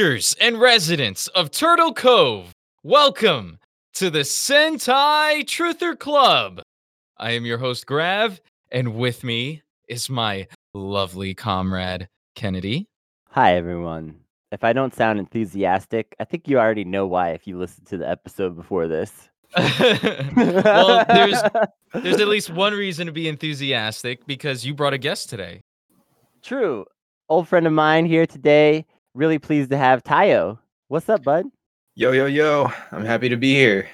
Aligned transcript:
And 0.00 0.58
residents 0.58 1.28
of 1.28 1.50
Turtle 1.50 1.92
Cove, 1.92 2.54
welcome 2.82 3.58
to 3.92 4.08
the 4.08 4.20
Sentai 4.20 5.44
Truther 5.44 5.94
Club. 5.94 6.62
I 7.18 7.32
am 7.32 7.44
your 7.44 7.58
host, 7.58 7.84
Grav, 7.84 8.40
and 8.72 8.94
with 8.94 9.22
me 9.22 9.60
is 9.90 10.08
my 10.08 10.48
lovely 10.72 11.34
comrade, 11.34 12.08
Kennedy. 12.34 12.88
Hi, 13.32 13.56
everyone. 13.56 14.20
If 14.50 14.64
I 14.64 14.72
don't 14.72 14.94
sound 14.94 15.18
enthusiastic, 15.18 16.16
I 16.18 16.24
think 16.24 16.48
you 16.48 16.58
already 16.58 16.84
know 16.84 17.06
why 17.06 17.32
if 17.32 17.46
you 17.46 17.58
listened 17.58 17.86
to 17.88 17.98
the 17.98 18.08
episode 18.08 18.56
before 18.56 18.88
this. 18.88 19.28
well, 19.54 21.04
there's 21.08 21.42
there's 21.92 22.20
at 22.22 22.28
least 22.28 22.48
one 22.48 22.72
reason 22.72 23.04
to 23.04 23.12
be 23.12 23.28
enthusiastic 23.28 24.26
because 24.26 24.64
you 24.64 24.72
brought 24.72 24.94
a 24.94 24.98
guest 24.98 25.28
today. 25.28 25.60
True. 26.40 26.86
Old 27.28 27.48
friend 27.48 27.66
of 27.66 27.74
mine 27.74 28.06
here 28.06 28.26
today. 28.26 28.86
Really 29.14 29.40
pleased 29.40 29.70
to 29.70 29.76
have 29.76 30.04
Tayo. 30.04 30.58
What's 30.86 31.08
up, 31.08 31.24
bud? 31.24 31.46
Yo, 31.96 32.12
yo, 32.12 32.26
yo. 32.26 32.70
I'm 32.92 33.04
happy 33.04 33.28
to 33.28 33.36
be 33.36 33.54
here 33.54 33.88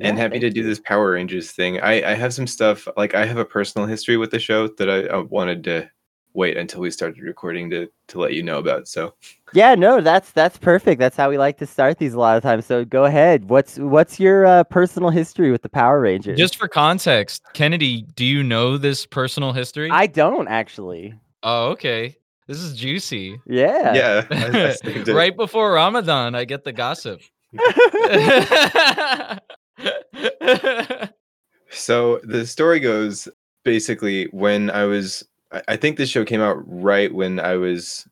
and 0.00 0.18
happy 0.18 0.40
to 0.40 0.50
do 0.50 0.60
you. 0.60 0.66
this 0.66 0.80
Power 0.80 1.12
Rangers 1.12 1.52
thing. 1.52 1.80
I, 1.80 2.10
I 2.10 2.14
have 2.14 2.34
some 2.34 2.48
stuff, 2.48 2.88
like, 2.96 3.14
I 3.14 3.24
have 3.24 3.36
a 3.36 3.44
personal 3.44 3.86
history 3.86 4.16
with 4.16 4.32
the 4.32 4.40
show 4.40 4.66
that 4.66 4.90
I, 4.90 5.06
I 5.06 5.18
wanted 5.18 5.62
to 5.64 5.88
wait 6.34 6.56
until 6.56 6.80
we 6.80 6.90
started 6.90 7.22
recording 7.22 7.70
to, 7.70 7.88
to 8.08 8.18
let 8.18 8.34
you 8.34 8.42
know 8.42 8.58
about. 8.58 8.88
So, 8.88 9.14
Yeah, 9.52 9.76
no, 9.76 10.00
that's 10.00 10.32
that's 10.32 10.58
perfect. 10.58 10.98
That's 10.98 11.16
how 11.16 11.30
we 11.30 11.38
like 11.38 11.58
to 11.58 11.66
start 11.66 11.98
these 11.98 12.14
a 12.14 12.18
lot 12.18 12.36
of 12.36 12.42
times. 12.42 12.66
So 12.66 12.84
go 12.84 13.04
ahead. 13.04 13.48
What's 13.48 13.78
what's 13.78 14.18
your 14.18 14.44
uh, 14.44 14.64
personal 14.64 15.10
history 15.10 15.52
with 15.52 15.62
the 15.62 15.68
Power 15.68 16.00
Rangers? 16.00 16.36
Just 16.36 16.56
for 16.56 16.68
context, 16.68 17.42
Kennedy, 17.54 18.02
do 18.16 18.24
you 18.24 18.42
know 18.42 18.76
this 18.76 19.06
personal 19.06 19.52
history? 19.52 19.90
I 19.90 20.08
don't 20.08 20.48
actually. 20.48 21.14
oh, 21.44 21.68
okay. 21.68 22.16
This 22.48 22.58
is 22.58 22.76
juicy. 22.76 23.38
Yeah. 23.46 23.94
yeah. 23.94 24.26
I, 24.30 24.76
I 24.82 25.02
right 25.12 25.36
before 25.36 25.72
Ramadan, 25.72 26.34
I 26.34 26.44
get 26.44 26.64
the 26.64 26.72
gossip. 26.72 27.20
So, 31.70 32.20
the 32.24 32.46
story 32.46 32.80
goes 32.80 33.28
basically 33.64 34.24
when 34.26 34.70
I 34.70 34.84
was, 34.84 35.24
I, 35.52 35.62
I 35.68 35.76
think 35.76 35.96
this 35.96 36.08
show 36.08 36.24
came 36.24 36.40
out 36.40 36.56
right 36.66 37.12
when 37.12 37.38
I 37.38 37.56
was 37.56 38.08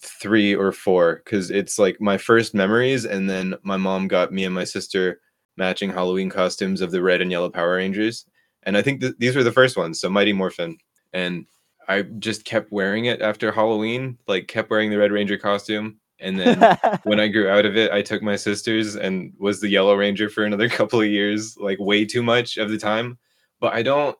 three 0.00 0.54
or 0.54 0.72
four, 0.72 1.20
because 1.24 1.50
it's 1.50 1.78
like 1.78 2.00
my 2.00 2.16
first 2.16 2.54
memories. 2.54 3.04
And 3.04 3.28
then 3.28 3.54
my 3.62 3.76
mom 3.76 4.08
got 4.08 4.32
me 4.32 4.44
and 4.44 4.54
my 4.54 4.64
sister 4.64 5.20
matching 5.56 5.90
Halloween 5.90 6.30
costumes 6.30 6.80
of 6.80 6.92
the 6.92 7.02
red 7.02 7.20
and 7.20 7.30
yellow 7.30 7.50
Power 7.50 7.76
Rangers. 7.76 8.24
And 8.62 8.76
I 8.76 8.82
think 8.82 9.00
th- 9.00 9.14
these 9.18 9.34
were 9.34 9.42
the 9.42 9.52
first 9.52 9.76
ones. 9.76 10.00
So, 10.00 10.08
Mighty 10.08 10.32
Morphin. 10.32 10.78
And 11.12 11.46
I 11.88 12.02
just 12.02 12.44
kept 12.44 12.72
wearing 12.72 13.06
it 13.06 13.20
after 13.20 13.50
Halloween, 13.50 14.18
like 14.28 14.48
kept 14.48 14.70
wearing 14.70 14.90
the 14.90 14.98
Red 14.98 15.12
Ranger 15.12 15.36
costume. 15.36 15.98
And 16.20 16.38
then 16.38 16.78
when 17.04 17.18
I 17.18 17.28
grew 17.32 17.48
out 17.48 17.64
of 17.66 17.76
it, 17.76 17.90
I 17.90 18.02
took 18.02 18.22
my 18.22 18.36
sisters 18.36 18.94
and 18.94 19.32
was 19.38 19.60
the 19.60 19.68
Yellow 19.68 19.94
Ranger 19.94 20.28
for 20.28 20.44
another 20.44 20.68
couple 20.78 21.00
of 21.00 21.08
years, 21.08 21.56
like 21.58 21.78
way 21.80 22.04
too 22.04 22.22
much 22.22 22.58
of 22.58 22.70
the 22.70 22.78
time. 22.78 23.18
But 23.60 23.72
I 23.72 23.82
don't 23.82 24.16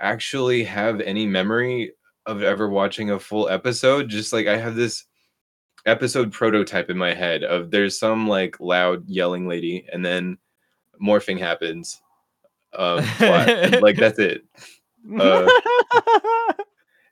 actually 0.00 0.64
have 0.64 1.00
any 1.00 1.26
memory 1.26 1.92
of 2.26 2.42
ever 2.42 2.68
watching 2.68 3.10
a 3.10 3.20
full 3.20 3.48
episode. 3.48 4.08
Just 4.08 4.32
like 4.32 4.46
I 4.46 4.56
have 4.56 4.74
this 4.74 5.04
episode 5.86 6.32
prototype 6.32 6.88
in 6.88 6.96
my 6.96 7.12
head 7.12 7.44
of 7.44 7.70
there's 7.70 7.98
some 7.98 8.26
like 8.26 8.58
loud 8.60 9.08
yelling 9.08 9.46
lady, 9.46 9.86
and 9.92 10.04
then 10.04 10.38
morphing 11.02 11.38
happens. 11.38 12.00
Um, 12.76 13.04
like 13.80 13.96
that's 13.98 14.18
it. 14.18 14.44
uh, 15.18 15.48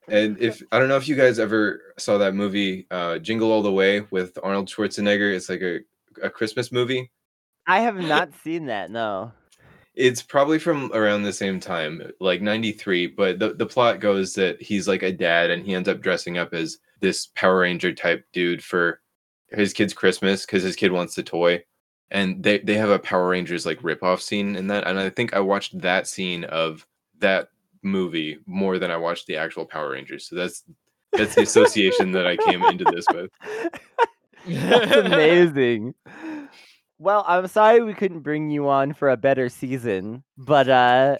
And 0.08 0.38
if 0.38 0.62
I 0.72 0.78
don't 0.78 0.88
know 0.88 0.96
if 0.96 1.08
you 1.08 1.14
guys 1.14 1.38
ever 1.38 1.94
saw 1.98 2.18
that 2.18 2.34
movie, 2.34 2.86
uh, 2.90 3.18
Jingle 3.18 3.52
All 3.52 3.62
the 3.62 3.72
Way 3.72 4.00
with 4.10 4.38
Arnold 4.42 4.68
Schwarzenegger. 4.68 5.34
It's 5.34 5.48
like 5.48 5.62
a, 5.62 5.80
a 6.22 6.30
Christmas 6.30 6.72
movie. 6.72 7.10
I 7.66 7.80
have 7.80 7.96
not 7.96 8.34
seen 8.42 8.66
that. 8.66 8.90
No. 8.90 9.32
It's 9.94 10.22
probably 10.22 10.58
from 10.58 10.90
around 10.94 11.22
the 11.22 11.32
same 11.32 11.60
time, 11.60 12.10
like 12.18 12.40
93. 12.40 13.08
But 13.08 13.38
the, 13.38 13.54
the 13.54 13.66
plot 13.66 14.00
goes 14.00 14.34
that 14.34 14.60
he's 14.60 14.88
like 14.88 15.02
a 15.02 15.12
dad 15.12 15.50
and 15.50 15.64
he 15.64 15.74
ends 15.74 15.88
up 15.88 16.00
dressing 16.00 16.38
up 16.38 16.54
as 16.54 16.78
this 17.00 17.26
Power 17.34 17.60
Ranger 17.60 17.92
type 17.92 18.24
dude 18.32 18.64
for 18.64 19.00
his 19.50 19.72
kid's 19.72 19.92
Christmas 19.92 20.46
because 20.46 20.62
his 20.62 20.76
kid 20.76 20.92
wants 20.92 21.14
the 21.14 21.22
toy. 21.22 21.62
And 22.10 22.42
they, 22.42 22.58
they 22.58 22.74
have 22.74 22.90
a 22.90 22.98
Power 22.98 23.28
Rangers 23.28 23.64
like 23.66 23.80
ripoff 23.82 24.20
scene 24.20 24.56
in 24.56 24.66
that. 24.68 24.86
And 24.86 24.98
I 24.98 25.10
think 25.10 25.34
I 25.34 25.40
watched 25.40 25.78
that 25.80 26.06
scene 26.06 26.44
of 26.44 26.86
that 27.18 27.48
movie 27.82 28.38
more 28.46 28.78
than 28.78 28.90
I 28.90 28.96
watched 28.96 29.26
the 29.26 29.36
actual 29.36 29.64
Power 29.64 29.90
Rangers. 29.90 30.28
So 30.28 30.36
that's 30.36 30.64
that's 31.12 31.34
the 31.34 31.42
association 31.42 32.12
that 32.12 32.26
I 32.26 32.36
came 32.36 32.62
into 32.64 32.84
this 32.84 33.04
with. 33.12 33.30
That's 34.46 34.92
amazing. 34.92 35.94
Well, 36.98 37.24
I'm 37.28 37.46
sorry 37.46 37.80
we 37.80 37.94
couldn't 37.94 38.20
bring 38.20 38.50
you 38.50 38.68
on 38.68 38.92
for 38.92 39.10
a 39.10 39.16
better 39.16 39.48
season, 39.48 40.24
but 40.36 40.68
uh 40.68 41.18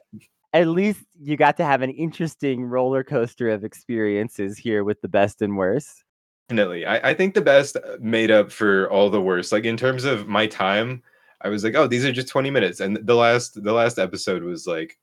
at 0.53 0.69
least 0.69 1.01
you 1.21 1.37
got 1.37 1.57
to 1.57 1.65
have 1.65 1.83
an 1.83 1.91
interesting 1.91 2.65
roller 2.65 3.03
coaster 3.03 3.49
of 3.49 3.65
experiences 3.65 4.59
here 4.59 4.85
with 4.85 5.01
the 5.01 5.09
best 5.09 5.41
and 5.41 5.57
worst. 5.57 6.05
Definitely. 6.49 6.85
I, 6.85 7.11
I 7.11 7.15
think 7.15 7.35
the 7.35 7.41
best 7.41 7.77
made 8.01 8.31
up 8.31 8.53
for 8.53 8.91
all 8.91 9.09
the 9.09 9.23
worst. 9.23 9.53
Like 9.53 9.65
in 9.65 9.77
terms 9.77 10.05
of 10.05 10.29
my 10.29 10.47
time, 10.47 11.03
I 11.41 11.49
was 11.49 11.65
like, 11.65 11.75
oh, 11.75 11.87
these 11.87 12.05
are 12.05 12.13
just 12.13 12.29
20 12.29 12.51
minutes. 12.51 12.81
And 12.81 12.97
the 12.97 13.15
last 13.15 13.63
the 13.63 13.73
last 13.73 13.99
episode 13.99 14.43
was 14.43 14.67
like 14.67 14.99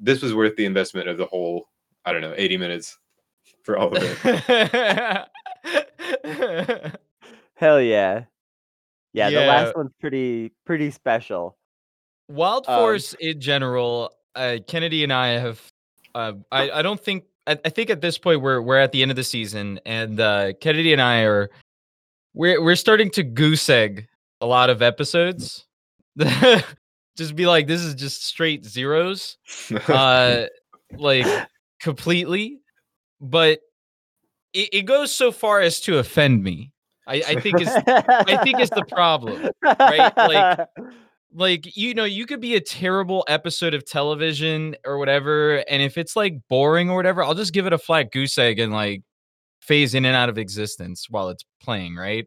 this 0.00 0.22
was 0.22 0.34
worth 0.34 0.56
the 0.56 0.64
investment 0.64 1.08
of 1.08 1.18
the 1.18 1.26
whole, 1.26 1.68
I 2.04 2.12
don't 2.12 2.22
know, 2.22 2.34
80 2.36 2.56
minutes 2.56 2.98
for 3.62 3.78
all 3.78 3.94
of 3.94 4.02
it. 4.02 5.28
Hell 7.54 7.80
yeah. 7.80 8.24
Yeah, 9.12 9.30
the 9.30 9.46
last 9.46 9.76
one's 9.76 9.92
pretty 10.00 10.52
pretty 10.64 10.90
special. 10.90 11.56
Wild 12.28 12.66
Um, 12.68 12.78
Force 12.78 13.14
in 13.14 13.40
general, 13.40 14.12
uh, 14.34 14.58
Kennedy 14.66 15.02
and 15.02 15.12
I 15.12 15.28
have. 15.28 15.60
Uh, 16.14 16.34
I 16.52 16.70
I 16.70 16.82
don't 16.82 17.00
think 17.00 17.24
I, 17.46 17.58
I 17.64 17.70
think 17.70 17.90
at 17.90 18.00
this 18.00 18.18
point 18.18 18.42
we're 18.42 18.60
we're 18.60 18.78
at 18.78 18.92
the 18.92 19.02
end 19.02 19.10
of 19.10 19.16
the 19.16 19.24
season, 19.24 19.80
and 19.84 20.20
uh, 20.20 20.52
Kennedy 20.60 20.92
and 20.92 21.02
I 21.02 21.22
are 21.22 21.50
we're 22.34 22.62
we're 22.62 22.76
starting 22.76 23.10
to 23.12 23.22
goose 23.22 23.68
egg 23.68 24.06
a 24.40 24.46
lot 24.46 24.70
of 24.70 24.82
episodes. 24.82 25.66
just 27.18 27.36
be 27.36 27.46
like, 27.46 27.66
this 27.66 27.82
is 27.82 27.94
just 27.94 28.24
straight 28.24 28.64
zeros, 28.64 29.36
uh, 29.88 30.46
like 30.96 31.26
completely. 31.80 32.60
But 33.20 33.60
it, 34.54 34.68
it 34.72 34.82
goes 34.82 35.12
so 35.14 35.30
far 35.32 35.60
as 35.60 35.80
to 35.80 35.98
offend 35.98 36.42
me. 36.42 36.72
I, 37.06 37.22
I 37.26 37.40
think 37.40 37.60
is 37.60 37.68
I 37.68 38.38
think 38.42 38.60
it's 38.60 38.70
the 38.70 38.84
problem, 38.88 39.50
right? 39.62 40.16
Like- 40.16 40.68
like 41.34 41.76
you 41.76 41.92
know 41.92 42.04
you 42.04 42.24
could 42.24 42.40
be 42.40 42.54
a 42.54 42.60
terrible 42.60 43.22
episode 43.28 43.74
of 43.74 43.84
television 43.84 44.74
or 44.86 44.96
whatever 44.96 45.58
and 45.68 45.82
if 45.82 45.98
it's 45.98 46.16
like 46.16 46.34
boring 46.48 46.88
or 46.88 46.96
whatever 46.96 47.22
i'll 47.22 47.34
just 47.34 47.52
give 47.52 47.66
it 47.66 47.72
a 47.74 47.78
flat 47.78 48.10
goose 48.12 48.38
egg 48.38 48.58
and 48.58 48.72
like 48.72 49.02
phase 49.60 49.92
in 49.94 50.06
and 50.06 50.16
out 50.16 50.30
of 50.30 50.38
existence 50.38 51.04
while 51.10 51.28
it's 51.28 51.44
playing 51.62 51.94
right 51.96 52.26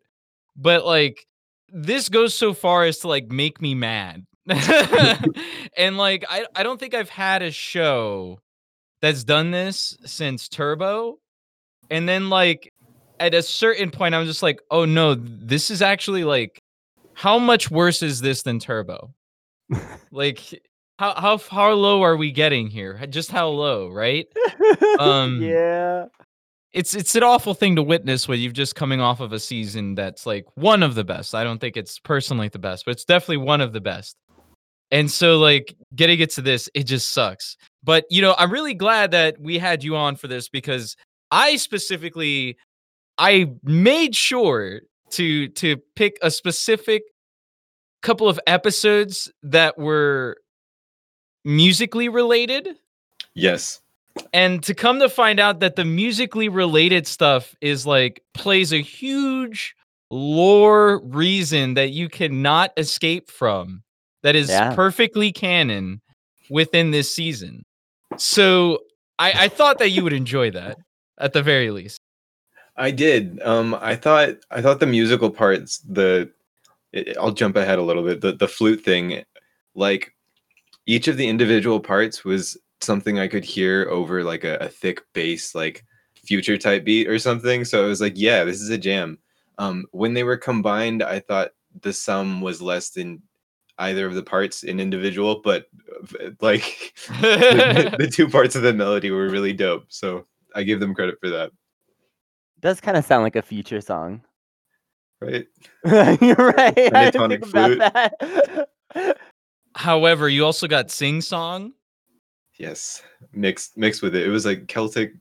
but 0.56 0.86
like 0.86 1.26
this 1.70 2.10
goes 2.10 2.36
so 2.36 2.54
far 2.54 2.84
as 2.84 3.00
to 3.00 3.08
like 3.08 3.26
make 3.32 3.60
me 3.60 3.74
mad 3.74 4.24
and 5.78 5.98
like 5.98 6.26
I, 6.30 6.46
I 6.56 6.64
don't 6.64 6.80
think 6.80 6.94
i've 6.94 7.10
had 7.10 7.42
a 7.42 7.52
show 7.52 8.40
that's 9.02 9.24
done 9.24 9.52
this 9.52 9.98
since 10.06 10.48
turbo 10.50 11.20
and 11.90 12.08
then 12.08 12.30
like 12.30 12.74
at 13.20 13.34
a 13.34 13.42
certain 13.42 13.92
point 13.92 14.16
i'm 14.16 14.26
just 14.26 14.44
like 14.44 14.60
oh 14.70 14.86
no 14.86 15.16
this 15.16 15.72
is 15.72 15.82
actually 15.82 16.24
like 16.24 16.62
how 17.14 17.38
much 17.38 17.70
worse 17.70 18.02
is 18.02 18.22
this 18.22 18.44
than 18.44 18.60
turbo? 18.60 19.14
Like 20.12 20.62
how 20.98 21.14
how 21.16 21.38
far 21.38 21.74
low 21.74 22.02
are 22.04 22.18
we 22.18 22.32
getting 22.32 22.68
here? 22.68 23.00
Just 23.08 23.32
how 23.32 23.50
low 23.50 23.90
right? 23.90 24.28
Um, 25.00 25.42
yeah. 25.42 26.06
it's 26.74 26.94
it's 26.94 27.16
an 27.16 27.24
awful 27.24 27.54
thing 27.54 27.76
to 27.78 27.84
witness 27.84 28.28
when 28.28 28.40
you've 28.40 28.54
just 28.54 28.76
coming 28.76 29.00
off 29.00 29.20
of 29.20 29.32
a 29.34 29.40
season 29.40 29.96
that's 29.96 30.26
like 30.26 30.46
one 30.56 30.84
of 30.84 30.96
the 30.96 31.04
best. 31.04 31.34
I 31.34 31.44
don't 31.44 31.60
think 31.60 31.78
it's 31.78 31.98
personally 31.98 32.50
the 32.50 32.60
best 32.60 32.86
but 32.86 32.92
it's 32.92 33.06
definitely 33.06 33.38
one 33.38 33.62
of 33.62 33.74
the 33.74 33.82
best 33.82 34.18
and 34.92 35.10
so 35.10 35.38
like 35.40 35.76
getting 35.96 36.20
it 36.20 36.30
to 36.32 36.42
this 36.42 36.70
it 36.74 36.84
just 36.84 37.10
sucks. 37.10 37.58
But 37.84 38.06
you 38.10 38.22
know 38.22 38.36
i'm 38.38 38.52
really 38.52 38.74
glad 38.76 39.12
that 39.12 39.40
we 39.40 39.58
had 39.58 39.84
you 39.84 39.96
on 39.96 40.16
for 40.16 40.28
this 40.28 40.50
because 40.50 40.96
i 41.32 41.56
specifically 41.56 42.58
i 43.18 43.52
made 43.64 44.16
sure 44.16 44.82
to 45.12 45.48
to 45.50 45.78
pick 45.96 46.18
a 46.22 46.30
specific 46.32 47.04
couple 48.02 48.28
of 48.28 48.40
episodes 48.48 49.32
that 49.44 49.78
were 49.78 50.38
musically 51.46 52.10
related. 52.10 52.70
Yes. 53.34 53.80
and 54.34 54.62
to 54.64 54.74
come 54.74 55.00
to 55.00 55.08
find 55.08 55.40
out 55.40 55.62
that 55.62 55.76
the 55.78 55.86
musically 55.86 56.50
related 56.50 57.08
stuff 57.08 57.56
is 57.62 57.86
like 57.86 58.22
plays 58.34 58.74
a 58.74 58.82
huge 58.82 59.74
lore 60.10 61.00
reason 61.06 61.76
that 61.76 61.92
you 61.92 62.10
cannot 62.10 62.74
escape 62.76 63.30
from 63.32 63.82
that 64.24 64.36
is 64.36 64.50
Yeah. 64.50 64.74
perfectly 64.76 65.32
canon 65.32 66.02
within 66.50 66.92
this 66.92 67.14
season 67.14 67.64
so 68.18 68.80
I, 69.20 69.46
I 69.46 69.48
thought 69.48 69.80
that 69.80 69.90
you 69.90 70.04
would 70.04 70.14
enjoy 70.14 70.52
that 70.52 70.78
at 71.18 71.34
the 71.34 71.44
very 71.44 71.72
least 71.72 72.02
I 72.78 72.90
did. 72.92 73.42
Um, 73.44 73.76
I 73.80 73.96
thought 73.96 74.38
I 74.50 74.62
thought 74.62 74.80
the 74.80 74.88
musical 74.88 75.30
parts, 75.30 75.80
the 75.80 76.32
it, 76.94 77.18
I'll 77.18 77.32
jump 77.32 77.56
ahead 77.58 77.78
a 77.80 77.84
little 77.84 78.02
bit. 78.02 78.22
The 78.22 78.32
the 78.32 78.48
flute 78.48 78.82
thing, 78.84 79.24
like 79.76 80.16
each 80.86 81.08
of 81.08 81.18
the 81.18 81.28
individual 81.28 81.80
parts 81.80 82.24
was 82.24 82.58
something 82.80 83.20
I 83.20 83.28
could 83.28 83.44
hear 83.44 83.88
over 83.90 84.24
like 84.24 84.44
a, 84.46 84.56
a 84.58 84.70
thick 84.70 85.04
bass, 85.14 85.54
like 85.54 85.86
future 86.16 86.58
type 86.58 86.84
beat 86.86 87.08
or 87.08 87.20
something. 87.20 87.66
So 87.66 87.86
it 87.86 87.90
was 87.90 88.02
like, 88.02 88.14
yeah, 88.16 88.46
this 88.46 88.62
is 88.62 88.70
a 88.70 88.78
jam. 88.78 89.20
Um, 89.58 89.86
when 89.92 90.14
they 90.14 90.24
were 90.24 90.38
combined, 90.38 91.04
I 91.04 91.20
thought 91.20 91.52
the 91.82 91.94
sum 91.94 92.42
was 92.42 92.62
less 92.62 92.90
than 92.90 93.22
either 93.82 94.06
of 94.06 94.14
the 94.14 94.24
parts 94.24 94.64
in 94.64 94.80
individual, 94.80 95.42
but 95.44 95.66
uh, 96.20 96.30
like 96.42 96.94
the, 97.22 97.96
the 98.00 98.08
two 98.08 98.30
parts 98.30 98.56
of 98.56 98.62
the 98.62 98.74
melody 98.74 99.12
were 99.12 99.30
really 99.30 99.54
dope. 99.54 99.86
So 99.90 100.26
I 100.56 100.64
give 100.64 100.80
them 100.80 100.94
credit 100.94 101.16
for 101.20 101.30
that. 101.30 101.52
Does 102.60 102.80
kind 102.80 102.96
of 102.96 103.06
sound 103.06 103.24
like 103.24 103.36
a 103.36 103.42
future 103.42 103.82
song. 103.82 104.22
Right. 105.20 105.48
You're 106.22 106.36
right. 106.58 106.78
I 106.78 107.12
didn't 107.12 107.14
Pentatonic 107.14 107.30
think 107.30 107.48
about 107.48 108.08
flute. 108.12 108.68
that. 108.94 109.18
However, 109.76 110.30
you 110.30 110.46
also 110.46 110.68
got 110.68 110.92
sing 110.92 111.22
song. 111.22 111.74
Yes, 112.58 113.02
mixed 113.34 113.78
mixed 113.78 114.02
with 114.04 114.16
it. 114.16 114.26
It 114.26 114.30
was 114.30 114.46
like 114.46 114.68
Celtic 114.68 115.14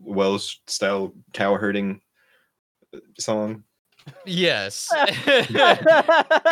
Welsh 0.00 0.56
style 0.66 1.12
cow 1.34 1.56
herding 1.56 2.00
uh, 2.94 2.98
song. 3.18 3.64
Yes. 4.24 4.88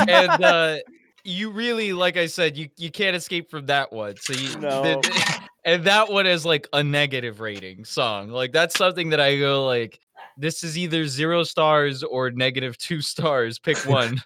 and 0.08 0.44
uh 0.44 0.78
you 1.24 1.50
really 1.50 1.92
like 1.92 2.16
I 2.16 2.26
said, 2.26 2.56
you 2.56 2.68
you 2.76 2.90
can't 2.90 3.16
escape 3.16 3.50
from 3.50 3.66
that 3.66 3.92
one. 3.92 4.16
So 4.16 4.32
you 4.34 4.58
No. 4.58 4.82
the- 4.82 5.40
and 5.64 5.84
that 5.84 6.10
one 6.10 6.26
is 6.26 6.44
like 6.44 6.68
a 6.72 6.82
negative 6.84 7.40
rating 7.40 7.84
song. 7.84 8.28
Like 8.28 8.52
that's 8.52 8.76
something 8.76 9.08
that 9.10 9.20
I 9.20 9.38
go 9.38 9.66
like 9.66 9.98
this 10.36 10.62
is 10.64 10.76
either 10.76 11.06
zero 11.06 11.42
stars 11.44 12.02
or 12.02 12.30
negative 12.30 12.76
two 12.78 13.00
stars. 13.00 13.58
Pick 13.58 13.78
one. 13.86 14.20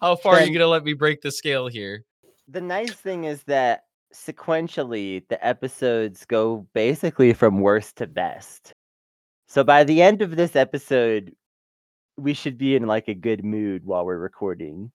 How 0.00 0.16
far 0.16 0.36
are 0.36 0.42
you 0.42 0.52
gonna 0.52 0.68
let 0.68 0.84
me 0.84 0.92
break 0.94 1.20
the 1.22 1.30
scale 1.30 1.68
here? 1.68 2.04
the 2.50 2.60
nice 2.62 2.92
thing 2.94 3.24
is 3.24 3.42
that 3.42 3.82
sequentially 4.14 5.22
the 5.28 5.46
episodes 5.46 6.24
go 6.24 6.66
basically 6.72 7.34
from 7.34 7.60
worst 7.60 7.96
to 7.96 8.06
best. 8.06 8.72
So 9.48 9.62
by 9.62 9.84
the 9.84 10.00
end 10.00 10.22
of 10.22 10.34
this 10.36 10.56
episode, 10.56 11.34
we 12.16 12.32
should 12.32 12.56
be 12.56 12.74
in 12.74 12.86
like 12.86 13.08
a 13.08 13.14
good 13.14 13.44
mood 13.44 13.84
while 13.84 14.06
we're 14.06 14.16
recording. 14.16 14.90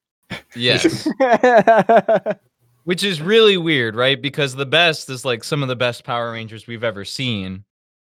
Yes. 0.56 1.08
Which 2.84 3.04
is 3.04 3.22
really 3.22 3.58
weird, 3.58 3.96
right? 3.96 4.22
Because 4.22 4.56
the 4.56 4.66
best 4.66 5.10
is 5.10 5.24
like 5.24 5.44
some 5.44 5.62
of 5.64 5.70
the 5.70 5.76
best 5.76 6.04
Power 6.04 6.32
Rangers 6.34 6.68
we've 6.68 6.84
ever 6.84 7.06
seen. 7.06 7.64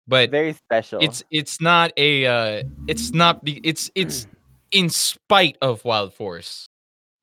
But 0.07 0.29
Very 0.31 0.53
special. 0.53 0.99
it's 1.01 1.23
it's 1.31 1.59
not 1.61 1.91
a 1.97 2.25
uh 2.25 2.63
it's 2.87 3.11
not 3.11 3.43
be 3.43 3.59
it's 3.63 3.89
it's 3.95 4.27
in 4.71 4.89
spite 4.89 5.57
of 5.61 5.83
wild 5.85 6.13
force 6.13 6.67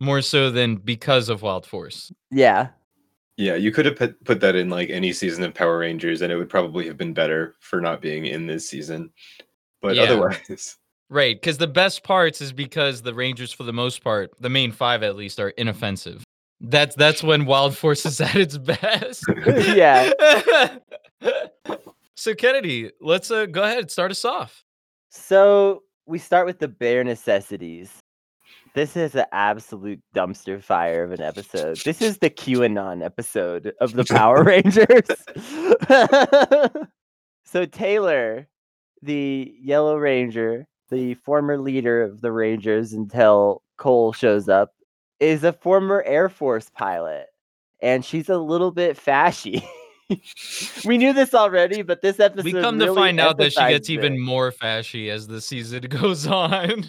more 0.00 0.20
so 0.22 0.50
than 0.50 0.76
because 0.76 1.28
of 1.28 1.42
wild 1.42 1.64
force 1.66 2.10
yeah. 2.30 2.68
Yeah, 3.36 3.54
you 3.54 3.70
could 3.72 3.86
have 3.86 3.96
put 3.96 4.22
put 4.24 4.40
that 4.40 4.56
in 4.56 4.68
like 4.68 4.90
any 4.90 5.12
season 5.12 5.42
of 5.44 5.54
Power 5.54 5.78
Rangers, 5.78 6.20
and 6.22 6.30
it 6.32 6.36
would 6.36 6.50
probably 6.50 6.86
have 6.86 6.96
been 6.98 7.14
better 7.14 7.54
for 7.60 7.80
not 7.80 8.02
being 8.02 8.26
in 8.26 8.46
this 8.46 8.68
season. 8.68 9.10
But 9.80 9.96
Yeah. 9.96 10.02
otherwise, 10.02 10.76
right 11.10 11.40
because 11.40 11.58
the 11.58 11.66
best 11.66 12.02
parts 12.04 12.40
is 12.40 12.52
because 12.52 13.02
the 13.02 13.14
rangers 13.14 13.52
for 13.52 13.64
the 13.64 13.72
most 13.72 14.02
part 14.02 14.30
the 14.40 14.48
main 14.50 14.72
five 14.72 15.02
at 15.02 15.16
least 15.16 15.38
are 15.40 15.50
inoffensive 15.50 16.24
that's 16.60 16.94
that's 16.96 17.22
when 17.22 17.44
wild 17.44 17.76
force 17.76 18.06
is 18.06 18.20
at 18.20 18.34
its 18.36 18.58
best 18.58 19.24
Yeah. 19.46 20.10
so 22.16 22.34
kennedy 22.34 22.90
let's 23.00 23.30
uh 23.30 23.46
go 23.46 23.62
ahead 23.62 23.78
and 23.78 23.90
start 23.90 24.10
us 24.10 24.24
off 24.24 24.64
So 25.10 25.82
we 26.06 26.18
start 26.18 26.46
with 26.46 26.58
the 26.58 26.68
bare 26.68 27.04
necessities. 27.04 27.90
This 28.74 28.96
is 28.96 29.14
an 29.14 29.26
absolute 29.32 30.00
dumpster 30.14 30.62
fire 30.62 31.04
of 31.04 31.12
an 31.12 31.20
episode. 31.20 31.76
This 31.84 32.00
is 32.00 32.18
the 32.18 32.30
QAnon 32.30 33.04
episode 33.04 33.72
of 33.80 33.92
the 33.92 34.04
Power 34.04 34.42
Rangers. 34.42 35.06
so 37.44 37.66
Taylor, 37.66 38.48
the 39.02 39.54
Yellow 39.60 39.96
Ranger, 39.96 40.66
the 40.92 41.14
former 41.14 41.58
leader 41.58 42.02
of 42.02 42.20
the 42.20 42.30
Rangers 42.30 42.92
until 42.92 43.62
Cole 43.78 44.12
shows 44.12 44.48
up, 44.48 44.74
is 45.18 45.42
a 45.42 45.52
former 45.52 46.02
Air 46.06 46.28
Force 46.28 46.70
pilot. 46.70 47.26
And 47.80 48.04
she's 48.04 48.28
a 48.28 48.38
little 48.38 48.70
bit 48.70 48.96
fashy. 48.96 49.64
we 50.84 50.98
knew 50.98 51.12
this 51.12 51.34
already, 51.34 51.82
but 51.82 52.02
this 52.02 52.20
episode 52.20 52.44
we 52.44 52.52
come 52.52 52.78
to 52.78 52.94
find 52.94 53.18
out 53.18 53.38
that 53.38 53.52
she 53.52 53.58
emphasized 53.58 53.72
gets 53.72 53.90
even 53.90 54.20
more 54.20 54.52
fashy 54.52 55.10
as 55.10 55.26
the 55.26 55.40
season 55.40 55.82
goes 55.88 56.28
on 56.28 56.84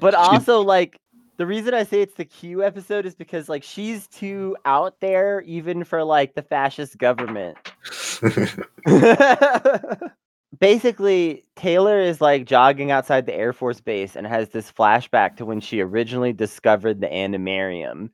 but 0.00 0.14
also 0.14 0.60
like 0.60 0.98
the 1.36 1.46
reason 1.46 1.74
I 1.74 1.82
say 1.82 2.00
it's 2.00 2.14
the 2.14 2.24
Q 2.24 2.62
episode 2.62 3.06
is 3.06 3.14
because 3.14 3.48
like 3.48 3.62
she's 3.62 4.06
too 4.08 4.56
out 4.64 5.00
there 5.00 5.40
even 5.42 5.84
for 5.84 6.04
like 6.04 6.34
the 6.34 6.42
fascist 6.42 6.98
government. 6.98 7.58
Basically, 10.58 11.44
Taylor 11.56 12.00
is 12.00 12.20
like 12.20 12.46
jogging 12.46 12.90
outside 12.90 13.26
the 13.26 13.34
Air 13.34 13.52
Force 13.52 13.80
base 13.80 14.16
and 14.16 14.26
has 14.26 14.50
this 14.50 14.70
flashback 14.70 15.36
to 15.36 15.46
when 15.46 15.60
she 15.60 15.80
originally 15.80 16.32
discovered 16.32 17.00
the 17.00 17.08
animarium, 17.08 18.10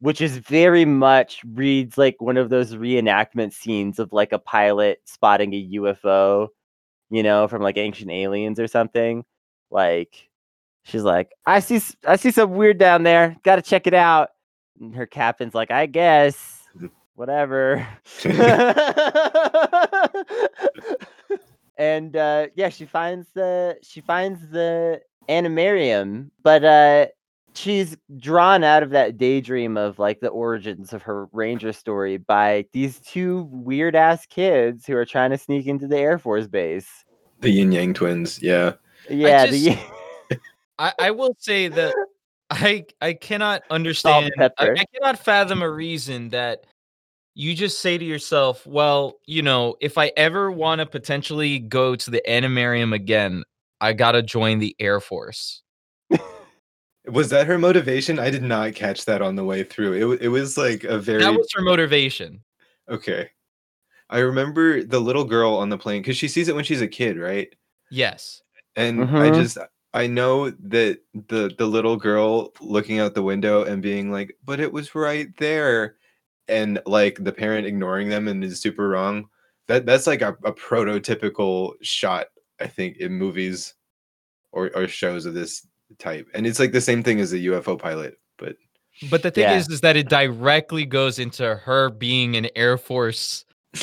which 0.00 0.20
is 0.20 0.38
very 0.38 0.84
much 0.84 1.42
reads 1.54 1.98
like 1.98 2.16
one 2.20 2.36
of 2.36 2.50
those 2.50 2.74
reenactment 2.74 3.52
scenes 3.52 3.98
of 3.98 4.12
like 4.12 4.32
a 4.32 4.38
pilot 4.38 5.00
spotting 5.04 5.54
a 5.54 5.68
UFO, 5.74 6.48
you 7.10 7.22
know, 7.22 7.46
from 7.48 7.62
like 7.62 7.76
ancient 7.76 8.10
aliens 8.10 8.58
or 8.58 8.66
something. 8.66 9.24
Like 9.70 10.28
She's 10.84 11.02
like, 11.02 11.30
I 11.46 11.60
see, 11.60 11.80
I 12.06 12.16
see 12.16 12.30
something 12.30 12.56
weird 12.56 12.78
down 12.78 13.02
there. 13.04 13.36
Got 13.42 13.56
to 13.56 13.62
check 13.62 13.86
it 13.86 13.94
out. 13.94 14.30
And 14.80 14.94
her 14.94 15.06
captain's 15.06 15.54
like, 15.54 15.70
I 15.70 15.86
guess, 15.86 16.62
whatever. 17.14 17.86
and 21.76 22.16
uh, 22.16 22.46
yeah, 22.54 22.68
she 22.68 22.86
finds 22.86 23.26
the 23.34 23.76
she 23.82 24.00
finds 24.00 24.48
the 24.48 25.00
animarium, 25.28 26.30
but 26.42 26.64
uh, 26.64 27.06
she's 27.54 27.96
drawn 28.18 28.62
out 28.64 28.82
of 28.82 28.90
that 28.90 29.16
daydream 29.16 29.76
of 29.76 29.98
like 29.98 30.20
the 30.20 30.28
origins 30.28 30.92
of 30.92 31.02
her 31.02 31.26
ranger 31.32 31.72
story 31.72 32.16
by 32.16 32.66
these 32.72 33.00
two 33.00 33.48
weird 33.50 33.96
ass 33.96 34.26
kids 34.26 34.86
who 34.86 34.96
are 34.96 35.04
trying 35.06 35.30
to 35.30 35.38
sneak 35.38 35.66
into 35.66 35.86
the 35.86 35.98
Air 35.98 36.18
Force 36.18 36.46
base. 36.46 37.04
the 37.40 37.50
Yin 37.50 37.72
Yang 37.72 37.94
twins. 37.94 38.42
Yeah, 38.42 38.74
Yeah, 39.08 39.46
just- 39.46 39.64
the 39.64 39.78
I, 40.78 40.92
I 40.98 41.10
will 41.12 41.36
say 41.38 41.68
that 41.68 41.94
I 42.50 42.84
I 43.00 43.12
cannot 43.14 43.62
understand. 43.70 44.32
I. 44.38 44.50
I 44.58 44.84
cannot 44.92 45.18
fathom 45.18 45.62
a 45.62 45.70
reason 45.70 46.28
that 46.30 46.66
you 47.34 47.54
just 47.54 47.80
say 47.80 47.98
to 47.98 48.04
yourself, 48.04 48.66
"Well, 48.66 49.20
you 49.26 49.42
know, 49.42 49.76
if 49.80 49.98
I 49.98 50.12
ever 50.16 50.50
want 50.52 50.80
to 50.80 50.86
potentially 50.86 51.58
go 51.58 51.96
to 51.96 52.10
the 52.10 52.22
animarium 52.28 52.94
again, 52.94 53.44
I 53.80 53.92
gotta 53.92 54.22
join 54.22 54.58
the 54.60 54.76
Air 54.80 55.00
Force." 55.00 55.62
was 57.06 57.30
that 57.30 57.46
her 57.46 57.58
motivation? 57.58 58.18
I 58.18 58.30
did 58.30 58.42
not 58.42 58.74
catch 58.74 59.04
that 59.06 59.22
on 59.22 59.36
the 59.36 59.44
way 59.44 59.64
through. 59.64 60.12
It 60.14 60.22
it 60.22 60.28
was 60.28 60.56
like 60.58 60.84
a 60.84 60.98
very 60.98 61.22
That 61.22 61.34
was 61.34 61.48
her 61.54 61.62
motivation. 61.62 62.44
okay. 62.88 63.30
I 64.10 64.20
remember 64.20 64.84
the 64.84 65.00
little 65.00 65.24
girl 65.24 65.54
on 65.56 65.70
the 65.70 65.78
plane 65.78 66.02
because 66.02 66.16
she 66.18 66.28
sees 66.28 66.48
it 66.48 66.54
when 66.56 66.64
she's 66.64 66.82
a 66.82 66.88
kid, 66.88 67.18
right? 67.18 67.48
Yes. 67.90 68.42
And 68.76 69.10
I 69.16 69.30
Mhm. 69.30 69.34
just 69.34 69.58
I 69.92 70.06
know 70.06 70.50
that 70.50 71.00
the 71.14 71.54
the 71.56 71.66
little 71.66 71.96
girl 71.96 72.52
looking 72.60 72.98
out 72.98 73.14
the 73.14 73.22
window 73.22 73.62
and 73.64 73.80
being 73.82 74.10
like, 74.10 74.36
"But 74.44 74.60
it 74.60 74.72
was 74.72 74.94
right 74.94 75.28
there," 75.38 75.96
and 76.48 76.80
like 76.86 77.22
the 77.22 77.32
parent 77.32 77.66
ignoring 77.66 78.08
them 78.08 78.28
and 78.28 78.42
is 78.44 78.60
super 78.60 78.88
wrong. 78.88 79.26
That 79.68 79.86
that's 79.86 80.06
like 80.06 80.22
a, 80.22 80.36
a 80.44 80.52
prototypical 80.52 81.72
shot, 81.82 82.26
I 82.60 82.66
think, 82.66 82.98
in 82.98 83.12
movies 83.12 83.74
or 84.52 84.70
or 84.74 84.86
shows 84.88 85.26
of 85.26 85.34
this 85.34 85.66
type. 85.98 86.28
And 86.34 86.46
it's 86.46 86.58
like 86.58 86.72
the 86.72 86.80
same 86.80 87.02
thing 87.02 87.20
as 87.20 87.32
a 87.32 87.38
UFO 87.38 87.78
pilot, 87.78 88.18
but 88.38 88.56
But 89.10 89.22
the 89.22 89.30
thing 89.30 89.42
Yeah. 89.42 89.56
is, 89.56 89.68
is 89.68 89.80
that 89.80 89.96
it 89.96 90.08
directly 90.08 90.84
goes 90.84 91.18
into 91.18 91.56
her 91.56 91.90
being 91.90 92.36
an 92.36 92.48
Air 92.56 92.76
Force 92.78 93.44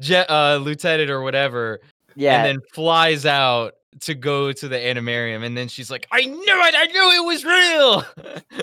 jet 0.00 0.30
uh, 0.30 0.56
lieutenant 0.62 1.10
or 1.10 1.22
whatever, 1.22 1.80
yeah. 2.14 2.36
and 2.36 2.46
then 2.46 2.58
flies 2.72 3.26
out 3.26 3.74
to 4.00 4.14
go 4.14 4.52
to 4.52 4.68
the 4.68 4.76
animarium 4.76 5.42
and 5.42 5.56
then 5.56 5.68
she's 5.68 5.90
like 5.90 6.06
i 6.12 6.20
knew 6.20 6.36
it 6.36 6.74
i 6.76 6.84
knew 6.84 7.12
it 7.12 7.24
was 7.24 7.44
real 7.46 8.04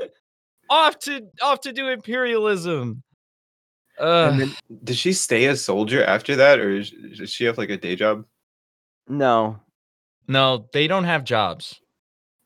off 0.70 0.98
to 1.00 1.22
off 1.42 1.62
to 1.62 1.74
do 1.74 1.88
imperialism 1.90 3.04
uh, 4.00 4.30
and 4.32 4.42
then 4.42 4.52
did 4.84 4.96
she 4.98 5.14
stay 5.14 5.46
a 5.46 5.56
soldier 5.56 6.04
after 6.04 6.36
that, 6.36 6.60
or 6.60 6.72
is- 6.72 6.92
does 7.18 7.30
she 7.30 7.46
have 7.46 7.58
like 7.60 7.70
a 7.70 7.78
day 7.78 7.96
job? 7.96 8.26
no, 9.08 9.60
no 10.28 10.68
they 10.74 10.88
don't 10.88 11.04
have 11.04 11.24
jobs 11.24 11.80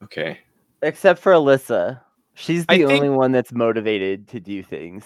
Okay. 0.03 0.39
except 0.81 1.19
for 1.19 1.31
Alyssa. 1.31 2.01
She's 2.35 2.65
the 2.65 2.73
I 2.73 2.77
think- 2.77 2.91
only 2.91 3.09
one 3.09 3.31
that's 3.31 3.51
motivated 3.53 4.27
to 4.29 4.39
do 4.39 4.61
things. 4.63 5.05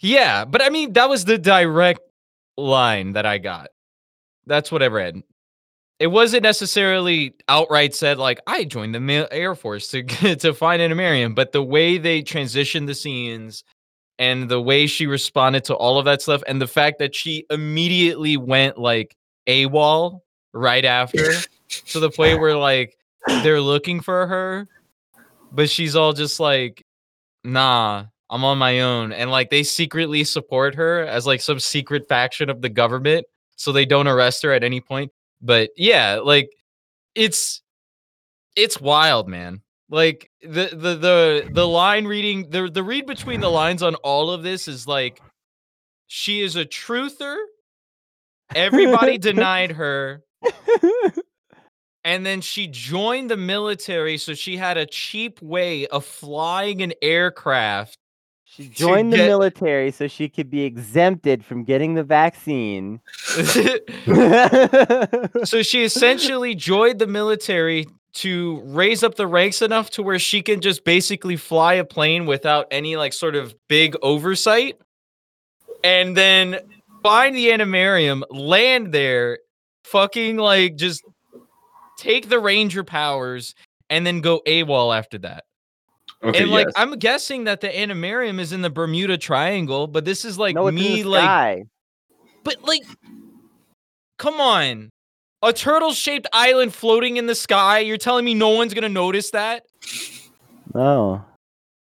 yeah 0.00 0.44
but 0.44 0.62
i 0.62 0.68
mean 0.70 0.92
that 0.94 1.08
was 1.08 1.24
the 1.24 1.38
direct 1.38 2.00
line 2.56 3.12
that 3.12 3.26
i 3.26 3.36
got 3.38 3.68
that's 4.46 4.70
what 4.72 4.82
i 4.82 4.86
read 4.86 5.20
it 5.98 6.08
wasn't 6.08 6.44
necessarily 6.44 7.34
outright 7.48 7.94
said 7.94 8.18
like 8.18 8.40
I 8.46 8.64
joined 8.64 8.94
the 8.94 9.28
Air 9.32 9.54
Force 9.54 9.88
to 9.88 10.02
to 10.36 10.54
find 10.54 10.80
Animarium, 10.80 11.34
but 11.34 11.52
the 11.52 11.62
way 11.62 11.98
they 11.98 12.22
transitioned 12.22 12.86
the 12.86 12.94
scenes 12.94 13.64
and 14.18 14.48
the 14.48 14.60
way 14.60 14.86
she 14.86 15.06
responded 15.06 15.64
to 15.64 15.74
all 15.74 15.98
of 15.98 16.04
that 16.06 16.22
stuff, 16.22 16.42
and 16.46 16.60
the 16.60 16.66
fact 16.66 16.98
that 16.98 17.14
she 17.14 17.46
immediately 17.50 18.36
went 18.36 18.78
like 18.78 19.16
AWOL 19.48 20.20
right 20.52 20.84
after 20.84 21.34
to 21.68 22.00
the 22.00 22.10
point 22.10 22.40
where 22.40 22.56
like 22.56 22.96
they're 23.26 23.60
looking 23.60 24.00
for 24.00 24.26
her, 24.26 24.68
but 25.52 25.70
she's 25.70 25.94
all 25.96 26.12
just 26.12 26.40
like, 26.40 26.84
nah, 27.44 28.06
I'm 28.30 28.44
on 28.44 28.58
my 28.58 28.80
own. 28.80 29.12
And 29.12 29.30
like 29.30 29.50
they 29.50 29.62
secretly 29.62 30.24
support 30.24 30.74
her 30.74 31.06
as 31.06 31.26
like 31.26 31.40
some 31.40 31.60
secret 31.60 32.08
faction 32.08 32.50
of 32.50 32.60
the 32.60 32.68
government 32.68 33.26
so 33.56 33.72
they 33.72 33.86
don't 33.86 34.08
arrest 34.08 34.42
her 34.42 34.52
at 34.52 34.64
any 34.64 34.80
point. 34.80 35.10
But 35.40 35.70
yeah, 35.76 36.20
like 36.22 36.50
it's 37.14 37.62
it's 38.56 38.80
wild, 38.80 39.28
man. 39.28 39.62
Like 39.90 40.30
the 40.42 40.70
the 40.72 40.94
the 40.96 41.50
the 41.52 41.66
line 41.66 42.06
reading 42.06 42.50
the 42.50 42.68
the 42.70 42.82
read 42.82 43.06
between 43.06 43.40
the 43.40 43.50
lines 43.50 43.82
on 43.82 43.94
all 43.96 44.30
of 44.30 44.42
this 44.42 44.68
is 44.68 44.86
like 44.86 45.20
she 46.06 46.40
is 46.40 46.56
a 46.56 46.64
truther. 46.64 47.36
Everybody 48.54 49.18
denied 49.18 49.72
her 49.72 50.24
and 52.04 52.24
then 52.24 52.40
she 52.40 52.66
joined 52.66 53.30
the 53.30 53.36
military 53.36 54.16
so 54.16 54.34
she 54.34 54.56
had 54.56 54.76
a 54.76 54.86
cheap 54.86 55.42
way 55.42 55.86
of 55.88 56.04
flying 56.04 56.80
an 56.80 56.92
aircraft 57.02 57.98
She 58.58 58.68
joined 58.68 59.12
the 59.12 59.18
get- 59.18 59.28
military 59.28 59.92
so 59.92 60.08
she 60.08 60.28
could 60.28 60.50
be 60.50 60.64
exempted 60.64 61.44
from 61.44 61.62
getting 61.62 61.94
the 61.94 62.02
vaccine. 62.02 63.00
so 65.44 65.62
she 65.62 65.84
essentially 65.84 66.56
joined 66.56 66.98
the 66.98 67.06
military 67.06 67.86
to 68.14 68.60
raise 68.64 69.04
up 69.04 69.14
the 69.14 69.28
ranks 69.28 69.62
enough 69.62 69.90
to 69.90 70.02
where 70.02 70.18
she 70.18 70.42
can 70.42 70.60
just 70.60 70.82
basically 70.82 71.36
fly 71.36 71.74
a 71.74 71.84
plane 71.84 72.26
without 72.26 72.66
any 72.72 72.96
like 72.96 73.12
sort 73.12 73.36
of 73.36 73.54
big 73.68 73.94
oversight 74.02 74.76
and 75.84 76.16
then 76.16 76.58
find 77.04 77.36
the 77.36 77.50
animarium 77.50 78.24
land 78.28 78.92
there 78.92 79.38
fucking 79.84 80.36
like 80.36 80.74
just 80.74 81.04
take 81.96 82.28
the 82.28 82.40
ranger 82.40 82.82
powers 82.82 83.54
and 83.88 84.04
then 84.04 84.20
go 84.20 84.42
AWOL 84.48 84.98
after 84.98 85.18
that. 85.18 85.44
Okay, 86.22 86.42
and 86.42 86.50
like 86.50 86.66
yes. 86.66 86.74
I'm 86.76 86.98
guessing 86.98 87.44
that 87.44 87.60
the 87.60 87.68
animarium 87.68 88.40
is 88.40 88.52
in 88.52 88.62
the 88.62 88.70
Bermuda 88.70 89.16
Triangle, 89.16 89.86
but 89.86 90.04
this 90.04 90.24
is 90.24 90.38
like 90.38 90.56
no, 90.56 90.66
it's 90.66 90.76
in 90.76 90.82
me 90.82 91.02
the 91.02 91.08
like 91.10 91.22
sky. 91.22 91.64
but 92.42 92.56
like, 92.64 92.82
come 94.18 94.40
on, 94.40 94.90
a 95.42 95.52
turtle-shaped 95.52 96.26
island 96.32 96.74
floating 96.74 97.18
in 97.18 97.26
the 97.26 97.36
sky. 97.36 97.78
You're 97.78 97.98
telling 97.98 98.24
me 98.24 98.34
no 98.34 98.48
one's 98.48 98.74
gonna 98.74 98.88
notice 98.88 99.30
that? 99.30 99.64
No. 100.74 101.24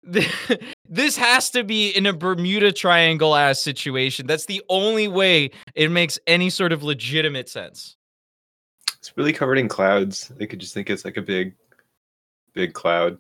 this 0.89 1.17
has 1.17 1.51
to 1.51 1.65
be 1.65 1.91
in 1.91 2.05
a 2.05 2.13
Bermuda 2.13 2.73
Triangle 2.73 3.35
ass 3.35 3.61
situation. 3.61 4.27
That's 4.27 4.47
the 4.47 4.63
only 4.69 5.09
way 5.09 5.51
it 5.75 5.91
makes 5.91 6.19
any 6.27 6.51
sort 6.51 6.73
of 6.73 6.83
legitimate 6.83 7.49
sense. 7.49 7.97
it's 8.99 9.17
really 9.17 9.33
covered 9.33 9.59
in 9.59 9.69
clouds. 9.69 10.33
They 10.37 10.47
could 10.47 10.59
just 10.59 10.75
think 10.75 10.91
it's 10.91 11.05
like 11.05 11.17
a 11.17 11.23
big, 11.23 11.55
big 12.53 12.75
cloud. 12.75 13.17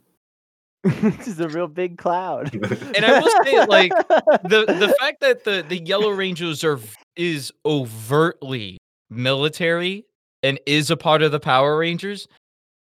it's 1.02 1.26
is 1.26 1.40
a 1.40 1.48
real 1.48 1.66
big 1.66 1.96
cloud. 1.96 2.52
And 2.52 3.04
I 3.06 3.18
will 3.18 3.44
say, 3.44 3.64
like, 3.64 3.90
the 4.42 4.66
the 4.66 4.94
fact 5.00 5.20
that 5.20 5.44
the 5.44 5.64
the 5.66 5.78
Yellow 5.78 6.10
Rangers 6.10 6.62
are 6.62 6.78
is 7.16 7.50
overtly 7.64 8.76
military 9.08 10.04
and 10.42 10.60
is 10.66 10.90
a 10.90 10.96
part 10.96 11.22
of 11.22 11.32
the 11.32 11.40
Power 11.40 11.78
Rangers. 11.78 12.28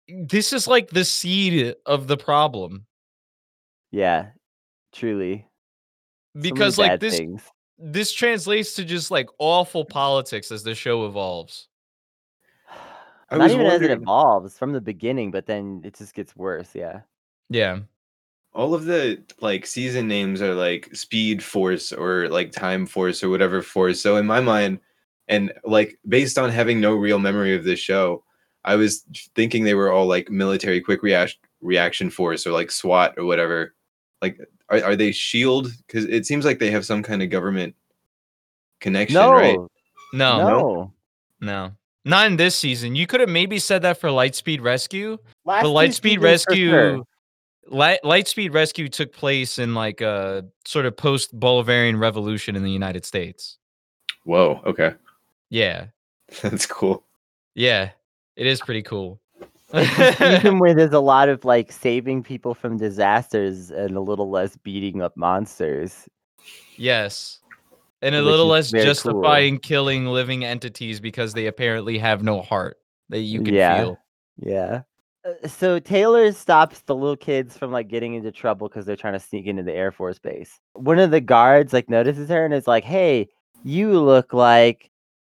This 0.07 0.51
is 0.51 0.67
like 0.67 0.89
the 0.89 1.05
seed 1.05 1.75
of 1.85 2.07
the 2.07 2.17
problem. 2.17 2.85
yeah, 3.91 4.29
truly. 4.93 5.47
So 6.35 6.41
because 6.41 6.79
like 6.79 6.99
this 6.99 7.17
things. 7.17 7.43
this 7.77 8.11
translates 8.11 8.73
to 8.75 8.83
just 8.83 9.11
like 9.11 9.27
awful 9.37 9.85
politics 9.85 10.51
as 10.51 10.63
the 10.63 10.73
show 10.73 11.05
evolves. 11.05 11.67
I 13.29 13.37
Not 13.37 13.43
was 13.43 13.53
even 13.53 13.67
as 13.67 13.81
it 13.81 13.91
evolves 13.91 14.57
from 14.57 14.73
the 14.73 14.81
beginning, 14.81 15.29
but 15.29 15.45
then 15.45 15.81
it 15.83 15.95
just 15.95 16.15
gets 16.15 16.35
worse. 16.35 16.73
Yeah. 16.73 17.01
Yeah. 17.51 17.79
All 18.53 18.73
of 18.73 18.85
the 18.85 19.21
like 19.39 19.65
season 19.65 20.07
names 20.07 20.41
are 20.41 20.53
like 20.53 20.93
speed 20.95 21.43
force 21.43 21.91
or 21.91 22.27
like 22.29 22.51
time 22.51 22.85
force 22.85 23.23
or 23.23 23.29
whatever 23.29 23.61
force 23.61 24.01
so 24.01 24.17
in 24.17 24.25
my 24.25 24.39
mind 24.41 24.79
and 25.27 25.53
like 25.63 25.97
based 26.07 26.37
on 26.37 26.49
having 26.49 26.81
no 26.81 26.93
real 26.93 27.19
memory 27.19 27.55
of 27.55 27.63
this 27.63 27.79
show 27.79 28.23
i 28.65 28.75
was 28.75 29.03
thinking 29.35 29.63
they 29.63 29.73
were 29.73 29.91
all 29.91 30.05
like 30.05 30.29
military 30.29 30.81
quick 30.81 31.01
reaction 31.03 31.39
reaction 31.61 32.09
force 32.09 32.45
or 32.45 32.51
like 32.51 32.71
swat 32.71 33.13
or 33.17 33.25
whatever 33.25 33.73
like 34.21 34.39
are, 34.69 34.83
are 34.83 34.95
they 34.95 35.11
shield 35.11 35.71
because 35.87 36.05
it 36.05 36.25
seems 36.25 36.43
like 36.45 36.59
they 36.59 36.71
have 36.71 36.85
some 36.85 37.03
kind 37.03 37.21
of 37.21 37.29
government 37.29 37.75
connection 38.79 39.15
No, 39.15 39.31
right 39.31 39.57
No, 40.13 40.37
no. 40.37 40.47
no. 40.49 40.93
no. 41.39 41.71
Not 42.03 42.25
in 42.27 42.35
this 42.35 42.55
season. 42.55 42.95
You 42.95 43.05
could 43.05 43.19
have 43.19 43.29
maybe 43.29 43.59
said 43.59 43.83
that 43.83 43.99
for 43.99 44.09
Lightspeed 44.09 44.59
Rescue. 44.59 45.19
Last 45.45 45.61
But 45.61 45.69
Lightspeed 45.69 46.01
seasons 46.01 46.15
for 46.15 46.21
Rescue 46.23 46.69
sure. 46.69 47.03
Light, 47.67 47.99
Lightspeed 48.03 48.53
Rescue 48.53 48.89
took 48.89 49.13
place 49.13 49.57
in 49.59 49.73
like 49.75 50.01
a 50.01 50.45
sort 50.65 50.85
of 50.85 50.97
post 50.97 51.37
Bolivarian 51.39 51.99
revolution 51.99 52.55
in 52.55 52.63
the 52.63 52.71
United 52.71 53.05
States. 53.05 53.57
whoa 54.25 54.61
okay 54.65 54.93
Yeah. 55.49 55.87
that's 56.41 56.65
cool 56.65 57.03
Yeah. 57.55 57.91
It 58.37 58.47
is 58.47 58.61
pretty 58.61 58.81
cool. 58.81 59.19
It's 59.73 59.99
a 59.99 60.13
season 60.37 60.59
where 60.59 60.73
there's 60.73 60.93
a 60.93 60.99
lot 60.99 61.29
of 61.29 61.45
like 61.45 61.71
saving 61.71 62.23
people 62.23 62.53
from 62.53 62.77
disasters 62.77 63.69
and 63.71 63.95
a 63.95 64.01
little 64.01 64.29
less 64.29 64.55
beating 64.57 65.01
up 65.01 65.15
monsters. 65.15 66.07
yes. 66.77 67.39
And 68.01 68.15
a 68.15 68.19
Which 68.19 68.25
little 68.25 68.47
less 68.47 68.71
very 68.71 68.83
cool. 68.83 68.91
justifying 68.93 69.59
killing 69.59 70.07
living 70.07 70.43
entities 70.43 70.99
because 70.99 71.33
they 71.33 71.45
apparently 71.45 71.97
have 71.99 72.23
no 72.23 72.41
heart 72.41 72.77
that 73.09 73.19
you 73.19 73.43
can 73.43 73.53
Yeah. 73.53 73.77
feel. 73.83 73.97
Yeah. 74.37 74.81
Uh, 75.25 75.47
So 75.47 75.79
Taylor 75.79 76.31
stops 76.31 76.81
the 76.81 76.95
little 76.95 77.15
kids 77.17 77.57
from 77.57 77.71
like 77.71 77.87
getting 77.87 78.13
into 78.13 78.31
trouble 78.31 78.67
because 78.67 78.85
they're 78.85 78.95
trying 78.95 79.13
to 79.13 79.19
sneak 79.19 79.45
into 79.45 79.63
the 79.63 79.73
Air 79.73 79.91
Force 79.91 80.19
base. 80.19 80.59
One 80.73 80.99
of 80.99 81.11
the 81.11 81.21
guards 81.21 81.73
like 81.73 81.89
notices 81.89 82.29
her 82.29 82.45
and 82.45 82.53
is 82.53 82.67
like, 82.67 82.83
"Hey, 82.83 83.29
you 83.63 83.99
look 83.99 84.33
like 84.33 84.89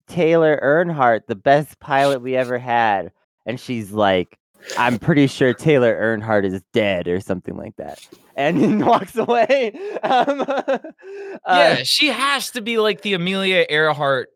Taylor 0.07 0.59
Earhardt, 0.63 1.27
the 1.27 1.35
best 1.35 1.79
pilot 1.79 2.21
we 2.21 2.35
ever 2.35 2.57
had." 2.57 3.11
And 3.45 3.59
she's 3.59 3.91
like, 3.91 4.37
"I'm 4.77 4.99
pretty 4.99 5.27
sure 5.27 5.53
Taylor 5.53 5.95
Earhardt 5.95 6.45
is 6.45 6.61
dead 6.73 7.07
or 7.07 7.19
something 7.21 7.55
like 7.55 7.75
that." 7.77 7.99
And 8.35 8.57
he 8.61 8.75
walks 8.75 9.15
away. 9.15 9.71
Um, 10.03 10.41
uh, 10.47 10.79
yeah, 11.47 11.83
she 11.83 12.07
has 12.07 12.51
to 12.51 12.61
be 12.61 12.77
like 12.77 13.01
the 13.01 13.13
Amelia 13.13 13.65
Earhart 13.69 14.29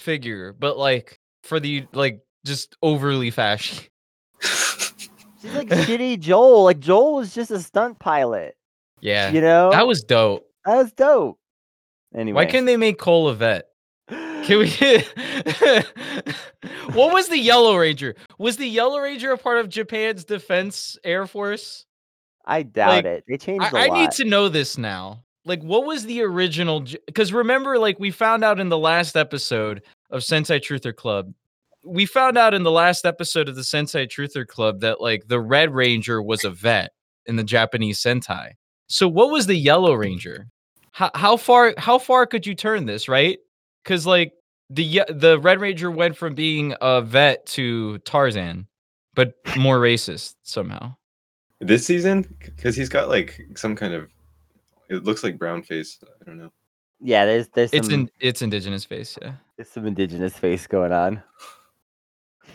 figure, 0.00 0.52
but 0.52 0.76
like 0.78 1.18
for 1.42 1.58
the 1.60 1.86
like 1.92 2.20
just 2.44 2.76
overly 2.82 3.30
fashion. 3.30 3.84
She's 5.42 5.52
like 5.54 5.68
shitty 5.68 6.20
Joel. 6.20 6.64
Like 6.64 6.78
Joel 6.78 7.16
was 7.16 7.34
just 7.34 7.50
a 7.50 7.60
stunt 7.60 7.98
pilot. 7.98 8.56
Yeah, 9.00 9.32
You 9.32 9.40
know, 9.40 9.72
that 9.72 9.86
was 9.86 10.04
dope. 10.04 10.46
that 10.64 10.76
was 10.76 10.92
dope. 10.92 11.38
Anyway, 12.14 12.36
Why 12.36 12.46
can't 12.46 12.66
they 12.66 12.76
make 12.76 12.98
Cole 12.98 13.28
a 13.28 13.34
vet? 13.34 13.66
Can 14.08 14.58
we? 14.58 14.70
what 16.92 17.12
was 17.12 17.28
the 17.28 17.38
Yellow 17.38 17.76
Ranger? 17.76 18.14
Was 18.38 18.56
the 18.56 18.66
Yellow 18.66 19.00
Ranger 19.00 19.32
a 19.32 19.38
part 19.38 19.58
of 19.58 19.68
Japan's 19.68 20.24
Defense 20.24 20.96
Air 21.04 21.26
Force? 21.26 21.86
I 22.44 22.62
doubt 22.62 22.88
like, 22.88 23.04
it. 23.04 23.24
They 23.26 23.38
changed 23.38 23.64
a 23.72 23.76
I, 23.76 23.86
I 23.86 23.88
need 23.88 24.10
to 24.12 24.24
know 24.24 24.48
this 24.48 24.78
now. 24.78 25.24
Like, 25.44 25.62
what 25.62 25.84
was 25.84 26.04
the 26.04 26.22
original? 26.22 26.84
Because 27.06 27.32
remember, 27.32 27.78
like, 27.78 27.98
we 27.98 28.10
found 28.10 28.44
out 28.44 28.60
in 28.60 28.68
the 28.68 28.78
last 28.78 29.16
episode 29.16 29.82
of 30.10 30.22
Sentai 30.22 30.60
Truther 30.60 30.94
Club, 30.94 31.32
we 31.84 32.06
found 32.06 32.38
out 32.38 32.54
in 32.54 32.62
the 32.62 32.70
last 32.70 33.04
episode 33.06 33.48
of 33.48 33.56
the 33.56 33.62
Sentai 33.62 34.06
Truther 34.08 34.46
Club 34.46 34.80
that, 34.80 35.00
like, 35.00 35.28
the 35.28 35.40
Red 35.40 35.74
Ranger 35.74 36.22
was 36.22 36.44
a 36.44 36.50
vet 36.50 36.92
in 37.26 37.36
the 37.36 37.44
Japanese 37.44 38.00
Sentai. 38.00 38.52
So, 38.88 39.08
what 39.08 39.30
was 39.30 39.46
the 39.46 39.56
Yellow 39.56 39.94
Ranger? 39.94 40.46
How, 40.92 41.10
how 41.14 41.36
far? 41.36 41.74
How 41.78 41.98
far 41.98 42.26
could 42.26 42.46
you 42.46 42.54
turn 42.54 42.86
this? 42.86 43.08
Right? 43.08 43.38
Because, 43.82 44.06
like, 44.06 44.32
the 44.70 45.02
the 45.08 45.38
Red 45.40 45.60
Ranger 45.60 45.90
went 45.90 46.16
from 46.16 46.34
being 46.34 46.74
a 46.80 47.00
vet 47.02 47.44
to 47.46 47.98
Tarzan, 47.98 48.66
but 49.14 49.34
more 49.56 49.78
racist 49.78 50.34
somehow. 50.42 50.94
this 51.60 51.86
season 51.86 52.26
because 52.40 52.74
he's 52.74 52.88
got 52.88 53.08
like 53.08 53.40
some 53.54 53.76
kind 53.76 53.94
of 53.94 54.08
it 54.88 55.04
looks 55.04 55.22
like 55.22 55.38
brown 55.38 55.62
face 55.62 55.98
i 56.20 56.24
don't 56.24 56.36
know 56.36 56.50
Yeah, 57.00 57.24
there's 57.24 57.48
there's 57.54 57.70
some 57.70 57.78
It's 57.78 57.88
in 57.88 58.10
it's 58.20 58.42
indigenous 58.42 58.84
face, 58.84 59.16
yeah. 59.22 59.34
there's 59.56 59.68
some 59.70 59.86
indigenous 59.86 60.34
face 60.36 60.66
going 60.66 60.92
on. 60.92 61.22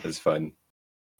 That's 0.02 0.18
fun. 0.18 0.52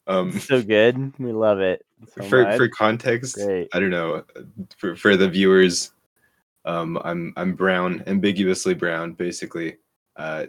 Um, 0.06 0.38
so 0.38 0.62
good. 0.62 1.12
We 1.18 1.32
love 1.32 1.60
it. 1.60 1.84
So 2.14 2.22
for 2.24 2.42
much. 2.44 2.56
for 2.56 2.68
context, 2.68 3.34
Great. 3.36 3.68
I 3.72 3.80
don't 3.80 3.90
know. 3.90 4.24
For 4.78 4.96
for 4.96 5.16
the 5.16 5.28
viewers, 5.28 5.92
um, 6.64 6.98
I'm 7.04 7.32
I'm 7.36 7.54
brown, 7.54 8.02
ambiguously 8.06 8.74
brown, 8.74 9.12
basically. 9.12 9.76
Uh, 10.16 10.46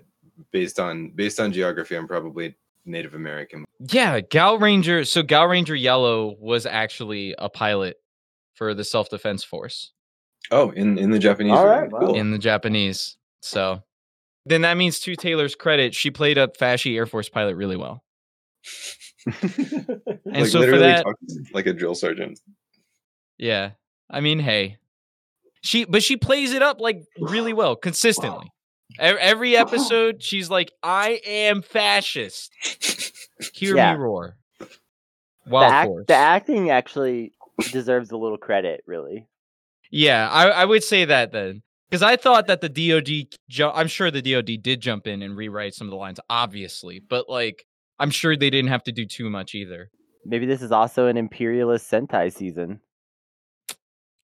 based 0.51 0.79
on 0.79 1.09
based 1.09 1.39
on 1.39 1.51
geography, 1.51 1.95
I'm 1.95 2.07
probably 2.07 2.55
Native 2.85 3.13
American. 3.15 3.65
Yeah, 3.79 4.19
Gaoranger. 4.21 5.05
So 5.07 5.23
Gaoranger 5.23 5.79
Yellow 5.79 6.35
was 6.39 6.65
actually 6.65 7.35
a 7.37 7.49
pilot 7.49 7.97
for 8.53 8.73
the 8.73 8.83
Self 8.83 9.09
Defense 9.09 9.43
Force 9.43 9.91
Oh, 10.51 10.69
in 10.71 10.97
in 10.97 11.11
the 11.11 11.19
Japanese. 11.19 11.51
All 11.53 11.63
version. 11.65 11.81
right, 11.81 11.91
wow. 11.91 11.99
Cool. 11.99 12.15
in 12.15 12.31
the 12.31 12.37
Japanese. 12.39 13.17
So 13.41 13.83
then 14.45 14.61
that 14.61 14.77
means 14.77 14.99
to 15.01 15.15
Taylor's 15.15 15.55
credit, 15.55 15.93
she 15.93 16.11
played 16.11 16.37
a 16.37 16.47
fashy 16.47 16.95
Air 16.95 17.05
Force 17.05 17.27
pilot 17.29 17.55
really 17.55 17.75
well. 17.77 18.03
like 19.25 20.45
so 20.45 20.59
for 20.59 20.59
literally 20.59 20.79
that- 20.79 21.05
like 21.53 21.65
a 21.65 21.73
drill 21.73 21.95
sergeant. 21.95 22.39
Yeah. 23.37 23.71
I 24.09 24.21
mean, 24.21 24.39
hey. 24.39 24.77
She 25.61 25.85
but 25.85 26.03
she 26.03 26.15
plays 26.17 26.53
it 26.53 26.61
up 26.61 26.79
like 26.79 27.03
really 27.19 27.53
well, 27.53 27.75
consistently. 27.75 28.47
E- 28.93 29.03
Every 29.03 29.55
episode, 29.57 30.23
she's 30.23 30.49
like, 30.49 30.71
I 30.81 31.19
am 31.25 31.61
fascist. 31.61 32.51
Hear 33.53 33.75
Yeah. 33.75 33.93
me 33.93 33.99
roar. 33.99 34.37
The, 35.45 35.57
act, 35.57 35.89
the 36.07 36.13
acting 36.15 36.69
actually 36.69 37.33
deserves 37.71 38.11
a 38.11 38.17
little 38.17 38.37
credit, 38.37 38.83
really. 38.85 39.27
Yeah, 39.91 40.29
I, 40.29 40.49
I 40.49 40.65
would 40.65 40.83
say 40.83 41.05
that 41.05 41.31
then. 41.31 41.63
Because 41.89 42.03
I 42.03 42.17
thought 42.17 42.45
that 42.47 42.61
the 42.61 42.69
DOD, 42.69 43.35
ju- 43.49 43.71
I'm 43.73 43.87
sure 43.87 44.11
the 44.11 44.21
DOD 44.21 44.61
did 44.61 44.79
jump 44.79 45.07
in 45.07 45.23
and 45.23 45.35
rewrite 45.35 45.73
some 45.73 45.87
of 45.87 45.91
the 45.91 45.97
lines, 45.97 46.19
obviously. 46.29 46.99
But 46.99 47.27
like, 47.29 47.65
I'm 47.99 48.09
sure 48.09 48.35
they 48.35 48.49
didn't 48.49 48.69
have 48.69 48.83
to 48.83 48.91
do 48.91 49.05
too 49.05 49.29
much 49.29 49.55
either. 49.55 49.89
Maybe 50.25 50.45
this 50.45 50.61
is 50.61 50.71
also 50.71 51.07
an 51.07 51.17
imperialist 51.17 51.89
Sentai 51.89 52.33
season. 52.33 52.79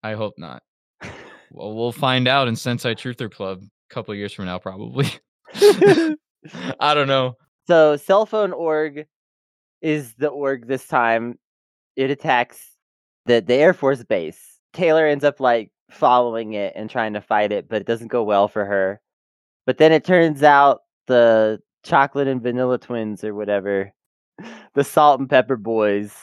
I 0.04 0.14
hope 0.14 0.34
not. 0.38 0.64
Well, 1.52 1.74
we'll 1.74 1.94
find 1.94 2.28
out 2.28 2.50
in 2.50 2.56
Sentai 2.56 2.98
Truther 2.98 3.32
Club 3.32 3.62
a 3.62 3.94
couple 3.94 4.14
years 4.14 4.34
from 4.34 4.46
now, 4.46 4.60
probably. 4.60 5.08
I 5.56 6.94
don't 6.94 7.08
know. 7.08 7.38
So 7.68 7.96
cell 7.96 8.26
phone 8.26 8.52
org 8.52 9.06
is 9.82 10.14
the 10.16 10.28
org 10.28 10.68
this 10.68 10.88
time. 10.88 11.38
It 11.96 12.10
attacks 12.10 12.72
the 13.26 13.42
the 13.42 13.54
Air 13.54 13.74
Force 13.74 14.04
base. 14.04 14.60
Taylor 14.74 15.06
ends 15.06 15.24
up 15.24 15.40
like 15.40 15.72
following 15.90 16.54
it 16.54 16.74
and 16.76 16.90
trying 16.90 17.14
to 17.14 17.22
fight 17.22 17.52
it, 17.52 17.70
but 17.70 17.82
it 17.82 17.88
doesn't 17.88 18.08
go 18.10 18.24
well 18.24 18.48
for 18.48 18.66
her. 18.66 19.00
But 19.66 19.78
then 19.78 19.92
it 19.92 20.04
turns 20.04 20.44
out 20.44 20.82
the 21.08 21.60
chocolate 21.86 22.28
and 22.28 22.42
vanilla 22.42 22.78
twins 22.78 23.24
or 23.24 23.34
whatever, 23.34 23.94
the 24.74 24.84
salt 24.84 25.20
and 25.22 25.30
pepper 25.30 25.56
boys, 25.56 26.14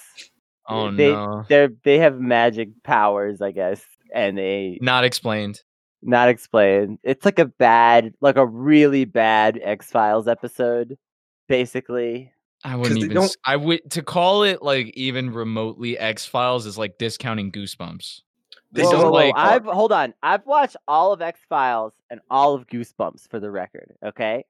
Oh 0.68 0.90
they 0.90 1.12
no. 1.12 1.44
they 1.48 1.68
they 1.84 1.98
have 1.98 2.20
magic 2.20 2.68
powers, 2.84 3.40
I 3.40 3.52
guess, 3.52 3.82
and 4.14 4.36
they 4.36 4.78
Not 4.82 5.04
explained. 5.04 5.62
not 6.02 6.28
explained. 6.28 6.98
It's 7.02 7.24
like 7.24 7.38
a 7.38 7.46
bad, 7.46 8.12
like 8.20 8.36
a 8.36 8.46
really 8.46 9.04
bad 9.06 9.58
X 9.62 9.90
Files 9.90 10.28
episode, 10.28 10.98
basically. 11.48 12.32
I 12.64 12.76
wouldn't 12.76 12.98
even. 12.98 13.14
don't- 13.14 13.24
s- 13.24 13.36
I 13.44 13.56
would 13.56 13.90
to 13.90 14.02
call 14.02 14.44
it 14.44 14.62
like 14.62 14.88
even 14.94 15.32
remotely 15.32 15.98
X 15.98 16.26
Files 16.26 16.64
is 16.66 16.78
like 16.78 16.98
discounting 16.98 17.50
Goosebumps. 17.50 18.20
They 18.70 18.82
whoa, 18.84 18.90
don't 18.92 19.00
whoa, 19.02 19.10
whoa, 19.10 19.16
like- 19.16 19.34
uh 19.34 19.38
I've 19.38 19.64
hold 19.64 19.92
on. 19.92 20.14
I've 20.22 20.46
watched 20.46 20.76
all 20.86 21.12
of 21.12 21.20
X 21.22 21.40
Files 21.48 21.92
and 22.10 22.20
all 22.30 22.54
of 22.54 22.66
Goosebumps 22.68 23.28
for 23.28 23.40
the 23.40 23.50
record. 23.50 23.94
Okay, 24.04 24.44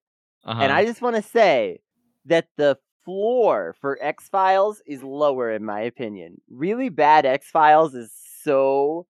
Uh-huh. 0.45 0.61
and 0.63 0.73
I 0.73 0.85
just 0.85 1.01
want 1.03 1.17
to 1.17 1.23
say 1.23 1.81
that 2.27 2.49
the 2.57 2.77
floor 3.05 3.75
for 3.81 3.99
X 4.01 4.29
Files 4.29 4.81
is 4.87 5.03
lower, 5.03 5.51
in 5.53 5.65
my 5.65 5.81
opinion. 5.81 6.41
Really 6.51 6.89
bad 6.89 7.27
X 7.27 7.49
Files 7.51 7.95
is 7.95 8.13
so 8.43 9.07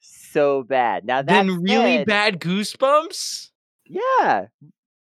so 0.00 0.62
bad. 0.62 1.04
Now 1.04 1.22
that 1.22 1.26
then 1.26 1.62
really 1.62 1.98
said- 1.98 2.06
bad 2.06 2.40
Goosebumps. 2.40 3.50
Yeah, 3.88 4.46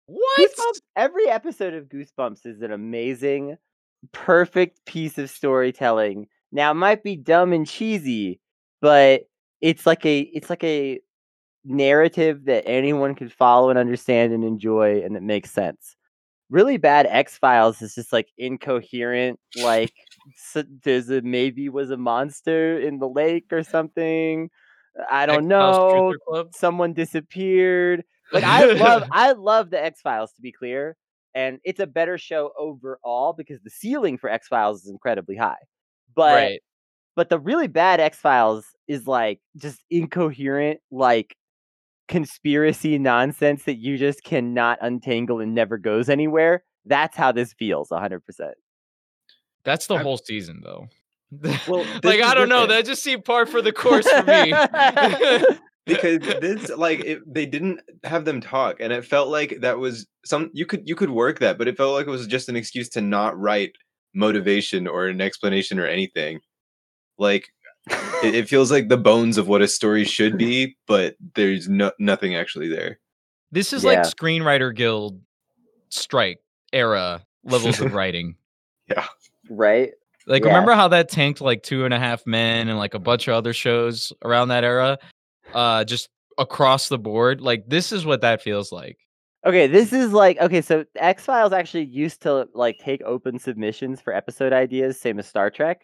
What? 0.08 0.40
Goosebumps, 0.40 0.82
every 0.96 1.30
episode 1.30 1.74
of 1.74 1.86
Goosebumps 1.86 2.46
is 2.46 2.62
an 2.62 2.72
amazing, 2.74 3.58
perfect 4.12 4.86
piece 4.86 5.18
of 5.18 5.30
storytelling. 5.30 6.28
Now 6.52 6.72
it 6.72 6.76
might 6.76 7.02
be 7.04 7.16
dumb 7.16 7.54
and 7.54 7.66
cheesy, 7.68 8.40
but 8.82 9.22
it's 9.62 9.86
like 9.86 10.06
a 10.06 10.20
it's 10.20 10.50
like 10.50 10.64
a 10.64 11.00
narrative 11.65 12.45
that 12.45 12.67
anyone 12.67 13.15
could 13.15 13.34
follow 13.34 13.69
and 13.69 13.80
understand 13.80 14.34
and 14.34 14.43
enjoy 14.43 15.01
and 15.01 15.15
that 15.15 15.23
makes 15.23 15.51
sense. 15.51 15.95
Really 16.49 16.78
bad 16.78 17.08
X 17.10 17.38
Files 17.38 17.82
is 17.82 17.95
just 17.95 18.13
like 18.13 18.28
incoherent, 18.38 19.39
like 19.62 19.93
s 20.36 20.63
there's 20.84 21.10
a 21.10 21.21
maybe 21.21 21.69
was 21.69 21.89
a 21.89 21.97
monster 21.97 22.80
in 22.80 22.99
the 22.99 23.10
lake 23.10 23.47
or 23.51 23.63
something. 23.63 24.49
I 25.10 25.25
don't 25.25 25.47
know. 25.47 26.13
Someone 26.54 26.93
disappeared. 26.93 28.04
Like 28.32 28.43
I 28.43 28.65
love 28.65 29.04
I 29.12 29.32
love 29.32 29.71
the 29.71 29.84
X 29.84 30.01
Files 30.01 30.32
to 30.34 30.41
be 30.41 30.51
clear, 30.51 30.95
and 31.34 31.60
it's 31.63 31.80
a 31.80 31.88
better 31.88 32.17
show 32.17 32.51
overall 32.58 33.34
because 33.34 33.60
the 33.62 33.69
ceiling 33.71 34.17
for 34.17 34.30
X 34.30 34.47
Files 34.47 34.84
is 34.84 34.89
incredibly 34.89 35.36
high. 35.36 35.58
But 36.15 36.36
right. 36.36 36.60
but 37.15 37.30
the 37.30 37.39
really 37.39 37.67
bad 37.67 37.99
X 37.99 38.19
Files 38.19 38.67
is 38.88 39.08
like 39.08 39.39
just 39.58 39.84
incoherent, 39.89 40.80
like 40.91 41.36
conspiracy 42.08 42.98
nonsense 42.98 43.63
that 43.63 43.76
you 43.76 43.98
just 43.98 44.24
cannot 44.24 44.78
untangle 44.82 45.39
and 45.39 45.56
never 45.56 45.78
goes 45.78 46.10
anywhere. 46.10 46.63
That's 46.86 47.18
how 47.18 47.32
this 47.32 47.54
feels, 47.54 47.89
hundred 47.89 48.26
percent. 48.26 48.56
That's 49.63 49.88
the 49.88 49.96
I- 49.96 50.04
whole 50.04 50.18
season, 50.18 50.62
though. 50.63 50.88
Well, 51.68 51.86
like 52.04 52.22
I 52.22 52.34
don't 52.34 52.50
know. 52.50 52.68
That 52.68 52.86
just 52.86 53.04
seemed 53.04 53.26
par 53.26 53.46
for 53.46 53.62
the 53.62 53.74
course 53.74 54.08
for 54.08 54.24
me. 54.24 54.54
because 55.86 56.20
this 56.20 56.70
like 56.70 57.00
it, 57.02 57.22
they 57.32 57.46
didn't 57.46 57.80
have 58.04 58.26
them 58.26 58.41
talk 58.41 58.78
and 58.80 58.91
it 58.91 59.06
felt 59.06 59.30
like 59.30 59.60
that 59.62 59.78
was 59.78 60.08
some 60.26 60.50
you 60.52 60.65
could 60.65 60.88
you 60.88 60.96
could 60.96 61.12
work 61.12 61.39
that 61.39 61.60
but 61.60 61.68
it 61.68 61.78
felt 61.78 61.94
like 61.94 62.08
it 62.08 62.12
was 62.12 62.26
just 62.26 62.50
an 62.50 62.56
excuse 62.56 62.89
to 62.89 63.02
not 63.02 63.38
write 63.39 63.74
motivation 64.15 64.88
or 64.88 65.06
an 65.06 65.22
explanation 65.22 65.78
or 65.78 65.86
anything 65.86 66.39
like 67.20 67.50
it, 68.24 68.36
it 68.36 68.50
feels 68.50 68.71
like 68.71 68.89
the 68.89 68.98
bones 68.98 69.38
of 69.38 69.48
what 69.48 69.62
a 69.62 69.67
story 69.67 70.04
should 70.04 70.38
be 70.38 70.76
but 70.88 71.15
there's 71.36 71.67
no 71.69 71.91
nothing 72.00 72.36
actually 72.36 72.67
there 72.67 73.00
this 73.52 73.71
is 73.74 73.84
Yeah. 73.84 73.91
like 73.91 74.00
Screenwriter 74.02 74.76
Guild 74.76 75.21
strike 75.89 76.39
era 76.74 77.24
levels 77.43 77.80
of 77.80 77.93
writing. 77.93 78.36
Yeah. 78.89 79.06
Right? 79.50 79.91
Like, 80.28 80.43
Yeah. 80.43 80.50
remember 80.50 80.74
how 80.74 80.88
that 80.89 81.10
tanked 81.10 81.39
like 81.41 81.63
Two 81.63 81.86
and 81.86 81.93
a 81.93 82.00
Half 82.00 82.26
Men 82.26 82.67
and 82.67 82.78
like 82.78 82.95
a 82.95 83.00
bunch 83.00 83.28
of 83.28 83.36
other 83.36 83.54
shows 83.54 84.12
around 84.26 84.50
that 84.50 84.63
era? 84.63 84.98
Uh, 85.54 85.84
just 85.86 86.10
across 86.38 86.89
the 86.89 86.98
board. 86.98 87.39
Like, 87.39 87.63
this 87.67 87.91
is 87.93 88.06
what 88.06 88.21
that 88.21 88.41
feels 88.41 88.71
like. 88.71 88.98
Okay, 89.45 89.67
this 89.67 89.93
is 89.93 90.12
like 90.12 90.38
okay, 90.41 90.62
so 90.62 90.84
X 90.98 91.24
Files 91.24 91.54
actually 91.54 91.86
used 91.86 92.24
to 92.24 92.50
like 92.56 92.80
take 92.80 93.02
open 93.04 93.38
submissions 93.39 94.02
for 94.02 94.12
episode 94.13 94.52
ideas, 94.54 95.00
same 95.00 95.19
as 95.19 95.28
Star 95.28 95.50
Trek. 95.52 95.82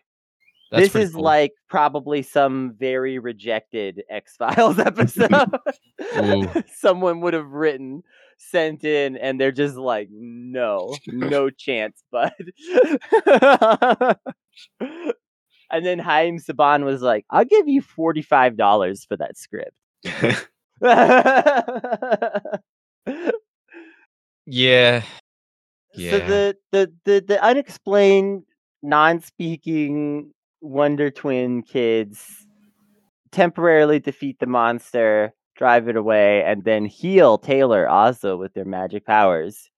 That's 0.72 0.94
this 0.94 1.10
is 1.10 1.14
cool. 1.14 1.24
like 1.24 1.52
probably 1.68 2.22
some 2.22 2.76
very 2.80 3.20
rejected 3.20 4.04
X 4.10 4.38
Files 4.38 4.80
episode. 4.80 5.60
Someone 6.74 7.20
would 7.22 7.34
have 7.34 7.50
written, 7.52 8.04
sent 8.38 8.86
in, 8.86 9.18
and 9.18 9.40
they're 9.40 9.52
just 9.52 9.76
like, 9.76 10.08
no, 10.12 10.96
no 11.08 11.50
chance, 11.50 12.02
bud. 12.10 12.32
and 15.70 15.86
then 15.86 16.00
Haim 16.00 16.40
Saban 16.40 16.86
was 16.86 17.02
like, 17.02 17.26
I'll 17.30 17.44
give 17.46 17.68
you 17.68 17.82
$45 17.82 19.08
for 19.08 19.18
that 19.18 19.38
script. 19.38 19.76
yeah. 24.46 25.04
So 25.94 26.20
the, 26.20 26.56
the 26.72 26.92
the 27.04 27.24
the 27.28 27.44
unexplained, 27.44 28.44
non-speaking 28.82 30.32
Wonder 30.62 31.12
Twin 31.12 31.64
kids 31.64 32.48
temporarily 33.32 34.00
defeat 34.00 34.40
the 34.40 34.46
monster, 34.46 35.34
drive 35.56 35.88
it 35.88 35.96
away, 35.96 36.44
and 36.44 36.64
then 36.64 36.86
heal 36.86 37.38
Taylor 37.38 37.88
also 37.88 38.38
with 38.38 38.54
their 38.54 38.66
magic 38.66 39.06
powers. 39.06 39.70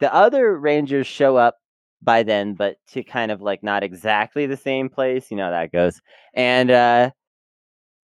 The 0.00 0.12
other 0.14 0.56
Rangers 0.56 1.06
show 1.06 1.36
up 1.36 1.56
by 2.02 2.22
then, 2.22 2.54
but 2.54 2.76
to 2.88 3.02
kind 3.02 3.32
of 3.32 3.42
like 3.42 3.62
not 3.62 3.82
exactly 3.82 4.46
the 4.46 4.56
same 4.56 4.88
place. 4.88 5.30
You 5.30 5.36
know 5.36 5.44
how 5.44 5.50
that 5.50 5.72
goes. 5.72 6.00
And 6.34 6.70
uh, 6.70 7.10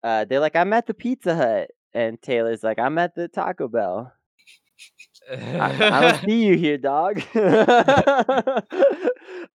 uh, 0.03 0.25
they're 0.25 0.39
like, 0.39 0.55
"I'm 0.55 0.73
at 0.73 0.87
the 0.87 0.93
Pizza 0.93 1.35
Hut," 1.35 1.71
and 1.93 2.21
Taylor's 2.21 2.63
like, 2.63 2.79
"I'm 2.79 2.97
at 2.97 3.15
the 3.15 3.27
Taco 3.27 3.67
Bell." 3.67 4.11
I, 5.31 5.89
I 5.89 6.01
don't 6.01 6.21
see 6.25 6.45
you 6.45 6.57
here, 6.57 6.77
dog. 6.77 7.21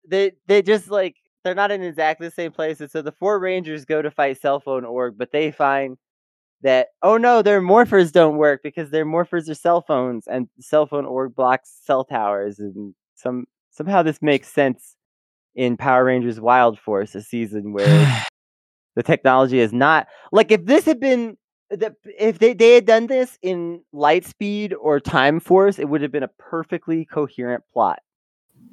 they 0.08 0.32
they 0.48 0.62
just 0.62 0.90
like 0.90 1.16
they're 1.48 1.56
not 1.56 1.72
in 1.72 1.82
exactly 1.82 2.28
the 2.28 2.34
same 2.34 2.52
places. 2.52 2.92
So 2.92 3.02
the 3.02 3.12
four 3.12 3.40
rangers 3.40 3.86
go 3.86 4.02
to 4.02 4.12
fight 4.12 4.42
Cell 4.42 4.60
Phone 4.60 4.84
Org, 4.84 5.18
but 5.18 5.32
they 5.32 5.52
find 5.52 5.98
that 6.62 6.90
oh 7.02 7.18
no, 7.18 7.42
their 7.42 7.62
morphers 7.62 8.12
don't 8.12 8.38
work 8.38 8.62
because 8.64 8.90
their 8.90 9.06
morphers 9.06 9.50
are 9.50 9.56
cell 9.56 9.82
phones, 9.82 10.28
and 10.28 10.50
Cell 10.60 10.86
Phone 10.88 11.06
Org 11.06 11.36
blocks 11.36 11.80
cell 11.84 12.04
towers, 12.04 12.60
and 12.60 12.94
some 13.16 13.46
somehow 13.72 14.04
this 14.04 14.22
makes 14.22 14.50
sense 14.50 14.96
in 15.56 15.78
Power 15.78 16.06
Rangers 16.06 16.40
Wild 16.42 16.80
Force, 16.80 17.16
a 17.16 17.22
season 17.22 17.72
where 17.74 18.24
the 18.96 19.04
technology 19.04 19.60
is 19.60 19.72
not 19.72 20.08
like 20.32 20.52
if 20.52 20.66
this 20.66 20.86
had 20.86 21.00
been 21.00 21.38
the, 21.70 21.96
if 22.18 22.40
they, 22.40 22.54
they 22.54 22.76
had 22.76 22.86
done 22.86 23.08
this 23.08 23.38
in 23.42 23.82
Lightspeed 23.94 24.74
or 24.80 25.00
Time 25.00 25.40
Force, 25.40 25.80
it 25.80 25.90
would 25.90 26.02
have 26.02 26.12
been 26.12 26.24
a 26.24 26.30
perfectly 26.40 27.06
coherent 27.06 27.64
plot. 27.74 28.00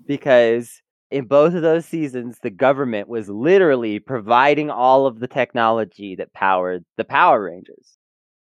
because 0.07 0.81
in 1.15 1.27
both 1.27 1.55
of 1.55 1.63
those 1.63 1.87
seasons, 1.87 2.41
the 2.43 2.51
government 2.51 3.07
was 3.09 3.29
literally 3.29 4.01
providing 4.01 4.69
all 4.69 5.07
of 5.07 5.21
the 5.21 5.29
technology 5.29 6.17
that 6.17 6.33
powered 6.33 6.85
the 6.97 7.05
Power 7.05 7.45
Rangers. 7.45 7.97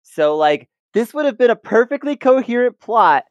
So, 0.02 0.38
like, 0.38 0.70
this 0.94 1.12
would 1.12 1.26
have 1.26 1.36
been 1.36 1.50
a 1.50 1.56
perfectly 1.56 2.16
coherent 2.16 2.80
plot 2.80 3.24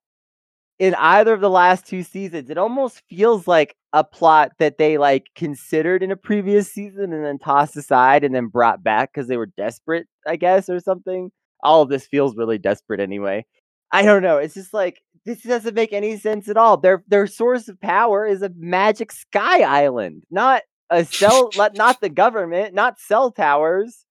in 0.78 0.94
either 0.94 1.34
of 1.34 1.42
the 1.42 1.50
last 1.50 1.88
two 1.88 2.04
seasons. 2.04 2.52
It 2.52 2.60
almost 2.60 3.02
feels 3.10 3.48
like 3.48 3.76
a 3.92 4.04
plot 4.04 4.52
that 4.60 4.78
they 4.78 5.00
like 5.00 5.30
considered 5.34 6.04
in 6.04 6.12
a 6.12 6.16
previous 6.16 6.72
season 6.72 7.12
and 7.12 7.26
then 7.26 7.40
tossed 7.40 7.76
aside 7.76 8.24
and 8.24 8.36
then 8.36 8.50
brought 8.50 8.84
back 8.84 9.14
because 9.14 9.28
they 9.28 9.38
were 9.38 9.50
desperate, 9.58 10.06
I 10.28 10.36
guess, 10.36 10.70
or 10.70 10.80
something. 10.80 11.32
All 11.64 11.82
of 11.82 11.90
this 11.90 12.06
feels 12.06 12.36
really 12.36 12.60
desperate 12.60 13.00
anyway. 13.00 13.48
I 13.92 14.04
don't 14.04 14.22
know. 14.22 14.38
It's 14.38 14.54
just 14.54 14.76
like 14.76 15.02
this 15.26 15.42
doesn't 15.42 15.76
make 15.76 15.94
any 15.94 16.18
sense 16.18 16.48
at 16.50 16.58
all. 16.58 16.78
Their 16.78 17.04
their 17.08 17.28
source 17.28 17.68
of 17.68 17.80
power 17.80 18.26
is 18.26 18.42
a 18.42 18.52
magic 18.58 19.12
sky 19.12 19.62
island, 19.62 20.24
not 20.30 20.64
a 20.90 21.06
cell, 21.06 21.50
not 21.76 22.02
the 22.02 22.10
government, 22.10 22.74
not 22.74 23.00
cell 23.00 23.32
towers. 23.32 24.06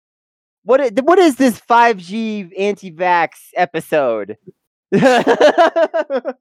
What 0.63 0.81
is, 0.81 0.93
what 1.03 1.19
is 1.19 1.37
this 1.37 1.59
5G 1.59 2.53
anti-vax 2.59 3.31
episode? 3.57 4.37
it's 4.93 6.35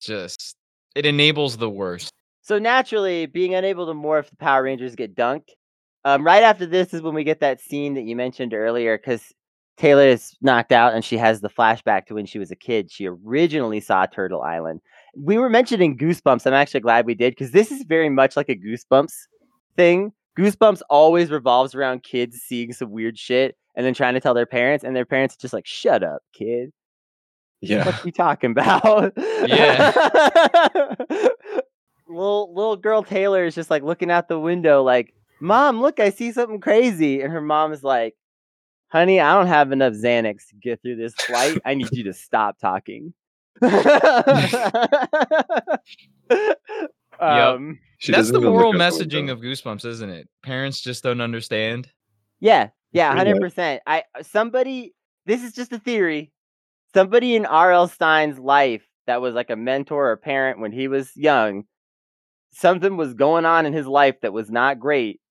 just 0.00 0.56
it 0.94 1.06
enables 1.06 1.56
the 1.56 1.70
worst. 1.70 2.12
So 2.42 2.58
naturally, 2.58 3.26
being 3.26 3.54
unable 3.54 3.86
to 3.86 3.92
morph, 3.94 4.28
the 4.28 4.36
Power 4.36 4.64
Rangers 4.64 4.96
get 4.96 5.14
dunked. 5.14 5.50
Um, 6.04 6.26
right 6.26 6.42
after 6.42 6.66
this 6.66 6.92
is 6.92 7.00
when 7.00 7.14
we 7.14 7.22
get 7.22 7.38
that 7.40 7.60
scene 7.60 7.94
that 7.94 8.02
you 8.02 8.16
mentioned 8.16 8.52
earlier, 8.52 8.98
because 8.98 9.32
Taylor 9.82 10.06
is 10.06 10.36
knocked 10.40 10.70
out 10.70 10.94
and 10.94 11.04
she 11.04 11.16
has 11.16 11.40
the 11.40 11.50
flashback 11.50 12.06
to 12.06 12.14
when 12.14 12.24
she 12.24 12.38
was 12.38 12.52
a 12.52 12.56
kid. 12.56 12.88
She 12.88 13.08
originally 13.08 13.80
saw 13.80 14.06
Turtle 14.06 14.40
Island. 14.40 14.80
We 15.16 15.38
were 15.38 15.48
mentioning 15.48 15.98
Goosebumps. 15.98 16.46
I'm 16.46 16.52
actually 16.52 16.78
glad 16.78 17.04
we 17.04 17.16
did 17.16 17.32
because 17.32 17.50
this 17.50 17.72
is 17.72 17.82
very 17.88 18.08
much 18.08 18.36
like 18.36 18.48
a 18.48 18.54
Goosebumps 18.54 19.12
thing. 19.76 20.12
Goosebumps 20.38 20.82
always 20.88 21.32
revolves 21.32 21.74
around 21.74 22.04
kids 22.04 22.36
seeing 22.36 22.72
some 22.72 22.92
weird 22.92 23.18
shit 23.18 23.56
and 23.74 23.84
then 23.84 23.92
trying 23.92 24.14
to 24.14 24.20
tell 24.20 24.34
their 24.34 24.46
parents, 24.46 24.84
and 24.84 24.94
their 24.94 25.04
parents 25.04 25.34
are 25.34 25.40
just 25.40 25.52
like, 25.52 25.66
"Shut 25.66 26.04
up, 26.04 26.22
kid." 26.32 26.70
Yeah. 27.60 27.84
What 27.84 28.06
you 28.06 28.12
talking 28.12 28.52
about? 28.52 29.12
Yeah. 29.16 29.90
little 32.08 32.54
little 32.54 32.76
girl 32.76 33.02
Taylor 33.02 33.46
is 33.46 33.56
just 33.56 33.68
like 33.68 33.82
looking 33.82 34.12
out 34.12 34.28
the 34.28 34.38
window, 34.38 34.84
like, 34.84 35.12
"Mom, 35.40 35.80
look, 35.80 35.98
I 35.98 36.10
see 36.10 36.30
something 36.30 36.60
crazy," 36.60 37.20
and 37.20 37.32
her 37.32 37.40
mom 37.40 37.72
is 37.72 37.82
like, 37.82 38.14
"Honey, 38.92 39.20
I 39.20 39.32
don't 39.32 39.46
have 39.46 39.72
enough 39.72 39.94
Xanax 39.94 40.48
to 40.50 40.56
get 40.56 40.82
through 40.82 40.96
this 40.96 41.14
flight. 41.14 41.58
I 41.64 41.72
need 41.72 41.90
you 41.92 42.04
to 42.04 42.12
stop 42.12 42.58
talking." 42.58 43.14
um, 47.20 47.78
She 47.98 48.12
That's 48.12 48.30
the 48.30 48.40
moral 48.40 48.72
look 48.72 48.80
out 48.82 48.92
the 48.92 49.04
messaging 49.04 49.30
of 49.30 49.40
Goosebumps, 49.40 49.86
isn't 49.86 50.10
it? 50.10 50.28
Parents 50.42 50.80
just 50.80 51.02
don't 51.02 51.20
understand. 51.20 51.88
Yeah, 52.40 52.68
yeah, 52.92 53.14
hundred 53.14 53.40
percent. 53.40 53.82
I 53.86 54.04
somebody. 54.20 54.94
This 55.24 55.42
is 55.42 55.54
just 55.54 55.72
a 55.72 55.78
theory. 55.78 56.32
Somebody 56.92 57.36
in 57.36 57.46
R.L. 57.46 57.88
Stine's 57.88 58.38
life 58.38 58.82
that 59.06 59.22
was 59.22 59.34
like 59.34 59.48
a 59.48 59.56
mentor 59.56 60.10
or 60.10 60.16
parent 60.18 60.60
when 60.60 60.72
he 60.72 60.88
was 60.88 61.16
young. 61.16 61.64
Something 62.50 62.98
was 62.98 63.14
going 63.14 63.46
on 63.46 63.64
in 63.64 63.72
his 63.72 63.86
life 63.86 64.16
that 64.20 64.34
was 64.34 64.50
not 64.50 64.78
great, 64.78 65.21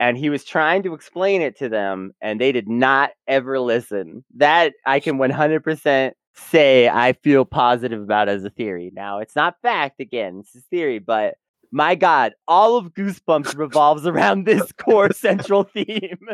and 0.00 0.16
he 0.16 0.30
was 0.30 0.44
trying 0.44 0.82
to 0.84 0.94
explain 0.94 1.42
it 1.42 1.58
to 1.58 1.68
them, 1.68 2.12
and 2.20 2.40
they 2.40 2.52
did 2.52 2.68
not 2.68 3.10
ever 3.26 3.58
listen. 3.60 4.24
That 4.36 4.74
I 4.86 5.00
can 5.00 5.18
one 5.18 5.30
hundred 5.30 5.64
percent 5.64 6.16
say 6.34 6.88
I 6.88 7.14
feel 7.14 7.44
positive 7.44 8.02
about 8.02 8.28
as 8.28 8.44
a 8.44 8.50
theory. 8.50 8.90
Now 8.94 9.18
it's 9.18 9.36
not 9.36 9.56
fact. 9.62 10.00
Again, 10.00 10.40
it's 10.40 10.54
a 10.54 10.60
theory, 10.70 10.98
but 10.98 11.34
my 11.70 11.94
God, 11.94 12.32
all 12.46 12.76
of 12.76 12.94
Goosebumps 12.94 13.56
revolves 13.56 14.06
around 14.06 14.44
this 14.44 14.72
core 14.72 15.12
central 15.14 15.64
theme. 15.64 15.86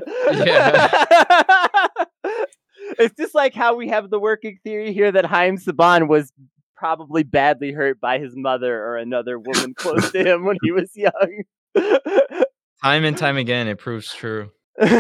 it's 2.99 3.15
just 3.19 3.35
like 3.35 3.55
how 3.55 3.75
we 3.75 3.89
have 3.89 4.11
the 4.11 4.21
working 4.21 4.59
theory 4.63 4.93
here 4.93 5.11
that 5.11 5.25
Haim 5.27 5.59
Saban 5.59 6.09
was 6.09 6.33
probably 6.77 7.23
badly 7.23 7.73
hurt 7.73 8.01
by 8.01 8.19
his 8.19 8.35
mother 8.37 8.85
or 8.85 8.97
another 8.97 9.39
woman 9.39 9.75
close 9.75 10.11
to 10.13 10.23
him 10.23 10.45
when 10.45 10.57
he 10.63 10.71
was 10.71 10.91
young. 10.95 11.43
Time 12.85 13.07
and 13.07 13.17
time 13.17 13.39
again, 13.39 13.67
it 13.67 13.79
proves 13.79 14.13
true. 14.13 14.51
so 14.85 14.91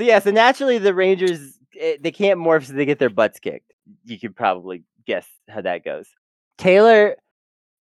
yeah, 0.00 0.18
so 0.18 0.32
naturally 0.32 0.78
the 0.78 0.92
Rangers 0.92 1.56
eh, 1.78 1.98
they 2.00 2.10
can't 2.10 2.40
morph, 2.40 2.64
so 2.64 2.72
they 2.72 2.84
get 2.84 2.98
their 2.98 3.08
butts 3.08 3.38
kicked. 3.38 3.72
You 4.04 4.18
could 4.18 4.34
probably 4.34 4.82
guess 5.06 5.28
how 5.48 5.60
that 5.60 5.84
goes. 5.84 6.08
Taylor 6.58 7.14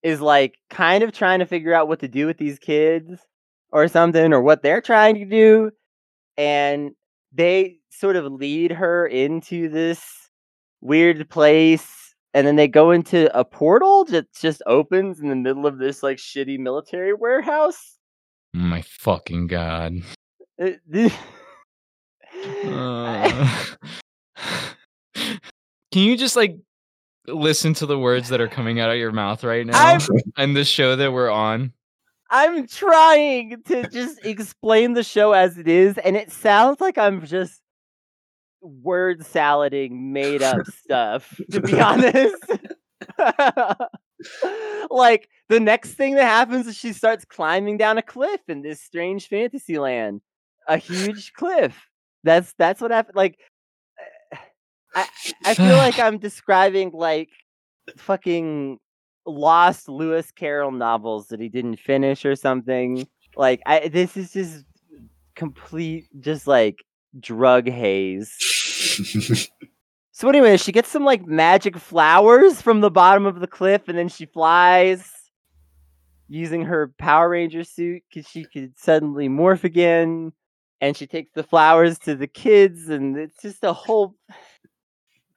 is 0.04 0.22
like 0.22 0.60
kind 0.70 1.04
of 1.04 1.12
trying 1.12 1.40
to 1.40 1.48
figure 1.48 1.74
out 1.74 1.88
what 1.88 2.02
to 2.02 2.08
do 2.08 2.28
with 2.28 2.38
these 2.38 2.60
kids 2.60 3.20
or 3.72 3.88
something, 3.88 4.32
or 4.32 4.44
what 4.44 4.62
they're 4.62 4.80
trying 4.80 5.16
to 5.16 5.26
do, 5.26 5.72
and 6.38 6.92
they 7.32 7.80
sort 7.90 8.16
of 8.16 8.32
lead 8.32 8.72
her 8.74 9.08
into 9.08 9.70
this 9.70 10.04
weird 10.82 11.28
place. 11.32 12.14
And 12.36 12.46
then 12.46 12.58
they 12.58 12.68
go 12.68 12.92
into 12.92 13.36
a 13.36 13.44
portal 13.44 14.06
that 14.06 14.32
just 14.40 14.62
opens 14.68 15.20
in 15.20 15.30
the 15.30 15.36
middle 15.36 15.66
of 15.66 15.80
this 15.80 16.04
like 16.04 16.18
shitty 16.18 16.60
military 16.60 17.16
warehouse. 17.16 17.98
My 18.54 18.82
fucking 18.82 19.48
god. 19.48 19.96
Uh, 22.66 23.64
Can 25.16 25.32
you 25.94 26.18
just 26.18 26.36
like 26.36 26.58
listen 27.28 27.74
to 27.76 27.86
the 27.86 27.98
words 27.98 28.30
that 28.30 28.42
are 28.42 28.48
coming 28.50 28.80
out 28.80 28.90
of 28.90 28.98
your 28.98 29.12
mouth 29.12 29.44
right 29.44 29.66
now 29.66 29.82
I'm 29.82 30.02
and 30.36 30.56
the 30.56 30.66
show 30.66 30.96
that 30.96 31.14
we're 31.14 31.30
on? 31.30 31.72
I'm 32.30 32.68
trying 32.68 33.62
to 33.68 33.88
just 33.90 34.26
explain 34.26 34.94
the 34.94 35.04
show 35.04 35.34
as 35.34 35.58
it 35.58 35.68
is, 35.68 35.98
and 36.00 36.18
it 36.18 36.32
sounds 36.32 36.82
like 36.82 36.98
I'm 36.98 37.26
just 37.26 37.62
word 38.62 39.26
salading 39.26 40.12
made 40.12 40.42
up 40.42 40.66
stuff, 40.84 41.40
to 41.52 41.62
be 41.62 41.80
honest. 41.80 42.44
like 44.90 45.30
the 45.50 45.60
next 45.60 45.94
thing 45.94 46.16
that 46.16 46.26
happens 46.26 46.68
is 46.68 46.76
she 46.76 46.94
starts 46.94 47.26
climbing 47.26 47.78
down 47.78 47.98
a 47.98 48.02
cliff 48.02 48.42
in 48.48 48.62
this 48.62 48.82
strange 48.82 49.28
fantasy 49.28 49.78
land. 49.78 50.22
A 50.68 50.78
huge 50.78 51.34
cliff. 51.34 51.88
That's 52.24 52.54
that's 52.58 52.80
what 52.80 52.92
happened. 52.92 53.18
Like 53.18 53.38
eh, 54.32 54.38
I 54.96 55.08
I 55.46 55.54
feel 55.54 55.76
like 55.76 56.00
I'm 56.00 56.18
describing 56.18 56.92
like 56.94 57.30
fucking 57.98 58.80
lost 59.26 59.90
Lewis 59.90 60.32
Carroll 60.32 60.72
novels 60.72 61.28
that 61.28 61.42
he 61.42 61.50
didn't 61.50 61.80
finish 61.80 62.26
or 62.26 62.36
something. 62.36 63.08
Like 63.36 63.62
I 63.66 63.90
this 63.90 64.16
is 64.16 64.32
just 64.32 64.64
complete 65.36 66.06
just 66.20 66.48
like 66.48 66.78
drug 67.20 67.68
haze. 67.68 68.34
So 70.16 70.30
anyway, 70.30 70.58
she 70.58 70.72
gets 70.72 70.90
some 70.90 71.04
like 71.04 71.26
magic 71.26 71.76
flowers 71.76 72.62
from 72.62 72.82
the 72.82 72.92
bottom 72.92 73.26
of 73.26 73.40
the 73.40 73.48
cliff 73.48 73.88
and 73.88 73.98
then 73.98 74.08
she 74.08 74.28
flies 74.28 75.12
using 76.34 76.64
her 76.64 76.94
Power 76.98 77.30
Ranger 77.30 77.64
suit 77.64 78.04
cuz 78.14 78.28
she 78.28 78.46
could 78.46 78.78
suddenly 78.78 79.30
morph 79.30 79.64
again 79.64 80.34
and 80.82 80.98
she 80.98 81.08
takes 81.08 81.32
the 81.34 81.44
flowers 81.44 82.00
to 82.00 82.16
the 82.16 82.28
kids 82.28 82.90
and 82.90 83.18
it's 83.18 83.42
just 83.42 83.64
a 83.64 83.74
whole 83.74 84.16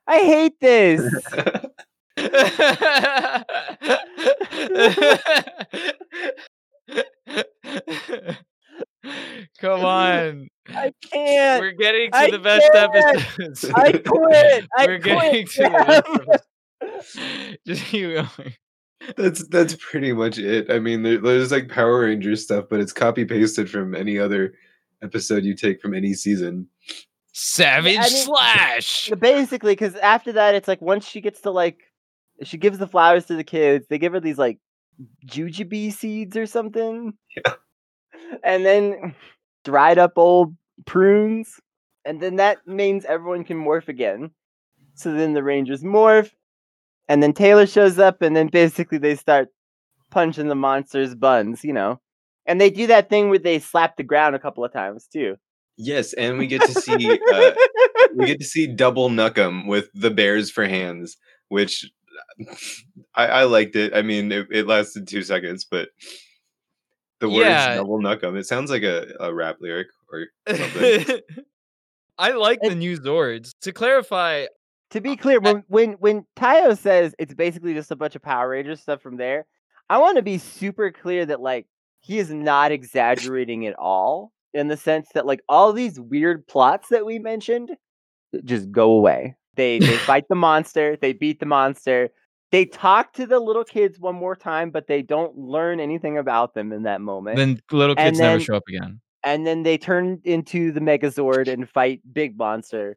I 0.09 0.19
hate 0.21 0.61
this. 0.61 1.03
Come 9.61 9.85
on. 9.85 10.49
I 10.69 10.93
can't. 11.13 11.61
We're 11.61 11.73
getting 11.73 12.11
to 12.11 12.17
I 12.17 12.31
the 12.31 12.39
best 12.39 12.69
can't. 12.73 12.97
episodes. 12.97 13.65
I 13.75 13.93
quit. 13.93 14.67
I 14.77 14.87
We're 14.87 15.01
quit. 15.01 15.05
getting 15.05 15.47
to 15.47 15.63
the 15.63 15.71
best 15.71 16.43
episodes. 16.81 17.59
Just 17.67 17.85
keep 17.85 18.15
going. 18.15 18.55
That's 19.17 19.47
that's 19.49 19.77
pretty 19.77 20.13
much 20.13 20.39
it. 20.39 20.71
I 20.71 20.79
mean, 20.79 21.03
there, 21.03 21.19
there's 21.19 21.53
like 21.53 21.69
Power 21.69 22.01
Rangers 22.01 22.43
stuff, 22.43 22.67
but 22.71 22.81
it's 22.81 22.93
copy 22.93 23.25
pasted 23.25 23.71
from 23.71 23.95
any 23.95 24.19
other 24.19 24.55
episode 25.03 25.45
you 25.45 25.55
take 25.55 25.81
from 25.81 25.95
any 25.95 26.15
season. 26.15 26.69
Savage 27.33 27.99
I 27.99 28.09
mean- 28.09 28.25
Slash. 28.25 29.11
Basically, 29.19 29.73
because 29.73 29.95
after 29.97 30.33
that, 30.33 30.55
it's 30.55 30.69
like 30.69 30.81
once 30.81 31.07
she 31.07 31.21
gets 31.21 31.43
to 31.43 31.51
like, 31.51 31.81
she 32.43 32.57
gives 32.57 32.79
the 32.79 32.89
flowers 32.89 33.27
to 33.27 33.37
the 33.37 33.45
kids. 33.45 33.87
They 33.89 33.99
give 33.99 34.13
her 34.15 34.21
these 34.21 34.39
like 34.39 34.59
jujube 35.27 35.93
seeds 35.93 36.37
or 36.37 36.47
something. 36.47 37.13
Yeah. 37.37 37.55
And 38.43 38.65
then 38.65 39.15
dried 39.65 39.99
up 39.99 40.13
old 40.17 40.57
prunes, 40.87 41.61
and 42.07 42.21
then 42.21 42.37
that 42.37 42.67
means 42.67 43.05
everyone 43.05 43.45
can 43.45 43.63
morph 43.63 43.89
again. 43.89 44.31
So 44.95 45.13
then 45.13 45.35
the 45.35 45.43
Rangers 45.43 45.83
morph, 45.83 46.31
and 47.09 47.23
then 47.23 47.33
Taylor 47.33 47.67
shows 47.67 47.99
up, 47.99 48.23
and 48.23 48.35
then 48.37 48.49
basically 48.49 48.99
they 48.99 49.15
start 49.17 49.49
punching 50.11 50.49
the 50.49 50.55
monster's 50.55 51.15
buns, 51.15 51.65
you 51.65 51.73
know. 51.73 52.01
And 52.47 52.61
they 52.61 52.71
do 52.71 52.87
that 52.87 53.09
thing 53.09 53.29
where 53.29 53.39
they 53.39 53.59
slap 53.59 53.97
the 53.97 54.05
ground 54.05 54.37
a 54.37 54.39
couple 54.39 54.65
of 54.65 54.73
times 54.73 55.07
too. 55.13 55.37
Yes, 55.77 56.13
and 56.15 56.39
we 56.39 56.47
get 56.47 56.63
to 56.63 56.73
see 56.73 57.19
uh, 57.33 57.51
we 58.15 58.27
get 58.27 58.39
to 58.41 58.47
see 58.47 58.67
double 58.67 59.11
Nuckum 59.11 59.67
with 59.67 59.89
the 59.95 60.11
bears 60.11 60.51
for 60.51 60.67
hands, 60.67 61.17
which 61.49 61.85
I, 63.15 63.27
I 63.27 63.45
liked 63.45 63.77
it. 63.77 63.95
I 63.95 64.03
mean, 64.03 64.31
it, 64.33 64.47
it 64.51 64.67
lasted 64.67 65.07
two 65.07 65.23
seconds, 65.23 65.67
but 65.71 65.89
the 67.21 67.29
words 67.29 67.49
Yeah. 67.49 67.77
double 67.77 67.99
knuckum. 67.99 68.39
It 68.39 68.47
sounds 68.47 68.71
like 68.71 68.83
a, 68.83 69.07
a 69.21 69.35
rap 69.35 69.57
lyric 69.61 69.89
or 70.13 70.27
something. 70.57 71.21
I 72.19 72.33
like 72.33 72.61
the 72.63 72.75
new 72.75 72.99
Zords. 72.99 73.55
To 73.63 73.73
clarify, 73.73 74.47
To 74.91 75.01
be 75.01 75.17
clear, 75.17 75.41
when 75.41 75.65
when 75.69 75.93
when 75.95 76.25
Tayo 76.37 76.79
says 76.79 77.15
it's 77.19 77.35
basically 77.35 77.75
just 77.75 77.91
a 77.91 77.97
bunch 77.97 78.15
of 78.15 78.23
Power 78.23 78.51
Rangers 78.51 78.81
stuff 78.81 79.03
from 79.03 79.17
there, 79.17 79.47
I 79.91 79.99
want 79.99 80.17
to 80.17 80.23
be 80.23 80.39
super 80.39 80.91
clear 80.93 81.27
that 81.27 81.41
like 81.41 81.67
he 82.01 82.19
is 82.19 82.31
not 82.31 82.71
exaggerating 82.73 83.67
at 83.67 83.75
all 83.79 84.33
in 84.55 84.69
the 84.69 84.77
sense 84.77 85.09
that 85.15 85.27
like 85.27 85.41
all 85.49 85.73
these 85.73 85.99
weird 85.99 86.47
plots 86.47 86.89
that 86.89 87.05
we 87.05 87.19
mentioned 87.19 87.71
just 88.45 88.71
go 88.71 88.93
away. 88.93 89.35
They 89.57 89.79
they 89.81 89.97
fight 90.07 90.25
the 90.29 90.35
monster, 90.37 90.97
they 90.97 91.13
beat 91.13 91.41
the 91.41 91.47
monster. 91.47 92.11
They 92.53 92.65
talk 92.65 93.13
to 93.15 93.27
the 93.27 93.41
little 93.41 93.65
kids 93.65 93.99
one 93.99 94.15
more 94.15 94.37
time, 94.37 94.71
but 94.71 94.87
they 94.87 95.03
don't 95.03 95.37
learn 95.37 95.81
anything 95.81 96.17
about 96.17 96.55
them 96.55 96.73
in 96.73 96.85
that 96.85 97.01
moment. 97.01 97.37
then 97.39 97.61
little 97.73 97.97
kids 97.97 98.21
never 98.21 98.39
show 98.39 98.55
up 98.55 98.63
again. 98.69 99.01
and 99.25 99.45
then 99.45 99.65
they 99.65 99.77
turn 99.77 100.21
into 100.23 100.71
the 100.71 100.81
Megazord 100.81 101.49
and 101.49 101.69
fight 101.69 102.01
Big 102.13 102.39
Monster. 102.39 102.97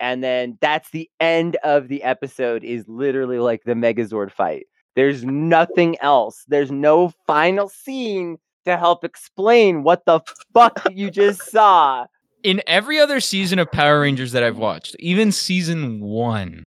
And 0.00 0.22
then 0.22 0.58
that's 0.60 0.90
the 0.90 1.08
end 1.20 1.56
of 1.64 1.88
the 1.88 2.02
episode 2.02 2.64
is 2.64 2.86
literally 2.88 3.38
like 3.38 3.64
the 3.64 3.72
Megazord 3.72 4.30
fight. 4.30 4.66
There's 4.94 5.24
nothing 5.24 5.96
else. 6.00 6.44
There's 6.48 6.70
no 6.70 7.12
final 7.26 7.68
scene 7.68 8.38
to 8.64 8.76
help 8.76 9.04
explain 9.04 9.82
what 9.82 10.04
the 10.06 10.20
fuck 10.52 10.86
you 10.92 11.10
just 11.10 11.42
saw. 11.50 12.06
In 12.42 12.62
every 12.66 12.98
other 12.98 13.20
season 13.20 13.58
of 13.58 13.70
Power 13.72 14.00
Rangers 14.00 14.32
that 14.32 14.42
I've 14.42 14.58
watched, 14.58 14.96
even 14.98 15.32
season 15.32 16.00
one 16.00 16.64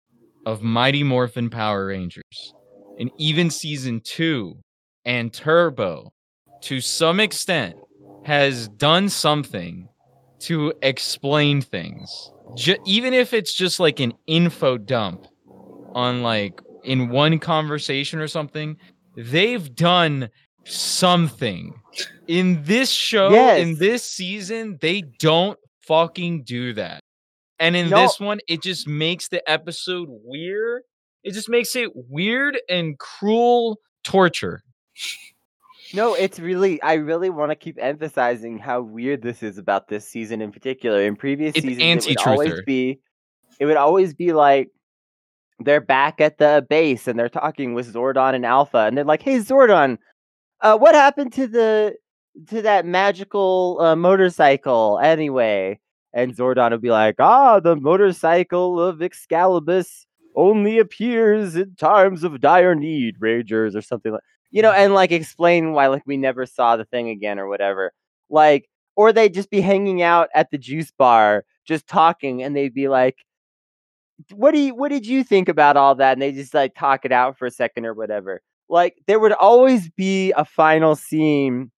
of 0.47 0.63
Mighty 0.63 1.03
Morphin 1.03 1.51
Power 1.51 1.87
Rangers, 1.87 2.55
and 2.99 3.11
even 3.19 3.51
season 3.51 4.01
two 4.05 4.57
and 5.05 5.33
Turbo, 5.33 6.13
to 6.63 6.81
some 6.81 7.21
extent, 7.21 7.77
has 8.25 8.69
done 8.69 9.09
something 9.09 9.89
to 10.41 10.73
explain 10.83 11.61
things. 11.61 12.31
Ju- 12.57 12.77
even 12.87 13.15
if 13.15 13.33
it's 13.33 13.55
just 13.55 13.81
like 13.81 14.01
an 14.01 14.13
info 14.27 14.79
dump 14.79 15.27
on 15.95 16.23
like 16.23 16.61
in 16.85 17.09
one 17.09 17.39
conversation 17.39 18.21
or 18.21 18.29
something, 18.29 18.77
they've 19.17 19.75
done 19.75 20.29
something. 20.65 21.75
In 22.27 22.63
this 22.65 22.91
show, 22.91 23.31
in 23.57 23.77
this 23.77 24.05
season, 24.05 24.79
they 24.81 25.03
don't 25.21 25.59
fucking 25.87 26.45
do 26.45 26.73
that. 26.75 27.01
And 27.59 27.77
in 27.77 27.89
No. 27.91 28.01
this 28.03 28.19
one, 28.19 28.41
it 28.49 28.63
just 28.63 28.89
makes 28.89 29.29
the 29.29 29.49
episode 29.51 30.09
weird. 30.11 30.83
It 31.23 31.33
just 31.33 31.49
makes 31.49 31.75
it 31.77 31.91
weird 31.95 32.59
and 32.69 32.99
cruel 32.99 33.79
torture. 34.03 34.63
No, 35.93 36.15
it's 36.15 36.39
really 36.39 36.81
I 36.83 36.95
really 36.95 37.31
want 37.31 37.51
to 37.51 37.57
keep 37.57 37.77
emphasizing 37.79 38.59
how 38.59 38.81
weird 38.81 39.23
this 39.23 39.43
is 39.43 39.59
about 39.59 39.89
this 39.89 40.09
season 40.09 40.41
in 40.41 40.51
particular. 40.51 41.03
In 41.03 41.17
previous 41.17 41.55
It's 41.55 41.67
seasons, 41.67 42.07
it 42.07 42.19
would 42.19 42.27
always 42.27 42.63
be 42.63 43.01
it 43.61 43.67
would 43.67 43.77
always 43.77 44.15
be 44.15 44.33
like 44.33 44.71
they're 45.61 45.81
back 45.81 46.21
at 46.21 46.39
the 46.39 46.67
base 46.69 47.07
and 47.07 47.19
they're 47.19 47.29
talking 47.29 47.75
with 47.75 47.93
Zordon 47.93 48.35
and 48.35 48.47
Alpha, 48.47 48.79
and 48.79 48.97
they're 48.97 49.05
like, 49.05 49.23
"Hey, 49.23 49.39
Zordon, 49.39 49.99
uh, 50.61 50.77
what 50.79 50.95
happened 50.95 51.33
to 51.35 51.47
the 51.47 51.95
to 52.49 52.63
that 52.63 52.87
magical 52.87 53.79
uh, 53.81 53.97
motorcycle 53.97 54.99
anyway?" 55.03 55.79
And 56.13 56.35
Zordon 56.37 56.71
would 56.71 56.81
be 56.83 56.91
like, 56.91 57.17
"Ah, 57.19 57.61
the 57.61 57.77
motorcycle 57.77 58.81
of 58.81 58.99
Excalibus 58.99 60.07
only 60.37 60.79
appears 60.79 61.55
in 61.55 61.75
times 61.77 62.25
of 62.25 62.41
dire 62.41 62.75
need, 62.75 63.17
Rangers, 63.21 63.77
or 63.77 63.83
something 63.83 64.13
like." 64.13 64.23
You 64.55 64.63
know, 64.63 64.73
and 64.73 64.95
like 64.95 65.13
explain 65.13 65.73
why 65.73 65.89
like 65.89 66.05
we 66.07 66.17
never 66.17 66.47
saw 66.47 66.77
the 66.79 66.87
thing 66.87 67.11
again 67.11 67.39
or 67.41 67.49
whatever. 67.49 67.93
Like, 68.31 68.69
or 68.97 69.13
they'd 69.13 69.35
just 69.35 69.51
be 69.51 69.61
hanging 69.61 70.03
out 70.03 70.31
at 70.35 70.51
the 70.51 70.59
juice 70.59 70.93
bar, 70.93 71.45
just 71.67 71.87
talking, 71.89 72.43
and 72.43 72.57
they'd 72.57 72.75
be 72.75 72.89
like, 72.89 73.17
what 74.33 74.53
do 74.53 74.61
you 74.61 74.75
what 74.75 74.91
did 74.91 75.07
you 75.07 75.25
think 75.25 75.49
about 75.49 75.77
all 75.77 75.95
that? 75.97 76.13
And 76.15 76.23
they 76.23 76.33
just 76.33 76.55
like 76.55 76.75
talk 76.75 77.05
it 77.05 77.13
out 77.13 77.39
for 77.39 77.47
a 77.47 77.51
second 77.51 77.87
or 77.87 77.95
whatever. 77.95 78.41
Like 78.69 78.97
there 79.07 79.21
would 79.21 79.33
always 79.33 79.91
be 79.91 80.33
a 80.33 80.45
final 80.45 80.97
scene 80.97 81.71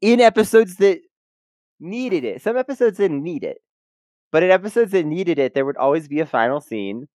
in 0.00 0.20
episodes 0.20 0.76
that 0.76 1.00
needed 1.80 2.24
it. 2.24 2.42
Some 2.42 2.56
episodes 2.56 2.98
didn't 2.98 3.22
need 3.22 3.44
it 3.44 3.58
but 4.30 4.42
in 4.42 4.50
episodes 4.50 4.92
that 4.92 5.06
needed 5.06 5.38
it 5.38 5.54
there 5.54 5.64
would 5.64 5.76
always 5.76 6.08
be 6.08 6.20
a 6.20 6.26
final 6.26 6.60
scene 6.60 7.08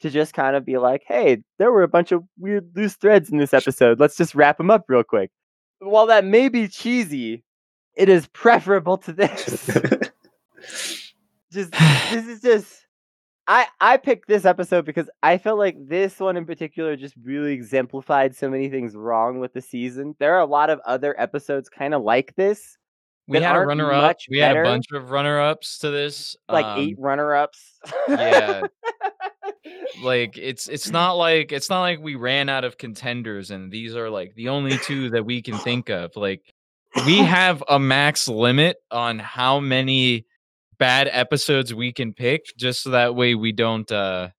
to 0.00 0.10
just 0.10 0.34
kind 0.34 0.56
of 0.56 0.64
be 0.64 0.78
like 0.78 1.02
hey 1.06 1.42
there 1.58 1.70
were 1.72 1.82
a 1.82 1.88
bunch 1.88 2.12
of 2.12 2.22
weird 2.38 2.70
loose 2.74 2.94
threads 2.94 3.30
in 3.30 3.38
this 3.38 3.54
episode 3.54 4.00
let's 4.00 4.16
just 4.16 4.34
wrap 4.34 4.56
them 4.58 4.70
up 4.70 4.84
real 4.88 5.02
quick 5.02 5.30
while 5.80 6.06
that 6.06 6.24
may 6.24 6.48
be 6.48 6.68
cheesy 6.68 7.42
it 7.96 8.08
is 8.08 8.26
preferable 8.28 8.96
to 8.98 9.12
this 9.12 9.66
just 11.52 11.72
this 11.72 12.26
is 12.26 12.40
just 12.40 12.86
I 13.46 13.66
I 13.80 13.96
picked 13.96 14.28
this 14.28 14.44
episode 14.44 14.84
because 14.84 15.10
I 15.24 15.36
felt 15.36 15.58
like 15.58 15.76
this 15.88 16.20
one 16.20 16.36
in 16.36 16.46
particular 16.46 16.94
just 16.96 17.14
really 17.24 17.52
exemplified 17.52 18.36
so 18.36 18.48
many 18.48 18.68
things 18.68 18.94
wrong 18.94 19.40
with 19.40 19.54
the 19.54 19.60
season. 19.60 20.14
There 20.20 20.34
are 20.34 20.40
a 20.40 20.46
lot 20.46 20.70
of 20.70 20.78
other 20.86 21.20
episodes 21.20 21.68
kind 21.68 21.92
of 21.92 22.02
like 22.02 22.36
this, 22.36 22.78
We 23.26 23.40
had 23.40 23.56
a 23.56 23.60
runner 23.60 23.90
up. 23.92 24.02
much 24.02 24.26
We 24.30 24.38
had 24.38 24.56
a 24.56 24.62
bunch 24.62 24.86
of 24.92 25.10
runner 25.10 25.40
ups 25.40 25.78
to 25.78 25.90
this. 25.90 26.36
like 26.48 26.64
um, 26.64 26.78
eight 26.78 26.96
runner-ups. 26.96 27.80
yeah. 28.08 28.62
like 30.02 30.36
it's 30.38 30.68
it's 30.68 30.90
not 30.90 31.12
like 31.12 31.52
it's 31.52 31.68
not 31.68 31.80
like 31.80 32.00
we 32.00 32.14
ran 32.14 32.48
out 32.48 32.64
of 32.64 32.78
contenders 32.78 33.50
and 33.50 33.70
these 33.70 33.94
are 33.96 34.10
like 34.10 34.34
the 34.34 34.48
only 34.48 34.78
two 34.78 35.10
that 35.10 35.24
we 35.24 35.42
can 35.42 35.58
think 35.58 35.88
of. 35.88 36.16
Like 36.16 36.42
we 37.06 37.18
have 37.24 37.62
a 37.68 37.78
max 37.78 38.28
limit 38.28 38.76
on 38.90 39.18
how 39.18 39.60
many 39.60 40.26
bad 40.78 41.08
episodes 41.12 41.74
we 41.74 41.92
can 41.92 42.14
pick 42.14 42.46
just 42.56 42.82
so 42.82 42.90
that 42.90 43.14
way 43.14 43.34
we 43.34 43.52
don't 43.52 43.92
uh 43.92 44.30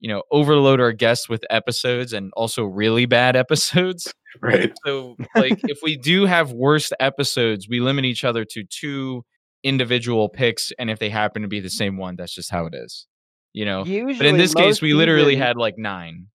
you 0.00 0.08
know 0.08 0.22
overload 0.32 0.80
our 0.80 0.92
guests 0.92 1.28
with 1.28 1.44
episodes 1.50 2.12
and 2.12 2.32
also 2.34 2.64
really 2.64 3.06
bad 3.06 3.36
episodes. 3.44 4.12
Right. 4.40 4.72
so 4.84 5.16
like 5.34 5.60
if 5.64 5.78
we 5.82 5.96
do 5.96 6.26
have 6.26 6.52
worst 6.52 6.92
episodes 7.00 7.68
we 7.68 7.80
limit 7.80 8.04
each 8.04 8.24
other 8.24 8.44
to 8.46 8.64
two 8.64 9.24
individual 9.62 10.28
picks 10.28 10.72
and 10.78 10.88
if 10.88 10.98
they 10.98 11.10
happen 11.10 11.42
to 11.42 11.48
be 11.48 11.60
the 11.60 11.68
same 11.68 11.96
one 11.96 12.16
that's 12.16 12.34
just 12.34 12.50
how 12.50 12.66
it 12.66 12.74
is 12.74 13.06
you 13.52 13.64
know 13.64 13.84
Usually, 13.84 14.14
but 14.16 14.26
in 14.26 14.36
this 14.36 14.54
case, 14.54 14.80
we 14.80 14.94
literally 14.94 15.32
seasons- 15.34 15.46
had 15.46 15.56
like 15.56 15.78
nine. 15.78 16.26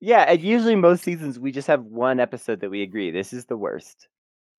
Yeah, 0.00 0.22
and 0.22 0.40
usually 0.40 0.76
most 0.76 1.04
seasons 1.04 1.38
we 1.38 1.52
just 1.52 1.68
have 1.68 1.82
one 1.82 2.20
episode 2.20 2.60
that 2.60 2.70
we 2.70 2.82
agree 2.82 3.10
this 3.10 3.32
is 3.32 3.44
the 3.46 3.56
worst, 3.56 4.08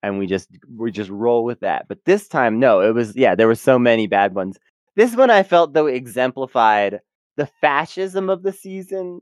and 0.04 0.20
we 0.20 0.28
just 0.28 0.50
we 0.78 0.92
just 0.92 1.10
roll 1.10 1.44
with 1.44 1.62
that. 1.62 1.88
But 1.88 2.06
this 2.06 2.28
time, 2.28 2.60
no, 2.60 2.82
it 2.82 2.94
was 2.94 3.16
yeah, 3.16 3.34
there 3.36 3.48
were 3.48 3.56
so 3.56 3.80
many 3.80 4.08
bad 4.08 4.36
ones. 4.36 4.58
This 4.96 5.16
one 5.16 5.32
I 5.32 5.44
felt 5.44 5.74
though 5.74 5.88
exemplified 5.88 7.00
the 7.38 7.48
fascism 7.60 8.30
of 8.30 8.44
the 8.44 8.52
season, 8.54 9.22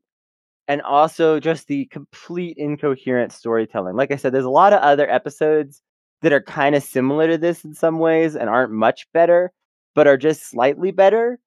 and 0.68 0.82
also 0.82 1.40
just 1.40 1.68
the 1.68 1.86
complete 1.86 2.58
incoherent 2.58 3.32
storytelling. 3.32 3.96
Like 3.96 4.12
I 4.12 4.18
said, 4.18 4.34
there's 4.34 4.44
a 4.46 4.50
lot 4.50 4.74
of 4.74 4.82
other 4.82 5.10
episodes 5.10 5.82
that 6.22 6.34
are 6.34 6.42
kind 6.42 6.76
of 6.76 6.84
similar 6.84 7.28
to 7.30 7.38
this 7.38 7.64
in 7.64 7.74
some 7.74 7.98
ways 8.00 8.36
and 8.36 8.50
aren't 8.50 8.74
much 8.74 9.08
better, 9.14 9.54
but 9.96 10.06
are 10.06 10.18
just 10.18 10.50
slightly 10.50 10.92
better 10.92 11.40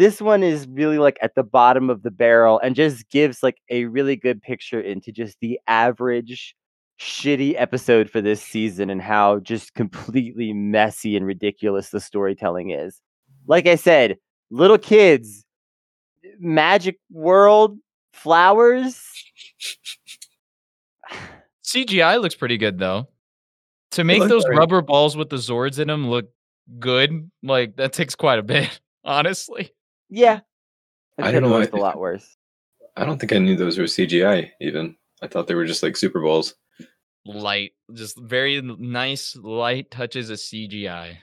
this 0.00 0.18
one 0.18 0.42
is 0.42 0.66
really 0.70 0.96
like 0.96 1.18
at 1.20 1.34
the 1.34 1.42
bottom 1.42 1.90
of 1.90 2.02
the 2.02 2.10
barrel 2.10 2.58
and 2.60 2.74
just 2.74 3.06
gives 3.10 3.42
like 3.42 3.58
a 3.68 3.84
really 3.84 4.16
good 4.16 4.40
picture 4.40 4.80
into 4.80 5.12
just 5.12 5.36
the 5.42 5.60
average 5.66 6.54
shitty 6.98 7.54
episode 7.58 8.08
for 8.08 8.22
this 8.22 8.40
season 8.40 8.88
and 8.88 9.02
how 9.02 9.40
just 9.40 9.74
completely 9.74 10.54
messy 10.54 11.18
and 11.18 11.26
ridiculous 11.26 11.90
the 11.90 12.00
storytelling 12.00 12.70
is. 12.70 12.98
Like 13.46 13.66
I 13.66 13.74
said, 13.74 14.16
little 14.50 14.78
kids, 14.78 15.44
magic 16.38 16.96
world, 17.10 17.76
flowers. 18.14 19.04
CGI 21.62 22.22
looks 22.22 22.34
pretty 22.34 22.56
good 22.56 22.78
though. 22.78 23.06
To 23.90 24.04
make 24.04 24.22
those 24.22 24.44
alright. 24.44 24.60
rubber 24.60 24.80
balls 24.80 25.14
with 25.14 25.28
the 25.28 25.36
Zords 25.36 25.78
in 25.78 25.88
them 25.88 26.08
look 26.08 26.30
good, 26.78 27.30
like 27.42 27.76
that 27.76 27.92
takes 27.92 28.14
quite 28.14 28.38
a 28.38 28.42
bit, 28.42 28.80
honestly. 29.04 29.72
Yeah. 30.10 30.40
It 31.18 31.24
I 31.24 31.32
don't 31.32 31.42
have 31.44 31.50
know, 31.52 31.58
looked 31.58 31.72
a 31.74 31.76
I- 31.76 31.80
lot 31.80 31.98
worse. 31.98 32.36
I 32.96 33.04
don't 33.04 33.18
think 33.18 33.32
I 33.32 33.38
knew 33.38 33.56
those 33.56 33.78
were 33.78 33.84
CGI. 33.84 34.50
Even 34.60 34.96
I 35.22 35.26
thought 35.28 35.46
they 35.46 35.54
were 35.54 35.64
just 35.64 35.82
like 35.82 35.96
Super 35.96 36.20
Bowls. 36.20 36.54
Light, 37.24 37.72
just 37.94 38.18
very 38.18 38.60
nice 38.62 39.36
light 39.36 39.90
touches 39.90 40.28
of 40.30 40.38
CGI. 40.38 41.16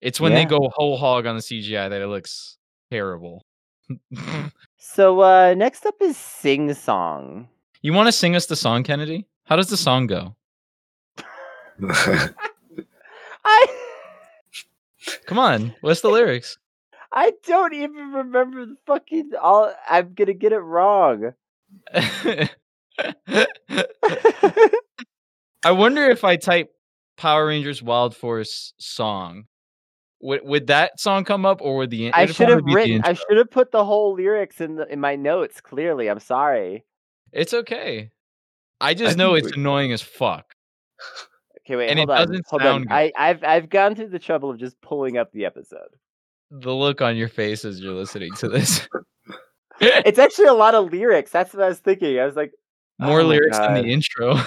It's 0.00 0.20
when 0.20 0.32
they 0.34 0.44
go 0.44 0.70
whole 0.74 0.96
hog 0.96 1.26
on 1.26 1.34
the 1.36 1.42
CGI 1.42 1.90
that 1.90 2.00
it 2.02 2.06
looks 2.08 2.56
terrible. 2.90 3.44
So 4.78 5.20
uh 5.20 5.54
next 5.54 5.84
up 5.86 5.94
is 6.00 6.16
Sing 6.16 6.72
Song. 6.74 7.48
you 7.82 7.92
want 7.94 8.06
to 8.06 8.12
sing 8.12 8.36
us 8.36 8.46
the 8.46 8.54
song, 8.56 8.82
Kennedy? 8.84 9.26
How 9.44 9.56
does 9.56 9.68
the 9.68 9.76
song 9.78 10.06
go? 10.06 10.36
I 13.44 13.66
Come 15.26 15.38
on, 15.38 15.74
what's 15.80 16.00
the 16.02 16.10
lyrics? 16.10 16.58
I 17.16 17.32
don't 17.46 17.72
even 17.74 18.10
remember 18.12 18.66
the 18.66 18.76
fucking 18.86 19.30
all 19.40 19.72
I'm 19.88 20.14
gonna 20.14 20.32
get 20.34 20.52
it 20.52 20.58
wrong. 20.58 21.32
I 25.64 25.70
wonder 25.70 26.02
if 26.10 26.24
I 26.24 26.36
type 26.36 26.70
Power 27.16 27.46
Rangers 27.46 27.82
Wild 27.82 28.14
Force 28.16 28.74
song, 28.78 29.44
would 30.20 30.40
would 30.44 30.66
that 30.66 30.98
song 31.00 31.24
come 31.24 31.46
up 31.46 31.62
or 31.62 31.76
would 31.78 31.90
the 31.90 32.12
I 32.12 32.26
should 32.26 32.48
have 32.48 32.58
probably 32.58 32.62
be 32.64 32.72
the 32.72 32.76
written. 32.76 33.02
I 33.04 33.12
should 33.14 33.36
have 33.38 33.50
put 33.50 33.70
the 33.72 33.84
whole 33.84 34.14
lyrics 34.14 34.60
in 34.60 34.76
the 34.76 34.92
in 34.92 35.00
my 35.00 35.16
notes. 35.16 35.60
Clearly, 35.60 36.08
I'm 36.10 36.20
sorry. 36.20 36.84
It's 37.32 37.54
okay. 37.54 38.10
I 38.80 38.94
just 38.94 39.16
I 39.16 39.18
know 39.18 39.34
it's 39.34 39.54
we- 39.54 39.60
annoying 39.60 39.92
as 39.92 40.02
fuck. 40.02 40.54
Okay, 41.60 41.76
wait, 41.76 41.88
And 41.88 41.98
it 41.98 42.10
on. 42.10 42.16
doesn't 42.28 42.44
hold 42.46 42.60
sound 42.62 42.74
on. 42.74 42.82
good. 42.82 42.92
I, 42.92 43.12
I've 43.16 43.42
I've 43.44 43.68
gone 43.70 43.94
through 43.94 44.08
the 44.10 44.18
trouble 44.18 44.50
of 44.50 44.58
just 44.58 44.78
pulling 44.82 45.16
up 45.16 45.32
the 45.32 45.46
episode. 45.46 45.88
The 46.60 46.72
look 46.72 47.00
on 47.02 47.16
your 47.16 47.28
face 47.28 47.64
as 47.64 47.80
you're 47.80 47.94
listening 47.94 48.32
to 48.38 48.48
this. 48.48 48.88
It's 49.80 50.20
actually 50.20 50.46
a 50.46 50.54
lot 50.54 50.74
of 50.76 50.92
lyrics. 50.92 51.32
That's 51.32 51.52
what 51.52 51.62
I 51.64 51.68
was 51.68 51.80
thinking. 51.80 52.18
I 52.20 52.24
was 52.24 52.36
like, 52.36 52.52
More 53.00 53.22
Oh 53.22 53.26
lyrics 53.26 53.58
than 53.58 53.74
God. 53.74 53.84
the 53.84 53.88
intro. 53.88 54.40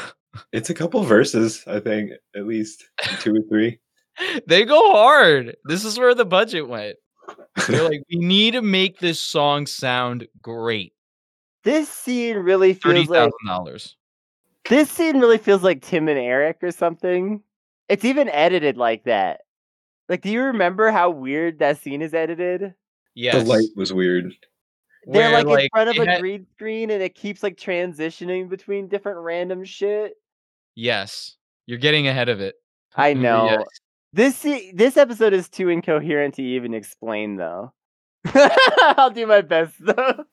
It's 0.54 0.70
a 0.70 0.74
couple 0.74 1.04
verses, 1.04 1.64
I 1.68 1.80
think, 1.82 2.12
at 2.36 2.48
least 2.48 2.86
two 3.20 3.36
or 3.36 3.42
three. 3.50 3.80
they 4.48 4.64
go 4.64 4.92
hard. 4.92 5.58
This 5.66 5.84
is 5.84 6.00
where 6.00 6.16
the 6.16 6.26
budget 6.26 6.70
went. 6.70 6.96
They're 7.68 7.84
like, 7.90 8.04
we 8.10 8.18
need 8.20 8.52
to 8.52 8.62
make 8.62 9.00
this 9.00 9.20
song 9.20 9.66
sound 9.66 10.28
great. 10.42 10.94
this 11.64 11.90
scene 11.90 12.38
really 12.38 12.74
feels 12.74 13.10
like 13.10 13.18
thousand 13.20 13.48
dollars. 13.48 13.98
this 14.70 14.90
scene 14.90 15.20
really 15.20 15.38
feels 15.40 15.62
like 15.64 15.82
Tim 15.82 16.08
and 16.08 16.18
Eric 16.18 16.60
or 16.64 16.72
something. 16.72 17.42
It's 17.90 18.06
even 18.06 18.30
edited 18.30 18.78
like 18.78 19.04
that. 19.04 19.42
Like, 20.10 20.22
do 20.22 20.30
you 20.30 20.42
remember 20.44 20.92
how 20.92 21.10
weird 21.10 21.60
that 21.60 21.82
scene 21.82 22.02
is 22.02 22.14
edited? 22.14 22.74
Yes. 23.16 23.36
The 23.36 23.44
light 23.50 23.68
was 23.76 23.92
weird. 23.92 24.34
They're 25.06 25.32
Where, 25.32 25.44
like, 25.44 25.64
in 25.64 25.70
front 25.74 25.90
of 25.90 25.98
a 25.98 26.10
had- 26.12 26.22
green 26.22 26.46
screen 26.56 26.90
and 26.92 27.02
it 27.02 27.16
keeps 27.16 27.42
like 27.44 27.58
transitioning 27.58 28.50
between 28.50 28.88
different 28.88 29.20
random 29.20 29.64
shit. 29.64 30.14
Yes. 30.76 31.36
You're 31.66 31.78
getting 31.80 32.08
ahead 32.08 32.30
of 32.30 32.40
it. 32.42 32.56
I 32.96 33.14
Mm, 33.14 33.20
know. 33.22 33.46
yes. 33.46 33.64
This 34.14 34.42
this 34.74 34.98
episode 34.98 35.34
is 35.34 35.50
too 35.50 35.70
incoherent 35.70 36.36
to 36.36 36.42
even 36.44 36.74
explain 36.74 37.36
though. 37.36 37.74
I'll 38.80 39.12
do 39.12 39.28
my 39.28 39.42
best 39.42 39.74
though. 39.80 40.24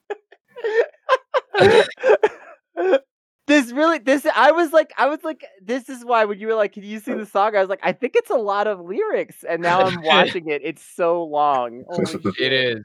this 3.47 3.71
really 3.71 3.99
this 3.99 4.25
I 4.35 4.51
was 4.51 4.73
like 4.73 4.91
I 4.97 5.07
was 5.07 5.23
like 5.23 5.45
this 5.61 5.89
is 5.89 6.03
why 6.03 6.25
when 6.25 6.39
you 6.39 6.47
were 6.47 6.55
like 6.55 6.73
can 6.73 6.83
you 6.83 6.99
sing 6.99 7.17
the 7.17 7.25
song 7.25 7.55
I 7.55 7.59
was 7.59 7.69
like 7.69 7.79
I 7.83 7.91
think 7.91 8.15
it's 8.15 8.31
a 8.31 8.35
lot 8.35 8.67
of 8.67 8.79
lyrics 8.79 9.43
and 9.47 9.61
now 9.61 9.81
I'm 9.81 10.01
watching 10.03 10.49
it 10.49 10.61
it's 10.63 10.83
so 10.95 11.23
long. 11.23 11.83
It 12.39 12.53
is. 12.53 12.83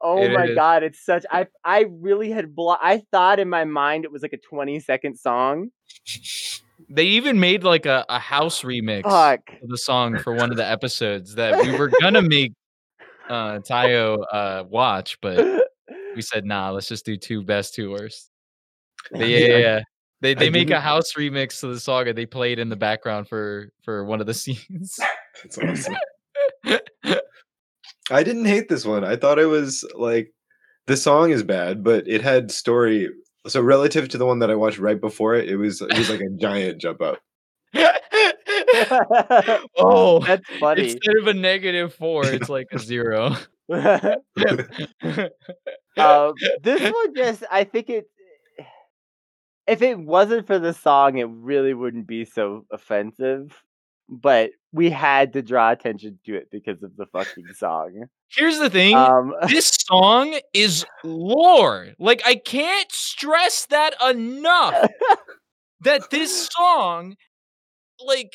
Oh 0.00 0.22
It 0.22 0.32
my 0.32 0.46
is. 0.46 0.54
god, 0.54 0.82
it's 0.82 1.04
such 1.04 1.26
I 1.30 1.46
I 1.64 1.86
really 1.90 2.30
had 2.30 2.54
blo- 2.54 2.76
I 2.80 3.02
thought 3.10 3.40
in 3.40 3.48
my 3.48 3.64
mind 3.64 4.04
it 4.04 4.12
was 4.12 4.22
like 4.22 4.32
a 4.32 4.38
20 4.38 4.80
second 4.80 5.18
song. 5.18 5.70
They 6.88 7.04
even 7.04 7.40
made 7.40 7.64
like 7.64 7.86
a, 7.86 8.04
a 8.08 8.18
house 8.18 8.62
remix 8.62 9.02
Fuck. 9.02 9.50
of 9.60 9.68
the 9.68 9.76
song 9.76 10.18
for 10.18 10.32
one 10.32 10.50
of 10.50 10.56
the 10.56 10.64
episodes 10.64 11.34
that 11.34 11.60
we 11.62 11.76
were 11.76 11.90
gonna 12.00 12.22
make 12.22 12.52
uh 13.28 13.58
Tayo 13.58 14.24
uh 14.32 14.64
watch, 14.68 15.18
but 15.20 15.44
we 16.14 16.22
said 16.22 16.44
nah, 16.44 16.70
let's 16.70 16.88
just 16.88 17.04
do 17.04 17.16
two 17.16 17.42
best, 17.42 17.74
two 17.74 17.90
worst. 17.90 18.30
Yeah, 19.12 19.26
yeah, 19.26 19.80
yeah. 20.20 20.28
They 20.28 20.34
they 20.34 20.50
make 20.50 20.68
a 20.68 20.70
didn't- 20.74 20.82
house 20.82 21.12
remix 21.16 21.60
to 21.60 21.68
the 21.68 21.80
song 21.80 22.08
and 22.08 22.16
they 22.18 22.26
played 22.26 22.58
in 22.58 22.68
the 22.68 22.76
background 22.76 23.28
for 23.28 23.70
for 23.84 24.04
one 24.04 24.20
of 24.20 24.26
the 24.26 24.34
scenes. 24.42 24.98
That's 25.42 25.58
awesome. 25.58 25.96
I 28.10 28.22
didn't 28.22 28.46
hate 28.46 28.68
this 28.68 28.84
one. 28.86 29.04
I 29.04 29.16
thought 29.16 29.38
it 29.38 29.46
was 29.46 29.84
like 29.94 30.32
the 30.86 30.96
song 30.96 31.30
is 31.30 31.42
bad, 31.42 31.84
but 31.84 32.08
it 32.08 32.22
had 32.22 32.50
story. 32.50 33.08
So 33.46 33.60
relative 33.60 34.08
to 34.10 34.18
the 34.18 34.26
one 34.26 34.38
that 34.40 34.50
I 34.50 34.54
watched 34.54 34.78
right 34.78 35.00
before 35.00 35.34
it, 35.34 35.48
it 35.48 35.56
was 35.56 35.80
it 35.82 35.96
was 35.96 36.08
like 36.10 36.20
a 36.20 36.30
giant 36.40 36.80
jump 36.80 37.00
up. 37.02 37.18
oh, 39.78 40.20
That's 40.26 40.48
funny. 40.58 40.84
instead 40.84 41.16
of 41.20 41.26
a 41.28 41.34
negative 41.34 41.94
four, 41.94 42.24
it's 42.26 42.48
like 42.48 42.66
a 42.72 42.78
zero. 42.78 43.36
um, 45.96 46.32
this 46.62 46.92
one 46.92 47.14
just 47.14 47.44
I 47.50 47.64
think 47.64 47.90
it 47.90 48.06
if 49.68 49.82
it 49.82 49.98
wasn't 49.98 50.46
for 50.46 50.58
the 50.58 50.72
song, 50.72 51.18
it 51.18 51.28
really 51.28 51.74
wouldn't 51.74 52.06
be 52.06 52.24
so 52.24 52.64
offensive. 52.72 53.62
But 54.08 54.52
we 54.72 54.88
had 54.88 55.34
to 55.34 55.42
draw 55.42 55.70
attention 55.70 56.18
to 56.24 56.34
it 56.34 56.48
because 56.50 56.82
of 56.82 56.96
the 56.96 57.04
fucking 57.06 57.48
song. 57.54 58.04
Here's 58.30 58.58
the 58.58 58.70
thing. 58.70 58.96
Um, 58.96 59.34
this 59.48 59.76
song 59.86 60.38
is 60.54 60.86
lore. 61.04 61.88
Like 61.98 62.22
I 62.24 62.36
can't 62.36 62.90
stress 62.90 63.66
that 63.66 63.94
enough. 64.02 64.88
that 65.82 66.10
this 66.10 66.46
song, 66.52 67.16
like 68.04 68.32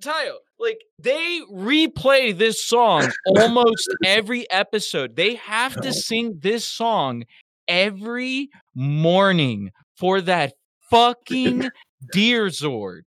Tayo, 0.00 0.34
like 0.60 0.78
they 1.00 1.40
replay 1.52 2.36
this 2.36 2.62
song 2.62 3.10
almost 3.26 3.88
every 4.04 4.48
episode. 4.52 5.16
They 5.16 5.34
have 5.34 5.80
to 5.80 5.92
sing 5.92 6.38
this 6.40 6.64
song 6.64 7.24
every 7.66 8.50
morning 8.76 9.72
for 9.96 10.20
that 10.22 10.54
fucking 10.90 11.68
deer 12.12 12.46
zord. 12.46 13.00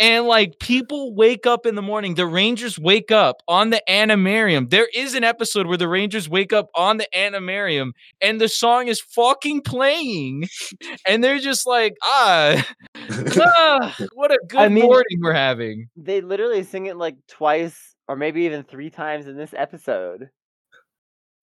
And 0.00 0.26
like 0.26 0.58
people 0.58 1.14
wake 1.14 1.46
up 1.46 1.66
in 1.66 1.76
the 1.76 1.82
morning, 1.82 2.16
the 2.16 2.26
Rangers 2.26 2.80
wake 2.80 3.12
up 3.12 3.36
on 3.46 3.70
the 3.70 3.80
Animarium. 3.88 4.68
There 4.68 4.88
is 4.92 5.14
an 5.14 5.22
episode 5.22 5.68
where 5.68 5.76
the 5.78 5.86
Rangers 5.86 6.28
wake 6.28 6.52
up 6.52 6.66
on 6.74 6.96
the 6.96 7.06
Animarium 7.14 7.92
and 8.20 8.40
the 8.40 8.48
song 8.48 8.88
is 8.88 9.00
fucking 9.00 9.62
playing. 9.62 10.48
And 11.06 11.22
they're 11.22 11.38
just 11.38 11.64
like, 11.66 11.94
ah, 12.02 12.66
ah 13.38 13.96
what 14.14 14.32
a 14.32 14.38
good 14.48 14.72
mean- 14.72 14.84
morning 14.84 15.18
we're 15.22 15.32
having. 15.32 15.86
they 15.96 16.20
literally 16.22 16.64
sing 16.64 16.86
it 16.86 16.96
like 16.96 17.14
twice 17.28 17.94
or 18.08 18.16
maybe 18.16 18.42
even 18.42 18.64
three 18.64 18.90
times 18.90 19.28
in 19.28 19.36
this 19.36 19.54
episode. 19.56 20.28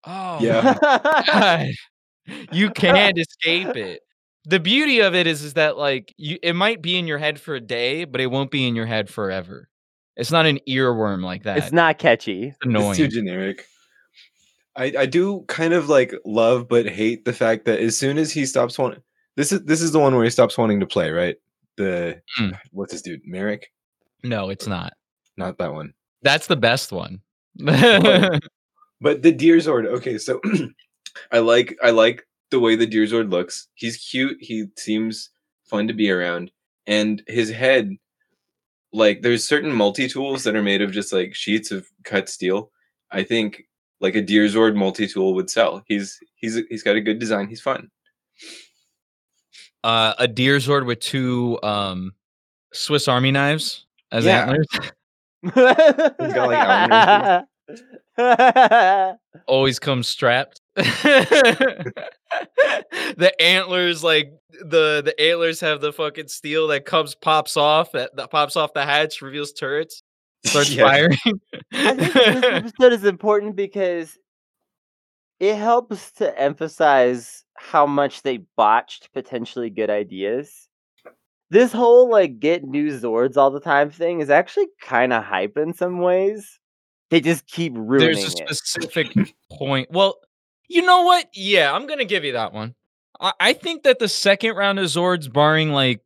Oh, 0.04 0.40
Yeah. 0.42 0.78
God. 1.28 1.68
you 2.52 2.70
can't 2.72 3.18
escape 3.18 3.76
it. 3.78 4.02
The 4.46 4.60
beauty 4.60 5.00
of 5.02 5.14
it 5.14 5.28
is, 5.28 5.44
is 5.44 5.54
that 5.54 5.78
like 5.78 6.14
you, 6.18 6.38
it 6.42 6.54
might 6.54 6.82
be 6.82 6.98
in 6.98 7.06
your 7.08 7.18
head 7.20 7.40
for 7.40 7.56
a 7.56 7.60
day, 7.62 8.06
but 8.06 8.22
it 8.22 8.28
won't 8.28 8.52
be 8.52 8.68
in 8.68 8.76
your 8.76 8.88
head 8.88 9.10
forever. 9.10 9.70
It's 10.16 10.32
not 10.32 10.46
an 10.46 10.60
earworm 10.68 11.24
like 11.24 11.44
that. 11.44 11.58
it's 11.58 11.72
not 11.72 12.00
catchy. 12.00 12.48
It's 12.50 12.58
annoying. 12.64 12.90
It's 12.90 12.98
too 12.98 13.08
generic. 13.08 13.66
I 14.76 14.94
I 15.00 15.06
do 15.06 15.44
kind 15.48 15.74
of 15.74 15.90
like 15.90 16.14
love 16.26 16.68
but 16.68 16.88
hate 16.88 17.26
the 17.26 17.34
fact 17.34 17.66
that 17.66 17.80
as 17.80 17.98
soon 17.98 18.18
as 18.18 18.32
he 18.32 18.46
stops 18.46 18.78
wanting 18.78 19.02
this 19.36 19.52
is 19.52 19.64
this 19.64 19.82
is 19.82 19.92
the 19.92 20.00
one 20.00 20.16
where 20.16 20.24
he 20.24 20.30
stops 20.30 20.58
wanting 20.58 20.80
to 20.80 20.86
play, 20.86 21.12
right? 21.12 21.36
The 21.78 22.22
Mm. 22.40 22.58
what's 22.72 22.92
his 22.94 23.02
dude? 23.02 23.22
Merrick? 23.26 23.72
no, 24.24 24.50
it's 24.50 24.68
not. 24.68 24.94
Not 25.38 25.58
that 25.58 25.74
one. 25.74 25.94
That's 26.22 26.48
the 26.48 26.56
best 26.56 26.92
one. 26.92 27.22
But 27.56 27.80
the 29.24 29.32
Deer 29.32 29.58
Zord, 29.58 29.86
okay, 29.88 30.18
so 30.18 30.40
I 31.32 31.40
like 31.40 31.78
I 31.84 31.90
like 31.90 32.26
the 32.52 32.60
way 32.60 32.76
the 32.76 32.86
Deer 32.86 33.06
Zord 33.06 33.32
looks. 33.32 33.68
He's 33.74 33.98
cute. 33.98 34.38
He 34.40 34.68
seems 34.78 35.30
fun 35.66 35.88
to 35.88 35.94
be 35.94 36.12
around, 36.12 36.52
and 36.88 37.24
his 37.28 37.50
head, 37.50 37.96
like 38.94 39.22
there's 39.22 39.48
certain 39.48 39.72
multi 39.72 40.08
tools 40.08 40.44
that 40.44 40.56
are 40.56 40.62
made 40.64 40.82
of 40.82 40.92
just 40.92 41.12
like 41.14 41.34
sheets 41.34 41.72
of 41.72 41.88
cut 42.04 42.30
steel. 42.30 42.72
I 43.12 43.24
think 43.24 43.64
like 44.00 44.16
a 44.16 44.22
Deer 44.22 44.46
Zord 44.46 44.76
multi 44.76 45.08
tool 45.08 45.34
would 45.36 45.50
sell. 45.50 45.84
He's 45.88 46.20
he's 46.36 46.60
he's 46.70 46.84
got 46.84 46.96
a 46.96 47.02
good 47.02 47.20
design. 47.20 47.48
He's 47.48 47.62
fun. 47.62 47.90
uh, 49.84 50.14
a 50.20 50.28
deer 50.28 50.58
Zord 50.58 50.86
with 50.86 51.00
two 51.00 51.58
um, 51.64 52.14
Swiss 52.74 53.08
Army 53.08 53.32
knives 53.32 53.86
as 54.12 54.26
Yeah. 54.26 54.42
antlers. 54.42 54.68
He's 56.20 56.34
got, 56.34 57.48
like, 58.18 59.18
Always 59.48 59.80
comes 59.80 60.08
strapped. 60.08 60.61
the 60.76 61.94
antlers, 63.40 64.04
like 64.04 64.32
the 64.52 65.02
the 65.04 65.14
antlers, 65.20 65.60
have 65.60 65.82
the 65.82 65.92
fucking 65.94 66.28
steel 66.30 66.68
that 66.68 66.86
comes 66.86 67.16
pops 67.16 67.58
off 67.58 67.92
that, 67.92 68.16
that 68.16 68.32
pops 68.32 68.56
off 68.56 68.74
the 68.74 68.86
hatch, 68.86 69.22
reveals 69.22 69.52
turrets, 69.52 70.04
starts 70.46 70.70
Yeah. 70.74 70.84
firing. 70.88 71.18
I 71.74 71.96
think 71.96 72.14
this 72.14 72.44
episode 72.46 72.94
is 72.94 73.04
important 73.06 73.56
because 73.56 74.18
it 75.40 75.56
helps 75.56 76.12
to 76.14 76.40
emphasize 76.40 77.44
how 77.58 77.86
much 77.86 78.22
they 78.22 78.38
botched 78.56 79.12
potentially 79.14 79.70
good 79.70 79.90
ideas. 79.90 80.68
This 81.50 81.74
whole 81.74 82.10
like 82.10 82.40
get 82.40 82.64
new 82.64 82.98
Zords 82.98 83.36
all 83.36 83.52
the 83.52 83.60
time 83.60 83.90
thing 83.92 84.22
is 84.22 84.30
actually 84.30 84.68
kind 84.82 85.12
of 85.12 85.24
hype 85.24 85.58
in 85.58 85.74
some 85.74 86.00
ways. 86.00 86.60
They 87.10 87.20
just 87.20 87.46
keep 87.46 87.74
ruining 87.76 88.16
There's 88.16 88.36
a 88.36 88.44
it. 88.44 88.56
specific 88.56 89.36
point. 89.52 89.90
Well, 89.92 90.16
you 90.72 90.82
know 90.84 91.04
what? 91.04 91.28
Yeah, 91.34 91.74
I'm 91.74 91.88
gonna 91.88 92.06
give 92.06 92.24
you 92.24 92.34
that 92.34 92.54
one. 92.54 92.76
I, 93.20 93.34
I 93.40 93.54
think 93.54 93.84
that 93.84 94.00
the 94.00 94.08
second 94.08 94.56
round 94.56 94.80
of 94.80 94.86
Zords, 94.86 95.32
barring 95.32 95.72
like 95.72 96.02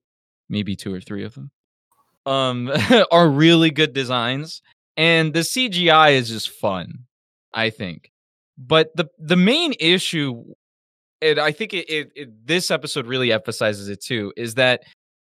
maybe 0.49 0.75
two 0.75 0.93
or 0.93 1.01
three 1.01 1.23
of 1.23 1.33
them, 1.35 1.51
um, 2.25 2.71
are 3.11 3.29
really 3.29 3.71
good 3.71 3.93
designs, 3.93 4.61
and 4.97 5.33
the 5.33 5.41
CGI 5.41 6.13
is 6.13 6.29
just 6.29 6.49
fun. 6.49 7.05
I 7.53 7.69
think, 7.69 8.11
but 8.57 8.95
the 8.95 9.07
the 9.17 9.37
main 9.37 9.73
issue, 9.79 10.43
and 11.21 11.39
I 11.39 11.51
think 11.51 11.73
it, 11.73 11.89
it, 11.89 12.11
it 12.15 12.47
this 12.47 12.69
episode 12.71 13.07
really 13.07 13.31
emphasizes 13.31 13.87
it 13.87 14.01
too, 14.01 14.33
is 14.35 14.55
that 14.55 14.83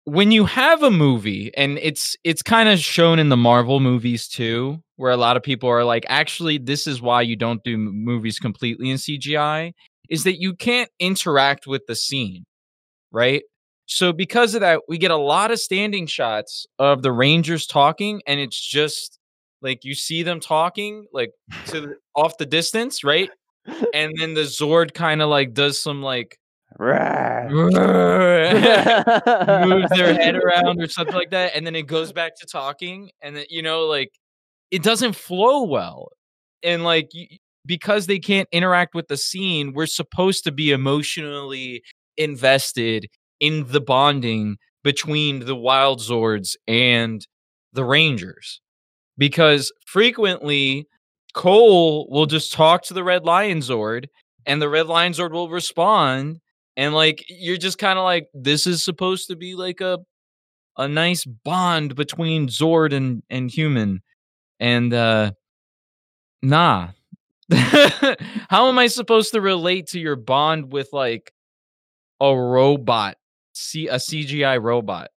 when 0.06 0.30
you 0.30 0.44
have 0.44 0.84
a 0.84 0.90
movie 0.90 1.50
and 1.56 1.78
it's 1.82 2.16
it's 2.22 2.40
kind 2.40 2.68
of 2.68 2.78
shown 2.78 3.18
in 3.18 3.28
the 3.28 3.36
Marvel 3.36 3.80
movies 3.80 4.28
too, 4.28 4.80
where 4.96 5.10
a 5.10 5.16
lot 5.16 5.36
of 5.36 5.42
people 5.42 5.68
are 5.68 5.84
like, 5.84 6.06
actually, 6.08 6.58
this 6.58 6.86
is 6.86 7.02
why 7.02 7.22
you 7.22 7.34
don't 7.36 7.62
do 7.64 7.76
movies 7.76 8.38
completely 8.38 8.88
in 8.88 8.98
CGI, 8.98 9.72
is 10.08 10.22
that 10.24 10.40
you 10.40 10.54
can't 10.54 10.88
interact 11.00 11.66
with 11.66 11.82
the 11.88 11.96
scene, 11.96 12.44
right? 13.12 13.42
So 13.86 14.12
because 14.12 14.54
of 14.54 14.60
that, 14.62 14.82
we 14.88 14.98
get 14.98 15.10
a 15.10 15.16
lot 15.16 15.50
of 15.50 15.60
standing 15.60 16.06
shots 16.06 16.66
of 16.78 17.02
the 17.02 17.12
Rangers 17.12 17.66
talking, 17.66 18.22
and 18.26 18.40
it's 18.40 18.60
just 18.60 19.18
like 19.62 19.84
you 19.84 19.94
see 19.94 20.22
them 20.22 20.40
talking 20.40 21.06
like 21.12 21.32
to 21.66 21.80
the, 21.80 21.96
off 22.16 22.38
the 22.38 22.46
distance, 22.46 23.04
right? 23.04 23.30
And 23.94 24.12
then 24.18 24.34
the 24.34 24.42
Zord 24.42 24.94
kind 24.94 25.22
of 25.22 25.28
like 25.30 25.54
does 25.54 25.80
some 25.82 26.02
like. 26.02 26.38
moves 29.66 29.90
their 29.90 30.14
head 30.14 30.36
around 30.44 30.82
or 30.82 30.88
something 30.88 31.14
like 31.14 31.30
that, 31.30 31.52
and 31.54 31.66
then 31.66 31.74
it 31.76 31.86
goes 31.86 32.12
back 32.12 32.36
to 32.36 32.46
talking, 32.46 33.10
and 33.22 33.36
then 33.36 33.44
you 33.48 33.62
know 33.62 33.86
like 33.86 34.10
it 34.70 34.82
doesn't 34.82 35.14
flow 35.14 35.64
well, 35.64 36.08
and 36.62 36.84
like 36.84 37.10
because 37.64 38.06
they 38.06 38.18
can't 38.18 38.48
interact 38.52 38.94
with 38.94 39.08
the 39.08 39.16
scene, 39.16 39.72
we're 39.74 39.86
supposed 39.86 40.44
to 40.44 40.52
be 40.52 40.70
emotionally 40.70 41.82
invested 42.16 43.06
in 43.40 43.66
the 43.68 43.80
bonding 43.80 44.56
between 44.84 45.46
the 45.46 45.56
Wild 45.56 46.00
Zords 46.00 46.56
and 46.68 47.26
the 47.72 47.84
Rangers, 47.84 48.60
because 49.18 49.72
frequently 49.86 50.86
Cole 51.34 52.08
will 52.10 52.26
just 52.26 52.52
talk 52.52 52.82
to 52.84 52.94
the 52.94 53.04
Red 53.04 53.24
Lion 53.24 53.58
Zord, 53.58 54.06
and 54.46 54.60
the 54.62 54.68
Red 54.68 54.86
Lion 54.86 55.12
Zord 55.12 55.32
will 55.32 55.50
respond 55.50 56.40
and 56.76 56.94
like 56.94 57.24
you're 57.28 57.56
just 57.56 57.78
kind 57.78 57.98
of 57.98 58.04
like 58.04 58.28
this 58.34 58.66
is 58.66 58.84
supposed 58.84 59.28
to 59.28 59.36
be 59.36 59.54
like 59.54 59.80
a 59.80 59.98
a 60.76 60.86
nice 60.86 61.24
bond 61.24 61.94
between 61.94 62.48
Zord 62.48 62.92
and 62.92 63.22
and 63.30 63.50
human 63.50 64.02
and 64.60 64.92
uh 64.92 65.32
nah. 66.42 66.88
How 67.52 68.68
am 68.68 68.78
I 68.78 68.88
supposed 68.88 69.32
to 69.32 69.40
relate 69.40 69.86
to 69.88 70.00
your 70.00 70.16
bond 70.16 70.72
with 70.72 70.88
like 70.92 71.32
a 72.20 72.34
robot 72.34 73.16
see 73.52 73.88
a 73.88 73.96
CGI 73.96 74.60
robot? 74.60 75.10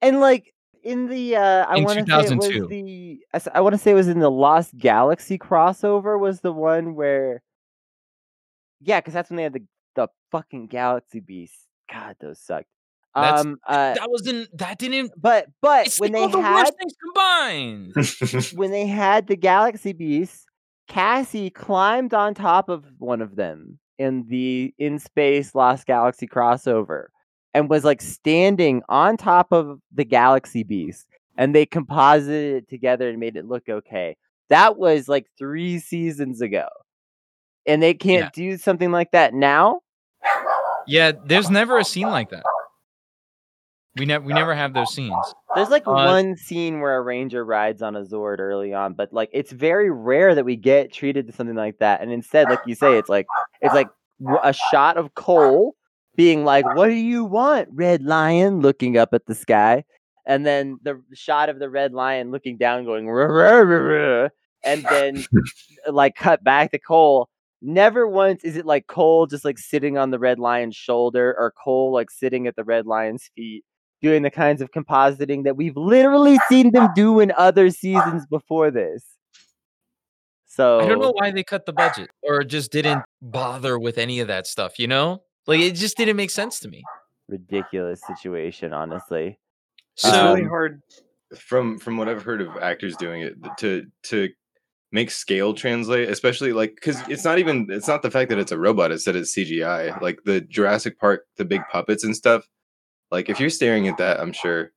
And 0.00 0.20
like 0.20 0.54
in 0.82 1.08
the 1.08 1.36
uh 1.36 1.66
I 1.68 1.78
want 1.80 1.98
to 1.98 2.06
say 2.06 2.32
it 2.32 2.38
was 2.38 2.68
the 2.68 3.18
I 3.52 3.60
want 3.60 3.74
to 3.74 3.78
say 3.78 3.90
it 3.90 3.94
was 3.94 4.08
in 4.08 4.20
the 4.20 4.30
Lost 4.30 4.76
Galaxy 4.78 5.36
crossover 5.36 6.18
was 6.18 6.40
the 6.40 6.52
one 6.52 6.94
where 6.94 7.42
yeah, 8.80 9.00
because 9.00 9.14
that's 9.14 9.30
when 9.30 9.36
they 9.38 9.42
had 9.42 9.54
the 9.54 9.64
fucking 10.30 10.66
Galaxy 10.68 11.20
Beasts. 11.20 11.66
God, 11.92 12.16
those 12.20 12.40
sucked. 12.40 12.66
That's- 13.14 13.40
um, 13.40 13.58
uh, 13.66 13.94
that 13.94 14.10
wasn't 14.10 14.58
that 14.58 14.78
didn't 14.78 15.12
but 15.16 15.46
but 15.62 15.94
when 15.96 16.12
they 16.12 16.26
the 16.26 16.38
had 16.38 16.54
worst 16.54 16.74
things 16.78 16.94
combined 17.02 18.52
when 18.58 18.70
they 18.70 18.86
had 18.86 19.26
the 19.26 19.36
Galaxy 19.36 19.94
Beasts, 19.94 20.44
Cassie 20.86 21.48
climbed 21.48 22.12
on 22.12 22.34
top 22.34 22.68
of 22.68 22.84
one 22.98 23.22
of 23.22 23.36
them 23.36 23.78
in 23.98 24.26
the 24.28 24.74
in 24.78 24.98
space 24.98 25.54
Lost 25.54 25.86
Galaxy 25.86 26.26
crossover 26.26 27.06
and 27.54 27.70
was 27.70 27.84
like 27.84 28.02
standing 28.02 28.82
on 28.90 29.16
top 29.16 29.50
of 29.50 29.80
the 29.94 30.04
Galaxy 30.04 30.62
Beast 30.62 31.06
and 31.38 31.54
they 31.54 31.64
composited 31.64 32.64
it 32.64 32.68
together 32.68 33.08
and 33.08 33.18
made 33.18 33.36
it 33.36 33.46
look 33.46 33.66
okay. 33.66 34.16
That 34.50 34.76
was 34.76 35.08
like 35.08 35.26
3 35.38 35.78
seasons 35.78 36.42
ago. 36.42 36.66
And 37.66 37.82
they 37.82 37.94
can't 37.94 38.32
do 38.34 38.58
something 38.58 38.92
like 38.92 39.10
that 39.12 39.32
now? 39.34 39.80
Yeah 40.86 41.12
there's 41.26 41.50
never 41.50 41.78
a 41.78 41.84
scene 41.84 42.08
like 42.08 42.30
that 42.30 42.44
we 43.96 44.04
never 44.04 44.24
we 44.24 44.34
never 44.34 44.54
have 44.54 44.74
those 44.74 44.92
scenes 44.92 45.14
There's 45.54 45.70
like 45.70 45.86
Uh, 45.86 45.92
one 45.92 46.36
scene 46.36 46.80
where 46.80 46.96
a 46.96 47.02
ranger 47.02 47.44
rides 47.44 47.80
on 47.80 47.96
a 47.96 48.02
Zord 48.02 48.40
early 48.40 48.74
on, 48.74 48.92
but 48.92 49.10
like 49.12 49.30
it's 49.32 49.52
very 49.52 49.90
rare 49.90 50.34
that 50.34 50.44
we 50.44 50.54
get 50.56 50.92
treated 50.92 51.26
to 51.26 51.32
something 51.32 51.56
like 51.56 51.78
that. 51.78 52.02
And 52.02 52.12
instead, 52.12 52.50
like 52.50 52.60
you 52.66 52.74
say, 52.74 52.98
it's 52.98 53.08
like 53.08 53.26
it's 53.62 53.72
like 53.74 53.88
a 54.42 54.52
shot 54.52 54.98
of 54.98 55.14
Cole 55.14 55.74
being 56.14 56.44
like, 56.44 56.66
"What 56.76 56.88
do 56.88 56.94
you 56.94 57.24
want, 57.24 57.68
Red 57.72 58.02
Lion?" 58.02 58.60
looking 58.60 58.98
up 58.98 59.14
at 59.14 59.24
the 59.24 59.34
sky, 59.34 59.84
and 60.26 60.44
then 60.44 60.78
the 60.82 61.00
shot 61.14 61.48
of 61.48 61.58
the 61.58 61.70
Red 61.70 61.92
Lion 61.94 62.30
looking 62.30 62.58
down, 62.58 62.84
going, 62.84 63.08
"Ruh, 63.08 63.26
ruh, 63.28 63.62
ruh, 63.62 63.78
ruh," 64.24 64.28
and 64.62 64.84
then 64.90 65.24
like 65.90 66.16
cut 66.16 66.44
back 66.44 66.70
to 66.72 66.78
Cole. 66.78 67.30
Never 67.68 68.06
once 68.06 68.44
is 68.44 68.56
it 68.56 68.64
like 68.64 68.86
Cole 68.86 69.26
just 69.26 69.44
like 69.44 69.58
sitting 69.58 69.98
on 69.98 70.12
the 70.12 70.20
Red 70.20 70.38
Lion's 70.38 70.76
shoulder 70.76 71.34
or 71.36 71.52
Cole 71.62 71.92
like 71.92 72.12
sitting 72.12 72.46
at 72.46 72.54
the 72.54 72.62
Red 72.62 72.86
Lion's 72.86 73.28
feet 73.34 73.64
doing 74.00 74.22
the 74.22 74.30
kinds 74.30 74.62
of 74.62 74.70
compositing 74.70 75.42
that 75.42 75.56
we've 75.56 75.76
literally 75.76 76.38
seen 76.48 76.70
them 76.70 76.88
do 76.94 77.18
in 77.18 77.32
other 77.36 77.70
seasons 77.70 78.24
before 78.26 78.70
this. 78.70 79.04
So 80.46 80.78
I 80.80 80.86
don't 80.86 81.00
know 81.00 81.12
why 81.12 81.32
they 81.32 81.42
cut 81.42 81.66
the 81.66 81.72
budget 81.72 82.08
or 82.22 82.44
just 82.44 82.70
didn't 82.70 83.02
bother 83.20 83.78
with 83.80 83.98
any 83.98 84.20
of 84.20 84.28
that 84.28 84.46
stuff, 84.46 84.78
you 84.78 84.86
know? 84.86 85.22
Like 85.48 85.60
it 85.60 85.72
just 85.74 85.96
didn't 85.96 86.16
make 86.16 86.30
sense 86.30 86.60
to 86.60 86.68
me. 86.68 86.82
ridiculous 87.28 88.00
situation, 88.06 88.72
honestly. 88.72 89.38
So 89.96 90.08
it's 90.08 90.16
Um, 90.16 90.34
really 90.36 90.48
hard 90.48 90.82
from 91.36 91.78
from 91.78 91.96
what 91.96 92.08
I've 92.08 92.22
heard 92.22 92.40
of 92.40 92.56
actors 92.58 92.96
doing 92.96 93.22
it 93.22 93.34
to 93.58 93.84
to 94.04 94.28
make 94.96 95.10
scale 95.10 95.52
translate, 95.52 96.08
especially 96.08 96.54
like 96.54 96.74
because 96.74 96.96
it's 97.08 97.24
not 97.24 97.38
even 97.38 97.66
it's 97.68 97.86
not 97.86 98.00
the 98.00 98.10
fact 98.10 98.30
that 98.30 98.38
it's 98.38 98.50
a 98.50 98.58
robot; 98.58 98.90
it's 98.90 99.04
that 99.04 99.14
it's 99.14 99.36
CGI. 99.36 100.00
Like 100.00 100.24
the 100.24 100.40
Jurassic 100.40 100.98
Park, 100.98 101.26
the 101.36 101.44
big 101.44 101.60
puppets 101.70 102.02
and 102.02 102.16
stuff. 102.16 102.48
Like 103.10 103.28
if 103.28 103.38
you're 103.38 103.50
staring 103.50 103.86
at 103.88 103.98
that, 103.98 104.18
I'm 104.18 104.32
sure 104.32 104.72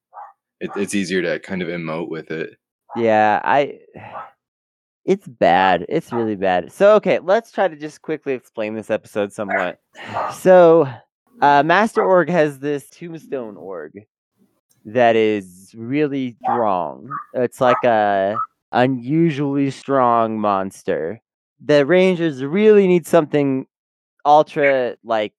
it, 0.60 0.70
it's 0.76 0.94
easier 0.94 1.22
to 1.22 1.40
kind 1.40 1.62
of 1.62 1.70
emote 1.70 2.10
with 2.10 2.32
it. 2.32 2.58
Yeah, 2.98 3.40
I 3.46 3.80
it's 5.06 5.26
bad. 5.26 5.86
It's 5.88 6.12
really 6.12 6.36
bad. 6.36 6.72
So 6.72 6.96
okay, 6.96 7.20
let's 7.20 7.50
try 7.52 7.70
to 7.70 7.76
just 7.78 8.02
quickly 8.02 8.34
explain 8.34 8.76
this 8.76 8.92
episode 8.92 9.32
somewhat. 9.32 9.80
So 10.34 10.88
uh 11.42 11.64
Master 11.64 12.04
Org 12.04 12.30
has 12.30 12.60
this 12.60 12.90
tombstone 12.90 13.56
org 13.56 14.04
that 14.84 15.16
is 15.16 15.74
really 15.78 16.36
strong. 16.44 17.10
It's 17.34 17.62
like 17.62 17.82
a 17.86 18.36
unusually 18.72 19.72
strong 19.72 20.40
monster. 20.40 21.22
The 21.64 21.86
Rangers 21.86 22.44
really 22.44 22.88
need 22.88 23.06
something 23.08 23.66
ultra 24.26 24.96
like 25.04 25.34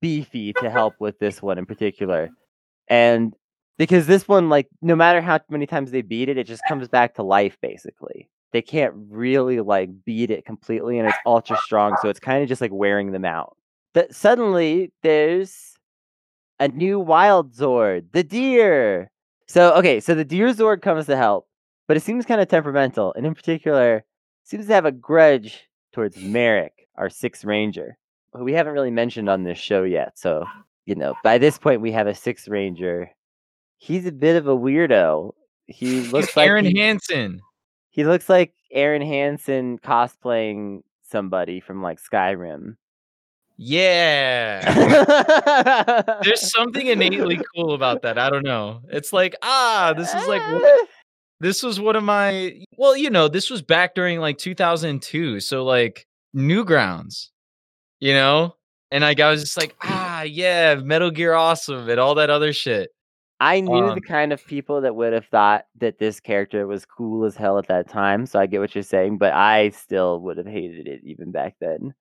beefy 0.00 0.52
to 0.54 0.70
help 0.70 0.94
with 1.00 1.18
this 1.18 1.42
one 1.42 1.58
in 1.58 1.66
particular. 1.66 2.30
And 2.88 3.34
because 3.78 4.06
this 4.06 4.28
one 4.28 4.48
like 4.48 4.68
no 4.80 4.94
matter 4.94 5.20
how 5.20 5.40
many 5.48 5.66
times 5.66 5.90
they 5.90 6.02
beat 6.02 6.28
it, 6.28 6.38
it 6.38 6.46
just 6.46 6.62
comes 6.68 6.88
back 6.88 7.14
to 7.14 7.22
life 7.22 7.56
basically. 7.60 8.28
They 8.52 8.62
can't 8.62 8.94
really 9.08 9.60
like 9.60 9.90
beat 10.04 10.30
it 10.30 10.44
completely 10.44 10.98
and 10.98 11.08
it's 11.08 11.16
ultra 11.26 11.56
strong, 11.58 11.96
so 12.02 12.08
it's 12.08 12.20
kind 12.20 12.42
of 12.42 12.48
just 12.48 12.60
like 12.60 12.72
wearing 12.72 13.12
them 13.12 13.24
out. 13.24 13.56
That 13.94 14.14
suddenly 14.14 14.92
there's 15.02 15.76
a 16.60 16.68
new 16.68 17.00
wild 17.00 17.54
Zord, 17.54 18.06
the 18.12 18.22
deer. 18.22 19.10
So 19.46 19.72
okay, 19.74 20.00
so 20.00 20.14
the 20.14 20.24
deer 20.24 20.48
Zord 20.48 20.82
comes 20.82 21.06
to 21.06 21.16
help, 21.16 21.46
but 21.92 21.98
it 21.98 22.02
seems 22.02 22.24
kind 22.24 22.40
of 22.40 22.48
temperamental, 22.48 23.12
and 23.18 23.26
in 23.26 23.34
particular, 23.34 24.02
seems 24.44 24.66
to 24.66 24.72
have 24.72 24.86
a 24.86 24.90
grudge 24.92 25.68
towards 25.92 26.16
Merrick, 26.16 26.88
our 26.96 27.10
sixth 27.10 27.44
ranger, 27.44 27.98
who 28.32 28.44
we 28.44 28.54
haven't 28.54 28.72
really 28.72 28.90
mentioned 28.90 29.28
on 29.28 29.42
this 29.42 29.58
show 29.58 29.82
yet. 29.82 30.18
So 30.18 30.46
you 30.86 30.94
know, 30.94 31.12
by 31.22 31.36
this 31.36 31.58
point, 31.58 31.82
we 31.82 31.92
have 31.92 32.06
a 32.06 32.14
sixth 32.14 32.48
ranger. 32.48 33.10
He's 33.76 34.06
a 34.06 34.10
bit 34.10 34.36
of 34.36 34.48
a 34.48 34.56
weirdo. 34.56 35.32
He 35.66 36.00
looks 36.08 36.28
He's 36.28 36.36
like 36.38 36.48
Aaron 36.48 36.64
he, 36.64 36.78
Hansen. 36.78 37.42
he 37.90 38.04
looks 38.04 38.30
like 38.30 38.54
Aaron 38.70 39.02
Hansen 39.02 39.78
cosplaying 39.78 40.80
somebody 41.02 41.60
from 41.60 41.82
like 41.82 42.00
Skyrim. 42.00 42.76
Yeah. 43.58 44.62
There's 46.24 46.50
something 46.50 46.86
innately 46.86 47.38
cool 47.54 47.74
about 47.74 48.00
that. 48.00 48.16
I 48.16 48.30
don't 48.30 48.46
know. 48.46 48.80
It's 48.88 49.12
like, 49.12 49.36
ah, 49.42 49.92
this 49.94 50.08
is 50.14 50.26
like 50.26 50.40
what- 50.52 50.88
this 51.42 51.62
was 51.62 51.80
one 51.80 51.96
of 51.96 52.04
my 52.04 52.64
well, 52.76 52.96
you 52.96 53.10
know, 53.10 53.28
this 53.28 53.50
was 53.50 53.62
back 53.62 53.94
during 53.94 54.20
like 54.20 54.38
2002, 54.38 55.40
so 55.40 55.64
like 55.64 56.06
Newgrounds, 56.34 57.28
you 58.00 58.14
know? 58.14 58.54
And 58.90 59.02
like 59.02 59.20
I 59.20 59.30
was 59.30 59.42
just 59.42 59.56
like, 59.58 59.74
ah, 59.82 60.22
yeah, 60.22 60.74
Metal 60.76 61.10
Gear 61.10 61.34
Awesome 61.34 61.88
and 61.88 61.98
all 62.00 62.14
that 62.16 62.30
other 62.30 62.52
shit. 62.52 62.90
I 63.40 63.60
knew 63.60 63.86
Um, 63.86 63.94
the 63.96 64.00
kind 64.00 64.32
of 64.32 64.44
people 64.46 64.82
that 64.82 64.94
would 64.94 65.12
have 65.12 65.26
thought 65.26 65.64
that 65.80 65.98
this 65.98 66.20
character 66.20 66.66
was 66.66 66.84
cool 66.86 67.24
as 67.24 67.34
hell 67.36 67.58
at 67.58 67.66
that 67.68 67.88
time, 67.88 68.26
so 68.26 68.38
I 68.38 68.46
get 68.46 68.60
what 68.60 68.74
you're 68.74 68.84
saying, 68.84 69.18
but 69.18 69.32
I 69.32 69.70
still 69.70 70.20
would 70.20 70.36
have 70.36 70.46
hated 70.46 70.86
it 70.86 71.00
even 71.04 71.32
back 71.32 71.56
then. 71.60 71.94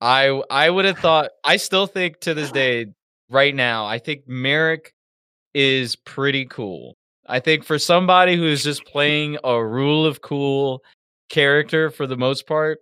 I 0.00 0.28
I 0.50 0.70
would 0.70 0.84
have 0.84 0.98
thought 0.98 1.30
I 1.44 1.56
still 1.56 1.86
think 1.88 2.20
to 2.20 2.34
this 2.34 2.52
day, 2.52 2.86
right 3.30 3.54
now, 3.54 3.86
I 3.86 3.98
think 3.98 4.28
Merrick 4.28 4.92
is 5.54 5.96
pretty 5.96 6.44
cool. 6.44 6.97
I 7.28 7.40
think 7.40 7.64
for 7.64 7.78
somebody 7.78 8.36
who's 8.36 8.64
just 8.64 8.84
playing 8.84 9.38
a 9.44 9.62
rule 9.62 10.06
of 10.06 10.22
cool 10.22 10.82
character 11.28 11.90
for 11.90 12.06
the 12.06 12.16
most 12.16 12.46
part, 12.46 12.78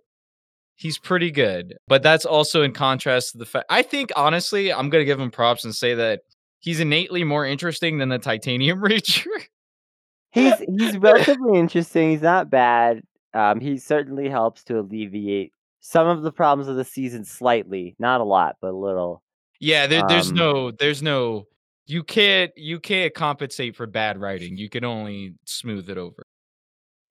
He's 0.77 0.99
pretty 0.99 1.31
good, 1.31 1.75
but 1.87 2.03
that's 2.03 2.23
also 2.23 2.61
in 2.61 2.71
contrast 2.71 3.31
to 3.31 3.39
the 3.39 3.47
fact. 3.47 3.65
I 3.67 3.81
think 3.81 4.11
honestly, 4.15 4.71
I'm 4.71 4.91
gonna 4.91 5.05
give 5.05 5.19
him 5.19 5.31
props 5.31 5.65
and 5.65 5.75
say 5.75 5.95
that 5.95 6.21
he's 6.59 6.79
innately 6.79 7.23
more 7.23 7.47
interesting 7.47 7.97
than 7.97 8.09
the 8.09 8.19
Titanium 8.19 8.79
Reacher. 8.83 9.25
He's 10.31 10.53
he's 10.77 10.97
relatively 10.99 11.57
interesting. 11.57 12.11
He's 12.11 12.21
not 12.21 12.51
bad. 12.51 13.01
Um, 13.33 13.59
he 13.59 13.79
certainly 13.79 14.29
helps 14.29 14.63
to 14.65 14.79
alleviate 14.79 15.51
some 15.79 16.05
of 16.05 16.21
the 16.21 16.31
problems 16.31 16.67
of 16.67 16.75
the 16.75 16.85
season 16.85 17.25
slightly, 17.25 17.95
not 17.97 18.21
a 18.21 18.23
lot, 18.23 18.57
but 18.61 18.71
a 18.71 18.77
little. 18.77 19.23
yeah, 19.59 19.87
there, 19.87 20.03
there's 20.07 20.29
Um, 20.29 20.35
no, 20.35 20.71
there's 20.71 21.01
no. 21.01 21.47
You 21.87 22.03
can't, 22.03 22.51
you 22.57 22.79
can't 22.79 23.13
compensate 23.13 23.75
for 23.75 23.87
bad 23.87 24.19
writing. 24.19 24.57
You 24.57 24.69
can 24.69 24.83
only 24.83 25.35
smooth 25.45 25.89
it 25.89 25.97
over. 25.97 26.23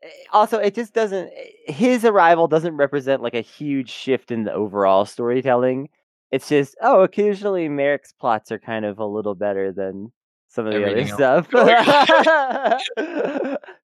Eh, 0.03 0.09
Also, 0.33 0.59
it 0.59 0.75
just 0.75 0.93
doesn't. 0.95 1.29
eh, 1.35 1.73
His 1.73 2.05
arrival 2.05 2.47
doesn't 2.47 2.77
represent 2.77 3.23
like 3.23 3.35
a 3.35 3.41
huge 3.41 3.91
shift 3.91 4.31
in 4.31 4.45
the 4.45 4.53
overall 4.53 5.05
storytelling. 5.07 5.89
It's 6.31 6.49
just 6.49 6.77
oh, 6.83 7.03
occasionally 7.03 7.69
Merrick's 7.69 8.13
plots 8.13 8.53
are 8.53 8.59
kind 8.59 8.85
of 8.85 8.99
a 8.99 9.07
little 9.07 9.35
better 9.35 9.73
than 9.73 10.13
some 10.49 10.67
of 10.67 10.73
the 10.75 10.81
Everything 10.85 11.13
other 11.13 11.23
else 11.25 11.47
stuff. 11.47 13.59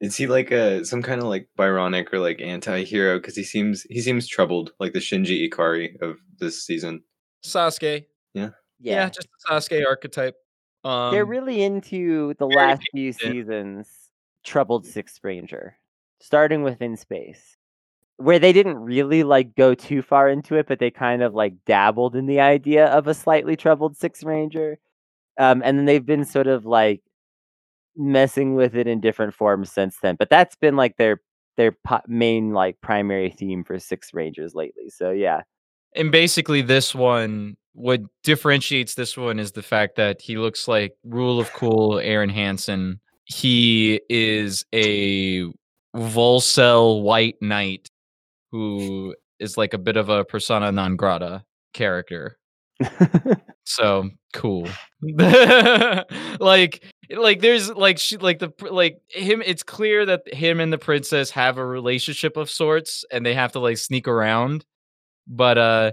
Is 0.00 0.16
he 0.16 0.26
like 0.26 0.50
a 0.50 0.84
some 0.84 1.02
kind 1.02 1.20
of 1.20 1.28
like 1.28 1.48
Byronic 1.56 2.12
or 2.12 2.18
like 2.18 2.40
anti-hero? 2.40 3.18
Because 3.18 3.36
he 3.36 3.44
seems 3.44 3.82
he 3.84 4.00
seems 4.00 4.26
troubled, 4.26 4.72
like 4.80 4.92
the 4.92 4.98
Shinji 4.98 5.48
Ikari 5.48 6.00
of 6.02 6.16
this 6.40 6.64
season. 6.66 7.04
Sasuke, 7.44 8.06
yeah, 8.34 8.50
yeah, 8.82 9.08
just 9.08 9.28
the 9.48 9.54
Sasuke 9.54 9.86
archetype. 9.86 10.36
Um, 10.84 11.12
they're 11.12 11.24
really 11.24 11.62
into 11.62 12.34
the 12.38 12.46
last 12.46 12.82
few 12.92 13.12
seasons. 13.12 13.88
Troubled 14.44 14.84
Sixth 14.84 15.20
Ranger, 15.22 15.76
starting 16.20 16.62
with 16.64 16.82
In 16.82 16.96
Space, 16.96 17.56
where 18.16 18.40
they 18.40 18.52
didn't 18.52 18.78
really 18.78 19.22
like 19.22 19.54
go 19.54 19.74
too 19.74 20.02
far 20.02 20.28
into 20.28 20.56
it, 20.56 20.66
but 20.66 20.80
they 20.80 20.90
kind 20.90 21.22
of 21.22 21.34
like 21.34 21.54
dabbled 21.64 22.16
in 22.16 22.26
the 22.26 22.40
idea 22.40 22.86
of 22.86 23.06
a 23.06 23.14
slightly 23.14 23.56
troubled 23.56 23.96
Sixth 23.96 24.24
Ranger, 24.24 24.78
um, 25.38 25.62
and 25.64 25.78
then 25.78 25.84
they've 25.84 26.04
been 26.04 26.24
sort 26.24 26.48
of 26.48 26.66
like 26.66 27.02
messing 27.96 28.54
with 28.54 28.74
it 28.74 28.86
in 28.86 29.00
different 29.00 29.34
forms 29.34 29.70
since 29.70 29.98
then. 30.02 30.16
But 30.18 30.30
that's 30.30 30.56
been 30.56 30.74
like 30.74 30.96
their 30.96 31.20
their 31.56 31.72
po- 31.84 32.00
main 32.08 32.52
like 32.52 32.80
primary 32.80 33.30
theme 33.30 33.62
for 33.62 33.78
Sixth 33.78 34.12
Rangers 34.12 34.54
lately. 34.54 34.88
So 34.88 35.10
yeah, 35.10 35.42
and 35.94 36.10
basically 36.10 36.62
this 36.62 36.94
one 36.94 37.56
what 37.74 38.00
differentiates 38.22 38.94
this 38.94 39.16
one 39.16 39.38
is 39.38 39.52
the 39.52 39.62
fact 39.62 39.96
that 39.96 40.20
he 40.20 40.36
looks 40.36 40.68
like 40.68 40.94
rule 41.04 41.40
of 41.40 41.52
cool 41.52 41.98
aaron 41.98 42.28
hansen. 42.30 43.00
He 43.24 44.00
is 44.08 44.64
a 44.74 45.44
volcel 45.96 47.02
white 47.02 47.36
knight 47.40 47.88
who 48.50 49.14
is 49.38 49.56
like 49.56 49.74
a 49.74 49.78
bit 49.78 49.96
of 49.96 50.08
a 50.08 50.24
persona 50.24 50.72
non 50.72 50.96
grata 50.96 51.44
character. 51.72 52.38
So 53.64 54.10
cool. 54.32 54.68
Like 56.40 56.84
like 57.10 57.40
there's 57.40 57.70
like 57.70 57.98
she 57.98 58.16
like 58.16 58.38
the 58.38 58.52
like 58.70 59.00
him 59.08 59.42
it's 59.44 59.62
clear 59.62 60.04
that 60.06 60.22
him 60.32 60.60
and 60.60 60.72
the 60.72 60.78
princess 60.78 61.30
have 61.30 61.58
a 61.58 61.64
relationship 61.66 62.36
of 62.36 62.50
sorts 62.50 63.04
and 63.10 63.24
they 63.24 63.34
have 63.34 63.52
to 63.52 63.60
like 63.60 63.78
sneak 63.78 64.08
around. 64.08 64.64
But 65.26 65.58
uh 65.58 65.92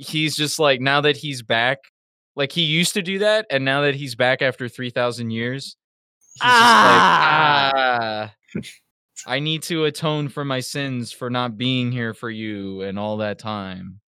he's 0.00 0.34
just 0.34 0.58
like 0.58 0.80
now 0.80 1.00
that 1.00 1.16
he's 1.16 1.42
back 1.42 1.78
like 2.36 2.52
he 2.52 2.62
used 2.62 2.94
to 2.94 3.02
do 3.02 3.18
that 3.18 3.46
and 3.50 3.64
now 3.64 3.82
that 3.82 3.94
he's 3.94 4.14
back 4.14 4.40
after 4.40 4.68
3000 4.68 5.30
years 5.30 5.76
he's 6.34 6.42
Ah! 6.42 6.60
just 6.60 6.84
like 6.84 8.62
ah 8.62 8.62
i 9.26 9.38
need 9.38 9.62
to 9.62 9.84
atone 9.84 10.28
for 10.28 10.44
my 10.44 10.60
sins 10.60 11.12
for 11.12 11.28
not 11.28 11.58
being 11.58 11.92
here 11.92 12.14
for 12.14 12.30
you 12.30 12.80
and 12.82 12.98
all 12.98 13.18
that 13.18 13.38
time 13.38 14.00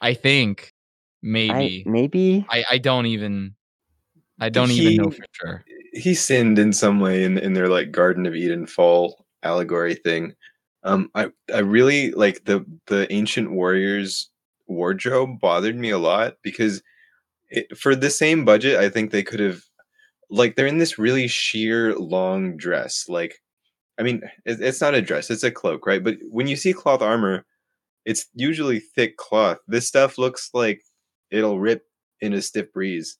i 0.00 0.14
think 0.14 0.72
I, 0.72 0.72
maybe 1.22 1.84
maybe 1.86 2.46
I, 2.48 2.64
I 2.70 2.78
don't 2.78 3.06
even 3.06 3.54
I 4.42 4.48
don't 4.48 4.70
even 4.70 4.96
know 4.96 5.10
He- 5.10 5.16
for 5.16 5.26
sure. 5.32 5.64
He 5.92 6.14
sinned 6.14 6.58
in 6.58 6.72
some 6.72 6.98
way 6.98 7.24
in 7.24 7.36
in 7.36 7.52
their 7.52 7.68
like 7.68 7.90
Garden 7.90 8.24
of 8.24 8.34
Eden 8.34 8.64
fall 8.66 9.26
allegory 9.42 9.96
thing. 9.96 10.34
Um, 10.82 11.10
I 11.14 11.28
I 11.52 11.58
really 11.58 12.12
like 12.12 12.44
the 12.44 12.64
the 12.86 13.12
ancient 13.12 13.50
warriors 13.50 14.29
wardrobe 14.70 15.40
bothered 15.40 15.76
me 15.76 15.90
a 15.90 15.98
lot 15.98 16.36
because 16.42 16.82
it, 17.50 17.76
for 17.76 17.94
the 17.94 18.10
same 18.10 18.44
budget, 18.44 18.76
I 18.76 18.88
think 18.88 19.10
they 19.10 19.22
could 19.22 19.40
have 19.40 19.62
like 20.30 20.54
they're 20.54 20.66
in 20.66 20.78
this 20.78 20.98
really 20.98 21.26
sheer 21.26 21.94
long 21.96 22.56
dress. 22.56 23.06
Like, 23.08 23.40
I 23.98 24.02
mean, 24.02 24.22
it, 24.46 24.60
it's 24.60 24.80
not 24.80 24.94
a 24.94 25.02
dress; 25.02 25.30
it's 25.30 25.42
a 25.42 25.50
cloak, 25.50 25.86
right? 25.86 26.02
But 26.02 26.16
when 26.30 26.46
you 26.46 26.56
see 26.56 26.72
cloth 26.72 27.02
armor, 27.02 27.44
it's 28.04 28.26
usually 28.34 28.80
thick 28.80 29.16
cloth. 29.16 29.58
This 29.66 29.88
stuff 29.88 30.16
looks 30.16 30.50
like 30.54 30.82
it'll 31.30 31.58
rip 31.60 31.82
in 32.20 32.32
a 32.32 32.40
stiff 32.40 32.72
breeze, 32.72 33.18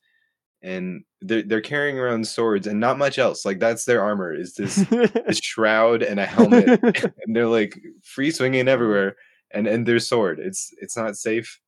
and 0.61 1.03
they're 1.21 1.43
they're 1.43 1.61
carrying 1.61 1.99
around 1.99 2.25
swords 2.27 2.67
and 2.67 2.79
not 2.79 2.97
much 2.97 3.19
else. 3.19 3.45
Like 3.45 3.59
that's 3.59 3.83
their 3.83 4.01
armor 4.01 4.33
is 4.33 4.55
this 4.55 4.75
this 4.89 5.39
shroud 5.39 6.01
and 6.01 6.19
a 6.19 6.25
helmet, 6.25 6.81
and 7.25 7.35
they're 7.35 7.47
like 7.47 7.77
free 8.03 8.31
swinging 8.31 8.69
everywhere, 8.69 9.17
and 9.53 9.67
and 9.67 9.85
their 9.85 9.99
sword. 9.99 10.39
It's 10.39 10.73
it's 10.79 10.97
not 10.97 11.15
safe. 11.17 11.59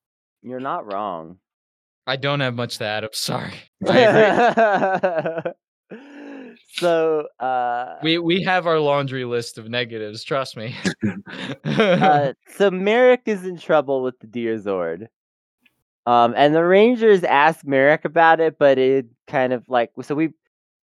You're 0.41 0.59
not 0.59 0.91
wrong. 0.91 1.37
I 2.05 2.17
don't 2.17 2.41
have 2.41 2.55
much 2.55 2.77
to 2.79 2.85
add. 2.85 3.03
I'm 3.03 3.09
sorry. 3.13 3.53
So, 6.75 7.27
uh, 7.39 7.97
we 8.01 8.17
we 8.17 8.41
have 8.43 8.65
our 8.65 8.79
laundry 8.79 9.25
list 9.25 9.59
of 9.59 9.69
negatives. 9.69 10.23
Trust 10.23 10.57
me. 10.57 10.75
uh, 11.65 12.33
so 12.55 12.71
Merrick 12.71 13.21
is 13.27 13.45
in 13.45 13.57
trouble 13.57 14.01
with 14.01 14.19
the 14.19 14.27
Deer 14.27 14.57
Zord. 14.57 15.07
Um, 16.07 16.33
and 16.35 16.55
the 16.55 16.63
Rangers 16.63 17.23
asked 17.23 17.65
Merrick 17.65 18.05
about 18.05 18.39
it, 18.39 18.57
but 18.57 18.79
it 18.79 19.05
kind 19.27 19.53
of 19.53 19.69
like 19.69 19.91
so 20.01 20.15
we. 20.15 20.29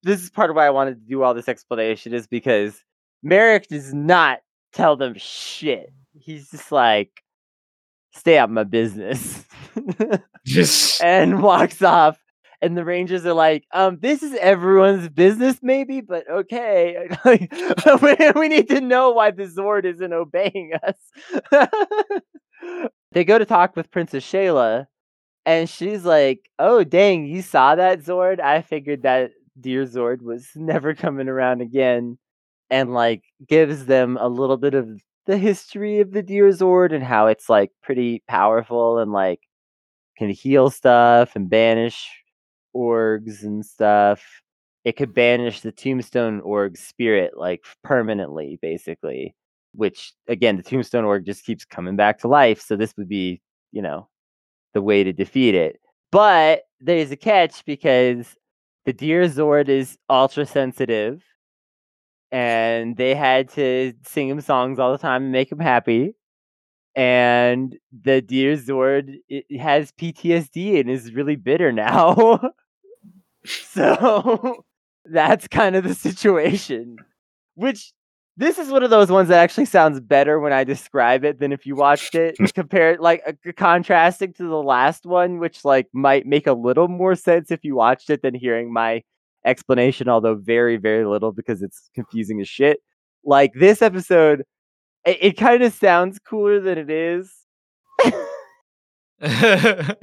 This 0.04 0.22
is 0.22 0.30
part 0.30 0.48
of 0.48 0.56
why 0.56 0.66
I 0.66 0.70
wanted 0.70 0.94
to 0.94 1.08
do 1.08 1.24
all 1.24 1.34
this 1.34 1.48
explanation 1.48 2.14
is 2.14 2.28
because 2.28 2.84
Merrick 3.24 3.66
does 3.66 3.92
not 3.92 4.38
tell 4.72 4.96
them 4.96 5.14
shit. 5.16 5.92
He's 6.30 6.50
just 6.50 6.70
like, 6.72 7.10
"Stay 8.14 8.38
out 8.38 8.50
of 8.50 8.50
my 8.50 8.64
business," 8.64 9.44
Just 10.46 11.02
and 11.02 11.42
walks 11.42 11.82
off. 11.82 12.18
And 12.62 12.76
the 12.76 12.84
Rangers 12.84 13.24
are 13.24 13.32
like, 13.32 13.64
um, 13.72 13.98
this 14.02 14.22
is 14.22 14.34
everyone's 14.34 15.08
business, 15.08 15.58
maybe, 15.62 16.02
but 16.02 16.28
okay. 16.30 17.08
We, 18.02 18.16
we 18.36 18.48
need 18.48 18.68
to 18.68 18.80
know 18.82 19.10
why 19.12 19.30
the 19.30 19.44
Zord 19.44 19.86
isn't 19.86 20.12
obeying 20.12 20.72
us. 20.82 21.60
they 23.12 23.24
go 23.24 23.38
to 23.38 23.46
talk 23.46 23.76
with 23.76 23.90
Princess 23.90 24.24
Shayla, 24.24 24.86
and 25.46 25.68
she's 25.70 26.04
like, 26.04 26.50
oh, 26.58 26.84
dang, 26.84 27.26
you 27.26 27.42
saw 27.42 27.74
that 27.74 28.00
Zord? 28.00 28.40
I 28.40 28.60
figured 28.62 29.02
that 29.02 29.30
deer 29.58 29.84
Zord 29.86 30.22
was 30.22 30.48
never 30.54 30.94
coming 30.94 31.28
around 31.28 31.62
again. 31.62 32.18
And 32.70 32.94
like 32.94 33.24
gives 33.48 33.86
them 33.86 34.16
a 34.20 34.28
little 34.28 34.56
bit 34.56 34.74
of 34.74 35.00
the 35.26 35.36
history 35.38 36.00
of 36.00 36.12
the 36.12 36.22
deer 36.22 36.48
Zord 36.48 36.92
and 36.94 37.04
how 37.04 37.26
it's 37.26 37.48
like 37.48 37.70
pretty 37.82 38.22
powerful 38.28 38.98
and 38.98 39.12
like 39.12 39.40
can 40.16 40.30
heal 40.30 40.70
stuff 40.70 41.36
and 41.36 41.48
banish 41.48 42.08
orgs 42.74 43.42
and 43.42 43.64
stuff. 43.64 44.22
It 44.84 44.96
could 44.96 45.14
banish 45.14 45.60
the 45.60 45.72
tombstone 45.72 46.40
org 46.40 46.76
spirit 46.76 47.36
like 47.36 47.64
permanently, 47.84 48.58
basically. 48.62 49.34
Which 49.74 50.12
again, 50.26 50.56
the 50.56 50.62
tombstone 50.62 51.04
org 51.04 51.26
just 51.26 51.44
keeps 51.44 51.64
coming 51.64 51.96
back 51.96 52.18
to 52.20 52.28
life. 52.28 52.60
So 52.60 52.76
this 52.76 52.94
would 52.96 53.08
be, 53.08 53.40
you 53.72 53.82
know, 53.82 54.08
the 54.74 54.82
way 54.82 55.04
to 55.04 55.12
defeat 55.12 55.54
it. 55.54 55.80
But 56.10 56.62
there's 56.80 57.10
a 57.10 57.16
catch 57.16 57.64
because 57.64 58.34
the 58.84 58.92
deer 58.92 59.24
Zord 59.24 59.68
is 59.68 59.96
ultra 60.08 60.46
sensitive, 60.46 61.22
and 62.32 62.96
they 62.96 63.14
had 63.14 63.48
to 63.50 63.92
sing 64.04 64.28
him 64.28 64.40
songs 64.40 64.78
all 64.78 64.92
the 64.92 64.98
time 64.98 65.24
and 65.24 65.32
make 65.32 65.50
him 65.50 65.58
happy. 65.60 66.14
And 66.96 67.76
the 67.92 68.20
deer 68.20 68.54
Zord 68.56 69.18
has 69.58 69.92
PTSD 69.92 70.80
and 70.80 70.90
is 70.90 71.12
really 71.12 71.36
bitter 71.36 71.72
now. 71.72 72.40
so 73.44 74.64
that's 75.04 75.48
kind 75.48 75.76
of 75.76 75.84
the 75.84 75.94
situation. 75.94 76.96
Which 77.54 77.92
this 78.36 78.58
is 78.58 78.70
one 78.70 78.82
of 78.82 78.90
those 78.90 79.10
ones 79.10 79.28
that 79.28 79.38
actually 79.38 79.66
sounds 79.66 80.00
better 80.00 80.40
when 80.40 80.52
I 80.52 80.64
describe 80.64 81.24
it 81.24 81.40
than 81.40 81.52
if 81.52 81.66
you 81.66 81.76
watched 81.76 82.14
it. 82.14 82.36
Compared, 82.54 83.00
like 83.00 83.22
uh, 83.26 83.52
contrasting 83.56 84.32
to 84.34 84.44
the 84.44 84.62
last 84.62 85.04
one, 85.04 85.38
which 85.38 85.64
like 85.64 85.88
might 85.92 86.26
make 86.26 86.46
a 86.46 86.52
little 86.52 86.88
more 86.88 87.14
sense 87.14 87.50
if 87.50 87.64
you 87.64 87.76
watched 87.76 88.08
it 88.08 88.22
than 88.22 88.34
hearing 88.34 88.72
my 88.72 89.02
explanation, 89.44 90.08
although 90.08 90.34
very, 90.34 90.76
very 90.76 91.04
little 91.06 91.32
because 91.32 91.62
it's 91.62 91.90
confusing 91.94 92.40
as 92.40 92.48
shit. 92.48 92.80
Like 93.24 93.52
this 93.54 93.82
episode, 93.82 94.44
it, 95.04 95.18
it 95.20 95.36
kind 95.36 95.62
of 95.62 95.72
sounds 95.72 96.18
cooler 96.18 96.60
than 96.60 96.78
it 96.78 96.90
is. 96.90 97.32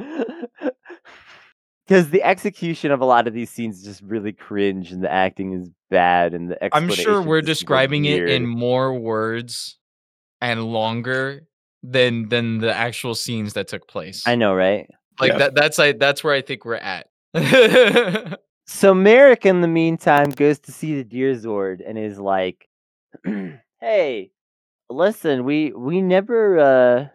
Because 1.88 2.10
the 2.10 2.22
execution 2.22 2.92
of 2.92 3.00
a 3.00 3.06
lot 3.06 3.28
of 3.28 3.34
these 3.34 3.50
scenes 3.50 3.78
is 3.78 3.84
just 3.86 4.02
really 4.02 4.34
cringe, 4.34 4.92
and 4.92 5.02
the 5.02 5.10
acting 5.10 5.54
is 5.54 5.70
bad, 5.90 6.34
and 6.34 6.52
the 6.52 6.76
I'm 6.76 6.90
sure 6.90 7.22
we're 7.22 7.40
just 7.40 7.62
seem 7.62 7.66
describing 7.66 8.04
it 8.04 8.28
in 8.30 8.46
more 8.46 8.94
words 8.94 9.78
and 10.42 10.66
longer 10.66 11.48
than 11.84 12.28
than 12.28 12.58
the 12.58 12.76
actual 12.76 13.16
scenes 13.16 13.54
that 13.54 13.70
took 13.70 13.88
place. 13.88 14.28
I 14.28 14.36
know, 14.36 14.54
right? 14.54 14.86
Like 15.18 15.32
Yeah. 15.32 15.38
that 15.38 15.56
that's 15.56 15.80
I 15.80 15.94
that's 15.94 16.26
where 16.26 16.34
I 16.34 16.42
think 16.42 16.66
we're 16.66 16.76
at. 16.76 17.08
So 18.68 18.94
Merrick, 18.94 19.46
in 19.46 19.62
the 19.62 19.68
meantime, 19.68 20.30
goes 20.30 20.60
to 20.60 20.72
see 20.72 20.96
the 20.96 21.04
Deer 21.04 21.34
Zord 21.34 21.82
and 21.86 21.98
is 21.98 22.20
like, 22.20 22.68
"Hey, 23.82 24.32
listen, 24.90 25.46
we 25.46 25.72
we 25.74 26.02
never 26.02 26.60
uh 26.60 27.08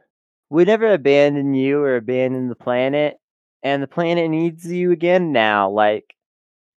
we 0.51 0.65
never 0.65 0.93
abandoned 0.93 1.57
you 1.59 1.81
or 1.83 1.97
abandoned 1.97 2.51
the 2.51 2.57
planet, 2.57 3.19
and 3.63 3.83
the 3.83 3.87
planet 3.89 4.31
needs 4.31 4.67
you 4.67 4.93
again 4.93 5.33
now. 5.33 5.71
Like, 5.71 6.15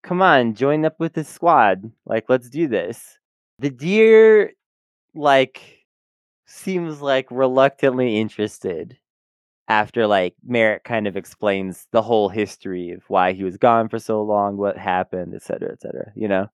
come 0.04 0.22
on, 0.22 0.54
join 0.54 0.84
up 0.84 1.00
with 1.00 1.14
the 1.14 1.24
squad. 1.24 1.90
Like, 2.06 2.26
let's 2.28 2.50
do 2.50 2.68
this." 2.68 3.18
The 3.60 3.70
deer, 3.70 4.52
like, 5.14 5.86
seems 6.46 7.00
like 7.02 7.28
reluctantly 7.30 8.18
interested 8.20 8.98
after 9.68 10.06
like 10.06 10.34
Merrick 10.44 10.84
kind 10.84 11.06
of 11.06 11.16
explains 11.16 11.86
the 11.92 12.02
whole 12.02 12.28
history 12.28 12.92
of 12.92 13.02
why 13.08 13.32
he 13.32 13.44
was 13.44 13.56
gone 13.56 13.88
for 13.88 13.98
so 13.98 14.22
long, 14.22 14.56
what 14.56 14.78
happened, 14.78 15.34
et 15.34 15.42
cetera, 15.42 15.72
et 15.72 15.80
cetera. 15.80 16.12
You 16.14 16.28
know, 16.28 16.46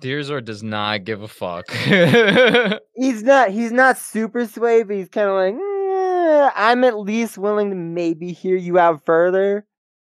Deer 0.00 0.20
Zord 0.20 0.44
does 0.44 0.62
not 0.62 1.04
give 1.04 1.22
a 1.22 1.28
fuck. 1.28 1.70
he's 2.94 3.22
not 3.22 3.50
he's 3.50 3.72
not 3.72 3.98
super 3.98 4.46
sway, 4.46 4.82
but 4.82 4.96
he's 4.96 5.08
kind 5.08 5.28
of 5.28 5.34
like, 5.34 5.54
"Eh, 5.54 6.50
I'm 6.54 6.84
at 6.84 6.98
least 6.98 7.38
willing 7.38 7.70
to 7.70 7.76
maybe 7.76 8.32
hear 8.32 8.56
you 8.56 8.78
out 8.78 9.04
further. 9.04 9.66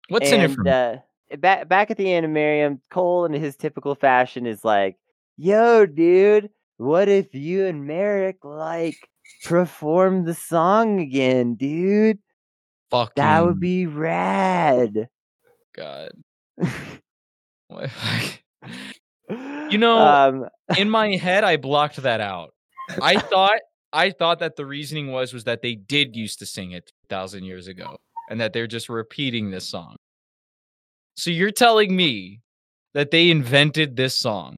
What's 0.08 0.30
in 0.30 0.40
it 0.40 0.50
for 0.52 0.68
uh, 0.68 0.96
back 1.38 1.68
back 1.68 1.90
at 1.90 1.96
the 1.96 2.06
Animarium, 2.06 2.80
Cole 2.90 3.24
in 3.24 3.32
his 3.32 3.56
typical 3.56 3.94
fashion 3.94 4.46
is 4.46 4.64
like, 4.64 4.96
"Yo, 5.36 5.86
dude, 5.86 6.50
what 6.78 7.08
if 7.08 7.34
you 7.34 7.66
and 7.66 7.86
Merrick 7.86 8.44
like 8.44 8.96
perform 9.44 10.24
the 10.24 10.34
song 10.34 11.00
again, 11.00 11.54
dude? 11.54 12.18
Fucking 12.90 13.12
That 13.16 13.44
would 13.44 13.60
be 13.60 13.86
rad." 13.86 15.08
God. 15.74 16.10
You 19.70 19.78
know, 19.78 19.98
um, 19.98 20.48
in 20.76 20.88
my 20.98 21.16
head, 21.16 21.44
I 21.44 21.56
blocked 21.56 21.96
that 21.96 22.20
out. 22.20 22.54
I 23.02 23.18
thought 23.18 23.60
I 23.92 24.10
thought 24.10 24.38
that 24.38 24.56
the 24.56 24.64
reasoning 24.64 25.12
was 25.12 25.32
was 25.32 25.44
that 25.44 25.62
they 25.62 25.74
did 25.74 26.16
used 26.16 26.38
to 26.38 26.46
sing 26.46 26.72
it 26.72 26.90
thousand 27.08 27.44
years 27.44 27.68
ago, 27.68 27.98
and 28.30 28.40
that 28.40 28.52
they're 28.52 28.66
just 28.66 28.88
repeating 28.88 29.50
this 29.50 29.68
song. 29.68 29.96
So 31.16 31.30
you're 31.30 31.50
telling 31.50 31.94
me 31.94 32.40
that 32.94 33.10
they 33.10 33.30
invented 33.30 33.96
this 33.96 34.16
song? 34.16 34.56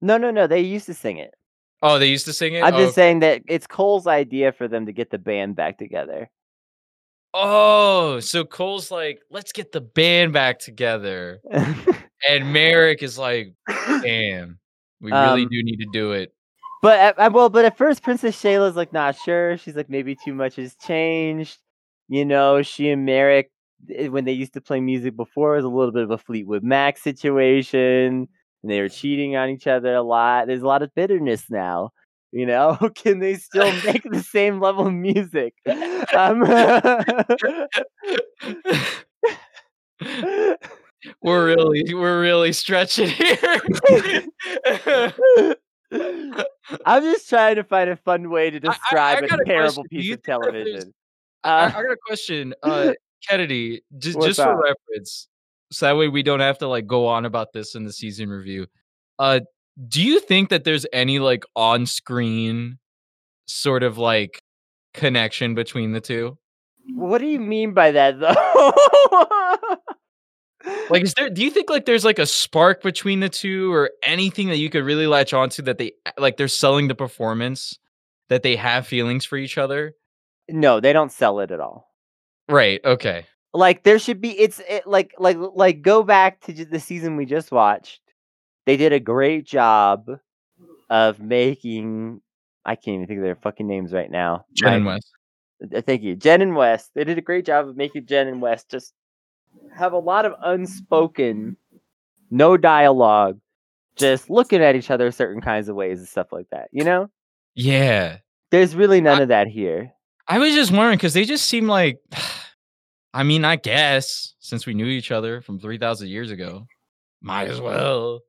no, 0.00 0.16
no, 0.16 0.30
no. 0.30 0.46
They 0.46 0.60
used 0.60 0.86
to 0.86 0.94
sing 0.94 1.18
it. 1.18 1.34
Oh, 1.82 1.98
they 1.98 2.08
used 2.08 2.24
to 2.26 2.32
sing 2.32 2.54
it. 2.54 2.64
I'm 2.64 2.74
oh, 2.74 2.78
just 2.78 2.94
saying 2.94 3.20
that 3.20 3.42
it's 3.46 3.66
Cole's 3.66 4.06
idea 4.06 4.52
for 4.52 4.66
them 4.66 4.86
to 4.86 4.92
get 4.92 5.10
the 5.10 5.18
band 5.18 5.56
back 5.56 5.78
together. 5.78 6.28
Oh, 7.34 8.20
so 8.20 8.44
Cole's 8.44 8.90
like, 8.90 9.20
let's 9.30 9.52
get 9.52 9.72
the 9.72 9.80
band 9.80 10.32
back 10.32 10.58
together, 10.58 11.40
and 12.28 12.52
Merrick 12.52 13.02
is 13.02 13.18
like, 13.18 13.54
damn, 14.02 14.58
we 15.00 15.12
really 15.12 15.42
Um, 15.42 15.48
do 15.50 15.62
need 15.62 15.78
to 15.78 15.88
do 15.92 16.12
it. 16.12 16.32
But 16.82 16.98
at, 16.98 17.18
at- 17.18 17.32
well, 17.32 17.48
but 17.50 17.64
at 17.64 17.76
first, 17.76 18.02
Princess 18.02 18.40
Shayla's 18.40 18.76
like 18.76 18.92
not 18.92 19.16
sure. 19.16 19.58
She's 19.58 19.76
like 19.76 19.90
maybe 19.90 20.16
too 20.16 20.34
much 20.34 20.56
has 20.56 20.74
changed. 20.76 21.58
You 22.08 22.24
know, 22.24 22.62
she 22.62 22.88
and 22.90 23.04
Merrick, 23.04 23.50
eh, 23.94 24.08
when 24.08 24.24
they 24.24 24.32
used 24.32 24.54
to 24.54 24.60
play 24.60 24.80
music 24.80 25.14
before, 25.16 25.52
it 25.54 25.58
was 25.58 25.64
a 25.66 25.68
little 25.68 25.92
bit 25.92 26.02
of 26.04 26.10
a 26.10 26.18
Fleetwood 26.18 26.62
Mac 26.64 26.96
situation, 26.98 28.26
and 28.62 28.70
they 28.70 28.80
were 28.80 28.88
cheating 28.88 29.36
on 29.36 29.50
each 29.50 29.66
other 29.66 29.94
a 29.94 30.02
lot. 30.02 30.46
There's 30.46 30.62
a 30.62 30.66
lot 30.66 30.82
of 30.82 30.94
bitterness 30.94 31.44
now. 31.50 31.90
You 32.32 32.46
know, 32.46 32.76
can 32.94 33.18
they 33.18 33.34
still 33.34 33.70
make 33.84 34.02
the 34.04 34.22
same 34.22 34.60
level 34.60 34.86
of 34.86 34.92
music? 34.94 35.54
Um, 36.12 36.42
we're 41.22 41.46
really 41.46 41.94
we're 41.94 42.20
really 42.20 42.52
stretching 42.52 43.08
here. 43.08 43.36
I'm 45.92 47.02
just 47.02 47.28
trying 47.28 47.56
to 47.56 47.64
find 47.64 47.90
a 47.90 47.96
fun 47.96 48.30
way 48.30 48.50
to 48.50 48.60
I- 48.66 48.70
I- 48.70 48.70
I 48.70 49.20
describe 49.20 49.28
got 49.28 49.40
a 49.40 49.44
terrible 49.44 49.72
question. 49.84 49.88
Piece 49.90 50.12
of 50.12 50.16
that 50.22 50.24
television. 50.24 50.94
I, 51.44 51.48
Uh, 51.64 51.68
I 51.68 51.82
got 51.82 51.92
a 51.92 51.96
question, 52.06 52.54
uh, 52.62 52.92
Kennedy, 53.26 53.82
just 53.98 54.16
What's 54.18 54.28
just 54.36 54.40
for 54.40 54.56
reference, 54.62 55.28
so 55.72 55.86
that 55.86 55.96
way 55.96 56.08
we 56.08 56.22
don't 56.22 56.40
have 56.40 56.58
to 56.58 56.68
like 56.68 56.86
go 56.86 57.06
on 57.06 57.24
about 57.24 57.52
this 57.52 57.74
in 57.74 57.84
the 57.84 57.92
season 57.92 58.28
review. 58.28 58.66
Uh, 59.18 59.40
do 59.88 60.02
you 60.02 60.20
think 60.20 60.50
that 60.50 60.64
there's 60.64 60.86
any 60.92 61.18
like 61.18 61.44
on-screen 61.56 62.78
sort 63.46 63.82
of 63.82 63.98
like 63.98 64.42
connection 64.94 65.54
between 65.54 65.92
the 65.92 66.00
two? 66.00 66.36
what 66.94 67.18
do 67.18 67.26
you 67.26 67.38
mean 67.38 67.72
by 67.72 67.90
that, 67.92 68.18
though? 68.18 69.54
Like, 70.90 71.04
is 71.04 71.14
there? 71.14 71.30
Do 71.30 71.42
you 71.42 71.50
think 71.50 71.70
like 71.70 71.86
there's 71.86 72.04
like 72.04 72.18
a 72.18 72.26
spark 72.26 72.82
between 72.82 73.20
the 73.20 73.30
two, 73.30 73.72
or 73.72 73.90
anything 74.02 74.48
that 74.48 74.58
you 74.58 74.68
could 74.68 74.84
really 74.84 75.06
latch 75.06 75.32
onto 75.32 75.62
that 75.62 75.78
they 75.78 75.92
like 76.18 76.36
they're 76.36 76.48
selling 76.48 76.88
the 76.88 76.94
performance, 76.94 77.78
that 78.28 78.42
they 78.42 78.56
have 78.56 78.86
feelings 78.86 79.24
for 79.24 79.36
each 79.36 79.56
other? 79.56 79.94
no, 80.52 80.80
they 80.80 80.92
don't 80.92 81.12
sell 81.12 81.40
it 81.40 81.50
at 81.50 81.60
all. 81.60 81.88
Right. 82.48 82.80
Okay. 82.84 83.26
Like 83.52 83.82
there 83.84 83.98
should 83.98 84.20
be. 84.20 84.38
It's 84.38 84.60
it, 84.68 84.86
like 84.86 85.14
like 85.18 85.36
like 85.54 85.82
go 85.82 86.02
back 86.02 86.40
to 86.42 86.64
the 86.64 86.80
season 86.80 87.16
we 87.16 87.26
just 87.26 87.50
watched. 87.50 88.00
They 88.66 88.76
did 88.76 88.92
a 88.92 89.00
great 89.00 89.46
job 89.46 90.08
of 90.88 91.20
making. 91.20 92.20
I 92.64 92.74
can't 92.76 92.94
even 92.96 93.06
think 93.06 93.18
of 93.18 93.24
their 93.24 93.36
fucking 93.36 93.66
names 93.66 93.92
right 93.92 94.10
now. 94.10 94.44
Jen 94.54 94.74
and 94.74 94.86
Wes. 94.86 95.00
Uh, 95.74 95.80
Thank 95.80 96.02
you, 96.02 96.14
Jen 96.16 96.42
and 96.42 96.54
Wes. 96.54 96.90
They 96.94 97.04
did 97.04 97.18
a 97.18 97.22
great 97.22 97.46
job 97.46 97.68
of 97.68 97.76
making 97.76 98.06
Jen 98.06 98.28
and 98.28 98.40
Wes 98.42 98.64
just 98.64 98.92
have 99.74 99.92
a 99.92 99.98
lot 99.98 100.24
of 100.26 100.34
unspoken, 100.42 101.56
no 102.30 102.56
dialogue, 102.56 103.40
just 103.96 104.30
looking 104.30 104.62
at 104.62 104.76
each 104.76 104.90
other 104.90 105.10
certain 105.10 105.40
kinds 105.40 105.68
of 105.68 105.74
ways 105.76 105.98
and 105.98 106.08
stuff 106.08 106.32
like 106.32 106.46
that. 106.50 106.68
You 106.72 106.84
know, 106.84 107.10
Yeah. 107.54 108.18
there's 108.50 108.76
really 108.76 109.00
none 109.00 109.18
I- 109.18 109.22
of 109.22 109.28
that 109.28 109.46
here. 109.48 109.92
I 110.28 110.38
was 110.38 110.54
just 110.54 110.70
wondering 110.70 110.96
because 110.96 111.14
they 111.14 111.24
just 111.24 111.46
seem 111.46 111.66
like, 111.66 111.98
I 113.14 113.24
mean, 113.24 113.44
I 113.44 113.56
guess 113.56 114.34
since 114.38 114.66
we 114.66 114.74
knew 114.74 114.86
each 114.86 115.10
other 115.10 115.40
from 115.40 115.58
3,000 115.58 116.08
years 116.08 116.30
ago, 116.30 116.66
might 117.20 117.48
as 117.48 117.60
well. 117.60 118.20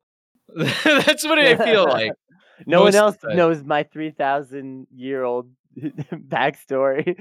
That's 0.83 1.23
what 1.23 1.39
I 1.39 1.55
feel 1.57 1.85
like. 1.85 2.11
no 2.65 2.81
one 2.83 2.95
else 2.95 3.17
knows 3.23 3.63
my 3.63 3.83
three 3.83 4.11
thousand 4.11 4.87
year 4.93 5.23
old 5.23 5.49
backstory. 5.79 7.15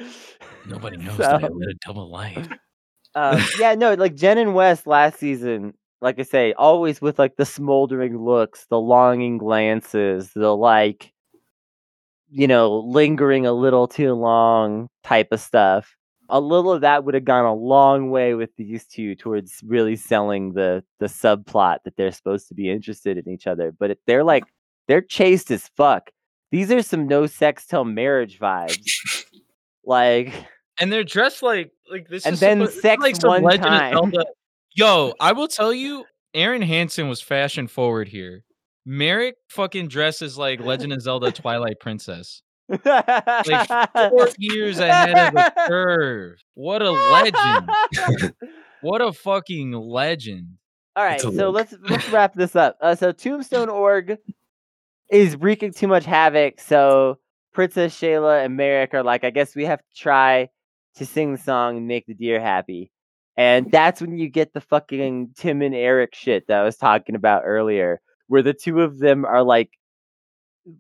Nobody 0.67 0.97
knows 0.99 1.17
So- 1.17 1.23
that 1.23 1.45
I 1.45 1.49
led 1.49 1.69
a 1.71 1.75
double 1.87 2.11
life. 2.11 2.49
um, 3.15 3.41
yeah, 3.59 3.75
no, 3.75 3.95
like 3.95 4.15
Jen 4.15 4.39
and 4.39 4.55
Wes 4.55 4.87
last 4.87 5.19
season, 5.19 5.75
like 6.01 6.19
I 6.19 6.23
say, 6.23 6.53
always 6.55 7.01
with 7.01 7.19
like 7.19 7.37
the 7.37 7.47
smoldering 7.47 8.19
looks, 8.19 8.67
the 8.71 8.81
longing 8.81 9.39
glances, 9.39 10.31
the 10.35 10.55
like, 10.57 11.13
you 12.31 12.47
know, 12.47 12.79
lingering 12.81 13.47
a 13.47 13.53
little 13.53 13.89
too 13.89 14.13
long 14.15 14.89
type 15.03 15.29
of 15.33 15.41
stuff. 15.41 15.97
A 16.31 16.41
little 16.41 16.73
of 16.73 16.81
that 16.83 17.05
would 17.05 17.15
have 17.15 17.25
gone 17.25 17.45
a 17.45 17.55
long 17.55 18.11
way 18.11 18.35
with 18.35 18.51
these 18.57 18.87
two 18.87 19.15
towards 19.15 19.61
really 19.67 19.97
selling 19.97 20.53
the 20.53 20.85
the 20.99 21.07
subplot 21.07 21.79
that 21.85 21.97
they're 21.97 22.13
supposed 22.13 22.49
to 22.49 22.55
be 22.55 22.71
interested 22.71 23.19
in 23.19 23.29
each 23.29 23.47
other. 23.47 23.73
But 23.73 23.99
they're 24.07 24.25
like 24.25 24.45
they're 24.89 25.01
chaste 25.03 25.51
as 25.51 25.69
fuck. 25.77 26.11
These 26.53 26.71
are 26.73 26.83
some 26.83 27.07
no 27.07 27.27
sex 27.27 27.67
till 27.67 27.85
marriage 27.85 28.39
vibes. 28.39 29.25
like 29.85 30.33
And 30.81 30.91
they're 30.91 31.05
dressed 31.05 31.43
like 31.43 31.73
like 31.91 32.09
this. 32.09 32.25
And 32.25 32.37
then 32.39 32.59
suppo- 32.61 32.67
this 32.67 32.77
is 32.77 32.83
sex 32.83 33.03
like 33.03 33.23
one 33.23 33.43
Legend 33.43 33.65
of 33.65 33.71
time. 33.71 33.93
Zelda- 33.93 34.25
Yo, 34.77 35.15
I 35.21 35.33
will 35.33 35.49
tell 35.49 35.75
you, 35.75 36.05
Aaron 36.33 36.63
Hansen 36.63 37.09
was 37.09 37.21
fashion 37.21 37.67
forward 37.67 38.09
here. 38.09 38.45
Merrick 38.87 39.35
fucking 39.49 39.89
dresses 39.89 40.39
like 40.39 40.61
Legend 40.61 40.93
of 40.93 41.03
Zelda 41.03 41.31
Twilight 41.33 41.81
Princess. 41.81 42.43
Like 42.85 43.93
four 44.11 44.29
years 44.39 44.79
ahead 44.79 45.19
of 45.19 45.35
the 45.35 45.53
curve. 45.67 46.39
What 46.55 46.83
a 46.83 46.91
legend. 46.91 48.35
What 48.83 49.03
a 49.03 49.13
fucking 49.13 49.73
legend. 49.73 50.57
All 50.97 51.05
right, 51.05 51.21
so 51.21 51.31
look. 51.31 51.55
let's 51.55 51.75
let's 51.89 52.09
wrap 52.11 52.35
this 52.35 52.57
up. 52.57 52.79
Uh, 52.81 52.95
so 52.95 53.13
Tombstone 53.13 53.69
Org 53.69 54.17
is 55.11 55.37
wreaking 55.37 55.73
too 55.73 55.87
much 55.87 56.05
havoc. 56.05 56.61
So 56.61 57.19
Princess 57.53 57.99
Shayla 57.99 58.45
and 58.45 58.57
Merrick 58.57 58.95
are 58.95 59.03
like, 59.03 59.25
I 59.25 59.31
guess 59.31 59.55
we 59.55 59.65
have 59.67 59.81
to 59.81 59.95
try 59.95 60.49
to 60.97 61.07
sing 61.07 61.33
the 61.33 61.39
song 61.39 61.77
and 61.77 61.87
make 61.87 62.07
the 62.07 62.15
deer 62.15 62.41
happy. 62.41 62.91
And 63.37 63.71
that's 63.71 64.01
when 64.01 64.19
you 64.19 64.29
get 64.29 64.53
the 64.53 64.61
fucking 64.61 65.31
Tim 65.37 65.63
and 65.63 65.75
Eric 65.75 66.15
shit 66.15 66.47
that 66.49 66.61
I 66.61 66.65
was 66.65 66.77
talking 66.77 67.15
about 67.15 67.43
earlier, 67.45 68.01
where 68.27 68.43
the 68.43 68.55
two 68.55 68.81
of 68.81 68.99
them 68.99 69.25
are 69.25 69.43
like 69.43 69.71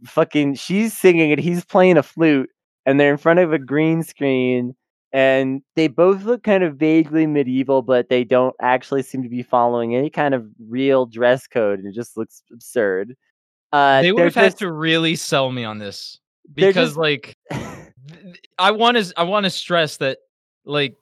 fucking 0.04 0.54
she's 0.54 0.96
singing 0.96 1.32
and 1.32 1.40
he's 1.40 1.64
playing 1.64 1.96
a 1.96 2.02
flute 2.02 2.50
and 2.86 2.98
they're 2.98 3.12
in 3.12 3.18
front 3.18 3.38
of 3.40 3.52
a 3.52 3.58
green 3.58 4.02
screen 4.02 4.74
and 5.12 5.62
they 5.74 5.88
both 5.88 6.22
look 6.22 6.44
kind 6.44 6.62
of 6.62 6.76
vaguely 6.76 7.26
medieval, 7.26 7.82
but 7.82 8.08
they 8.08 8.22
don't 8.22 8.54
actually 8.60 9.02
seem 9.02 9.22
to 9.22 9.28
be 9.28 9.42
following 9.42 9.96
any 9.96 10.08
kind 10.08 10.34
of 10.34 10.46
real 10.68 11.06
dress 11.06 11.46
code, 11.46 11.80
and 11.80 11.88
it 11.88 11.94
just 11.94 12.16
looks 12.16 12.42
absurd. 12.52 13.16
Uh, 13.72 14.02
they 14.02 14.12
would 14.12 14.24
have 14.24 14.34
had 14.34 14.56
to 14.58 14.70
really 14.70 15.16
sell 15.16 15.50
me 15.50 15.64
on 15.64 15.78
this 15.78 16.20
because 16.54 16.90
just- 16.90 16.96
like 16.96 17.36
I 18.58 18.70
want 18.70 18.96
to 18.96 19.12
I 19.16 19.24
want 19.24 19.44
to 19.44 19.50
stress 19.50 19.96
that 19.98 20.18
like 20.64 20.94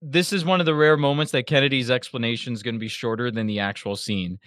this 0.00 0.32
is 0.32 0.44
one 0.44 0.60
of 0.60 0.66
the 0.66 0.74
rare 0.74 0.96
moments 0.96 1.32
that 1.32 1.46
Kennedy's 1.46 1.90
explanation 1.90 2.52
is 2.52 2.62
going 2.62 2.74
to 2.74 2.80
be 2.80 2.88
shorter 2.88 3.30
than 3.30 3.46
the 3.46 3.60
actual 3.60 3.96
scene 3.96 4.38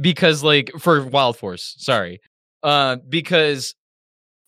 because 0.00 0.42
like 0.42 0.70
for 0.78 1.04
Wild 1.04 1.36
Force, 1.36 1.74
sorry. 1.78 2.20
Uh 2.64 2.96
because 3.08 3.76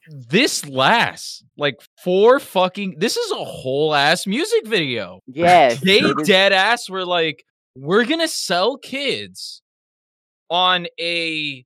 this 0.08 0.66
lasts 0.66 1.44
like 1.56 1.80
four 2.02 2.40
fucking 2.40 2.96
this 2.98 3.16
is 3.16 3.30
a 3.32 3.44
whole 3.44 3.94
ass 3.94 4.26
music 4.26 4.66
video. 4.66 5.20
Yes. 5.26 5.80
They 5.80 6.00
dead 6.24 6.52
ass 6.52 6.88
were 6.88 7.04
like 7.04 7.44
we're 7.76 8.04
going 8.04 8.20
to 8.20 8.28
sell 8.28 8.78
kids 8.78 9.60
on 10.48 10.86
a 10.98 11.64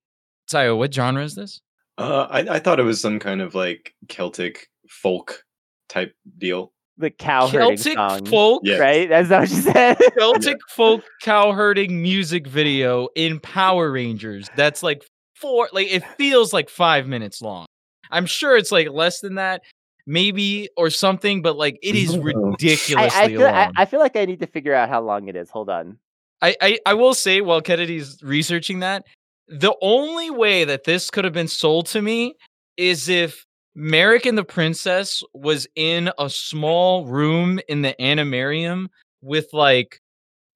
Tayo, 0.51 0.76
what 0.76 0.92
genre 0.92 1.22
is 1.22 1.36
this? 1.36 1.61
Uh, 1.98 2.26
I, 2.28 2.57
I 2.57 2.59
thought 2.59 2.80
it 2.80 2.84
was 2.84 3.01
some 3.01 3.18
kind 3.20 3.40
of 3.40 3.55
like 3.55 3.94
Celtic 4.09 4.68
folk 4.88 5.44
type 5.88 6.12
deal. 6.38 6.72
the 6.98 7.11
cow 7.11 7.46
herding 7.46 7.76
Celtic 7.76 7.94
song. 7.94 8.26
folk 8.26 8.62
Yeah. 8.64 8.78
Right? 8.78 9.09
That's 9.09 9.28
not 9.30 9.40
what 9.42 9.51
you 9.51 9.57
said. 9.57 9.98
Celtic 10.18 10.59
folk 10.70 11.05
cow 11.22 11.53
herding 11.53 12.03
music 12.03 12.46
video 12.46 13.09
in 13.14 13.38
Power 13.38 13.92
Rangers. 13.92 14.48
That's 14.57 14.82
like 14.82 15.05
four, 15.41 15.68
like 15.72 15.88
it 15.91 16.05
feels 16.16 16.53
like 16.53 16.68
five 16.68 17.07
minutes 17.07 17.41
long. 17.43 17.66
I'm 18.11 18.26
sure 18.26 18.57
it's 18.57 18.72
like 18.72 18.88
less 18.91 19.20
than 19.20 19.36
that, 19.36 19.62
maybe 20.07 20.68
or 20.76 20.91
something, 20.91 21.43
but 21.43 21.57
like 21.57 21.78
it 21.82 21.95
is 21.95 22.16
mm-hmm. 22.16 22.28
No. 22.28 22.47
I, 22.47 22.51
ridiculously 22.51 23.20
I, 23.20 23.28
feel, 23.28 23.47
I, 23.47 23.64
long. 23.64 23.72
I 23.76 23.84
feel 23.84 24.01
like 24.01 24.16
I 24.16 24.24
need 24.24 24.41
to 24.41 24.47
figure 24.47 24.74
out 24.74 24.88
how 24.88 25.01
long 25.01 25.28
it 25.28 25.36
is. 25.36 25.51
Hold 25.51 25.70
on. 25.70 25.99
I, 26.43 26.57
I, 26.61 26.78
I 26.86 26.95
will 26.95 27.14
say 27.14 27.41
while 27.41 27.61
Kennedy's 27.61 28.18
researching 28.22 28.80
that, 28.80 29.05
the 29.49 29.74
only 29.82 30.30
way 30.30 30.64
that 30.64 30.84
this 30.84 31.11
could 31.11 31.24
have 31.24 31.34
been 31.34 31.49
sold 31.49 31.86
to 31.86 32.01
me 32.01 32.34
is 32.76 33.09
if 33.09 33.45
Merrick 33.74 34.26
and 34.26 34.38
the 34.38 34.45
Princess 34.45 35.22
was 35.34 35.66
in 35.76 36.11
a 36.18 36.30
small 36.30 37.05
room 37.07 37.61
in 37.68 37.82
the 37.82 37.95
animarium 38.01 38.88
with 39.20 39.49
like 39.53 40.01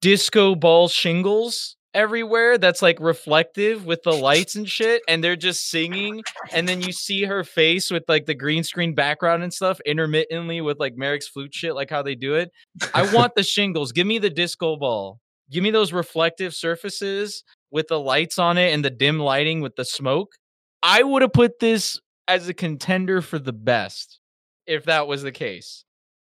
disco 0.01 0.55
ball 0.55 0.87
shingles 0.87 1.75
everywhere 1.95 2.59
that's 2.59 2.81
like 2.81 2.99
reflective 2.99 3.85
with 3.85 4.03
the 4.03 4.11
lights 4.13 4.55
and 4.55 4.69
shit 4.69 5.01
and 5.07 5.23
they're 5.23 5.35
just 5.35 5.69
singing 5.69 6.21
and 6.51 6.67
then 6.67 6.81
you 6.81 6.91
see 6.91 7.23
her 7.23 7.43
face 7.43 7.89
with 7.89 8.03
like 8.07 8.27
the 8.27 8.35
green 8.35 8.63
screen 8.63 8.93
background 8.93 9.41
and 9.41 9.53
stuff 9.53 9.79
intermittently 9.85 10.61
with 10.61 10.79
like 10.79 10.95
Merrick's 10.95 11.27
flute 11.27 11.53
shit 11.53 11.73
like 11.73 11.89
how 11.89 12.03
they 12.03 12.15
do 12.15 12.35
it. 12.35 12.51
I 12.93 13.11
want 13.13 13.33
the 13.35 13.43
shingles. 13.43 13.91
Give 13.91 14.05
me 14.05 14.19
the 14.19 14.29
disco 14.29 14.75
ball. 14.75 15.19
Give 15.49 15.63
me 15.63 15.71
those 15.71 15.93
reflective 15.93 16.53
surfaces 16.53 17.43
with 17.71 17.87
the 17.87 17.99
lights 17.99 18.37
on 18.37 18.57
it 18.57 18.73
and 18.73 18.85
the 18.85 18.89
dim 18.91 19.19
lighting 19.19 19.61
with 19.61 19.75
the 19.75 19.85
smoke. 19.85 20.33
I 20.83 21.01
would 21.01 21.21
have 21.21 21.33
put 21.33 21.59
this 21.59 21.99
as 22.27 22.47
a 22.47 22.53
contender 22.53 23.21
for 23.21 23.39
the 23.39 23.53
best 23.53 24.19
if 24.67 24.85
that 24.85 25.07
was 25.07 25.21
the 25.21 25.31
case 25.31 25.85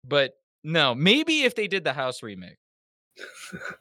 but 0.07 0.34
no 0.63 0.95
maybe 0.95 1.43
if 1.43 1.55
they 1.55 1.68
did 1.68 1.84
the 1.84 1.93
house 1.93 2.22
remix 2.22 2.55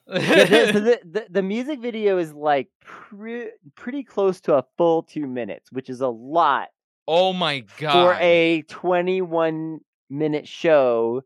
Yeah, 0.07 0.15
the, 0.71 0.99
the, 1.03 1.27
the, 1.29 1.41
music 1.41 1.79
video 1.79 2.17
is 2.17 2.33
like 2.33 2.69
pre- 2.83 3.51
pretty 3.75 4.03
close 4.03 4.39
to 4.41 4.55
a 4.55 4.63
full 4.77 5.03
two 5.03 5.27
minutes, 5.27 5.71
which 5.71 5.89
is 5.89 6.01
a 6.01 6.07
lot 6.07 6.69
Oh 7.07 7.33
my 7.33 7.63
god. 7.77 7.93
for 7.93 8.13
a 8.21 8.63
21 8.63 9.79
minute 10.09 10.47
show 10.47 11.21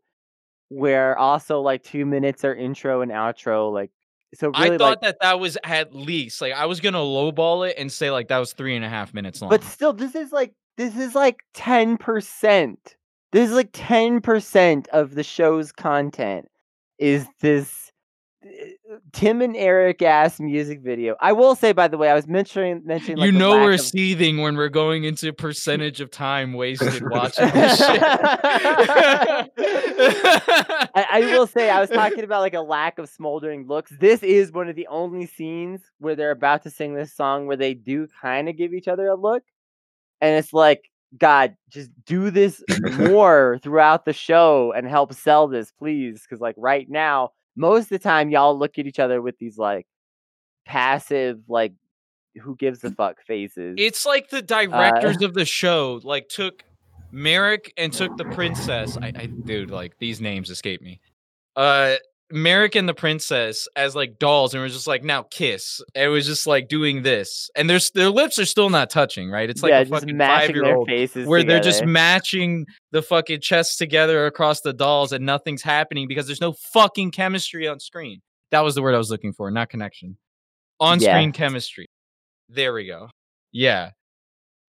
where 0.70 1.18
also 1.18 1.62
like 1.62 1.84
two 1.84 2.05
minutes 2.05 2.45
are 2.45 2.55
intro 2.55 3.01
and 3.01 3.12
outro. 3.12 3.72
Like, 3.74 3.91
so 4.34 4.47
really, 4.47 4.66
I 4.66 4.70
like, 4.70 4.80
thought 4.80 5.01
that 5.01 5.18
that 5.22 5.39
was 5.39 5.57
at 5.64 5.93
least 5.93 6.41
like 6.41 6.53
I 6.53 6.66
was 6.66 6.80
gonna 6.80 6.99
lowball 6.99 7.70
it 7.70 7.76
and 7.78 7.91
say 7.91 8.12
like 8.12 8.30
that 8.30 8.38
was 8.38 8.53
three 8.53 8.76
and 8.76 8.86
a 8.86 8.89
half 8.89 9.14
minutes 9.14 9.41
long. 9.41 9.49
but 9.49 9.64
still, 9.64 9.93
this 9.93 10.16
is 10.16 10.32
like, 10.32 10.53
this 10.78 10.95
is 10.97 11.16
like 11.16 11.39
10%. 11.55 12.78
This 13.32 13.49
is 13.49 13.55
like 13.55 13.72
10% 13.72 14.88
of 14.89 15.16
the 15.16 15.24
show's 15.24 15.72
content 15.72 16.47
is 16.97 17.28
this 17.41 17.91
Tim 19.14 19.42
and 19.42 19.56
Eric 19.56 20.02
ass 20.02 20.39
music 20.39 20.82
video. 20.82 21.16
I 21.22 21.32
will 21.32 21.54
say, 21.54 21.74
by 21.74 21.88
the 21.88 21.98
way, 21.98 22.10
I 22.10 22.16
was 22.16 22.28
mentioning 22.28 22.82
mentioning 22.84 23.18
like 23.18 23.28
you 23.28 23.38
know 23.38 23.52
we're 23.52 23.74
of- 23.74 23.82
seething 23.82 24.42
when 24.42 24.56
we're 24.56 24.70
going 24.70 25.04
into 25.04 25.32
percentage 25.32 26.02
of 26.02 26.10
time 26.10 26.54
wasted 26.54 27.04
watching 27.12 27.50
this 27.50 27.78
shit. 27.78 28.02
I, 30.96 31.06
I 31.12 31.20
will 31.32 31.46
say 31.46 31.70
I 31.70 31.80
was 31.80 31.92
talking 31.92 32.24
about 32.24 32.42
like 32.42 32.56
a 32.56 32.62
lack 32.62 32.98
of 32.98 33.10
smoldering 33.10 33.68
looks. 33.68 33.92
This 34.00 34.24
is 34.24 34.52
one 34.52 34.68
of 34.68 34.76
the 34.76 34.88
only 34.88 35.28
scenes 35.28 35.82
where 36.00 36.16
they're 36.16 36.32
about 36.32 36.64
to 36.64 36.72
sing 36.72 36.96
this 36.96 37.14
song 37.16 37.46
where 37.46 37.58
they 37.58 37.76
do 37.76 38.08
kind 38.22 38.50
of 38.50 38.58
give 38.58 38.74
each 38.74 38.88
other 38.88 39.08
a 39.08 39.16
look, 39.16 39.44
and 40.20 40.36
it's 40.36 40.52
like, 40.52 40.89
God, 41.16 41.56
just 41.70 41.92
do 42.06 42.32
this 42.32 42.64
more 42.98 43.60
throughout 43.62 44.06
the 44.06 44.14
show 44.14 44.74
and 44.76 44.88
help 44.88 45.14
sell 45.14 45.48
this, 45.48 45.72
please. 45.72 46.24
Because 46.24 46.42
like 46.42 46.56
right 46.58 46.89
now, 46.89 47.34
most 47.56 47.84
of 47.84 47.89
the 47.89 47.99
time, 47.99 48.30
y'all 48.30 48.58
look 48.58 48.78
at 48.80 48.86
each 48.86 48.99
other 48.99 49.22
with 49.22 49.38
these 49.38 49.58
like 49.58 49.86
passive, 50.66 51.39
like 51.47 51.74
who 52.41 52.56
gives 52.56 52.84
a 52.84 52.91
fuck 52.91 53.18
faces. 53.26 53.76
it's 53.78 54.06
like 54.06 54.30
the 54.30 54.41
directors 54.41 55.22
of 55.22 55.34
the 55.34 55.43
show 55.45 55.99
like 56.04 56.30
took 56.30 56.64
Merrick 57.12 57.74
and 57.78 57.91
took 57.91 58.16
the 58.18 58.26
princess. 58.26 58.97
I, 58.97 59.08
I 59.08 59.26
dude, 59.26 59.70
like 59.70 59.97
these 59.97 60.22
names 60.22 60.49
escape 60.49 60.82
me. 60.82 61.02
Uh 61.56 61.95
Merrick 62.34 62.76
and 62.76 62.88
the 62.88 62.94
princess 62.94 63.68
as 63.76 63.96
like 63.96 64.20
dolls, 64.20 64.54
and 64.54 64.62
we're 64.64 64.70
just 64.70 64.88
like 64.88 65.04
now 65.04 65.24
kiss. 65.24 65.82
It 65.96 66.08
was 66.08 66.26
just 66.26 66.48
like 66.48 66.68
doing 66.68 67.04
this, 67.04 67.50
and 67.56 67.70
there's 67.70 67.92
their 67.92 68.10
lips 68.10 68.38
are 68.40 68.46
still 68.46 68.70
not 68.70 68.90
touching, 68.90 69.30
right? 69.30 69.50
It's 69.50 69.62
like 69.64 69.72
yeah, 69.72 69.80
a 69.80 69.86
just 69.86 70.02
fucking 70.02 70.18
five 70.18 70.50
year 70.52 70.76
old 70.76 70.88
faces 70.88 71.28
where 71.28 71.44
they're 71.44 71.60
just 71.60 71.86
matching 71.86 72.66
the 72.92 73.02
fucking 73.02 73.42
chests 73.42 73.78
together 73.78 74.26
across 74.26 74.62
the 74.62 74.74
dolls 74.74 75.12
and 75.12 75.26
nothing's 75.26 75.62
happening 75.62 76.08
because 76.08 76.26
there's 76.28 76.42
no 76.42 76.54
fucking 76.74 77.12
chemistry 77.12 77.68
on 77.68 77.80
screen. 77.80 78.22
That 78.52 78.62
was 78.62 78.76
the 78.76 78.82
word 78.82 78.96
I 78.96 78.98
was 78.98 79.10
looking 79.10 79.34
for, 79.34 79.50
not 79.52 79.70
connection. 79.70 80.18
On 80.80 81.00
Yeah. 81.00 81.14
screen 81.14 81.32
chemistry. 81.32 81.88
There 82.50 82.74
we 82.74 82.86
go. 82.88 83.10
Yeah. 83.52 83.92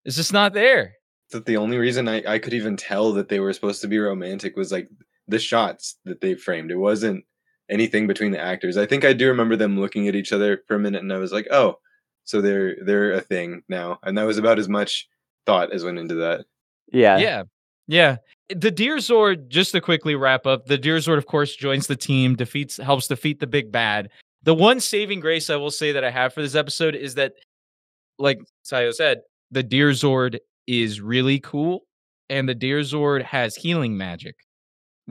It's 0.04 0.16
just 0.16 0.32
not 0.32 0.52
there. 0.52 0.94
that 1.30 1.46
the 1.46 1.56
only 1.56 1.78
reason 1.78 2.08
I, 2.08 2.22
I 2.26 2.38
could 2.38 2.52
even 2.52 2.76
tell 2.76 3.12
that 3.14 3.28
they 3.30 3.40
were 3.40 3.52
supposed 3.54 3.80
to 3.80 3.88
be 3.88 3.98
romantic 3.98 4.54
was 4.54 4.70
like 4.70 4.88
the 5.28 5.38
shots 5.38 5.96
that 6.04 6.20
they 6.20 6.34
framed. 6.34 6.70
It 6.70 6.76
wasn't 6.76 7.24
anything 7.72 8.06
between 8.06 8.30
the 8.30 8.40
actors. 8.40 8.76
I 8.76 8.86
think 8.86 9.04
I 9.04 9.12
do 9.12 9.26
remember 9.28 9.56
them 9.56 9.80
looking 9.80 10.06
at 10.06 10.14
each 10.14 10.32
other 10.32 10.62
for 10.68 10.76
a 10.76 10.78
minute 10.78 11.02
and 11.02 11.12
I 11.12 11.16
was 11.16 11.32
like, 11.32 11.48
oh, 11.50 11.78
so 12.24 12.40
they're 12.40 12.76
they're 12.84 13.12
a 13.12 13.20
thing 13.20 13.62
now. 13.68 13.98
And 14.04 14.16
that 14.16 14.26
was 14.26 14.38
about 14.38 14.58
as 14.58 14.68
much 14.68 15.08
thought 15.46 15.72
as 15.72 15.84
went 15.84 15.98
into 15.98 16.14
that. 16.16 16.44
yeah. 16.92 17.18
Yeah. 17.18 17.42
Yeah. 17.88 18.16
The 18.48 18.70
Deer 18.70 18.98
Zord, 18.98 19.48
just 19.48 19.72
to 19.72 19.80
quickly 19.80 20.14
wrap 20.14 20.46
up, 20.46 20.66
the 20.66 20.78
Deer 20.78 20.98
Zord, 20.98 21.18
of 21.18 21.26
course, 21.26 21.56
joins 21.56 21.86
the 21.86 21.96
team, 21.96 22.36
defeats 22.36 22.76
helps 22.76 23.08
defeat 23.08 23.40
the 23.40 23.46
big 23.46 23.72
bad. 23.72 24.10
The 24.44 24.54
one 24.54 24.80
saving 24.80 25.20
grace 25.20 25.50
I 25.50 25.56
will 25.56 25.70
say 25.70 25.92
that 25.92 26.04
I 26.04 26.10
have 26.10 26.32
for 26.34 26.42
this 26.42 26.54
episode 26.54 26.94
is 26.94 27.14
that, 27.14 27.32
like 28.18 28.40
Tayo 28.64 28.92
said, 28.92 29.22
the 29.50 29.62
Deer 29.62 29.90
Zord 29.90 30.38
is 30.66 31.00
really 31.00 31.40
cool, 31.40 31.80
and 32.28 32.48
the 32.48 32.54
Deer 32.54 32.80
Zord 32.80 33.22
has 33.22 33.56
healing 33.56 33.96
magic. 33.96 34.36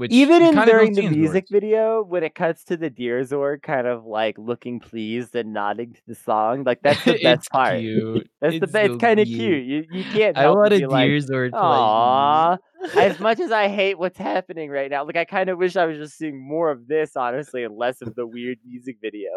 Which 0.02 0.12
Even 0.12 0.42
in 0.42 0.56
during 0.66 0.94
the 0.94 1.08
music 1.10 1.46
Zords. 1.46 1.52
video, 1.52 2.02
when 2.02 2.24
it 2.24 2.34
cuts 2.34 2.64
to 2.66 2.76
the 2.76 2.90
deer 2.90 3.22
Zord 3.22 3.62
kind 3.62 3.86
of 3.86 4.04
like 4.04 4.36
looking 4.40 4.80
pleased 4.80 5.36
and 5.36 5.54
nodding 5.54 5.94
to 5.94 6.02
the 6.08 6.16
song, 6.16 6.64
like 6.64 6.82
that's 6.82 7.06
the 7.06 7.12
best 7.24 7.42
It's 7.42 7.50
part. 7.50 7.80
Cute. 7.80 8.28
That's 8.42 8.60
the 8.60 8.66
best. 8.66 8.88
so 8.88 8.94
It's 8.94 9.02
kind 9.02 9.20
of 9.20 9.28
cute. 9.28 9.64
You 9.64 9.86
you 9.92 10.04
can't 10.06 10.36
I 10.38 10.42
help 10.42 10.58
want 10.58 10.70
but 10.72 10.78
a 10.78 10.80
be 10.80 10.86
like, 10.88 11.08
Deer 11.08 11.20
Zord. 11.20 12.58
As 12.96 13.20
much 13.20 13.40
as 13.40 13.52
I 13.52 13.68
hate 13.80 14.00
what's 14.00 14.18
happening 14.18 14.72
right 14.72 14.90
now, 14.90 15.06
like 15.06 15.18
I 15.18 15.24
kind 15.26 15.52
of 15.52 15.60
wish 15.60 15.76
I 15.76 15.86
was 15.86 15.98
just 16.00 16.18
seeing 16.18 16.42
more 16.42 16.72
of 16.72 16.88
this, 16.88 17.16
honestly, 17.16 17.64
and 17.64 17.78
less 17.78 18.02
of 18.02 18.16
the 18.16 18.26
weird 18.26 18.58
music 18.66 18.98
video. 19.04 19.30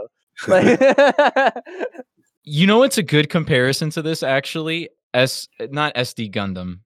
Like, 0.49 0.81
You 2.45 2.67
know 2.67 2.79
what's 2.79 2.97
a 2.97 3.03
good 3.03 3.29
comparison 3.29 3.91
to 3.91 4.01
this 4.03 4.23
actually? 4.23 4.89
S 5.12 5.47
not 5.71 5.95
SD 5.95 6.33
Gundam. 6.33 6.81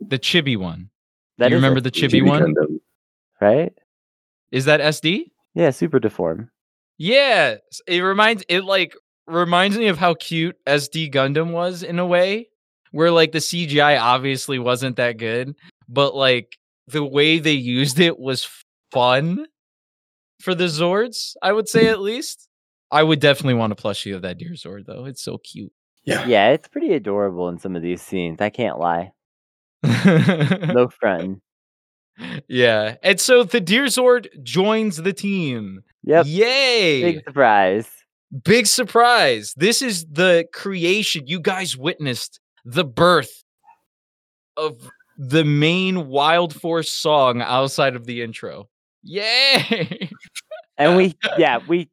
The 0.00 0.18
Chibi 0.20 0.56
one. 0.56 0.90
that 1.38 1.50
you 1.50 1.56
remember 1.56 1.78
a- 1.78 1.82
the 1.82 1.90
Chibi 1.90 2.24
one? 2.24 2.54
Right? 3.44 3.72
Is 4.50 4.64
that 4.64 4.80
SD? 4.80 5.30
Yeah, 5.54 5.70
super 5.70 6.00
deform. 6.00 6.50
Yeah. 6.98 7.56
It 7.86 8.00
reminds 8.00 8.44
it 8.48 8.64
like 8.64 8.96
reminds 9.26 9.76
me 9.76 9.88
of 9.88 9.98
how 9.98 10.14
cute 10.14 10.56
SD 10.66 11.12
Gundam 11.12 11.52
was 11.52 11.82
in 11.82 11.98
a 11.98 12.06
way. 12.06 12.48
Where 12.92 13.10
like 13.10 13.32
the 13.32 13.38
CGI 13.38 14.00
obviously 14.00 14.60
wasn't 14.60 14.96
that 14.96 15.16
good, 15.18 15.56
but 15.88 16.14
like 16.14 16.56
the 16.86 17.04
way 17.04 17.40
they 17.40 17.52
used 17.52 17.98
it 17.98 18.18
was 18.20 18.48
fun 18.92 19.46
for 20.40 20.54
the 20.54 20.66
Zords, 20.66 21.34
I 21.42 21.52
would 21.52 21.68
say 21.68 21.88
at 21.88 22.00
least. 22.00 22.48
I 22.92 23.02
would 23.02 23.18
definitely 23.18 23.54
want 23.54 23.72
a 23.72 23.76
plushie 23.76 24.14
of 24.14 24.22
that 24.22 24.38
deer 24.38 24.52
Zord 24.52 24.86
though. 24.86 25.06
It's 25.06 25.22
so 25.22 25.38
cute. 25.38 25.72
Yeah. 26.04 26.24
Yeah, 26.26 26.50
it's 26.50 26.68
pretty 26.68 26.92
adorable 26.94 27.48
in 27.48 27.58
some 27.58 27.74
of 27.74 27.82
these 27.82 28.00
scenes. 28.00 28.40
I 28.40 28.50
can't 28.50 28.78
lie. 28.78 29.12
No 29.84 30.88
front. 30.88 31.40
Yeah. 32.48 32.96
And 33.02 33.20
so 33.20 33.44
the 33.44 33.60
Deer 33.60 33.84
Zord 33.84 34.28
joins 34.42 34.98
the 34.98 35.12
team. 35.12 35.82
Yep. 36.04 36.26
Yay. 36.28 37.02
Big 37.02 37.24
surprise. 37.24 37.90
Big 38.44 38.66
surprise. 38.66 39.54
This 39.56 39.80
is 39.82 40.06
the 40.06 40.46
creation. 40.52 41.26
You 41.26 41.40
guys 41.40 41.76
witnessed 41.76 42.40
the 42.64 42.84
birth 42.84 43.44
of 44.56 44.90
the 45.16 45.44
main 45.44 46.08
Wild 46.08 46.54
Force 46.60 46.90
song 46.90 47.40
outside 47.40 47.96
of 47.96 48.06
the 48.06 48.22
intro. 48.22 48.68
Yay! 49.02 50.10
and 50.78 50.96
we 50.96 51.14
yeah 51.38 51.58
we 51.68 51.88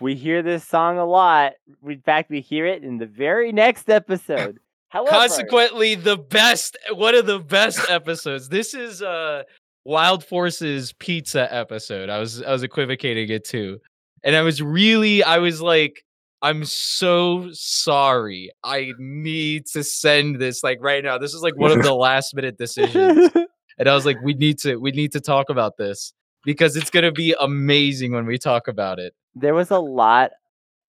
we 0.00 0.14
hear 0.14 0.42
this 0.42 0.64
song 0.66 0.98
a 0.98 1.04
lot. 1.04 1.54
In 1.86 2.00
fact, 2.02 2.30
we 2.30 2.40
hear 2.40 2.66
it 2.66 2.84
in 2.84 2.98
the 2.98 3.06
very 3.06 3.52
next 3.52 3.88
episode. 3.90 4.58
However, 4.88 5.10
Consequently, 5.10 5.94
the 5.94 6.16
best 6.16 6.76
one 6.92 7.14
of 7.14 7.24
the 7.24 7.38
best 7.38 7.78
episodes. 7.88 8.48
This 8.48 8.74
is 8.74 9.02
uh 9.02 9.44
Wild 9.84 10.24
Force's 10.24 10.92
pizza 10.94 11.52
episode. 11.52 12.08
I 12.10 12.18
was 12.18 12.42
I 12.42 12.52
was 12.52 12.62
equivocating 12.62 13.28
it 13.30 13.44
too. 13.44 13.78
And 14.22 14.36
I 14.36 14.42
was 14.42 14.62
really 14.62 15.22
I 15.22 15.38
was 15.38 15.62
like 15.62 16.04
I'm 16.42 16.64
so 16.64 17.48
sorry. 17.52 18.50
I 18.64 18.92
need 18.98 19.66
to 19.68 19.84
send 19.84 20.36
this 20.40 20.62
like 20.62 20.78
right 20.80 21.04
now. 21.04 21.18
This 21.18 21.34
is 21.34 21.42
like 21.42 21.56
one 21.56 21.72
of 21.72 21.82
the 21.82 21.94
last 22.08 22.34
minute 22.34 22.56
decisions. 22.56 23.30
And 23.78 23.88
I 23.88 23.94
was 23.94 24.04
like 24.06 24.18
we 24.22 24.34
need 24.34 24.58
to 24.60 24.76
we 24.76 24.90
need 24.90 25.12
to 25.12 25.20
talk 25.20 25.50
about 25.50 25.76
this 25.76 26.12
because 26.44 26.76
it's 26.76 26.90
going 26.90 27.04
to 27.04 27.12
be 27.12 27.34
amazing 27.40 28.12
when 28.12 28.26
we 28.26 28.38
talk 28.38 28.68
about 28.68 28.98
it. 28.98 29.14
there 29.34 29.54
was 29.54 29.70
a 29.70 29.78
lot. 29.78 30.30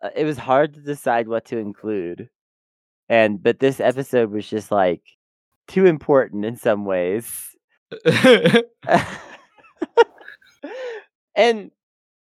Uh, 0.01 0.09
it 0.15 0.25
was 0.25 0.37
hard 0.37 0.73
to 0.73 0.81
decide 0.81 1.27
what 1.27 1.45
to 1.45 1.57
include, 1.57 2.29
and 3.09 3.41
but 3.41 3.59
this 3.59 3.79
episode 3.79 4.31
was 4.31 4.49
just 4.49 4.71
like 4.71 5.01
too 5.67 5.85
important 5.85 6.45
in 6.45 6.55
some 6.55 6.85
ways. 6.85 7.50
and 11.35 11.71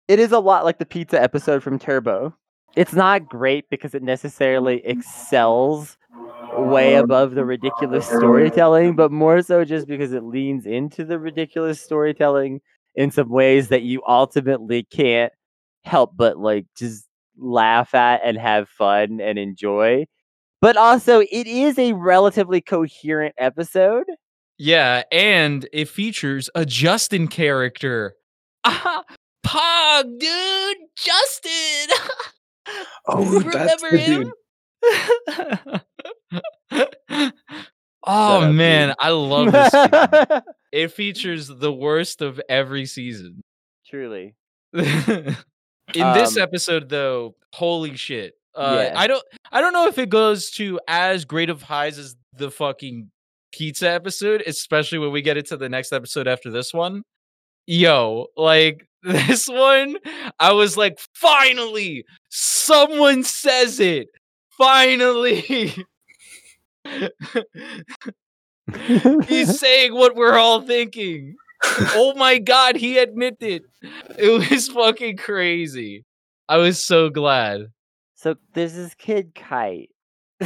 it 0.08 0.18
is 0.18 0.32
a 0.32 0.38
lot 0.38 0.64
like 0.64 0.78
the 0.78 0.86
pizza 0.86 1.20
episode 1.20 1.62
from 1.62 1.78
Turbo. 1.78 2.34
It's 2.76 2.92
not 2.92 3.28
great 3.28 3.68
because 3.70 3.94
it 3.94 4.02
necessarily 4.02 4.84
excels 4.84 5.96
way 6.56 6.94
above 6.94 7.34
the 7.34 7.44
ridiculous 7.44 8.06
storytelling, 8.06 8.96
but 8.96 9.10
more 9.10 9.42
so 9.42 9.64
just 9.64 9.86
because 9.86 10.12
it 10.12 10.24
leans 10.24 10.66
into 10.66 11.04
the 11.04 11.18
ridiculous 11.18 11.80
storytelling 11.80 12.60
in 12.94 13.10
some 13.10 13.28
ways 13.28 13.68
that 13.68 13.82
you 13.82 14.02
ultimately 14.06 14.84
can't 14.84 15.32
help 15.84 16.12
but 16.16 16.38
like 16.38 16.66
just 16.76 17.06
laugh 17.38 17.94
at 17.94 18.20
and 18.24 18.38
have 18.38 18.68
fun 18.68 19.20
and 19.20 19.38
enjoy. 19.38 20.06
But 20.60 20.76
also, 20.76 21.20
it 21.20 21.46
is 21.46 21.78
a 21.78 21.92
relatively 21.92 22.60
coherent 22.60 23.34
episode. 23.38 24.06
Yeah, 24.58 25.02
and 25.12 25.68
it 25.72 25.88
features 25.88 26.50
a 26.54 26.64
Justin 26.66 27.28
character. 27.28 28.14
Ah, 28.64 29.04
Pog, 29.46 30.18
dude, 30.18 30.76
Justin. 30.96 31.96
Oh, 33.06 33.38
that's 33.40 33.80
the 33.80 33.96
him? 33.96 34.32
dude. 36.70 37.32
oh 38.06 38.42
up, 38.42 38.52
man, 38.54 38.88
dude. 38.88 38.96
I 38.98 39.10
love 39.10 39.52
this. 39.52 40.42
It 40.70 40.92
features 40.92 41.48
the 41.48 41.72
worst 41.72 42.20
of 42.20 42.38
every 42.48 42.84
season. 42.84 43.42
Truly. 43.88 44.34
In 44.74 44.84
this 45.94 46.36
Um, 46.36 46.42
episode, 46.42 46.90
though, 46.90 47.36
holy 47.54 47.96
shit! 47.96 48.34
Uh, 48.54 48.88
Yeah. 48.90 49.00
I 49.00 49.06
don't, 49.06 49.24
I 49.50 49.62
don't 49.62 49.72
know 49.72 49.86
if 49.88 49.96
it 49.96 50.10
goes 50.10 50.50
to 50.52 50.78
as 50.86 51.24
great 51.24 51.48
of 51.48 51.62
highs 51.62 51.98
as 51.98 52.16
the 52.34 52.50
fucking 52.50 53.10
pizza 53.52 53.90
episode, 53.90 54.42
especially 54.46 54.98
when 54.98 55.12
we 55.12 55.22
get 55.22 55.36
into 55.36 55.56
the 55.56 55.68
next 55.68 55.92
episode 55.92 56.28
after 56.28 56.50
this 56.50 56.72
one. 56.72 57.02
Yo, 57.66 58.26
like 58.36 58.86
this 59.02 59.48
one, 59.48 59.96
I 60.38 60.52
was 60.52 60.76
like, 60.76 60.98
finally, 61.14 62.04
someone 62.28 63.24
says 63.24 63.80
it. 63.80 64.08
Finally. 64.56 65.74
He's 69.26 69.58
saying 69.60 69.94
what 69.94 70.16
we're 70.16 70.36
all 70.36 70.62
thinking. 70.62 71.36
Oh 71.94 72.14
my 72.16 72.38
god, 72.38 72.76
he 72.76 72.98
admitted. 72.98 73.62
It 73.82 74.18
It 74.18 74.50
was 74.50 74.68
fucking 74.68 75.16
crazy. 75.16 76.04
I 76.48 76.56
was 76.58 76.84
so 76.84 77.10
glad. 77.10 77.66
so 78.14 78.36
there's 78.54 78.74
this 78.74 78.94
kid 78.94 79.34
Kite. 79.34 79.90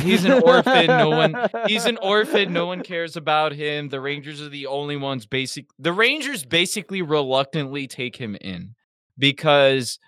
He's 0.00 0.24
an 0.24 0.42
orphan, 0.42 0.86
no 0.86 1.10
one- 1.10 1.34
He's 1.66 1.84
an 1.84 1.98
orphan, 1.98 2.52
no 2.52 2.66
one 2.66 2.82
cares 2.92 3.16
about 3.16 3.52
him. 3.52 3.88
The 3.90 4.00
Rangers 4.00 4.40
are 4.40 4.48
the 4.48 4.66
only 4.66 4.96
ones 4.96 5.26
basic 5.26 5.66
The 5.78 5.92
Rangers 5.92 6.44
basically 6.44 7.02
reluctantly 7.02 7.86
take 7.86 8.16
him 8.16 8.36
in 8.40 8.74
because 9.18 9.98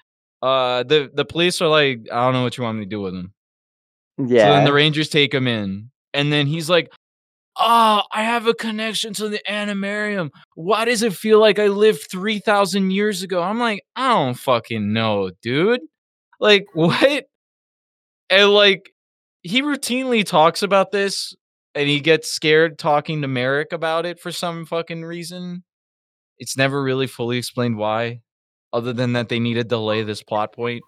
uh 0.43 0.83
the 0.85 1.11
the 1.13 1.25
police 1.25 1.61
are 1.63 1.69
like, 1.69 2.01
I 2.13 2.25
don't 2.25 2.33
know 2.35 2.43
what 2.43 2.57
you 2.57 2.65
want 2.65 2.79
me 2.79 2.85
to 2.85 2.89
do 2.91 3.01
with 3.01 3.15
him. 3.15 3.33
So 4.19 4.27
Yeah. 4.35 4.51
then 4.53 4.65
the 4.65 4.73
Rangers 4.73 5.09
take 5.09 5.35
him 5.35 5.47
in. 5.47 5.91
And 6.15 6.33
then 6.33 6.47
he's 6.47 6.71
like, 6.71 6.91
Oh, 7.57 8.03
I 8.11 8.23
have 8.25 8.47
a 8.47 8.55
connection 8.55 9.13
to 9.15 9.29
the 9.29 9.41
animarium. 9.49 10.31
Why 10.57 10.85
does 10.87 11.03
it 11.03 11.13
feel 11.15 11.39
like 11.41 11.59
I 11.61 11.69
lived 11.69 12.09
3,000 12.11 12.91
years 12.91 13.23
ago? 13.23 13.43
I'm 13.43 13.61
like, 13.61 13.83
I 13.95 14.09
don't 14.15 14.35
fucking 14.35 14.93
know, 14.93 15.31
dude. 15.43 15.81
Like, 16.41 16.65
what? 16.73 17.27
And 18.31 18.51
like, 18.51 18.91
he 19.45 19.63
routinely 19.63 20.25
talks 20.27 20.63
about 20.63 20.91
this 20.91 21.35
and 21.77 21.89
he 21.89 22.01
gets 22.01 22.29
scared 22.31 22.79
talking 22.79 23.23
to 23.23 23.29
Merrick 23.29 23.73
about 23.73 24.07
it 24.07 24.19
for 24.19 24.33
some 24.33 24.67
fucking 24.67 25.05
reason. 25.05 25.63
It's 26.39 26.57
never 26.57 26.83
really 26.83 27.07
fully 27.07 27.39
explained 27.39 27.77
why, 27.77 28.23
other 28.73 28.93
than 28.93 29.13
that 29.13 29.29
they 29.29 29.39
need 29.39 29.55
to 29.55 29.65
delay 29.65 30.03
this 30.03 30.23
plot 30.23 30.53
point. 30.53 30.83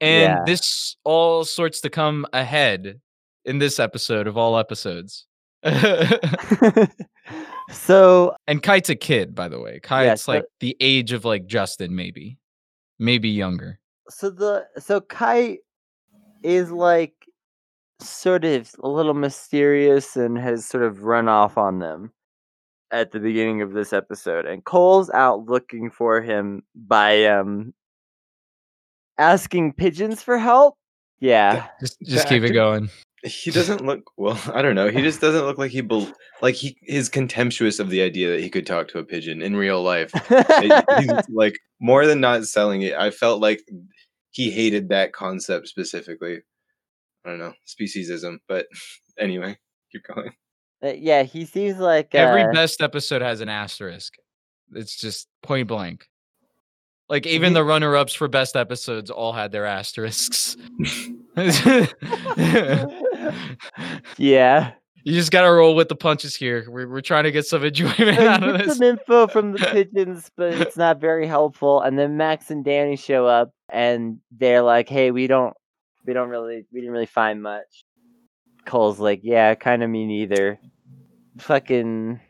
And 0.00 0.22
Yeah. 0.22 0.42
this 0.46 0.96
all 1.04 1.44
sorts 1.44 1.80
to 1.82 1.90
come 1.90 2.26
ahead 2.32 3.00
in 3.44 3.58
this 3.58 3.78
episode 3.78 4.26
of 4.26 4.36
all 4.38 4.56
episodes. 4.58 5.26
so 7.70 8.34
and 8.46 8.62
Kite's 8.62 8.90
a 8.90 8.94
kid, 8.96 9.34
by 9.34 9.48
the 9.48 9.60
way. 9.60 9.80
Yeah, 9.90 10.14
so- 10.14 10.32
like 10.32 10.44
the 10.60 10.76
age 10.80 11.12
of 11.12 11.24
like 11.24 11.46
Justin, 11.46 11.94
maybe. 11.94 12.38
Maybe 12.98 13.28
younger. 13.28 13.78
so 14.08 14.30
the 14.30 14.66
so 14.78 15.00
Kite 15.02 15.58
is 16.42 16.70
like 16.70 17.12
sort 18.00 18.44
of 18.44 18.70
a 18.82 18.88
little 18.88 19.14
mysterious 19.14 20.16
and 20.16 20.36
has 20.38 20.66
sort 20.66 20.84
of 20.84 21.04
run 21.04 21.28
off 21.28 21.56
on 21.56 21.78
them 21.78 22.12
at 22.92 23.10
the 23.10 23.18
beginning 23.18 23.62
of 23.62 23.72
this 23.72 23.92
episode 23.92 24.46
and 24.46 24.64
Cole's 24.64 25.10
out 25.10 25.46
looking 25.46 25.90
for 25.90 26.20
him 26.20 26.62
by 26.74 27.24
um 27.24 27.72
asking 29.18 29.72
pigeons 29.72 30.22
for 30.22 30.38
help. 30.38 30.76
Yeah. 31.20 31.66
Just 31.80 31.98
just 32.02 32.28
The 32.28 32.34
keep 32.40 32.42
it 32.44 32.52
going. 32.52 32.90
he 33.24 33.50
doesn't 33.50 33.84
look 33.84 34.10
well. 34.16 34.38
I 34.54 34.62
don't 34.62 34.74
know. 34.74 34.88
He 34.90 35.00
just 35.02 35.20
doesn't 35.20 35.44
look 35.44 35.58
like 35.58 35.70
he 35.70 35.80
bel 35.80 36.06
like 36.42 36.54
he 36.54 36.76
is 36.86 37.08
contemptuous 37.08 37.78
of 37.80 37.88
the 37.90 38.02
idea 38.02 38.30
that 38.30 38.40
he 38.40 38.50
could 38.50 38.66
talk 38.66 38.88
to 38.88 38.98
a 38.98 39.04
pigeon 39.04 39.40
in 39.42 39.56
real 39.56 39.82
life. 39.82 40.10
It- 40.30 40.84
he's 41.00 41.28
like 41.34 41.58
more 41.80 42.06
than 42.06 42.20
not 42.20 42.44
selling 42.44 42.82
it. 42.82 42.94
I 42.94 43.10
felt 43.10 43.40
like 43.40 43.62
he 44.30 44.50
hated 44.50 44.90
that 44.90 45.12
concept 45.14 45.68
specifically. 45.68 46.40
I 47.26 47.30
don't 47.30 47.38
know 47.38 47.52
speciesism, 47.66 48.38
but 48.46 48.66
anyway, 49.18 49.58
keep 49.90 50.02
going. 50.14 50.30
Uh, 50.84 50.92
yeah, 50.96 51.22
he 51.24 51.44
seems 51.44 51.78
like 51.78 52.14
Every 52.14 52.44
uh, 52.44 52.52
best 52.52 52.80
episode 52.80 53.20
has 53.22 53.40
an 53.40 53.48
asterisk. 53.48 54.14
It's 54.74 54.96
just 54.96 55.26
point 55.42 55.66
blank. 55.68 56.06
Like 57.08 57.26
even 57.26 57.52
the 57.52 57.64
runner-ups 57.64 58.14
for 58.14 58.28
best 58.28 58.56
episodes 58.56 59.10
all 59.10 59.32
had 59.32 59.52
their 59.52 59.64
asterisks. 59.64 60.56
yeah. 64.16 64.72
you 65.04 65.12
just 65.14 65.30
gotta 65.30 65.50
roll 65.52 65.74
with 65.74 65.88
the 65.88 65.96
punches 65.96 66.34
here. 66.34 66.66
We're, 66.68 66.88
we're 66.88 67.00
trying 67.00 67.24
to 67.24 67.30
get 67.32 67.46
some 67.46 67.64
enjoyment 67.64 68.18
So 68.18 68.28
out 68.28 68.42
of 68.42 68.58
this. 68.58 68.76
some 68.76 68.82
info 68.82 69.26
from 69.28 69.52
the 69.52 69.58
pigeons, 69.58 70.30
but 70.36 70.54
it's 70.54 70.76
not 70.76 71.00
very 71.00 71.26
helpful. 71.26 71.80
And 71.80 71.98
then 71.98 72.16
Max 72.16 72.50
and 72.50 72.64
Danny 72.64 72.96
show 72.96 73.26
up, 73.26 73.52
and 73.68 74.18
they're 74.32 74.62
like, 74.62 74.88
"Hey, 74.88 75.10
we 75.10 75.26
don't, 75.26 75.54
we 76.06 76.12
don't 76.12 76.28
really, 76.28 76.66
we 76.72 76.80
didn't 76.80 76.92
really 76.92 77.06
find 77.06 77.42
much." 77.42 77.84
Cole's 78.64 78.98
like, 78.98 79.20
"Yeah, 79.22 79.54
kind 79.54 79.82
of 79.82 79.90
me 79.90 80.06
neither." 80.06 80.58
Fucking. 81.38 82.20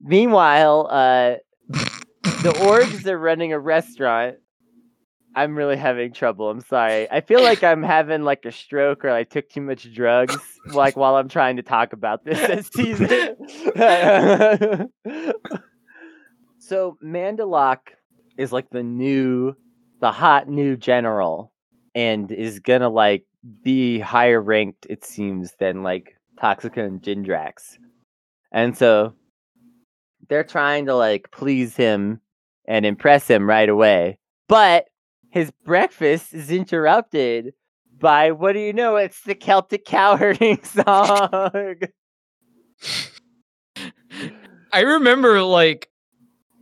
Meanwhile, 0.00 0.88
uh, 0.90 1.34
the 2.42 2.52
orgs 2.52 3.06
are 3.06 3.18
running 3.18 3.52
a 3.52 3.58
restaurant. 3.58 4.36
I'm 5.34 5.54
really 5.54 5.76
having 5.76 6.12
trouble. 6.14 6.48
I'm 6.48 6.62
sorry. 6.62 7.10
I 7.10 7.20
feel 7.20 7.42
like 7.42 7.62
I'm 7.62 7.82
having 7.82 8.22
like 8.22 8.46
a 8.46 8.52
stroke 8.52 9.04
or 9.04 9.10
I 9.10 9.24
took 9.24 9.50
too 9.50 9.60
much 9.60 9.92
drugs, 9.92 10.34
like 10.72 10.96
while 10.96 11.16
I'm 11.16 11.28
trying 11.28 11.56
to 11.56 11.62
talk 11.62 11.92
about 11.92 12.24
this 12.24 12.38
this 12.46 12.68
season. 12.68 13.36
so 16.58 16.96
Mandilok 17.04 17.78
is 18.38 18.50
like 18.50 18.70
the 18.70 18.82
new, 18.82 19.54
the 20.00 20.10
hot 20.10 20.48
new 20.48 20.74
general, 20.74 21.52
and 21.96 22.30
is 22.30 22.60
gonna 22.60 22.90
like 22.90 23.24
be 23.64 23.98
higher 23.98 24.40
ranked, 24.40 24.86
it 24.88 25.04
seems, 25.04 25.54
than 25.58 25.82
like 25.82 26.14
Toxica 26.40 26.86
and 26.86 27.02
Jindrax. 27.02 27.78
And 28.52 28.76
so 28.76 29.14
they're 30.28 30.44
trying 30.44 30.86
to 30.86 30.94
like 30.94 31.30
please 31.32 31.74
him 31.74 32.20
and 32.68 32.84
impress 32.84 33.26
him 33.26 33.48
right 33.48 33.68
away. 33.68 34.18
But 34.46 34.84
his 35.30 35.50
breakfast 35.64 36.34
is 36.34 36.50
interrupted 36.50 37.54
by 37.98 38.30
what 38.30 38.52
do 38.52 38.58
you 38.60 38.74
know? 38.74 38.96
It's 38.96 39.22
the 39.22 39.34
Celtic 39.34 39.86
cow 39.86 40.16
herding 40.16 40.62
song. 40.64 41.80
I 44.72 44.80
remember 44.80 45.42
like 45.42 45.88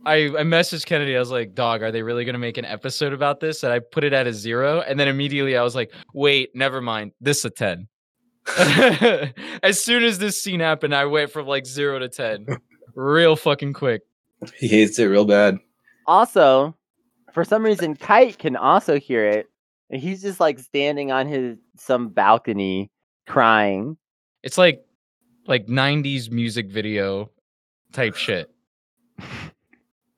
I 0.05 0.25
I 0.25 0.43
messaged 0.43 0.85
Kennedy. 0.85 1.15
I 1.15 1.19
was 1.19 1.31
like, 1.31 1.55
"Dog, 1.55 1.81
are 1.81 1.91
they 1.91 2.03
really 2.03 2.25
gonna 2.25 2.37
make 2.37 2.57
an 2.57 2.65
episode 2.65 3.13
about 3.13 3.39
this?" 3.39 3.63
And 3.63 3.73
I 3.73 3.79
put 3.79 4.03
it 4.03 4.13
at 4.13 4.27
a 4.27 4.33
zero, 4.33 4.81
and 4.81 4.99
then 4.99 5.07
immediately 5.07 5.57
I 5.57 5.63
was 5.63 5.75
like, 5.75 5.91
"Wait, 6.13 6.49
never 6.55 6.81
mind. 6.81 7.11
This 7.19 7.43
a 7.45 7.49
10. 7.49 7.87
as 9.63 9.83
soon 9.83 10.03
as 10.03 10.19
this 10.19 10.41
scene 10.41 10.59
happened, 10.59 10.93
I 10.93 11.05
went 11.05 11.31
from 11.31 11.47
like 11.47 11.65
zero 11.65 11.97
to 11.99 12.07
ten, 12.07 12.45
real 12.95 13.35
fucking 13.35 13.73
quick. 13.73 14.03
He 14.57 14.67
hates 14.67 14.99
it 14.99 15.05
real 15.05 15.25
bad. 15.25 15.57
Also, 16.05 16.75
for 17.33 17.43
some 17.43 17.63
reason, 17.63 17.95
Kite 17.95 18.37
can 18.37 18.55
also 18.55 18.99
hear 18.99 19.27
it, 19.27 19.47
and 19.89 19.99
he's 19.99 20.21
just 20.21 20.39
like 20.39 20.59
standing 20.59 21.11
on 21.11 21.27
his 21.27 21.57
some 21.75 22.09
balcony 22.09 22.91
crying. 23.27 23.97
It's 24.43 24.57
like 24.57 24.85
like 25.47 25.65
'90s 25.65 26.29
music 26.29 26.69
video 26.69 27.31
type 27.93 28.15
shit. 28.15 28.51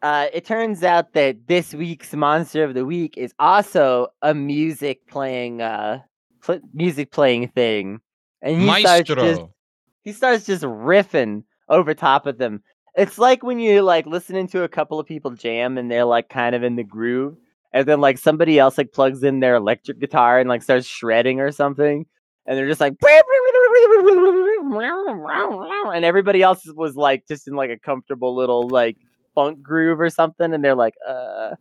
Uh, 0.01 0.27
it 0.31 0.45
turns 0.45 0.83
out 0.83 1.13
that 1.13 1.47
this 1.47 1.73
week's 1.73 2.13
monster 2.13 2.63
of 2.63 2.75
the 2.75 2.85
week 2.85 3.17
is 3.17 3.33
also 3.39 4.07
a 4.21 4.33
music 4.33 5.07
playing 5.07 5.61
uh 5.61 5.99
pl- 6.41 6.61
music 6.73 7.11
playing 7.11 7.47
thing, 7.49 7.99
and 8.41 8.61
he 8.61 8.81
starts 8.81 9.09
just 9.09 9.41
he 10.03 10.13
starts 10.13 10.45
just 10.45 10.63
riffing 10.63 11.43
over 11.69 11.93
top 11.93 12.27
of 12.27 12.37
them. 12.37 12.61
It's 12.95 13.17
like 13.17 13.43
when 13.43 13.59
you 13.59 13.81
like 13.81 14.05
listening 14.05 14.47
to 14.49 14.63
a 14.63 14.69
couple 14.69 14.99
of 14.99 15.07
people 15.07 15.31
jam 15.31 15.77
and 15.77 15.91
they're 15.91 16.05
like 16.05 16.29
kind 16.29 16.55
of 16.55 16.63
in 16.63 16.75
the 16.75 16.83
groove, 16.83 17.35
and 17.73 17.87
then 17.87 17.99
like 17.99 18.19
somebody 18.19 18.59
else 18.59 18.77
like 18.77 18.93
plugs 18.93 19.23
in 19.23 19.39
their 19.39 19.55
electric 19.55 19.99
guitar 19.99 20.39
and 20.39 20.47
like 20.47 20.63
starts 20.63 20.85
shredding 20.85 21.39
or 21.39 21.51
something, 21.51 22.05
and 22.45 22.57
they're 22.57 22.67
just 22.67 22.81
like 22.81 22.93
and 25.93 26.05
everybody 26.05 26.41
else 26.41 26.61
was 26.75 26.95
like 26.95 27.23
just 27.27 27.47
in 27.47 27.55
like 27.55 27.71
a 27.71 27.79
comfortable 27.79 28.35
little 28.35 28.69
like 28.69 28.97
funk 29.37 29.61
groove 29.61 29.99
or 30.01 30.09
something, 30.09 30.51
and 30.51 30.63
they're 30.63 30.73
like, 30.73 30.95
uh, 31.07 31.51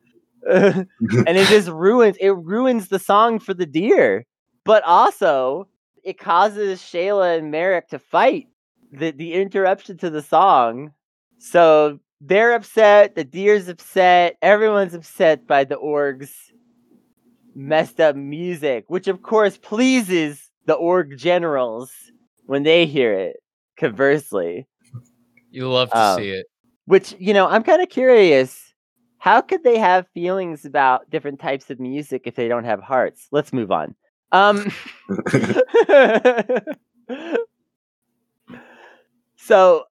and 0.51 0.87
it 1.12 1.49
just 1.49 1.68
ruins 1.68 2.16
it 2.20 2.31
ruins 2.31 2.89
the 2.89 2.99
song 2.99 3.39
for 3.39 3.53
the 3.53 3.66
deer, 3.66 4.24
but 4.64 4.83
also 4.85 5.68
it 6.03 6.18
causes 6.18 6.81
Shayla 6.81 7.37
and 7.39 7.51
Merrick 7.51 7.89
to 7.89 7.99
fight 7.99 8.47
the 8.93 9.11
the 9.11 9.35
interruption 9.35 9.99
to 9.99 10.09
the 10.09 10.22
song. 10.22 10.93
So 11.39 11.99
they're 12.22 12.55
upset, 12.55 13.14
the 13.14 13.24
deer's 13.24 13.68
upset, 13.68 14.37
everyone's 14.41 14.95
upset 14.95 15.47
by 15.47 15.64
the 15.64 15.74
org's 15.74 16.33
messed 17.55 18.01
up 18.01 18.16
music, 18.16 18.85
which 18.89 19.09
of 19.09 19.20
course 19.22 19.59
pleases 19.59 20.51
the 20.64 20.74
org 20.74 21.18
generals 21.18 21.93
when 22.47 22.62
they 22.62 22.87
hear 22.87 23.12
it. 23.12 23.37
Conversely, 23.77 24.66
You 25.51 25.68
love 25.70 25.91
to 25.91 25.99
Um, 25.99 26.18
see 26.20 26.31
it. 26.31 26.47
Which 26.87 27.14
you 27.18 27.34
know, 27.34 27.47
I'm 27.47 27.62
kind 27.62 27.82
of 27.82 27.89
curious. 27.89 28.72
How 29.18 29.41
could 29.41 29.64
they 29.64 29.78
have 29.78 30.07
feelings 30.14 30.64
about 30.64 31.11
different 31.11 31.41
types 31.41 31.70
of 31.70 31.80
music 31.80 32.22
if 32.26 32.37
they 32.37 32.49
don't 32.49 32.64
have 32.64 32.80
hearts? 32.80 33.28
Let's 33.32 33.53
move 33.53 33.72
on. 33.72 33.95
Um. 34.32 34.70
so, 39.37 39.84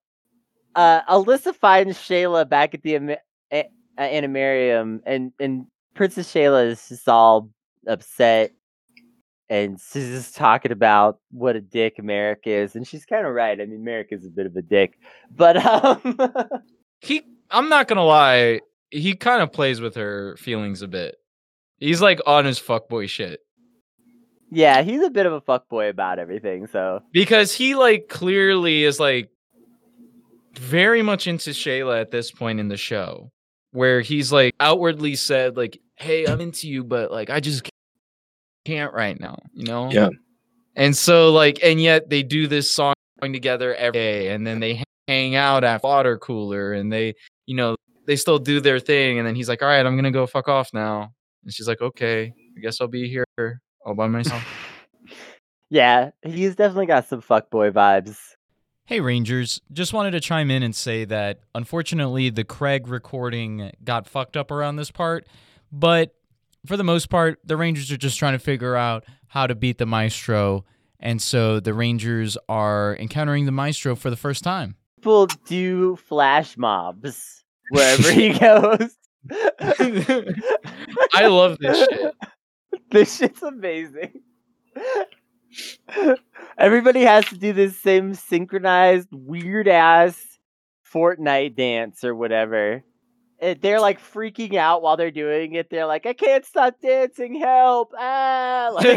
uh, 0.75 1.01
Alyssa 1.03 1.55
finds 1.55 1.97
Shayla 1.97 2.47
back 2.47 2.73
at 2.73 2.83
the 2.83 2.95
Ama- 2.95 3.17
a- 3.51 3.69
Animarium, 3.97 5.01
and 5.05 5.31
and 5.39 5.65
Princess 5.93 6.31
Shayla 6.31 6.67
is 6.67 6.89
just 6.89 7.07
all 7.07 7.49
upset, 7.87 8.51
and 9.49 9.79
she's 9.79 10.09
just 10.09 10.35
talking 10.35 10.71
about 10.71 11.19
what 11.31 11.55
a 11.55 11.61
dick 11.61 12.01
Merrick 12.03 12.43
is, 12.45 12.75
and 12.75 12.87
she's 12.87 13.05
kind 13.05 13.25
of 13.25 13.33
right. 13.33 13.59
I 13.59 13.65
mean, 13.65 13.83
Merrick 13.83 14.09
is 14.11 14.25
a 14.25 14.29
bit 14.29 14.45
of 14.45 14.55
a 14.55 14.61
dick, 14.61 14.99
but 15.31 15.57
um, 15.57 16.19
He, 17.01 17.23
I'm 17.49 17.69
not 17.69 17.87
gonna 17.87 18.05
lie, 18.05 18.61
he 18.89 19.15
kind 19.15 19.41
of 19.41 19.51
plays 19.51 19.81
with 19.81 19.95
her 19.95 20.35
feelings 20.37 20.81
a 20.81 20.87
bit. 20.87 21.15
He's 21.77 22.01
like 22.01 22.19
on 22.25 22.45
his 22.45 22.59
fuckboy 22.59 23.09
shit 23.09 23.41
yeah, 24.51 24.83
he's 24.83 25.01
a 25.01 25.09
bit 25.09 25.25
of 25.25 25.33
a 25.33 25.41
fuckboy 25.41 25.89
about 25.89 26.19
everything. 26.19 26.67
So 26.67 27.01
because 27.11 27.53
he 27.53 27.75
like 27.75 28.07
clearly 28.07 28.83
is 28.83 28.99
like 28.99 29.29
very 30.53 31.01
much 31.01 31.27
into 31.27 31.49
Shayla 31.49 31.99
at 31.99 32.11
this 32.11 32.31
point 32.31 32.59
in 32.59 32.69
the 32.69 32.77
show, 32.77 33.31
where 33.71 34.01
he's 34.01 34.31
like 34.31 34.55
outwardly 34.59 35.15
said 35.15 35.57
like, 35.57 35.79
"Hey, 35.95 36.25
I'm 36.25 36.41
into 36.41 36.69
you, 36.69 36.83
but 36.83 37.11
like 37.11 37.29
I 37.29 37.39
just 37.39 37.69
can't 38.65 38.93
right 38.93 39.19
now," 39.19 39.37
you 39.53 39.65
know? 39.65 39.91
Yeah. 39.91 40.09
And 40.75 40.95
so 40.95 41.31
like, 41.33 41.59
and 41.63 41.81
yet 41.81 42.09
they 42.09 42.23
do 42.23 42.47
this 42.47 42.71
song 42.71 42.93
together 43.21 43.75
every 43.75 43.99
day, 43.99 44.29
and 44.29 44.45
then 44.45 44.59
they 44.59 44.83
hang 45.07 45.35
out 45.35 45.63
at 45.63 45.83
water 45.83 46.17
cooler, 46.17 46.73
and 46.73 46.91
they, 46.91 47.15
you 47.45 47.55
know, 47.55 47.75
they 48.05 48.15
still 48.15 48.39
do 48.39 48.59
their 48.59 48.79
thing, 48.79 49.17
and 49.17 49.27
then 49.27 49.35
he's 49.35 49.49
like, 49.49 49.61
"All 49.61 49.67
right, 49.67 49.85
I'm 49.85 49.95
gonna 49.95 50.11
go 50.11 50.25
fuck 50.27 50.47
off 50.47 50.69
now," 50.73 51.11
and 51.43 51.53
she's 51.53 51.67
like, 51.67 51.81
"Okay, 51.81 52.33
I 52.57 52.59
guess 52.61 52.79
I'll 52.81 52.87
be 52.87 53.09
here 53.09 53.61
all 53.85 53.95
by 53.95 54.07
myself." 54.07 54.43
yeah, 55.69 56.11
he's 56.23 56.55
definitely 56.55 56.87
got 56.87 57.07
some 57.07 57.21
fuckboy 57.21 57.71
vibes. 57.71 58.17
Hey 58.87 58.99
Rangers, 58.99 59.61
just 59.73 59.93
wanted 59.93 60.11
to 60.11 60.19
chime 60.19 60.51
in 60.51 60.61
and 60.61 60.75
say 60.75 61.05
that 61.05 61.39
unfortunately 61.55 62.29
the 62.29 62.43
Craig 62.43 62.87
recording 62.87 63.71
got 63.83 64.07
fucked 64.07 64.37
up 64.37 64.51
around 64.51 64.75
this 64.75 64.91
part, 64.91 65.25
but 65.71 66.13
for 66.67 66.77
the 66.77 66.83
most 66.83 67.09
part, 67.09 67.39
the 67.43 67.57
Rangers 67.57 67.91
are 67.91 67.97
just 67.97 68.19
trying 68.19 68.33
to 68.33 68.39
figure 68.39 68.75
out 68.75 69.05
how 69.27 69.47
to 69.47 69.55
beat 69.55 69.79
the 69.79 69.87
Maestro, 69.87 70.65
and 70.99 71.19
so 71.19 71.59
the 71.59 71.73
Rangers 71.73 72.37
are 72.47 72.95
encountering 72.97 73.45
the 73.45 73.51
Maestro 73.51 73.95
for 73.95 74.11
the 74.11 74.15
first 74.15 74.43
time. 74.43 74.75
People 75.05 75.27
do 75.45 75.95
flash 75.97 76.57
mobs 76.57 77.43
wherever 77.69 78.11
he 78.11 78.29
goes. 78.39 78.97
I 81.13 81.27
love 81.27 81.59
this 81.59 81.77
shit. 81.77 82.15
this 82.89 83.15
shit's 83.15 83.43
amazing. 83.43 84.23
Everybody 86.57 87.01
has 87.01 87.23
to 87.25 87.37
do 87.37 87.53
this 87.53 87.79
same 87.79 88.15
synchronized 88.15 89.09
weird 89.11 89.67
ass 89.67 90.39
Fortnite 90.91 91.55
dance 91.55 92.03
or 92.03 92.15
whatever. 92.15 92.83
And 93.37 93.61
they're 93.61 93.79
like 93.79 94.01
freaking 94.01 94.55
out 94.55 94.81
while 94.81 94.97
they're 94.97 95.11
doing 95.11 95.53
it. 95.53 95.69
They're 95.69 95.85
like, 95.85 96.07
I 96.07 96.13
can't 96.13 96.43
stop 96.43 96.81
dancing, 96.81 97.39
help! 97.39 97.91
Ah 97.95 98.71
like, 98.73 98.87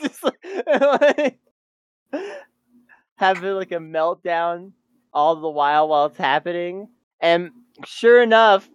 just 0.00 0.24
like, 0.24 0.36
like 0.66 1.38
having 3.16 3.54
like 3.54 3.72
a 3.72 3.76
meltdown 3.76 4.72
all 5.12 5.36
the 5.36 5.48
while 5.48 5.88
while 5.88 6.06
it's 6.06 6.16
happening. 6.18 6.88
And 7.20 7.50
sure 7.86 8.22
enough, 8.22 8.68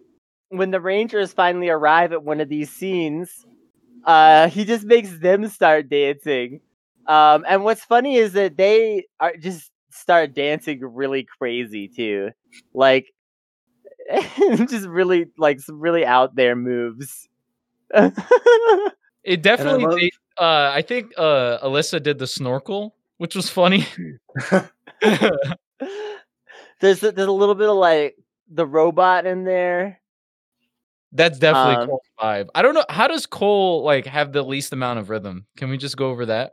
when 0.48 0.70
the 0.70 0.80
Rangers 0.80 1.32
finally 1.32 1.68
arrive 1.68 2.12
at 2.12 2.24
one 2.24 2.40
of 2.40 2.48
these 2.48 2.70
scenes, 2.70 3.30
uh, 4.04 4.48
he 4.48 4.64
just 4.64 4.84
makes 4.84 5.10
them 5.18 5.46
start 5.48 5.88
dancing. 5.88 6.60
Um, 7.06 7.44
and 7.48 7.64
what's 7.64 7.84
funny 7.84 8.16
is 8.16 8.32
that 8.34 8.56
they 8.56 9.06
are 9.20 9.36
just 9.36 9.70
start 9.90 10.34
dancing 10.34 10.80
really 10.82 11.26
crazy 11.38 11.88
too, 11.88 12.30
like 12.74 13.06
just 14.68 14.86
really 14.88 15.26
like 15.38 15.60
some 15.60 15.80
really 15.80 16.04
out 16.04 16.34
there 16.34 16.56
moves. 16.56 17.28
It 19.24 19.42
definitely. 19.42 19.84
love- 19.84 19.98
they- 19.98 20.10
uh, 20.38 20.72
I 20.74 20.80
think 20.82 21.12
uh, 21.18 21.58
Alyssa 21.62 22.02
did 22.02 22.18
the 22.18 22.26
snorkel, 22.26 22.96
which 23.20 23.34
was 23.34 23.50
funny. 23.50 23.86
there's 26.80 27.02
a, 27.02 27.12
there's 27.12 27.28
a 27.28 27.30
little 27.30 27.54
bit 27.54 27.68
of 27.68 27.76
like 27.76 28.16
the 28.50 28.66
robot 28.66 29.26
in 29.26 29.44
there. 29.44 30.00
That's 31.12 31.38
definitely 31.38 31.82
Um, 31.82 31.88
Cole's 31.88 32.00
vibe. 32.18 32.48
I 32.54 32.62
don't 32.62 32.72
know 32.72 32.86
how 32.88 33.08
does 33.08 33.26
Cole 33.26 33.84
like 33.84 34.06
have 34.06 34.32
the 34.32 34.42
least 34.42 34.72
amount 34.72 35.00
of 35.00 35.10
rhythm. 35.10 35.44
Can 35.58 35.68
we 35.68 35.76
just 35.76 35.98
go 35.98 36.08
over 36.08 36.24
that? 36.26 36.52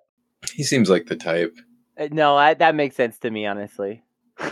he 0.53 0.63
seems 0.63 0.89
like 0.89 1.05
the 1.05 1.15
type. 1.15 1.55
Uh, 1.97 2.09
No, 2.11 2.35
I, 2.35 2.53
that 2.55 2.75
makes 2.75 2.97
sense 2.97 3.17
to 3.19 3.31
me, 3.31 3.45
honestly. 3.45 4.03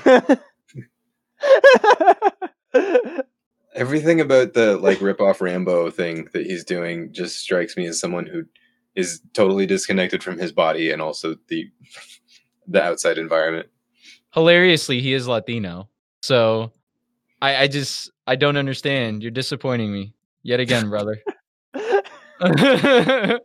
Everything 3.76 4.22
about 4.22 4.54
the 4.54 4.78
like 4.78 5.02
rip 5.02 5.20
off 5.20 5.42
Rambo 5.42 5.92
thing 5.92 6.30
that 6.32 6.46
he's 6.46 6.64
doing 6.64 7.12
just 7.12 7.40
strikes 7.40 7.76
me 7.76 7.88
as 7.88 8.00
someone 8.00 8.26
who 8.26 8.46
is 8.96 9.22
totally 9.34 9.66
disconnected 9.66 10.24
from 10.24 10.38
his 10.38 10.52
body 10.52 10.92
and 10.92 11.02
also 11.02 11.36
the 11.50 11.70
the 12.68 12.82
outside 12.82 13.18
environment. 13.18 13.68
Hilariously, 14.34 15.02
he 15.02 15.14
is 15.14 15.28
Latino, 15.28 15.90
so 16.22 16.72
I, 17.42 17.56
I 17.64 17.68
just 17.68 18.12
I 18.28 18.36
don't 18.36 18.58
understand. 18.58 19.22
You're 19.22 19.32
disappointing 19.32 19.92
me 19.94 20.14
yet 20.44 20.60
again, 20.60 20.90
brother. 20.90 21.22
your, 22.42 23.40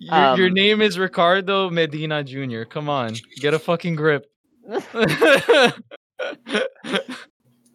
your 0.00 0.48
Um, 0.48 0.54
name 0.54 0.82
is 0.82 0.98
Ricardo 0.98 1.70
Medina 1.70 2.22
Jr. 2.24 2.64
Come 2.64 2.88
on, 2.88 3.14
get 3.36 3.54
a 3.54 3.58
fucking 3.58 3.94
grip. 3.96 4.26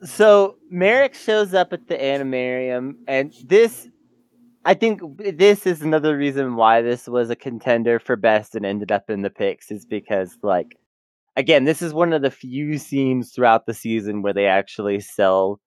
so 0.03 0.57
Merrick 0.69 1.13
shows 1.15 1.53
up 1.53 1.73
at 1.73 1.87
the 1.87 1.95
animarium, 1.95 2.95
and 3.07 3.33
this, 3.45 3.87
I 4.67 4.73
think, 4.73 4.99
this 5.17 5.65
is 5.65 5.81
another 5.81 6.17
reason 6.17 6.57
why 6.57 6.81
this 6.81 7.07
was 7.07 7.29
a 7.29 7.37
contender 7.37 7.99
for 7.99 8.17
best 8.17 8.53
and 8.53 8.65
ended 8.65 8.91
up 8.91 9.09
in 9.09 9.21
the 9.21 9.29
picks 9.29 9.71
is 9.71 9.85
because 9.85 10.37
like, 10.43 10.77
again, 11.37 11.63
this 11.63 11.81
is 11.81 11.93
one 11.93 12.11
of 12.11 12.21
the 12.21 12.29
few 12.29 12.77
scenes 12.77 13.31
throughout 13.31 13.65
the 13.65 13.73
season 13.73 14.21
where 14.21 14.33
they 14.33 14.45
actually 14.45 14.99
sell 14.99 15.61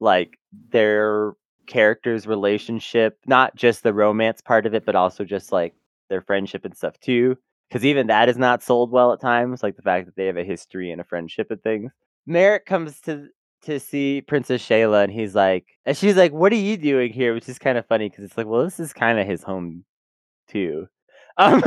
like 0.00 0.38
their 0.68 1.32
characters' 1.66 2.26
relationship, 2.26 3.16
not 3.26 3.56
just 3.56 3.82
the 3.82 3.94
romance 3.94 4.42
part 4.42 4.66
of 4.66 4.74
it, 4.74 4.84
but 4.84 4.94
also 4.94 5.24
just 5.24 5.50
like 5.50 5.74
their 6.10 6.20
friendship 6.20 6.66
and 6.66 6.76
stuff 6.76 7.00
too. 7.00 7.38
Because 7.70 7.86
even 7.86 8.06
that 8.08 8.28
is 8.28 8.36
not 8.36 8.62
sold 8.62 8.92
well 8.92 9.14
at 9.14 9.20
times, 9.22 9.62
like 9.62 9.76
the 9.76 9.82
fact 9.82 10.04
that 10.04 10.16
they 10.16 10.26
have 10.26 10.36
a 10.36 10.44
history 10.44 10.90
and 10.90 11.00
a 11.00 11.04
friendship 11.04 11.50
and 11.50 11.62
things. 11.62 11.90
Merrick 12.26 12.66
comes 12.66 13.00
to 13.00 13.28
to 13.62 13.80
see 13.80 14.22
Princess 14.22 14.62
Shayla, 14.66 15.04
and 15.04 15.12
he's 15.12 15.34
like, 15.34 15.66
and 15.86 15.96
she's 15.96 16.16
like, 16.16 16.32
"What 16.32 16.52
are 16.52 16.56
you 16.56 16.76
doing 16.76 17.12
here?" 17.12 17.34
Which 17.34 17.48
is 17.48 17.58
kind 17.58 17.78
of 17.78 17.86
funny 17.86 18.08
because 18.08 18.24
it's 18.24 18.36
like, 18.36 18.46
well, 18.46 18.64
this 18.64 18.80
is 18.80 18.92
kind 18.92 19.18
of 19.18 19.26
his 19.26 19.42
home 19.42 19.84
too. 20.48 20.88
Um, 21.38 21.62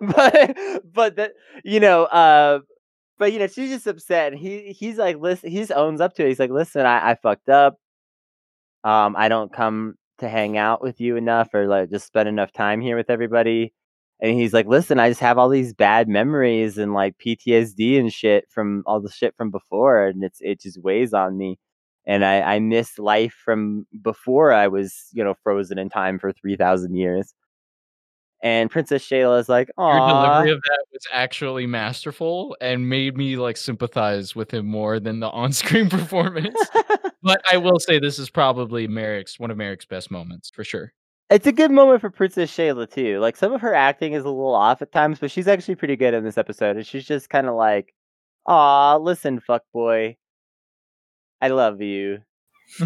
but 0.00 0.56
but 0.84 1.16
that 1.16 1.32
you 1.64 1.80
know, 1.80 2.04
uh, 2.06 2.60
but 3.18 3.32
you 3.32 3.38
know, 3.40 3.46
she's 3.48 3.70
just 3.70 3.86
upset. 3.86 4.32
And 4.32 4.40
he 4.40 4.72
he's 4.72 4.98
like, 4.98 5.18
listen, 5.18 5.50
he 5.50 5.66
owns 5.74 6.00
up 6.00 6.14
to 6.16 6.24
it. 6.24 6.28
He's 6.28 6.40
like, 6.40 6.50
listen, 6.50 6.86
I, 6.86 7.12
I 7.12 7.16
fucked 7.16 7.48
up. 7.50 7.76
Um, 8.84 9.14
I 9.16 9.28
don't 9.28 9.52
come 9.52 9.94
to 10.18 10.28
hang 10.28 10.56
out 10.58 10.82
with 10.82 11.00
you 11.00 11.16
enough 11.16 11.48
or 11.54 11.66
like 11.66 11.90
just 11.90 12.06
spend 12.06 12.28
enough 12.28 12.52
time 12.52 12.80
here 12.80 12.96
with 12.96 13.10
everybody. 13.10 13.72
And 14.22 14.38
he's 14.38 14.52
like, 14.52 14.68
listen, 14.68 15.00
I 15.00 15.08
just 15.08 15.20
have 15.20 15.36
all 15.36 15.48
these 15.48 15.74
bad 15.74 16.08
memories 16.08 16.78
and 16.78 16.94
like 16.94 17.18
PTSD 17.18 17.98
and 17.98 18.12
shit 18.12 18.48
from 18.48 18.84
all 18.86 19.00
the 19.00 19.10
shit 19.10 19.34
from 19.36 19.50
before, 19.50 20.06
and 20.06 20.22
it's 20.22 20.38
it 20.40 20.60
just 20.60 20.80
weighs 20.80 21.12
on 21.12 21.36
me. 21.36 21.58
And 22.06 22.24
I, 22.24 22.40
I 22.40 22.58
miss 22.60 22.98
life 23.00 23.34
from 23.44 23.86
before 24.00 24.52
I 24.52 24.68
was, 24.68 25.08
you 25.12 25.24
know, 25.24 25.34
frozen 25.42 25.76
in 25.78 25.90
time 25.90 26.20
for 26.20 26.32
three 26.32 26.56
thousand 26.56 26.94
years. 26.94 27.34
And 28.44 28.70
Princess 28.70 29.04
Shayla 29.04 29.40
is 29.40 29.48
like, 29.48 29.70
Your 29.76 30.08
delivery 30.08 30.52
of 30.52 30.62
that 30.62 30.84
was 30.92 31.06
actually 31.12 31.66
masterful 31.66 32.56
and 32.60 32.88
made 32.88 33.16
me 33.16 33.36
like 33.36 33.56
sympathize 33.56 34.36
with 34.36 34.52
him 34.52 34.66
more 34.66 35.00
than 35.00 35.20
the 35.20 35.30
on-screen 35.30 35.88
performance. 35.88 36.58
but 37.22 37.40
I 37.50 37.56
will 37.56 37.78
say 37.80 37.98
this 37.98 38.20
is 38.20 38.30
probably 38.30 38.86
Merrick's 38.86 39.38
one 39.38 39.50
of 39.50 39.56
Merrick's 39.56 39.84
best 39.84 40.10
moments 40.12 40.50
for 40.50 40.64
sure. 40.64 40.92
It's 41.32 41.46
a 41.46 41.52
good 41.52 41.70
moment 41.70 42.02
for 42.02 42.10
Princess 42.10 42.54
Shayla 42.54 42.90
too. 42.90 43.18
Like 43.18 43.36
some 43.36 43.54
of 43.54 43.62
her 43.62 43.74
acting 43.74 44.12
is 44.12 44.24
a 44.24 44.28
little 44.28 44.54
off 44.54 44.82
at 44.82 44.92
times, 44.92 45.18
but 45.18 45.30
she's 45.30 45.48
actually 45.48 45.76
pretty 45.76 45.96
good 45.96 46.12
in 46.12 46.24
this 46.24 46.36
episode. 46.36 46.76
And 46.76 46.86
she's 46.86 47.06
just 47.06 47.30
kind 47.30 47.46
of 47.46 47.54
like, 47.54 47.94
"Aw, 48.46 48.96
listen, 48.96 49.40
fuck 49.40 49.62
boy, 49.72 50.16
I 51.40 51.48
love 51.48 51.80
you. 51.80 52.18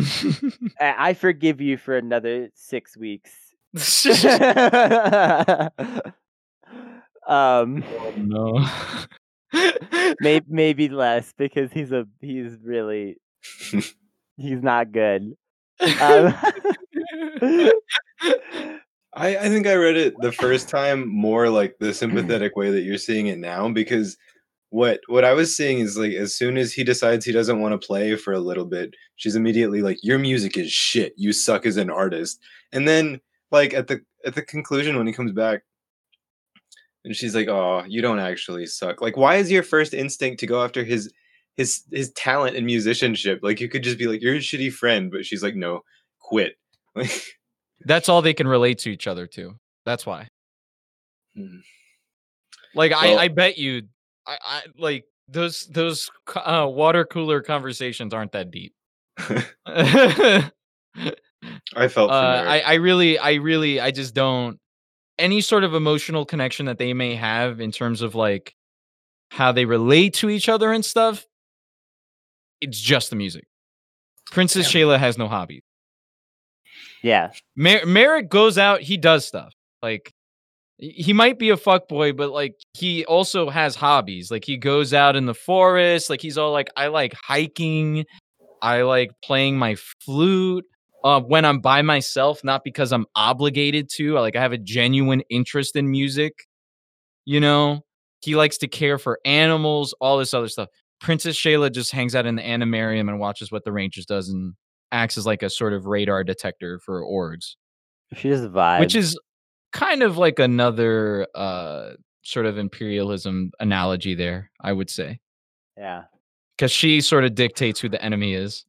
I, 0.80 1.10
I 1.10 1.14
forgive 1.14 1.60
you 1.60 1.76
for 1.76 1.96
another 1.96 2.50
six 2.54 2.96
weeks." 2.96 3.32
um, 7.26 7.82
no. 8.16 8.64
maybe 10.20 10.46
maybe 10.48 10.88
less 10.88 11.32
because 11.36 11.72
he's 11.72 11.90
a 11.90 12.06
he's 12.20 12.56
really 12.62 13.16
he's 14.36 14.62
not 14.62 14.92
good. 14.92 15.32
Um, 16.00 16.32
I, 18.22 19.36
I 19.36 19.48
think 19.48 19.66
I 19.66 19.74
read 19.74 19.96
it 19.96 20.14
the 20.20 20.32
first 20.32 20.68
time 20.68 21.08
more 21.08 21.48
like 21.48 21.76
the 21.80 21.88
mm. 21.88 21.94
sympathetic 21.94 22.54
way 22.54 22.70
that 22.70 22.82
you're 22.82 22.98
seeing 22.98 23.28
it 23.28 23.38
now 23.38 23.68
because 23.68 24.16
what 24.70 25.00
what 25.06 25.24
I 25.24 25.32
was 25.32 25.56
seeing 25.56 25.78
is 25.78 25.96
like 25.96 26.12
as 26.12 26.34
soon 26.34 26.56
as 26.58 26.72
he 26.72 26.84
decides 26.84 27.24
he 27.24 27.32
doesn't 27.32 27.60
want 27.60 27.80
to 27.80 27.86
play 27.86 28.14
for 28.16 28.32
a 28.32 28.40
little 28.40 28.66
bit, 28.66 28.94
she's 29.16 29.36
immediately 29.36 29.80
like, 29.80 29.98
Your 30.02 30.18
music 30.18 30.56
is 30.56 30.70
shit. 30.70 31.14
You 31.16 31.32
suck 31.32 31.66
as 31.66 31.76
an 31.76 31.90
artist. 31.90 32.40
And 32.72 32.86
then 32.86 33.20
like 33.50 33.72
at 33.72 33.86
the 33.86 34.00
at 34.24 34.34
the 34.34 34.42
conclusion 34.42 34.96
when 34.96 35.06
he 35.06 35.12
comes 35.12 35.32
back 35.32 35.62
and 37.04 37.16
she's 37.16 37.34
like, 37.34 37.48
Oh, 37.48 37.84
you 37.86 38.02
don't 38.02 38.18
actually 38.18 38.66
suck. 38.66 39.00
Like, 39.00 39.16
why 39.16 39.36
is 39.36 39.50
your 39.50 39.62
first 39.62 39.94
instinct 39.94 40.40
to 40.40 40.46
go 40.46 40.62
after 40.62 40.84
his 40.84 41.10
his 41.56 41.84
his 41.90 42.12
talent 42.12 42.56
and 42.56 42.66
musicianship? 42.66 43.40
Like 43.42 43.60
you 43.60 43.68
could 43.68 43.82
just 43.82 43.98
be 43.98 44.08
like, 44.08 44.20
You're 44.20 44.34
a 44.34 44.38
shitty 44.38 44.72
friend, 44.72 45.10
but 45.10 45.24
she's 45.24 45.42
like, 45.42 45.56
No, 45.56 45.84
quit. 46.20 46.56
Like 46.94 47.22
That's 47.86 48.08
all 48.08 48.20
they 48.20 48.34
can 48.34 48.48
relate 48.48 48.78
to 48.80 48.90
each 48.90 49.06
other 49.06 49.26
to. 49.28 49.54
That's 49.84 50.04
why. 50.04 50.28
Hmm. 51.36 51.58
Like 52.74 52.92
I, 52.92 53.14
I 53.14 53.28
bet 53.28 53.56
you, 53.56 53.82
I, 54.26 54.36
I 54.44 54.62
like 54.76 55.04
those 55.28 55.66
those 55.68 56.10
uh, 56.34 56.68
water 56.68 57.04
cooler 57.04 57.40
conversations 57.40 58.12
aren't 58.12 58.32
that 58.32 58.50
deep. 58.50 58.74
uh, 59.18 59.42
I 61.76 61.88
felt 61.88 62.10
for 62.10 62.14
I, 62.14 62.60
I 62.60 62.74
really, 62.74 63.18
I 63.18 63.34
really, 63.34 63.80
I 63.80 63.92
just 63.92 64.14
don't 64.14 64.58
any 65.18 65.40
sort 65.40 65.64
of 65.64 65.74
emotional 65.74 66.26
connection 66.26 66.66
that 66.66 66.78
they 66.78 66.92
may 66.92 67.14
have 67.14 67.60
in 67.60 67.70
terms 67.72 68.02
of 68.02 68.14
like 68.14 68.54
how 69.30 69.52
they 69.52 69.64
relate 69.64 70.14
to 70.14 70.28
each 70.28 70.48
other 70.48 70.72
and 70.72 70.84
stuff. 70.84 71.24
It's 72.60 72.80
just 72.80 73.10
the 73.10 73.16
music. 73.16 73.44
Princess 74.32 74.70
Shayla 74.70 74.98
has 74.98 75.16
no 75.16 75.28
hobby. 75.28 75.62
Yeah, 77.06 77.30
Mer- 77.54 77.86
Merrick 77.86 78.28
goes 78.28 78.58
out, 78.58 78.80
he 78.80 78.96
does 78.96 79.24
stuff. 79.24 79.52
Like 79.80 80.12
he 80.78 81.12
might 81.12 81.38
be 81.38 81.50
a 81.50 81.56
fuckboy, 81.56 82.16
but 82.16 82.32
like 82.32 82.56
he 82.74 83.04
also 83.04 83.48
has 83.48 83.76
hobbies. 83.76 84.28
Like 84.28 84.44
he 84.44 84.56
goes 84.56 84.92
out 84.92 85.14
in 85.14 85.26
the 85.26 85.34
forest, 85.34 86.10
like 86.10 86.20
he's 86.20 86.36
all 86.36 86.50
like, 86.50 86.66
I 86.76 86.88
like 86.88 87.14
hiking, 87.14 88.06
I 88.60 88.82
like 88.82 89.12
playing 89.22 89.56
my 89.56 89.76
flute. 90.04 90.64
Uh, 91.04 91.20
when 91.20 91.44
I'm 91.44 91.60
by 91.60 91.82
myself, 91.82 92.42
not 92.42 92.64
because 92.64 92.92
I'm 92.92 93.06
obligated 93.14 93.88
to. 93.90 94.14
Like 94.14 94.34
I 94.34 94.40
have 94.40 94.50
a 94.50 94.58
genuine 94.58 95.22
interest 95.30 95.76
in 95.76 95.88
music. 95.88 96.32
You 97.24 97.38
know, 97.38 97.84
he 98.20 98.34
likes 98.34 98.58
to 98.58 98.66
care 98.66 98.98
for 98.98 99.20
animals, 99.24 99.94
all 100.00 100.18
this 100.18 100.34
other 100.34 100.48
stuff. 100.48 100.68
Princess 101.00 101.36
Shayla 101.36 101.72
just 101.72 101.92
hangs 101.92 102.16
out 102.16 102.26
in 102.26 102.34
the 102.34 102.42
animarium 102.42 103.08
and 103.08 103.20
watches 103.20 103.52
what 103.52 103.62
the 103.62 103.70
Rangers 103.70 104.06
does 104.06 104.28
and 104.28 104.54
acts 104.92 105.16
as 105.18 105.26
like 105.26 105.42
a 105.42 105.50
sort 105.50 105.72
of 105.72 105.86
radar 105.86 106.24
detector 106.24 106.78
for 106.78 107.02
orgs, 107.02 107.56
she 108.14 108.28
just 108.28 108.44
vibes. 108.44 108.80
which 108.80 108.94
is 108.94 109.18
kind 109.72 110.02
of 110.02 110.16
like 110.16 110.38
another 110.38 111.26
uh 111.34 111.90
sort 112.22 112.46
of 112.46 112.58
imperialism 112.58 113.50
analogy 113.60 114.14
there, 114.14 114.50
I 114.60 114.72
would 114.72 114.90
say, 114.90 115.20
yeah. 115.76 116.04
because 116.56 116.72
she 116.72 117.00
sort 117.00 117.24
of 117.24 117.34
dictates 117.34 117.78
who 117.80 117.88
the 117.88 118.02
enemy 118.02 118.34
is. 118.34 118.64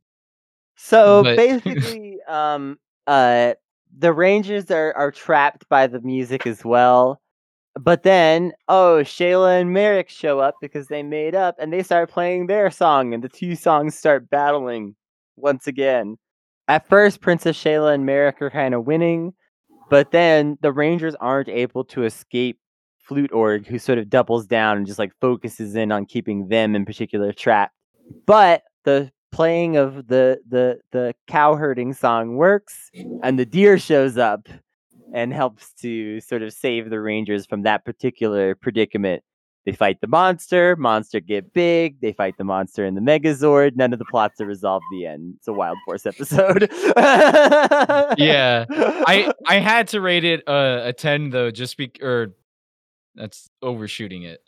So 0.76 1.24
But- 1.24 1.38
basically, 1.64 2.18
um, 2.28 2.78
uh, 3.08 3.54
the 3.98 4.14
Rangers 4.14 4.70
are 4.70 4.94
are 4.96 5.12
trapped 5.12 5.68
by 5.70 5.88
the 5.88 6.02
music 6.02 6.46
as 6.46 6.64
well. 6.64 7.20
But 7.80 8.02
then, 8.04 8.54
oh, 8.68 9.02
Shayla 9.04 9.62
and 9.62 9.72
Merrick 9.72 10.10
show 10.10 10.40
up 10.40 10.56
because 10.62 10.88
they 10.88 11.04
made 11.04 11.36
up 11.36 11.56
and 11.60 11.72
they 11.72 11.84
start 11.84 12.10
playing 12.10 12.48
their 12.48 12.70
song, 12.72 13.14
and 13.14 13.24
the 13.24 13.30
two 13.30 13.56
songs 13.56 13.96
start 13.96 14.30
battling 14.30 14.96
once 15.38 15.68
again. 15.68 16.18
At 16.68 16.88
first, 16.90 17.22
Princess 17.22 17.58
Shayla 17.58 17.94
and 17.94 18.06
Merrick 18.06 18.42
are 18.42 18.50
kind 18.50 18.74
of 18.74 18.86
winning, 18.86 19.34
but 19.90 20.12
then 20.12 20.58
the 20.62 20.74
Rangers 20.74 21.16
aren't 21.16 21.50
able 21.50 21.86
to 21.86 22.04
escape 22.04 22.60
Flute 23.00 23.32
Org, 23.32 23.66
who 23.66 23.80
sort 23.80 24.00
of 24.00 24.10
doubles 24.10 24.46
down 24.46 24.78
and 24.78 24.86
just 24.86 25.00
like 25.00 25.14
focuses 25.22 25.76
in 25.76 25.92
on 25.94 26.06
keeping 26.06 26.50
them 26.50 26.76
in 26.76 26.86
particular 26.86 27.32
trapped. 27.32 27.74
But 28.26 28.64
the 28.84 29.12
playing 29.32 29.78
of 29.78 30.08
the 30.08 30.40
the 30.50 30.80
the 30.92 31.14
cow 31.28 31.56
herding 31.56 31.94
song 31.94 32.36
works, 32.36 32.92
and 33.24 33.40
the 33.40 33.46
deer 33.46 33.78
shows 33.78 34.18
up 34.18 34.50
and 35.14 35.34
helps 35.34 35.72
to 35.74 36.20
sort 36.20 36.42
of 36.42 36.52
save 36.52 36.90
the 36.90 37.00
Rangers 37.00 37.46
from 37.46 37.62
that 37.62 37.86
particular 37.86 38.56
predicament. 38.56 39.24
They 39.68 39.74
fight 39.74 40.00
the 40.00 40.08
monster, 40.08 40.78
monster 40.78 41.20
get 41.20 41.52
big, 41.52 42.00
they 42.00 42.14
fight 42.14 42.38
the 42.38 42.46
monster 42.46 42.86
in 42.86 42.96
the 42.96 43.02
Megazord, 43.02 43.76
none 43.76 43.92
of 43.92 44.00
the 44.00 44.06
plots 44.06 44.40
are 44.40 44.46
resolved 44.46 44.86
the 44.94 45.06
end. 45.06 45.34
It's 45.36 45.48
a 45.50 45.52
Wild 45.52 45.78
Force 45.84 46.06
episode. 46.06 46.72
Yeah, 48.18 48.66
I 48.70 49.34
I 49.46 49.58
had 49.58 49.90
to 49.90 50.00
rate 50.00 50.24
it 50.24 50.48
uh, 50.48 50.84
a 50.86 50.94
ten 50.94 51.32
though, 51.32 51.52
just 51.52 51.76
be 51.76 51.92
or 52.02 52.34
that's 53.16 53.50
overshooting 53.62 54.24
it. 54.24 54.40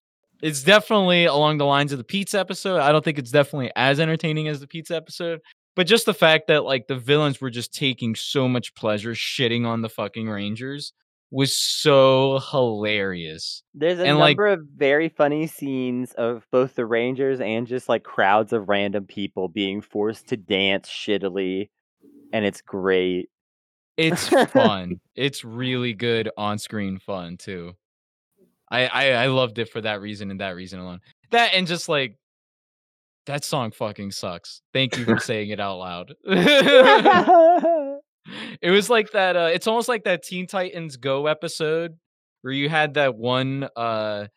It's 0.41 0.63
definitely 0.63 1.25
along 1.25 1.57
the 1.57 1.65
lines 1.65 1.91
of 1.91 1.97
the 1.97 2.05
pizza 2.05 2.39
episode. 2.39 2.79
I 2.79 2.93
don't 2.93 3.03
think 3.03 3.17
it's 3.19 3.31
definitely 3.31 3.73
as 3.75 3.99
entertaining 3.99 4.47
as 4.47 4.61
the 4.61 4.67
pizza 4.67 4.95
episode, 4.95 5.41
but 5.75 5.85
just 5.85 6.05
the 6.05 6.13
fact 6.13 6.47
that 6.47 6.63
like 6.63 6.87
the 6.87 6.95
villains 6.95 7.41
were 7.41 7.49
just 7.49 7.73
taking 7.73 8.15
so 8.15 8.47
much 8.47 8.73
pleasure 8.73 9.11
shitting 9.11 9.67
on 9.67 9.81
the 9.81 9.89
fucking 9.89 10.29
Rangers 10.29 10.93
was 11.31 11.55
so 11.55 12.39
hilarious. 12.51 13.61
There's 13.75 13.99
a 13.99 14.05
And, 14.05 14.17
like- 14.17 14.37
number 14.37 14.47
of 14.47 14.61
very 14.75 15.09
funny 15.09 15.45
scenes 15.47 16.11
of 16.13 16.45
both 16.51 16.75
the 16.75 16.85
Rangers 16.85 17.39
and 17.39 17.67
just 17.67 17.87
like 17.87 18.03
crowds 18.03 18.51
of 18.53 18.67
random 18.69 19.05
people 19.05 19.47
being 19.47 19.81
forced 19.81 20.27
to 20.29 20.37
dance 20.37 20.89
shittily, 20.89 21.69
and 22.33 22.45
it's 22.45 22.61
great. 22.61 23.29
It's 23.97 24.29
fun. 24.29 25.01
it's 25.15 25.43
really 25.43 25.93
good 25.93 26.29
on-screen 26.37 26.99
fun 26.99 27.37
too. 27.37 27.73
I, 28.71 28.87
I 28.87 29.09
I 29.23 29.27
loved 29.27 29.57
it 29.59 29.69
for 29.69 29.81
that 29.81 29.99
reason 29.99 30.31
and 30.31 30.39
that 30.39 30.55
reason 30.55 30.79
alone. 30.79 30.99
That 31.31 31.53
and 31.53 31.67
just 31.67 31.89
like 31.89 32.15
that 33.25 33.43
song 33.43 33.71
fucking 33.71 34.11
sucks. 34.11 34.61
Thank 34.73 34.97
you 34.97 35.05
for 35.05 35.19
saying 35.19 35.49
it 35.49 35.59
out 35.59 35.77
loud. 35.79 36.13
it 38.61 38.71
was 38.71 38.89
like 38.89 39.11
that 39.11 39.35
uh 39.35 39.49
it's 39.51 39.67
almost 39.67 39.87
like 39.87 40.03
that 40.05 40.23
Teen 40.23 40.47
Titans 40.47 40.97
Go 40.97 41.27
episode 41.27 41.97
where 42.41 42.53
you 42.53 42.69
had 42.69 42.93
that 42.95 43.15
one 43.15 43.67
uh 43.75 44.27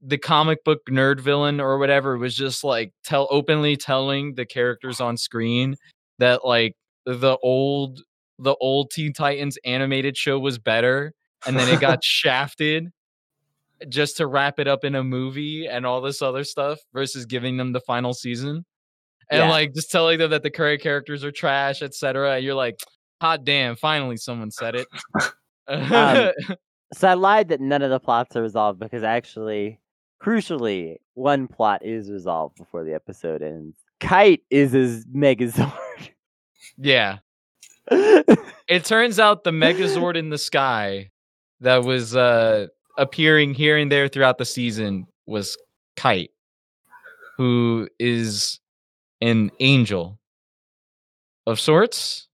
the 0.00 0.18
comic 0.18 0.62
book 0.64 0.80
nerd 0.88 1.20
villain 1.20 1.60
or 1.60 1.78
whatever 1.78 2.16
was 2.16 2.34
just 2.34 2.62
like 2.62 2.92
tell 3.04 3.26
openly 3.30 3.76
telling 3.76 4.34
the 4.34 4.46
characters 4.46 5.00
on 5.00 5.16
screen 5.16 5.74
that 6.18 6.44
like 6.44 6.74
the 7.04 7.36
old 7.42 8.00
the 8.38 8.54
old 8.60 8.90
Teen 8.92 9.12
Titans 9.12 9.58
animated 9.64 10.16
show 10.16 10.38
was 10.38 10.58
better 10.58 11.12
and 11.46 11.58
then 11.58 11.72
it 11.72 11.80
got 11.80 12.04
shafted 12.04 12.88
just 13.88 14.16
to 14.16 14.26
wrap 14.26 14.58
it 14.58 14.66
up 14.68 14.84
in 14.84 14.94
a 14.94 15.04
movie 15.04 15.66
and 15.66 15.86
all 15.86 16.00
this 16.00 16.20
other 16.22 16.44
stuff 16.44 16.78
versus 16.92 17.26
giving 17.26 17.56
them 17.56 17.72
the 17.72 17.80
final 17.80 18.12
season 18.12 18.64
and 19.30 19.38
Yeah. 19.40 19.50
like 19.50 19.74
just 19.74 19.90
telling 19.90 20.18
them 20.18 20.30
that 20.30 20.42
the 20.42 20.50
current 20.50 20.80
characters 20.80 21.24
are 21.24 21.30
trash 21.32 21.82
etc 21.82 22.34
and 22.36 22.44
you're 22.44 22.54
like 22.54 22.76
hot 23.20 23.44
damn 23.44 23.76
finally 23.76 24.16
someone 24.16 24.50
said 24.50 24.74
it 24.74 24.86
Um, 25.68 26.32
So 26.94 27.06
I 27.06 27.12
lied 27.14 27.48
that 27.48 27.60
none 27.60 27.82
of 27.82 27.90
the 27.90 28.00
plots 28.00 28.34
are 28.34 28.40
resolved 28.40 28.78
because 28.80 29.02
actually, 29.02 29.78
crucially, 30.22 30.96
one 31.12 31.46
plot 31.46 31.84
is 31.84 32.10
resolved 32.10 32.56
before 32.56 32.82
the 32.82 32.94
episode 32.94 33.42
ends. 33.42 33.76
Kite 34.00 34.42
is 34.48 34.72
his 34.72 35.04
Megazord. 35.06 35.70
yeah 36.78 37.18
it 37.90 38.84
turns 38.84 39.18
out 39.18 39.44
the 39.44 39.50
megazord 39.50 40.16
in 40.16 40.30
the 40.30 40.38
sky 40.38 41.10
that 41.60 41.82
was 41.84 42.14
uh 42.16 42.66
appearing 42.96 43.52
here 43.52 43.76
and 43.76 43.90
there 43.92 44.08
throughout 44.08 44.38
the 44.38 44.44
season 44.44 45.06
was 45.26 45.56
kite 45.96 46.30
who 47.36 47.88
is 47.98 48.60
an 49.20 49.50
angel 49.60 50.18
of 51.46 51.58
sorts 51.58 52.27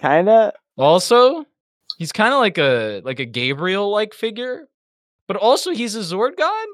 Kinda. 0.00 0.52
also 0.76 1.44
he's 1.98 2.12
kind 2.12 2.32
of 2.32 2.40
like 2.40 2.58
a 2.58 3.00
like 3.04 3.18
a 3.20 3.24
gabriel 3.24 3.90
like 3.90 4.14
figure 4.14 4.68
but 5.26 5.36
also 5.36 5.72
he's 5.72 5.96
a 5.96 6.00
zord 6.00 6.36
god 6.36 6.66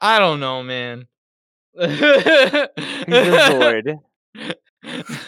i 0.00 0.18
don't 0.18 0.40
know 0.40 0.62
man 0.62 1.06
He's 1.74 2.00
a 2.02 2.68
Zord. 3.08 3.98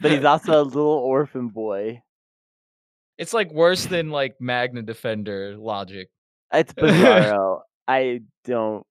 But 0.00 0.12
he's 0.12 0.24
also 0.24 0.62
a 0.62 0.64
little 0.64 0.82
orphan 0.92 1.48
boy. 1.48 2.00
it's 3.18 3.34
like 3.34 3.50
worse 3.52 3.86
than 3.86 4.10
like 4.10 4.36
magna 4.40 4.82
defender 4.82 5.56
logic 5.58 6.08
It's 6.52 6.72
bizarro. 6.74 7.60
I 7.88 8.20
don't. 8.44 8.86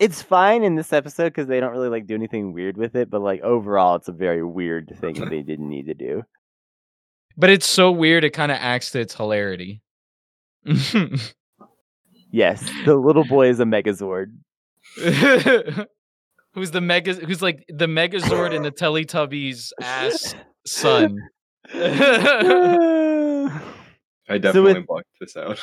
It's 0.00 0.22
fine 0.22 0.64
in 0.64 0.74
this 0.74 0.92
episode 0.92 1.26
because 1.26 1.46
they 1.46 1.60
don't 1.60 1.72
really 1.72 1.90
like 1.90 2.06
do 2.06 2.14
anything 2.14 2.52
weird 2.52 2.76
with 2.76 2.96
it, 2.96 3.10
but 3.10 3.20
like 3.20 3.42
overall, 3.42 3.94
it's 3.96 4.08
a 4.08 4.12
very 4.12 4.42
weird 4.42 4.96
thing 4.98 5.14
that 5.20 5.30
they 5.30 5.42
didn't 5.50 5.68
need 5.68 5.86
to 5.86 5.94
do. 5.94 6.24
But 7.36 7.50
it's 7.50 7.66
so 7.66 7.92
weird 7.92 8.24
it 8.24 8.30
kind 8.30 8.50
of 8.50 8.58
acts 8.60 8.90
to 8.92 9.00
its 9.00 9.14
hilarity. 9.14 9.82
Yes, 12.32 12.70
the 12.84 12.94
little 12.94 13.24
boy 13.24 13.48
is 13.48 13.58
a 13.58 13.64
Megazord. 13.64 14.26
who's 16.54 16.70
the 16.70 16.80
mega 16.80 17.14
who's 17.14 17.42
like 17.42 17.64
the 17.68 17.86
megazord 17.86 18.54
in 18.54 18.62
the 18.62 18.70
Teletubbies 18.70 19.72
ass 19.80 20.34
son. 20.66 21.18
I 21.74 23.50
definitely 24.38 24.84
blocked 24.86 25.08
this 25.20 25.36
out. 25.36 25.60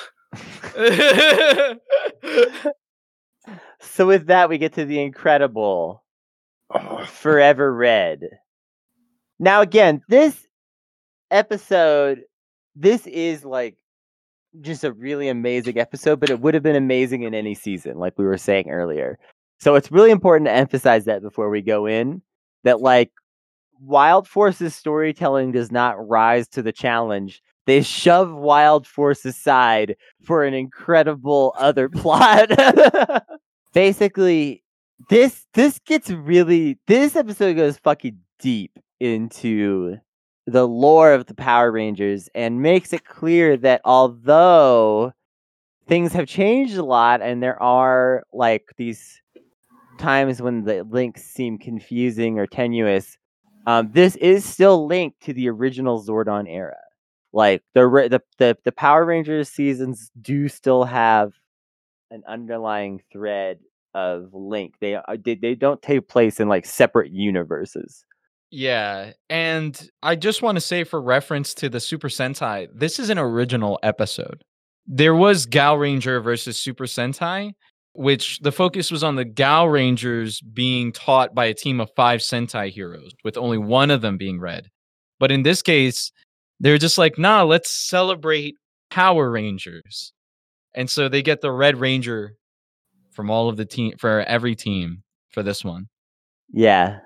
So 3.80 4.08
with 4.08 4.28
that, 4.28 4.49
we 4.49 4.58
get 4.58 4.74
to 4.74 4.86
the 4.86 5.02
incredible 5.02 6.04
Oh, 6.70 7.06
Forever 7.06 7.74
Red. 7.74 8.28
Now, 9.40 9.62
again, 9.62 10.02
this 10.10 10.48
episode, 11.32 12.24
this 12.76 13.08
is 13.08 13.45
like 13.45 13.78
just 14.62 14.84
a 14.84 14.91
really 14.91 15.30
amazing 15.30 15.78
episode, 15.78 16.20
but 16.20 16.30
it 16.30 16.41
would 16.41 16.54
have 16.54 16.64
been 16.64 16.76
amazing 16.76 17.24
in 17.24 17.34
any 17.34 17.56
season, 17.56 17.98
like 17.98 18.18
we 18.18 18.26
were 18.26 18.38
saying 18.38 18.70
earlier. 18.70 19.18
So 19.60 19.76
it's 19.76 19.91
really 19.91 20.12
important 20.12 20.48
to 20.48 20.54
emphasize 20.54 21.06
that 21.06 21.22
before 21.22 21.49
we 21.49 21.62
go 21.62 21.86
in 21.86 22.22
that, 22.64 22.82
like, 22.82 23.12
Wild 23.80 24.28
Force's 24.28 24.74
storytelling 24.74 25.52
does 25.52 25.72
not 25.72 26.08
rise 26.08 26.48
to 26.49 26.64
the 26.64 26.72
challenge. 26.72 27.41
They 27.68 27.82
shove 27.84 28.34
Wild 28.34 28.88
Force 28.88 29.24
aside 29.24 29.95
for 30.24 30.44
an 30.44 30.54
incredible 30.56 31.54
other 31.58 31.88
plot. 31.95 32.49
Basically, 33.73 34.64
this 35.10 35.45
this 35.53 35.80
gets 35.80 36.10
really 36.10 36.80
this 36.88 37.15
episode 37.15 37.56
goes 37.56 37.77
fucking 37.77 38.19
deep 38.39 38.77
into 38.99 39.98
the 40.45 40.68
lore 40.68 41.14
of 41.14 41.26
the 41.26 41.34
Power 41.34 41.72
Rangers 41.72 42.30
and 42.34 42.61
makes 42.61 42.94
it 42.94 43.06
clear 43.06 43.57
that 43.57 43.81
although 43.84 45.14
things 45.88 46.14
have 46.14 46.27
changed 46.27 46.77
a 46.77 46.84
lot 46.84 47.22
and 47.22 47.44
there 47.44 47.61
are 47.61 48.23
like 48.34 48.73
these 48.77 49.22
times 49.98 50.41
when 50.41 50.64
the 50.64 50.84
links 50.84 51.23
seem 51.23 51.57
confusing 51.57 52.39
or 52.39 52.48
tenuous, 52.48 53.18
um, 53.65 53.89
this 53.91 54.15
is 54.18 54.45
still 54.45 54.88
linked 54.88 55.22
to 55.23 55.34
the 55.34 55.49
original 55.49 56.02
Zordon 56.02 56.45
era. 56.48 56.77
Like 57.34 57.61
the 57.73 57.81
the 58.10 58.22
the, 58.38 58.57
the 58.64 58.72
Power 58.72 59.06
Rangers 59.06 59.49
seasons 59.49 60.10
do 60.19 60.48
still 60.48 60.85
have 60.85 61.34
an 62.12 62.24
underlying 62.28 63.02
thread 63.12 63.60
of 63.94 64.30
link. 64.34 64.76
They 64.80 64.96
are- 64.96 65.18
they, 65.18 65.36
they 65.36 65.56
don't 65.56 65.82
take 65.82 66.08
place 66.08 66.40
in 66.40 66.48
like 66.48 66.66
separate 66.66 67.12
universes. 67.12 68.04
yeah, 68.52 69.12
and 69.30 69.90
I 70.04 70.16
just 70.16 70.42
want 70.42 70.56
to 70.56 70.62
say 70.62 70.84
for 70.86 71.02
reference 71.02 71.54
to 71.56 71.68
the 71.70 71.80
Super 71.82 72.08
Sentai, 72.08 72.68
this 72.74 72.98
is 73.00 73.10
an 73.10 73.18
original 73.18 73.78
episode. 73.84 74.42
There 74.86 75.16
was 75.16 75.46
Gaoranger 75.46 76.24
versus 76.24 76.58
Super 76.58 76.86
Sentai, 76.86 77.52
which 77.94 78.40
the 78.40 78.54
focus 78.54 78.90
was 78.90 79.04
on 79.04 79.16
the 79.16 79.26
Gaorangers 79.26 80.42
being 80.54 80.94
taught 80.94 81.36
by 81.36 81.46
a 81.46 81.54
team 81.54 81.82
of 81.82 81.90
five 81.96 82.22
Sentai 82.22 82.70
heroes, 82.70 83.12
with 83.26 83.36
only 83.38 83.58
one 83.58 83.92
of 83.92 84.02
them 84.02 84.18
being 84.18 84.40
red. 84.40 84.70
But 85.20 85.32
in 85.32 85.44
this 85.44 85.62
case, 85.62 86.12
they're 86.62 86.78
just 86.78 86.98
like, 86.98 87.18
nah, 87.18 87.44
let's 87.44 87.70
celebrate 87.70 88.56
Power 88.90 89.30
Rangers. 89.30 90.14
And 90.78 90.88
so 90.88 91.10
they 91.10 91.24
get 91.24 91.41
the 91.41 91.52
Red 91.52 91.80
Ranger 91.80 92.36
from 93.12 93.32
all 93.32 93.49
of 93.49 93.58
the 93.58 93.66
team 93.66 93.95
for 93.98 94.22
every 94.22 94.56
team 94.56 95.02
for 95.32 95.41
this 95.41 95.66
one. 95.66 95.90
Yeah. 96.54 96.99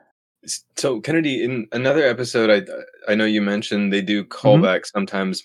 So 0.78 1.00
Kennedy, 1.00 1.42
in 1.44 1.68
another 1.72 2.04
episode, 2.06 2.50
I 2.50 3.12
I 3.12 3.16
know 3.16 3.26
you 3.26 3.42
mentioned 3.42 3.92
they 3.94 4.02
do 4.02 4.26
Mm-hmm. 4.26 4.48
callbacks 4.48 4.88
sometimes 4.88 5.42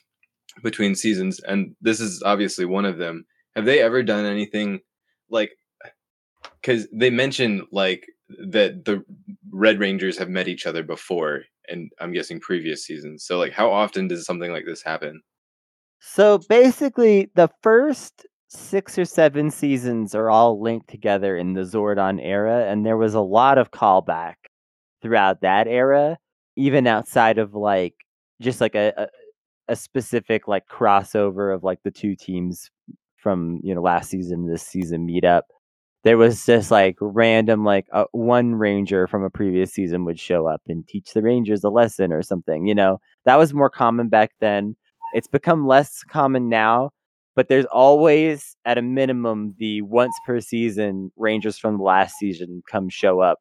between 0.62 0.94
seasons, 0.97 1.39
and 1.40 1.77
this 1.81 2.01
is 2.01 2.23
obviously 2.24 2.65
one 2.65 2.85
of 2.85 2.98
them. 2.98 3.24
Have 3.55 3.65
they 3.65 3.81
ever 3.81 4.03
done 4.03 4.24
anything 4.27 4.81
like? 5.31 5.53
Because 6.61 6.89
they 6.93 7.11
mentioned 7.11 7.62
like 7.70 8.07
that 8.51 8.85
the 8.85 9.05
Red 9.53 9.78
Rangers 9.78 10.19
have 10.19 10.28
met 10.31 10.48
each 10.48 10.66
other 10.66 10.82
before, 10.82 11.43
and 11.69 11.93
I'm 12.01 12.12
guessing 12.12 12.40
previous 12.40 12.85
seasons. 12.85 13.24
So 13.24 13.39
like, 13.39 13.53
how 13.53 13.70
often 13.70 14.09
does 14.09 14.27
something 14.27 14.51
like 14.51 14.65
this 14.66 14.82
happen? 14.82 15.23
So 16.01 16.39
basically, 16.48 17.31
the 17.35 17.51
first 17.62 18.27
six 18.48 18.98
or 18.98 19.05
seven 19.05 19.51
seasons 19.51 20.14
are 20.14 20.31
all 20.31 20.60
linked 20.60 20.89
together 20.89 21.36
in 21.36 21.55
the 21.55 21.62
Zordon 21.62 22.20
era, 22.23 22.66
and 22.70 22.85
there 22.86 22.97
was 22.97 23.14
a 23.14 23.20
lot 23.20 23.59
of 23.59 23.70
callback 23.70 24.35
throughout 25.02 25.40
that 25.43 25.66
era, 25.66 26.18
even 26.56 26.86
outside 26.86 27.39
of 27.39 27.55
like 27.55 27.94
just 28.40 28.60
like 28.60 28.74
a, 28.74 28.93
a 28.97 29.09
a 29.68 29.77
specific 29.77 30.48
like 30.48 30.66
crossover 30.68 31.55
of 31.55 31.64
like 31.64 31.81
the 31.85 31.90
two 31.90 32.16
teams 32.16 32.70
from 33.16 33.60
you 33.64 33.74
know 33.74 33.82
last 33.82 34.10
season 34.10 34.47
this 34.48 34.62
season 34.62 35.06
meet 35.06 35.24
up. 35.24 35.47
There 36.05 36.18
was 36.18 36.47
just 36.47 36.70
like 36.70 36.97
random 37.01 37.64
like 37.64 37.86
uh, 37.93 38.05
one 38.12 38.55
ranger 38.55 39.06
from 39.09 39.24
a 39.24 39.31
previous 39.31 39.73
season 39.73 40.05
would 40.05 40.20
show 40.20 40.47
up 40.47 40.62
and 40.68 40.86
teach 40.86 41.12
the 41.12 41.23
rangers 41.23 41.64
a 41.64 41.70
lesson 41.70 42.12
or 42.12 42.23
something. 42.23 42.66
You 42.66 42.74
know 42.77 42.98
that 43.24 43.36
was 43.39 43.52
more 43.55 43.70
common 43.70 44.09
back 44.09 44.32
then. 44.40 44.77
It's 45.12 45.28
become 45.28 45.66
less 45.66 46.03
common 46.03 46.49
now, 46.49 46.91
but 47.35 47.49
there's 47.49 47.66
always 47.66 48.57
at 48.65 48.78
a 48.78 48.83
minimum 48.83 49.55
the 49.59 49.83
once 49.83 50.15
per 50.27 50.41
season 50.41 51.11
rangers 51.16 51.59
from 51.59 51.78
the 51.78 51.85
last 51.85 52.16
season 52.16 52.62
come 52.70 52.89
show 52.89 53.20
up 53.20 53.39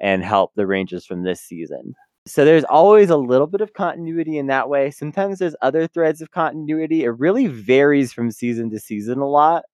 and 0.00 0.24
help 0.24 0.52
the 0.54 0.66
rangers 0.66 1.06
from 1.06 1.22
this 1.22 1.40
season. 1.40 1.94
So 2.26 2.44
there's 2.44 2.64
always 2.64 3.10
a 3.10 3.18
little 3.18 3.46
bit 3.46 3.60
of 3.60 3.74
continuity 3.74 4.38
in 4.38 4.46
that 4.46 4.68
way. 4.68 4.90
Sometimes 4.90 5.38
there's 5.38 5.56
other 5.60 5.86
threads 5.86 6.22
of 6.22 6.30
continuity. 6.30 7.04
It 7.04 7.18
really 7.18 7.48
varies 7.48 8.12
from 8.12 8.30
season 8.30 8.70
to 8.70 8.80
season 8.80 9.18
a 9.18 9.28
lot 9.28 9.64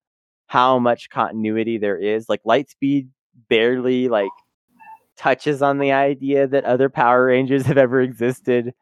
how 0.47 0.81
much 0.81 1.11
continuity 1.11 1.79
there 1.79 1.97
is. 1.97 2.29
Like 2.29 2.43
Lightspeed 2.43 3.07
barely 3.49 4.09
like 4.09 4.31
touches 5.17 5.63
on 5.63 5.79
the 5.79 5.93
idea 5.93 6.49
that 6.49 6.65
other 6.65 6.89
Power 6.89 7.27
Rangers 7.27 7.67
have 7.67 7.79
ever 7.79 8.01
existed. 8.01 8.75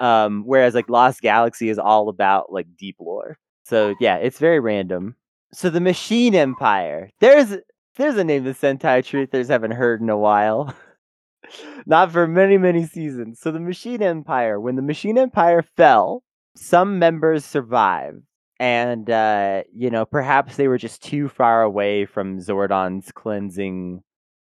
Um, 0.00 0.42
whereas 0.44 0.74
like 0.74 0.88
Lost 0.88 1.20
Galaxy 1.22 1.68
is 1.70 1.78
all 1.78 2.08
about 2.08 2.52
like 2.52 2.66
deep 2.76 2.96
lore. 3.00 3.38
So 3.64 3.94
yeah, 4.00 4.16
it's 4.16 4.38
very 4.38 4.60
random. 4.60 5.16
So 5.52 5.70
the 5.70 5.80
Machine 5.80 6.34
Empire. 6.34 7.10
There's 7.20 7.56
there's 7.96 8.16
a 8.16 8.24
name 8.24 8.44
the 8.44 8.50
Sentai 8.50 9.02
truthers 9.02 9.48
haven't 9.48 9.70
heard 9.72 10.00
in 10.02 10.10
a 10.10 10.18
while. 10.18 10.74
Not 11.86 12.12
for 12.12 12.26
many, 12.26 12.58
many 12.58 12.84
seasons. 12.86 13.40
So 13.40 13.50
the 13.52 13.60
Machine 13.60 14.02
Empire, 14.02 14.60
when 14.60 14.76
the 14.76 14.82
Machine 14.82 15.16
Empire 15.16 15.62
fell, 15.62 16.22
some 16.56 16.98
members 16.98 17.44
survived. 17.44 18.22
and 18.58 19.10
uh, 19.10 19.62
you 19.72 19.90
know 19.90 20.04
perhaps 20.06 20.56
they 20.56 20.68
were 20.68 20.78
just 20.78 21.02
too 21.02 21.28
far 21.28 21.62
away 21.62 22.06
from 22.06 22.40
Zordon's 22.40 23.12
cleansing 23.12 24.02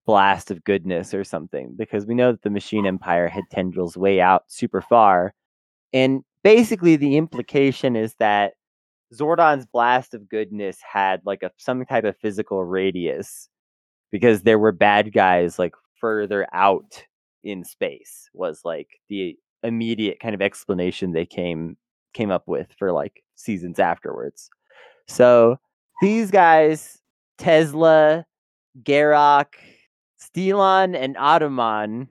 blast 0.07 0.51
of 0.51 0.65
goodness 0.65 1.13
or 1.13 1.25
something 1.25 1.75
because 1.77 2.07
we 2.07 2.15
know 2.15 2.33
that 2.33 2.43
the 2.43 2.51
Machine 2.51 2.87
oh. 2.87 2.89
Empire 2.89 3.29
had 3.29 3.45
tendrils 3.51 3.97
way 3.97 4.21
out 4.21 4.45
super 4.47 4.81
far, 4.81 5.35
and 5.93 6.23
basically 6.43 6.97
the 6.97 7.17
implication 7.17 7.97
is 7.97 8.15
that 8.19 8.55
Zordon's 9.13 9.67
blast 9.67 10.15
of 10.15 10.29
goodness 10.29 10.79
had 10.81 11.21
like 11.25 11.43
a 11.43 11.51
some 11.57 11.85
type 11.85 12.05
of 12.05 12.17
physical 12.17 12.65
radius 12.65 13.49
because 14.11 14.43
there 14.43 14.59
were 14.59 14.73
bad 14.73 15.13
guys 15.13 15.59
like 15.59 15.75
further 16.01 16.47
out 16.53 17.05
in 17.45 17.65
space 17.65 18.29
was 18.33 18.61
like 18.65 18.89
the 19.09 19.37
immediate 19.63 20.21
kind 20.21 20.35
of 20.35 20.43
explanation 20.43 21.13
they 21.13 21.27
came 21.27 21.77
came 22.13 22.31
up 22.31 22.45
with 22.47 22.69
for 22.79 22.93
like 22.93 23.23
seasons 23.35 23.79
afterwards. 23.79 24.51
So 25.07 25.59
these 26.01 26.31
guys, 26.31 26.99
Tezzla, 27.39 28.25
Gerrok, 28.83 29.55
Steelon, 30.35 30.97
and 30.97 31.17
Automon, 31.17 32.09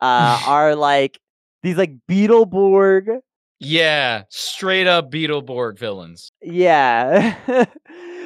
uh, 0.00 0.42
are 0.46 0.74
like 0.74 1.18
these 1.62 1.76
like 1.76 1.92
Beetleborg. 2.08 3.20
Yeah, 3.60 4.22
straight 4.28 4.86
up 4.86 5.10
Beetleborg 5.10 5.78
villains. 5.78 6.30
Yeah, 6.42 7.36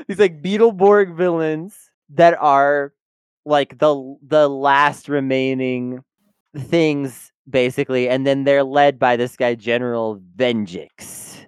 these 0.09 0.19
like 0.19 0.43
Beetleborg 0.43 1.17
villains 1.17 1.75
that 2.11 2.37
are 2.41 2.93
like 3.45 3.79
the 3.79 4.17
the 4.27 4.49
last 4.49 5.09
remaining 5.09 6.03
things 6.57 7.33
basically, 7.49 8.09
and 8.09 8.27
then 8.27 8.45
they're 8.45 8.65
led 8.65 8.99
by 8.99 9.17
this 9.17 9.37
guy 9.37 9.55
General 9.55 10.21
Venjix. 10.37 11.47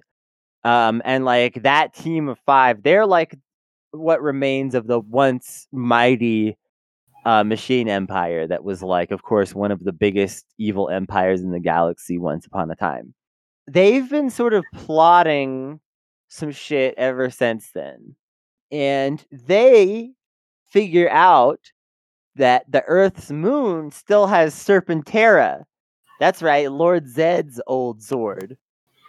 Um, 0.65 1.03
and 1.05 1.25
like 1.25 1.62
that 1.62 1.95
team 1.95 2.29
of 2.29 2.39
five, 2.47 2.83
they're 2.83 3.07
like 3.07 3.37
what 3.91 4.23
remains 4.23 4.75
of 4.75 4.87
the 4.87 4.99
once 4.99 5.69
mighty 5.73 6.57
uh, 7.24 7.44
machine 7.44 7.88
empire 7.88 8.46
that 8.46 8.64
was 8.64 8.82
like, 8.82 9.10
of 9.10 9.22
course, 9.22 9.55
one 9.55 9.70
of 9.70 9.84
the 9.84 9.92
biggest 9.92 10.44
evil 10.59 10.88
empires 10.88 11.40
in 11.40 11.51
the 11.51 11.60
galaxy 11.60 12.18
once 12.18 12.46
upon 12.46 12.70
a 12.70 12.76
time. 12.76 13.14
They've 13.66 14.09
been 14.09 14.30
sort 14.30 14.52
of 14.52 14.64
plotting 14.74 15.80
some 16.28 16.51
shit 16.51 16.94
ever 16.98 17.30
since 17.30 17.70
then. 17.74 18.14
And 18.70 19.24
they 19.30 20.10
figure 20.66 21.09
out 21.10 21.60
that 22.36 22.70
the 22.70 22.82
Earth's 22.82 23.30
moon 23.30 23.90
still 23.90 24.26
has 24.26 24.55
Serpentera. 24.55 25.64
That's 26.18 26.42
right, 26.42 26.70
Lord 26.70 27.06
Zedd's 27.06 27.60
old 27.66 28.01
Zord. 28.01 28.56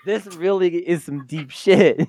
This 0.06 0.28
really 0.36 0.88
is 0.88 1.04
some 1.04 1.26
deep 1.26 1.50
shit. 1.52 2.08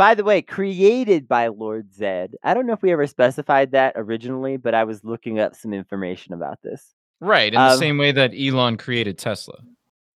By 0.00 0.14
the 0.14 0.24
way, 0.24 0.40
created 0.40 1.28
by 1.28 1.48
Lord 1.48 1.90
Zedd. 1.92 2.32
I 2.42 2.54
don't 2.54 2.66
know 2.66 2.72
if 2.72 2.80
we 2.80 2.90
ever 2.90 3.06
specified 3.06 3.72
that 3.72 3.92
originally, 3.96 4.56
but 4.56 4.74
I 4.74 4.84
was 4.84 5.04
looking 5.04 5.38
up 5.38 5.54
some 5.54 5.74
information 5.74 6.32
about 6.32 6.62
this. 6.62 6.94
Right, 7.20 7.52
in 7.52 7.60
Um, 7.60 7.72
the 7.72 7.76
same 7.76 7.98
way 7.98 8.10
that 8.10 8.32
Elon 8.34 8.78
created 8.78 9.18
Tesla. 9.18 9.58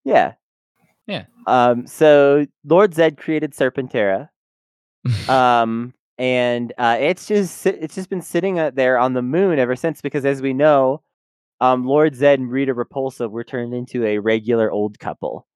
Yeah. 0.03 0.33
Yeah. 1.07 1.27
Um, 1.47 1.87
so 1.87 2.47
Lord 2.65 2.95
Zedd 2.95 3.19
created 3.19 3.53
Serpentera. 3.53 4.31
um, 5.29 5.93
and 6.17 6.73
uh, 6.79 6.97
it's 6.99 7.27
just 7.27 7.67
it's 7.67 7.95
just 7.95 8.09
been 8.09 8.23
sitting 8.23 8.59
out 8.59 8.77
there 8.77 8.99
on 8.99 9.13
the 9.13 9.21
moon 9.21 9.59
ever 9.59 9.77
since 9.77 10.01
because 10.01 10.25
as 10.25 10.41
we 10.41 10.55
know, 10.55 11.03
um, 11.61 11.85
Lord 11.85 12.15
Zedd 12.15 12.37
and 12.37 12.51
Rita 12.51 12.75
Repulsa 12.75 13.31
were 13.31 13.45
turned 13.45 13.75
into 13.75 14.07
a 14.07 14.17
regular 14.17 14.71
old 14.71 14.99
couple 14.99 15.47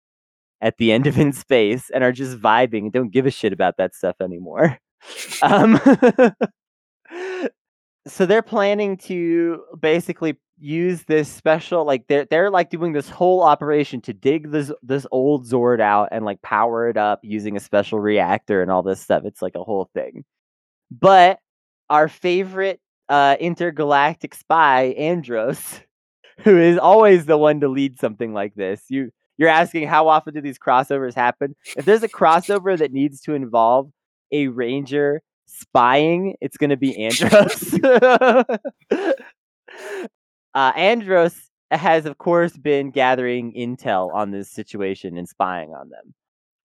at 0.61 0.77
the 0.79 0.93
end 0.93 1.07
of 1.07 1.19
In 1.19 1.33
Space 1.33 1.91
and 1.91 2.03
are 2.03 2.13
just 2.13 2.39
vibing 2.39 2.85
and 2.85 2.93
don't 2.93 3.13
give 3.13 3.27
a 3.27 3.31
shit 3.31 3.53
about 3.53 3.77
that 3.79 3.95
stuff 3.95 4.17
anymore. 4.21 4.79
Um, 5.43 5.81
so 8.09 8.27
they're 8.27 8.43
planning 8.43 8.97
to 8.97 9.63
basically 9.81 10.37
use 10.61 11.05
this 11.05 11.29
special 11.29 11.85
like 11.85 12.07
they're 12.09 12.25
they're 12.25 12.51
like 12.51 12.71
doing 12.71 12.93
this 12.93 13.09
whole 13.09 13.43
operation 13.43 14.01
to 14.01 14.13
dig 14.13 14.51
this 14.51 14.73
this 14.83 15.07
old 15.13 15.47
Zord 15.47 15.81
out 15.81 16.09
and 16.11 16.25
like 16.25 16.43
power 16.43 16.89
it 16.89 16.97
up 16.97 17.21
using 17.23 17.57
a 17.57 17.61
special 17.61 18.01
reactor 18.01 18.61
and 18.63 18.71
all 18.71 18.83
this 18.83 19.01
stuff. 19.01 19.23
It's 19.25 19.43
like 19.43 19.55
a 19.55 19.63
whole 19.63 19.89
thing. 19.95 20.25
But 20.91 21.39
our 21.91 22.09
favorite 22.09 22.81
uh 23.09 23.37
intergalactic 23.41 24.35
spy, 24.35 24.95
Andros, 24.99 25.81
who 26.41 26.59
is 26.59 26.79
always 26.79 27.27
the 27.27 27.39
one 27.39 27.61
to 27.61 27.69
lead 27.69 27.99
something 28.01 28.33
like 28.35 28.55
this. 28.55 28.83
You 28.89 29.11
you're 29.39 29.49
asking 29.49 29.87
how 29.87 30.09
often 30.09 30.35
do 30.35 30.41
these 30.41 30.59
crossovers 30.59 31.15
happen? 31.15 31.57
If 31.77 31.85
there's 31.85 32.03
a 32.03 32.09
crossover 32.09 32.77
that 32.77 32.93
needs 32.93 33.21
to 33.23 33.35
involve 33.35 33.91
a 34.33 34.49
ranger 34.49 35.23
spying, 35.47 36.35
it's 36.41 36.57
going 36.57 36.71
to 36.71 36.77
be 36.77 36.97
Andros. 37.05 37.75
uh, 40.55 40.73
Andros 40.77 41.49
has, 41.71 42.07
of 42.07 42.19
course, 42.19 42.57
been 42.57 42.91
gathering 42.91 43.53
intel 43.55 44.13
on 44.15 44.31
this 44.31 44.51
situation 44.51 45.17
and 45.17 45.29
spying 45.29 45.71
on 45.71 45.91
them. 45.91 46.15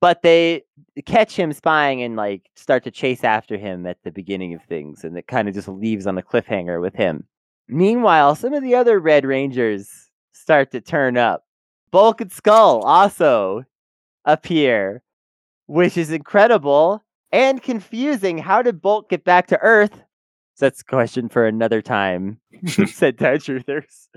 But 0.02 0.22
they 0.22 0.64
catch 1.06 1.36
him 1.36 1.54
spying 1.54 2.02
and 2.04 2.18
like 2.18 2.50
start 2.56 2.84
to 2.84 2.92
chase 2.92 3.24
after 3.24 3.58
him 3.58 3.86
at 3.86 3.98
the 4.04 4.12
beginning 4.12 4.54
of 4.54 4.62
things, 4.64 5.04
and 5.04 5.18
it 5.18 5.28
kind 5.28 5.48
of 5.48 5.54
just 5.54 5.70
leaves 5.70 6.08
on 6.08 6.18
a 6.18 6.22
cliffhanger 6.22 6.82
with 6.82 6.94
him. 6.94 7.26
Meanwhile, 7.70 8.36
some 8.36 8.54
of 8.54 8.64
the 8.64 8.76
other 8.76 9.00
Red 9.00 9.26
Rangers 9.26 9.90
start 10.34 10.72
to 10.72 10.82
turn 10.82 11.18
up. 11.18 11.46
Bulk 11.94 12.22
and 12.22 12.32
Skull 12.32 12.82
also 12.82 13.64
appear, 14.26 15.04
which 15.68 15.96
is 15.96 16.12
incredible 16.12 17.04
and 17.32 17.62
confusing. 17.62 18.40
How 18.40 18.64
did 18.64 18.82
Bulk 18.82 19.10
get 19.12 19.24
back 19.24 19.46
to 19.48 19.60
Earth? 19.60 19.94
So 20.56 20.66
that's 20.66 20.82
a 20.82 20.86
question 20.86 21.30
for 21.30 21.46
another 21.46 21.84
time, 21.84 22.40
Sentai 22.66 23.38
Truthers. 23.38 24.08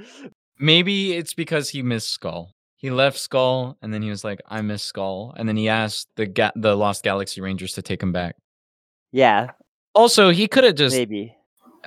Maybe 0.58 1.12
it's 1.12 1.34
because 1.34 1.68
he 1.68 1.82
missed 1.82 2.08
Skull. 2.08 2.54
He 2.76 2.90
left 2.90 3.18
Skull, 3.18 3.76
and 3.82 3.92
then 3.92 4.00
he 4.00 4.08
was 4.08 4.24
like, 4.24 4.40
"I 4.48 4.62
miss 4.62 4.82
Skull," 4.82 5.34
and 5.36 5.46
then 5.46 5.56
he 5.58 5.68
asked 5.68 6.08
the 6.16 6.24
ga- 6.26 6.52
the 6.56 6.74
Lost 6.76 7.02
Galaxy 7.02 7.42
Rangers 7.42 7.74
to 7.74 7.82
take 7.82 8.02
him 8.02 8.12
back. 8.12 8.36
Yeah, 9.12 9.50
Also, 9.94 10.30
he 10.30 10.48
could 10.48 10.64
have 10.64 10.76
just. 10.76 10.96
maybe. 10.96 11.34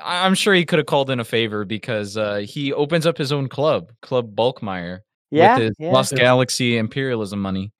I- 0.03 0.25
I'm 0.25 0.35
sure 0.35 0.53
he 0.53 0.65
could 0.65 0.77
have 0.79 0.85
called 0.87 1.09
in 1.09 1.19
a 1.19 1.25
favor 1.25 1.65
because 1.65 2.15
uh, 2.15 2.37
he 2.37 2.73
opens 2.73 3.05
up 3.07 3.17
his 3.17 3.31
own 3.31 3.49
club, 3.49 3.91
Club 4.01 4.35
Bulkmeier, 4.35 4.99
Yeah, 5.31 5.57
with 5.57 5.67
his 5.67 5.75
yeah. 5.79 5.93
Lost 5.93 6.15
Galaxy 6.15 6.77
imperialism 6.77 7.41
money. 7.41 7.71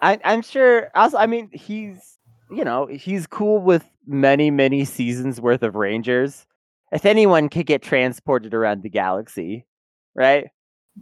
I, 0.00 0.18
I'm 0.24 0.42
sure. 0.42 0.90
Also, 0.94 1.16
I 1.16 1.26
mean, 1.26 1.50
he's 1.52 2.18
you 2.50 2.64
know 2.64 2.86
he's 2.86 3.26
cool 3.26 3.58
with 3.60 3.84
many 4.06 4.50
many 4.50 4.84
seasons 4.84 5.40
worth 5.40 5.62
of 5.62 5.74
Rangers. 5.74 6.46
If 6.92 7.04
anyone 7.04 7.48
could 7.48 7.66
get 7.66 7.82
transported 7.82 8.54
around 8.54 8.82
the 8.82 8.88
galaxy, 8.90 9.66
right? 10.14 10.48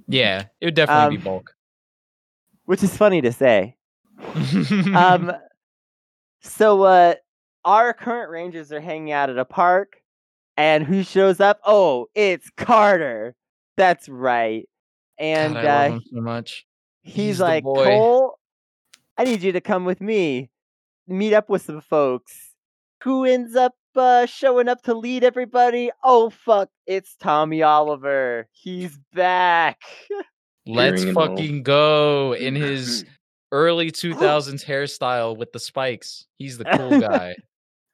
Yeah, 0.09 0.47
it 0.60 0.64
would 0.66 0.74
definitely 0.74 1.16
be 1.16 1.20
Um, 1.20 1.24
Bulk. 1.24 1.55
Which 2.64 2.82
is 2.82 2.97
funny 2.97 3.20
to 3.20 3.32
say. 3.32 3.77
um 4.94 5.32
so 6.40 6.82
uh 6.82 7.14
our 7.64 7.93
current 7.93 8.31
rangers 8.31 8.73
are 8.73 8.81
hanging 8.81 9.12
out 9.12 9.31
at 9.31 9.39
a 9.39 9.44
park 9.44 9.97
and 10.56 10.85
who 10.85 11.02
shows 11.02 11.40
up 11.40 11.60
oh 11.66 12.06
it's 12.14 12.51
carter 12.56 13.35
that's 13.77 14.09
right 14.09 14.69
and 15.22 15.54
God, 15.54 15.64
I 15.64 15.88
love 15.88 15.92
uh 15.92 15.94
him 15.94 16.02
so 16.14 16.20
much. 16.20 16.66
he's, 17.02 17.14
he's 17.14 17.40
like 17.40 17.64
cole 17.64 18.38
i 19.18 19.24
need 19.24 19.42
you 19.42 19.52
to 19.52 19.60
come 19.60 19.84
with 19.84 20.00
me 20.00 20.50
meet 21.06 21.32
up 21.32 21.48
with 21.48 21.62
some 21.62 21.80
folks 21.80 22.54
who 23.02 23.24
ends 23.24 23.56
up 23.56 23.74
uh 23.96 24.26
showing 24.26 24.68
up 24.68 24.82
to 24.82 24.94
lead 24.94 25.22
everybody 25.24 25.90
oh 26.04 26.30
fuck 26.30 26.68
it's 26.86 27.14
tommy 27.16 27.62
oliver 27.62 28.46
he's 28.52 28.98
back 29.14 29.80
Let's 30.64 31.02
Hearing 31.02 31.08
and 31.08 31.18
all. 31.18 31.26
fucking 31.26 31.62
go 31.64 32.34
in 32.34 32.54
his 32.54 33.04
early 33.52 33.90
2000s 33.90 34.64
hairstyle 34.64 35.36
with 35.36 35.50
the 35.50 35.58
spikes. 35.58 36.26
He's 36.38 36.56
the 36.56 36.64
cool 36.66 37.00
guy. 37.08 37.34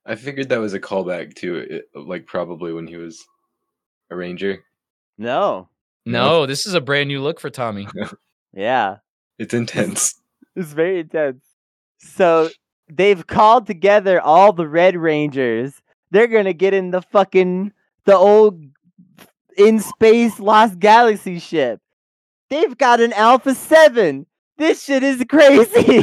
I 0.04 0.14
figured 0.16 0.50
that 0.50 0.60
was 0.60 0.74
a 0.74 0.78
callback 0.80 1.34
to 1.36 1.56
it, 1.56 1.84
like 1.94 2.26
probably 2.26 2.74
when 2.74 2.86
he 2.86 2.98
was 2.98 3.24
a 4.10 4.16
ranger. 4.16 4.62
no 5.16 5.70
No, 6.08 6.46
this 6.46 6.66
is 6.66 6.74
a 6.74 6.80
brand 6.80 7.08
new 7.08 7.20
look 7.20 7.38
for 7.38 7.50
Tommy. 7.50 7.86
yeah 8.54 8.96
It's 9.38 9.54
intense. 9.54 10.14
It's 10.56 10.72
very 10.72 10.98
intense. 11.00 11.44
So 11.98 12.48
they've 12.92 13.24
called 13.24 13.68
together 13.68 14.20
all 14.20 14.52
the 14.52 14.66
Red 14.66 14.96
Rangers. 14.96 15.80
They're 16.10 16.26
gonna 16.26 16.52
get 16.52 16.74
in 16.74 16.90
the 16.90 17.00
fucking 17.00 17.72
the 18.06 18.16
old 18.16 18.60
in 19.56 19.78
space 19.78 20.40
Lost 20.40 20.80
Galaxy 20.80 21.38
ship. 21.38 21.80
They've 22.50 22.76
got 22.76 23.00
an 23.00 23.12
Alpha 23.12 23.54
Seven. 23.54 24.26
This 24.56 24.82
shit 24.82 25.04
is 25.04 25.22
crazy. 25.28 26.02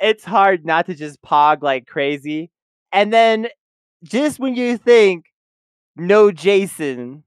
it's 0.00 0.24
hard 0.24 0.64
not 0.64 0.86
to 0.86 0.94
just 0.94 1.20
pog 1.20 1.62
like 1.62 1.86
crazy. 1.86 2.50
And 2.90 3.12
then 3.12 3.48
just 4.04 4.38
when 4.38 4.54
you 4.54 4.76
think 4.76 5.26
no 5.96 6.30
Jason, 6.30 7.24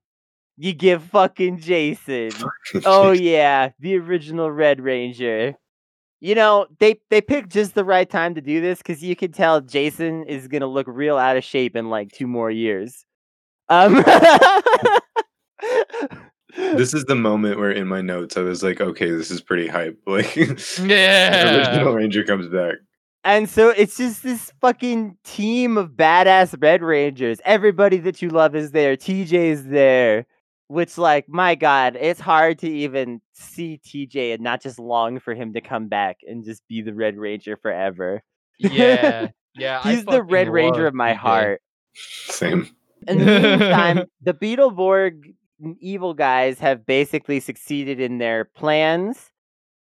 you 0.58 0.74
give 0.74 1.04
fucking 1.04 1.60
Jason. 1.60 2.32
Oh 2.86 3.12
yeah, 3.12 3.70
the 3.80 3.98
original 3.98 4.52
Red 4.52 4.80
Ranger. 4.82 5.56
You 6.20 6.36
know, 6.36 6.68
they 6.80 7.00
they 7.10 7.22
picked 7.22 7.50
just 7.52 7.76
the 7.76 7.86
right 7.86 8.10
time 8.10 8.36
to 8.36 8.42
do 8.42 8.60
this 8.60 8.80
because 8.80 9.02
you 9.04 9.16
could 9.16 9.34
tell 9.34 9.62
Jason 9.62 10.24
is 10.26 10.48
gonna 10.48 10.68
look 10.68 10.88
real 10.88 11.18
out 11.18 11.38
of 11.38 11.44
shape 11.44 11.76
in 11.76 11.90
like 11.90 12.12
two 12.12 12.28
more 12.28 12.52
years. 12.52 13.06
Um, 13.70 14.04
This 16.56 16.94
is 16.94 17.06
the 17.06 17.16
moment 17.16 17.60
where 17.60 17.72
in 17.72 17.88
my 17.88 18.02
notes 18.02 18.36
I 18.36 18.42
was 18.42 18.64
like, 18.64 18.82
okay, 18.82 19.12
this 19.12 19.30
is 19.30 19.42
pretty 19.42 19.68
hype. 19.68 20.00
Like 20.08 20.34
the 20.34 20.86
Yeah. 20.88 21.56
original 21.70 21.94
Ranger 21.94 22.24
comes 22.24 22.48
back. 22.48 22.76
And 23.28 23.50
so 23.50 23.70
it's 23.72 23.98
just 23.98 24.24
this 24.24 24.54
fucking 24.62 25.18
team 25.26 25.78
of 25.78 25.90
badass 25.92 26.56
Red 26.62 26.82
Rangers. 26.82 27.42
Everybody 27.44 27.98
that 27.98 28.22
you 28.22 28.30
love 28.30 28.56
is 28.56 28.72
there. 28.72 28.96
TJ's 28.96 29.66
there. 29.66 30.26
Which, 30.70 30.98
like, 30.98 31.28
my 31.28 31.56
God, 31.56 31.98
it's 32.00 32.22
hard 32.22 32.58
to 32.60 32.70
even 32.70 33.20
see 33.34 33.82
TJ 33.86 34.34
and 34.34 34.42
not 34.42 34.62
just 34.62 34.80
long 34.80 35.20
for 35.20 35.34
him 35.34 35.54
to 35.54 35.62
come 35.62 35.90
back 35.90 36.20
and 36.26 36.46
just 36.46 36.66
be 36.70 36.82
the 36.82 36.94
Red 36.94 37.18
Ranger 37.18 37.58
forever. 37.58 38.24
Yeah. 38.58 39.28
Yeah. 39.60 39.82
I 39.84 39.96
He's 39.96 40.06
the 40.06 40.22
Red 40.22 40.50
Ranger 40.50 40.86
of 40.86 40.94
my 40.94 41.14
TJ. 41.14 41.18
heart. 41.18 41.62
Same. 41.96 42.70
In 43.08 43.18
the 43.18 43.26
meantime, 43.26 44.04
the 44.22 44.36
Beetleborg 44.36 45.34
evil 45.80 46.14
guys 46.14 46.60
have 46.60 46.86
basically 46.86 47.40
succeeded 47.40 48.00
in 48.00 48.20
their 48.20 48.46
plans, 48.46 49.32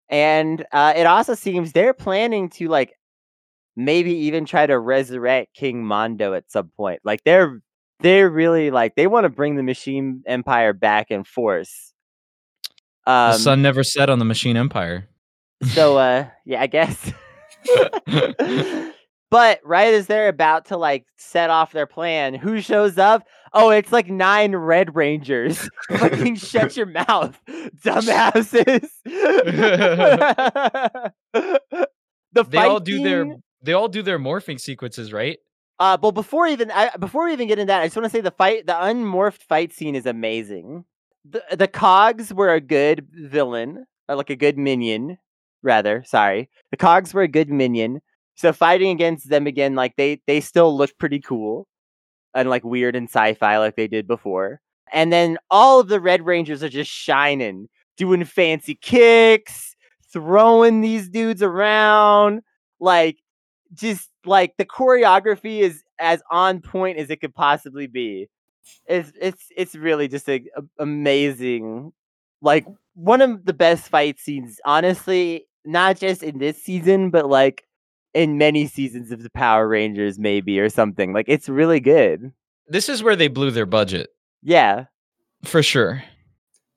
and 0.07 0.65
uh, 0.71 0.93
it 0.95 1.05
also 1.05 1.33
seems 1.33 1.73
they're 1.73 1.93
planning 1.93 2.47
to 2.51 2.69
like 2.69 2.93
maybe 3.75 4.11
even 4.11 4.45
try 4.45 4.65
to 4.65 4.77
resurrect 4.77 5.53
King 5.53 5.85
Mondo 5.85 6.33
at 6.33 6.51
some 6.51 6.69
point. 6.75 7.01
Like 7.03 7.23
they're 7.23 7.61
they're 7.99 8.29
really 8.29 8.71
like 8.71 8.95
they 8.95 9.07
want 9.07 9.25
to 9.25 9.29
bring 9.29 9.55
the 9.55 9.63
Machine 9.63 10.23
Empire 10.25 10.73
back 10.73 11.11
in 11.11 11.23
force. 11.23 11.93
Um, 13.07 13.33
the 13.33 13.37
sun 13.37 13.61
never 13.61 13.83
set 13.83 14.09
on 14.09 14.19
the 14.19 14.25
Machine 14.25 14.57
Empire. 14.57 15.07
so 15.63 15.97
uh, 15.99 16.27
yeah, 16.45 16.61
I 16.61 16.67
guess. 16.67 17.11
But 19.35 19.59
right 19.65 19.93
as 19.93 20.07
they're 20.07 20.29
about 20.29 20.65
to 20.67 20.77
like 20.77 21.05
set 21.17 21.49
off 21.49 21.73
their 21.73 21.87
plan, 21.87 22.35
who 22.35 22.61
shows 22.61 22.97
up? 22.97 23.27
Oh, 23.51 23.69
it's 23.69 23.91
like 23.91 24.07
nine 24.07 24.55
Red 24.55 24.95
Rangers. 24.95 25.67
Fucking 25.89 26.35
shut 26.35 26.77
your 26.77 26.85
mouth, 26.85 27.37
dumbasses. 27.83 28.89
the 31.33 32.43
they 32.47 32.57
all 32.57 32.79
do 32.79 33.03
their 33.03 33.25
they 33.65 33.73
all 33.73 33.87
do 33.87 34.01
their 34.01 34.19
morphing 34.19 34.59
sequences, 34.59 35.11
right? 35.11 35.39
Uh, 35.79 35.97
but 35.97 36.11
before 36.11 36.47
even 36.47 36.71
I, 36.71 36.95
before 36.97 37.25
we 37.25 37.33
even 37.33 37.47
get 37.47 37.59
into 37.59 37.67
that, 37.67 37.81
I 37.81 37.87
just 37.87 37.97
want 37.97 38.05
to 38.05 38.09
say 38.09 38.21
the 38.21 38.31
fight, 38.31 38.65
the 38.65 38.73
unmorphed 38.73 39.43
fight 39.43 39.73
scene 39.73 39.95
is 39.95 40.05
amazing. 40.05 40.85
The 41.29 41.43
the 41.51 41.67
Cogs 41.67 42.33
were 42.33 42.53
a 42.53 42.61
good 42.61 43.07
villain, 43.11 43.85
or 44.07 44.15
like 44.15 44.29
a 44.29 44.35
good 44.35 44.57
minion, 44.57 45.17
rather. 45.63 46.03
Sorry, 46.05 46.49
the 46.71 46.77
Cogs 46.77 47.13
were 47.13 47.23
a 47.23 47.27
good 47.27 47.49
minion. 47.49 48.01
So 48.35 48.53
fighting 48.53 48.89
against 48.89 49.29
them 49.29 49.47
again, 49.47 49.75
like 49.75 49.95
they 49.97 50.21
they 50.27 50.39
still 50.39 50.75
look 50.77 50.97
pretty 50.97 51.19
cool, 51.19 51.67
and 52.33 52.49
like 52.49 52.63
weird 52.63 52.95
and 52.95 53.09
sci-fi 53.09 53.57
like 53.57 53.75
they 53.75 53.87
did 53.87 54.07
before. 54.07 54.61
And 54.93 55.11
then 55.11 55.37
all 55.49 55.79
of 55.79 55.87
the 55.87 55.99
Red 55.99 56.25
Rangers 56.25 56.63
are 56.63 56.69
just 56.69 56.91
shining, 56.91 57.67
doing 57.97 58.23
fancy 58.23 58.75
kicks, 58.75 59.75
throwing 60.13 60.81
these 60.81 61.09
dudes 61.09 61.41
around, 61.41 62.41
like 62.79 63.17
just 63.75 64.09
like 64.25 64.55
the 64.57 64.65
choreography 64.65 65.59
is 65.59 65.83
as 65.99 66.21
on 66.31 66.61
point 66.61 66.97
as 66.97 67.09
it 67.09 67.21
could 67.21 67.35
possibly 67.35 67.87
be. 67.87 68.27
It's 68.87 69.11
it's 69.21 69.45
it's 69.55 69.75
really 69.75 70.07
just 70.07 70.27
a, 70.27 70.41
a- 70.57 70.83
amazing, 70.83 71.91
like 72.41 72.65
one 72.95 73.21
of 73.21 73.45
the 73.45 73.53
best 73.53 73.89
fight 73.89 74.19
scenes. 74.19 74.59
Honestly, 74.65 75.45
not 75.65 75.97
just 75.97 76.23
in 76.23 76.39
this 76.39 76.61
season, 76.61 77.11
but 77.11 77.29
like 77.29 77.63
in 78.15 78.37
many 78.37 78.65
seasons 78.65 79.11
of 79.11 79.21
the 79.21 79.29
Power 79.29 79.67
Rangers, 79.67 80.17
maybe 80.17 80.59
or 80.59 80.69
something. 80.69 81.13
Like 81.13 81.25
it's 81.27 81.47
really 81.49 81.79
good. 81.79 82.31
This 82.67 82.89
is 82.89 83.03
where 83.03 83.15
they 83.15 83.27
blew 83.27 83.51
their 83.51 83.67
budget 83.67 84.09
Yeah, 84.41 84.85
for 85.43 85.61
sure. 85.61 86.03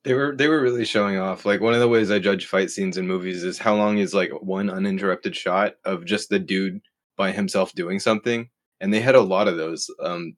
They 0.05 0.13
were 0.15 0.35
they 0.37 0.49
were 0.49 0.61
really 0.61 0.85
showing 0.85 1.17
off. 1.19 1.45
Like 1.47 1.61
one 1.61 1.75
of 1.75 1.81
the 1.81 1.89
ways 1.89 2.11
I 2.11 2.19
judge 2.19 2.47
fight 2.47 2.71
scenes 2.71 2.99
in 2.99 3.07
movies 3.07 3.45
is 3.45 3.59
how 3.59 3.75
long 3.75 3.97
is 3.99 4.13
like 4.15 4.31
one 4.43 4.69
uninterrupted 4.69 5.35
shot 5.35 5.75
of 5.85 6.05
just 6.05 6.29
the 6.29 6.39
dude 6.39 6.81
by 7.19 7.33
himself 7.33 7.75
doing 7.75 8.01
something. 8.01 8.49
And 8.81 8.95
they 8.95 9.01
had 9.01 9.15
a 9.15 9.21
lot 9.21 9.49
of 9.49 9.59
those. 9.59 9.91
Um 10.03 10.37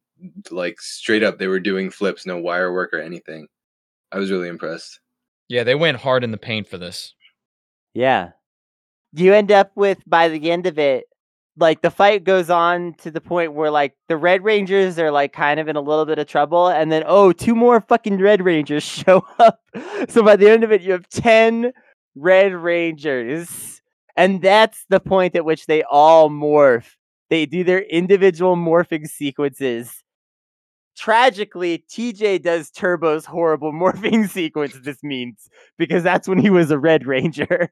like 0.51 0.81
straight 0.81 1.23
up 1.23 1.39
they 1.39 1.47
were 1.47 1.61
doing 1.61 1.90
flips, 1.90 2.27
no 2.27 2.36
wire 2.39 2.73
work 2.73 2.93
or 2.93 3.01
anything. 3.01 3.47
I 4.12 4.19
was 4.19 4.31
really 4.32 4.48
impressed. 4.48 4.98
Yeah, 5.48 5.62
they 5.65 5.74
went 5.77 5.98
hard 5.98 6.24
in 6.24 6.31
the 6.32 6.36
paint 6.39 6.66
for 6.69 6.78
this. 6.78 7.15
yeah. 7.94 8.31
You 9.12 9.35
end 9.35 9.51
up 9.51 9.73
with 9.77 9.98
by 10.07 10.28
the 10.28 10.51
end 10.52 10.66
of 10.66 10.78
it, 10.78 11.05
like 11.57 11.82
the 11.82 11.90
fight 11.90 12.23
goes 12.24 12.48
on 12.51 12.94
to 12.98 13.11
the 13.11 13.20
point 13.20 13.55
where 13.55 13.70
like 13.70 13.94
the 14.09 14.16
Red 14.16 14.44
Rangers 14.44 14.98
are 15.01 15.11
like 15.11 15.32
kind 15.32 15.59
of 15.59 15.66
in 15.69 15.74
a 15.77 15.81
little 15.81 16.07
bit 16.07 16.19
of 16.20 16.27
trouble, 16.28 16.69
and 16.69 16.93
then 16.93 17.02
oh, 17.07 17.32
two 17.32 17.55
more 17.57 17.81
fucking 17.81 18.19
Red 18.20 18.40
Rangers 18.44 18.82
show 19.02 19.24
up. 19.39 19.61
So 20.09 20.23
by 20.23 20.36
the 20.36 20.48
end 20.48 20.62
of 20.65 20.70
it, 20.73 20.82
you 20.82 20.93
have 20.93 21.09
ten 21.09 21.73
Red 22.15 22.52
Rangers, 22.55 23.80
and 24.21 24.43
that's 24.43 24.85
the 24.91 25.01
point 25.01 25.35
at 25.35 25.45
which 25.45 25.67
they 25.67 25.83
all 25.85 26.29
morph. 26.29 26.97
They 27.31 27.47
do 27.47 27.65
their 27.65 27.81
individual 27.81 28.57
morphing 28.57 29.09
sequences. 29.09 30.03
Tragically, 30.97 31.85
TJ 31.89 32.43
does 32.43 32.71
Turbo's 32.71 33.25
horrible 33.25 33.73
morphing 33.83 34.29
sequence. 34.29 34.77
This 34.85 35.03
means 35.03 35.49
because 35.79 36.03
that's 36.03 36.29
when 36.29 36.39
he 36.39 36.51
was 36.51 36.71
a 36.71 36.79
Red 36.79 37.07
Ranger. 37.07 37.71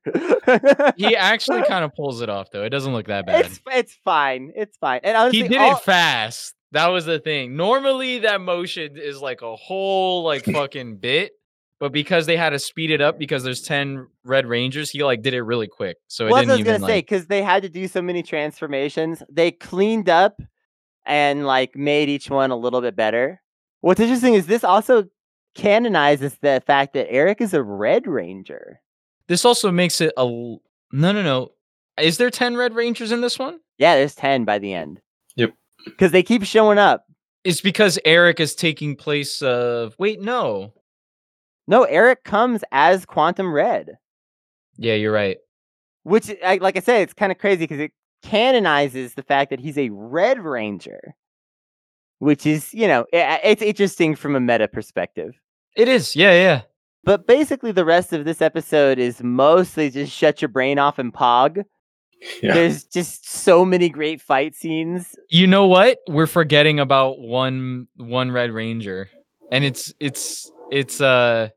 He 0.96 1.14
actually 1.14 1.62
kind 1.68 1.84
of 1.84 1.94
pulls 1.94 2.22
it 2.22 2.30
off 2.30 2.50
though. 2.50 2.64
It 2.64 2.70
doesn't 2.70 2.92
look 2.94 3.08
that 3.08 3.26
bad. 3.26 3.44
It's 3.44 3.60
it's 3.66 3.98
fine. 4.04 4.52
It's 4.56 4.76
fine. 4.78 5.00
And 5.02 5.16
honestly, 5.16 5.42
he 5.42 5.48
did 5.48 5.58
all- 5.58 5.76
it 5.76 5.82
fast. 5.82 6.54
That 6.72 6.88
was 6.88 7.04
the 7.06 7.18
thing. 7.18 7.56
Normally 7.56 8.20
that 8.20 8.40
motion 8.40 8.96
is 8.96 9.20
like 9.20 9.42
a 9.42 9.56
whole 9.56 10.22
like 10.22 10.44
fucking 10.44 10.96
bit, 10.96 11.32
but 11.80 11.92
because 11.92 12.26
they 12.26 12.36
had 12.36 12.50
to 12.50 12.58
speed 12.58 12.90
it 12.90 13.00
up 13.00 13.18
because 13.18 13.44
there's 13.44 13.62
10 13.62 14.06
red 14.24 14.46
rangers, 14.46 14.90
he 14.90 15.04
like 15.04 15.22
did 15.22 15.34
it 15.34 15.42
really 15.42 15.68
quick. 15.68 15.96
So 16.08 16.26
it 16.26 16.30
Well, 16.30 16.36
that's 16.36 16.46
didn't 16.46 16.50
I 16.50 16.52
was 16.54 16.60
even 16.60 16.72
gonna 16.74 16.86
say 16.86 16.96
like 16.96 17.06
because 17.06 17.26
they 17.26 17.42
had 17.42 17.62
to 17.62 17.68
do 17.68 17.86
so 17.88 18.02
many 18.02 18.22
transformations. 18.22 19.22
They 19.30 19.52
cleaned 19.52 20.08
up 20.08 20.40
and 21.06 21.46
like 21.46 21.76
made 21.76 22.08
each 22.08 22.30
one 22.30 22.50
a 22.50 22.56
little 22.56 22.80
bit 22.80 22.96
better. 22.96 23.40
What's 23.80 24.00
interesting 24.00 24.34
is 24.34 24.46
this 24.46 24.64
also 24.64 25.04
canonizes 25.54 26.36
the 26.40 26.62
fact 26.66 26.94
that 26.94 27.10
Eric 27.10 27.40
is 27.40 27.54
a 27.54 27.62
Red 27.62 28.06
Ranger. 28.06 28.80
This 29.28 29.44
also 29.44 29.70
makes 29.70 30.00
it 30.00 30.12
a 30.16 30.24
No, 30.24 30.60
no, 30.92 31.22
no. 31.22 31.52
Is 32.00 32.18
there 32.18 32.30
10 32.30 32.56
red 32.56 32.74
rangers 32.74 33.12
in 33.12 33.20
this 33.20 33.38
one? 33.38 33.58
Yeah, 33.78 33.94
there's 33.94 34.14
ten 34.14 34.44
by 34.44 34.58
the 34.58 34.74
end. 34.74 35.00
Yep. 35.36 35.54
Because 35.84 36.12
they 36.12 36.22
keep 36.22 36.44
showing 36.44 36.78
up. 36.78 37.06
It's 37.44 37.60
because 37.60 37.98
Eric 38.04 38.40
is 38.40 38.54
taking 38.54 38.96
place 38.96 39.40
of 39.42 39.94
Wait, 39.98 40.20
no. 40.20 40.72
No, 41.68 41.84
Eric 41.84 42.24
comes 42.24 42.64
as 42.72 43.04
Quantum 43.06 43.52
Red. 43.52 43.98
Yeah, 44.78 44.94
you're 44.94 45.12
right. 45.12 45.36
which 46.02 46.34
I, 46.44 46.56
like 46.56 46.76
I 46.76 46.80
said, 46.80 47.02
it's 47.02 47.12
kind 47.14 47.30
of 47.30 47.38
crazy 47.38 47.60
because 47.64 47.78
it 47.80 47.92
canonizes 48.22 49.14
the 49.14 49.22
fact 49.22 49.50
that 49.50 49.60
he's 49.60 49.78
a 49.78 49.90
Red 49.90 50.40
Ranger, 50.40 51.14
which 52.18 52.46
is 52.46 52.72
you 52.74 52.88
know 52.88 53.02
i- 53.12 53.40
it's 53.44 53.62
interesting 53.62 54.14
from 54.16 54.34
a 54.34 54.40
meta 54.40 54.66
perspective. 54.68 55.34
It 55.76 55.86
is. 55.88 56.16
Yeah, 56.16 56.32
yeah. 56.32 56.62
But 57.04 57.26
basically, 57.26 57.70
the 57.72 57.84
rest 57.84 58.12
of 58.12 58.24
this 58.24 58.42
episode 58.42 58.98
is 58.98 59.22
mostly 59.22 59.90
just 59.90 60.12
shut 60.12 60.42
your 60.42 60.48
brain 60.48 60.78
off 60.78 60.98
and 60.98 61.12
pog. 61.12 61.62
Yeah. 62.42 62.54
There's 62.54 62.82
just 62.84 63.28
so 63.30 63.64
many 63.64 63.88
great 63.88 64.20
fight 64.20 64.54
scenes. 64.56 65.14
You 65.30 65.46
know 65.46 65.66
what? 65.66 65.98
We're 66.08 66.26
forgetting 66.26 66.80
about 66.80 67.20
one 67.20 67.86
one 67.96 68.32
red 68.32 68.50
ranger. 68.50 69.08
And 69.52 69.64
it's 69.64 69.94
it's 70.00 70.50
it's 70.72 71.00
uh 71.00 71.50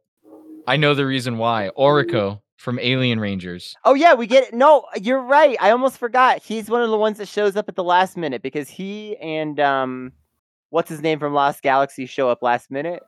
I 0.72 0.78
know 0.78 0.94
the 0.94 1.06
reason 1.06 1.38
why. 1.38 1.70
Aurico 1.78 2.40
from 2.56 2.80
Alien 2.80 3.20
Rangers. 3.20 3.76
Oh 3.84 3.94
yeah, 3.94 4.14
we 4.14 4.26
get 4.26 4.46
it. 4.46 4.54
No, 4.54 4.86
you're 5.02 5.22
right. 5.22 5.58
I 5.60 5.72
almost 5.72 5.98
forgot. 5.98 6.42
He's 6.42 6.70
one 6.70 6.82
of 6.82 6.90
the 6.90 6.98
ones 6.98 7.18
that 7.18 7.28
shows 7.28 7.58
up 7.58 7.68
at 7.68 7.76
the 7.76 7.84
last 7.84 8.16
minute 8.16 8.42
because 8.42 8.70
he 8.70 9.18
and 9.18 9.60
um, 9.60 10.14
what's 10.70 10.90
his 10.90 11.02
name 11.02 11.20
from 11.20 11.34
Lost 11.34 11.62
Galaxy 11.62 12.06
show 12.06 12.30
up 12.30 12.42
last 12.42 12.72
minute. 12.72 13.04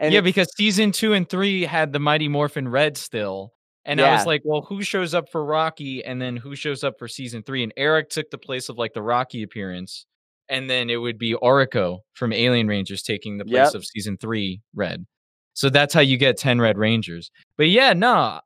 yeah, 0.00 0.20
because 0.20 0.48
season 0.56 0.90
two 0.90 1.12
and 1.12 1.28
three 1.28 1.62
had 1.62 1.92
the 1.92 2.00
Mighty 2.00 2.26
Morphin 2.26 2.66
Red 2.68 2.96
still. 2.96 3.52
And 3.84 4.00
I 4.00 4.14
was 4.14 4.26
like, 4.26 4.40
well, 4.44 4.62
who 4.62 4.82
shows 4.82 5.14
up 5.14 5.28
for 5.30 5.44
Rocky 5.44 6.04
and 6.04 6.20
then 6.20 6.36
who 6.36 6.56
shows 6.56 6.82
up 6.82 6.98
for 6.98 7.06
season 7.06 7.42
three? 7.44 7.62
And 7.62 7.72
Eric 7.76 8.08
took 8.08 8.30
the 8.30 8.38
place 8.38 8.68
of 8.68 8.78
like 8.78 8.94
the 8.94 9.02
Rocky 9.02 9.44
appearance. 9.44 10.06
And 10.48 10.68
then 10.68 10.90
it 10.90 10.96
would 10.96 11.18
be 11.18 11.34
Aurico 11.34 11.98
from 12.14 12.32
Alien 12.32 12.66
Rangers 12.66 13.02
taking 13.02 13.38
the 13.38 13.44
place 13.44 13.72
Yep. 13.72 13.74
of 13.74 13.84
season 13.84 14.16
three 14.16 14.62
Red. 14.74 15.06
So 15.54 15.70
that's 15.70 15.94
how 15.94 16.00
you 16.00 16.16
get 16.16 16.36
10 16.36 16.60
Red 16.60 16.76
Rangers. 16.78 17.30
But 17.56 17.68
yeah, 17.68 17.92
nah. 17.92 18.40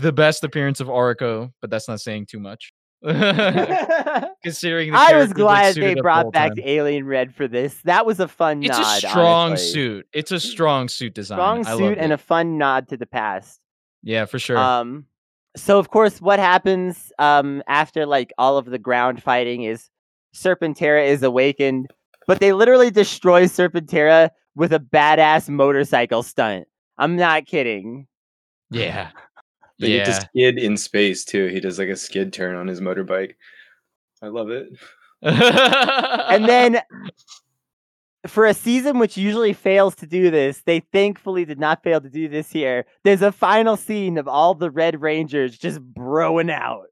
The 0.00 0.12
best 0.12 0.44
appearance 0.44 0.80
of 0.80 0.88
Aurico, 0.88 1.52
but 1.60 1.70
that's 1.70 1.88
not 1.88 2.00
saying 2.00 2.26
too 2.26 2.38
much. 2.40 2.72
Considering 4.42 4.92
the 4.92 4.98
I 4.98 5.16
was 5.16 5.32
glad 5.32 5.74
they 5.74 5.90
up 5.92 5.96
the 5.96 6.02
brought 6.02 6.32
back 6.32 6.50
time. 6.50 6.64
Alien 6.64 7.06
Red 7.06 7.34
for 7.34 7.46
this. 7.48 7.80
That 7.84 8.06
was 8.06 8.20
a 8.20 8.28
fun 8.28 8.62
It's 8.62 8.78
nod. 8.78 9.04
a 9.04 9.08
strong 9.08 9.48
honestly. 9.50 9.72
suit. 9.72 10.06
It's 10.12 10.32
a 10.32 10.40
strong 10.52 10.88
suit 10.88 11.14
design. 11.14 11.36
Strong 11.64 11.78
suit 11.78 11.98
and 11.98 12.12
it. 12.12 12.14
a 12.14 12.18
fun 12.18 12.58
nod 12.58 12.88
to 12.88 12.96
the 12.96 13.06
past. 13.06 13.60
yeah, 14.02 14.24
for 14.24 14.38
sure. 14.38 14.56
Um, 14.58 15.06
so 15.56 15.78
of 15.78 15.90
course, 15.90 16.20
what 16.20 16.38
happens 16.38 17.12
um 17.18 17.62
after 17.66 18.06
like 18.06 18.32
all 18.38 18.56
of 18.58 18.66
the 18.66 18.78
ground 18.78 19.22
fighting 19.22 19.62
is 19.62 19.88
Serpentera 20.34 21.06
is 21.06 21.22
awakened, 21.22 21.88
but 22.26 22.40
they 22.40 22.52
literally 22.52 22.90
destroy 22.90 23.44
Serpentera 23.44 24.30
with 24.56 24.72
a 24.72 24.80
badass 24.80 25.48
motorcycle 25.48 26.24
stunt. 26.24 26.66
I'm 26.98 27.14
not 27.14 27.46
kidding. 27.46 28.08
Yeah. 28.70 29.10
They 29.78 29.88
get 29.88 30.06
to 30.06 30.10
yeah. 30.10 30.18
skid 30.18 30.58
in 30.58 30.76
space 30.76 31.24
too. 31.24 31.46
He 31.46 31.60
does 31.60 31.78
like 31.78 31.90
a 31.90 31.96
skid 31.96 32.32
turn 32.32 32.56
on 32.56 32.66
his 32.66 32.80
motorbike. 32.80 33.34
I 34.22 34.28
love 34.28 34.50
it. 34.50 34.68
And 35.22 36.46
then 36.46 36.80
for 38.26 38.46
a 38.46 38.54
season 38.54 38.98
which 38.98 39.16
usually 39.16 39.52
fails 39.52 39.94
to 39.96 40.06
do 40.06 40.30
this, 40.30 40.62
they 40.62 40.80
thankfully 40.80 41.44
did 41.44 41.60
not 41.60 41.82
fail 41.82 42.00
to 42.00 42.08
do 42.08 42.28
this 42.28 42.50
here. 42.50 42.86
There's 43.04 43.22
a 43.22 43.32
final 43.32 43.76
scene 43.76 44.16
of 44.16 44.26
all 44.26 44.54
the 44.54 44.70
Red 44.70 45.00
Rangers 45.00 45.58
just 45.58 45.80
broing 45.92 46.50
out. 46.50 46.86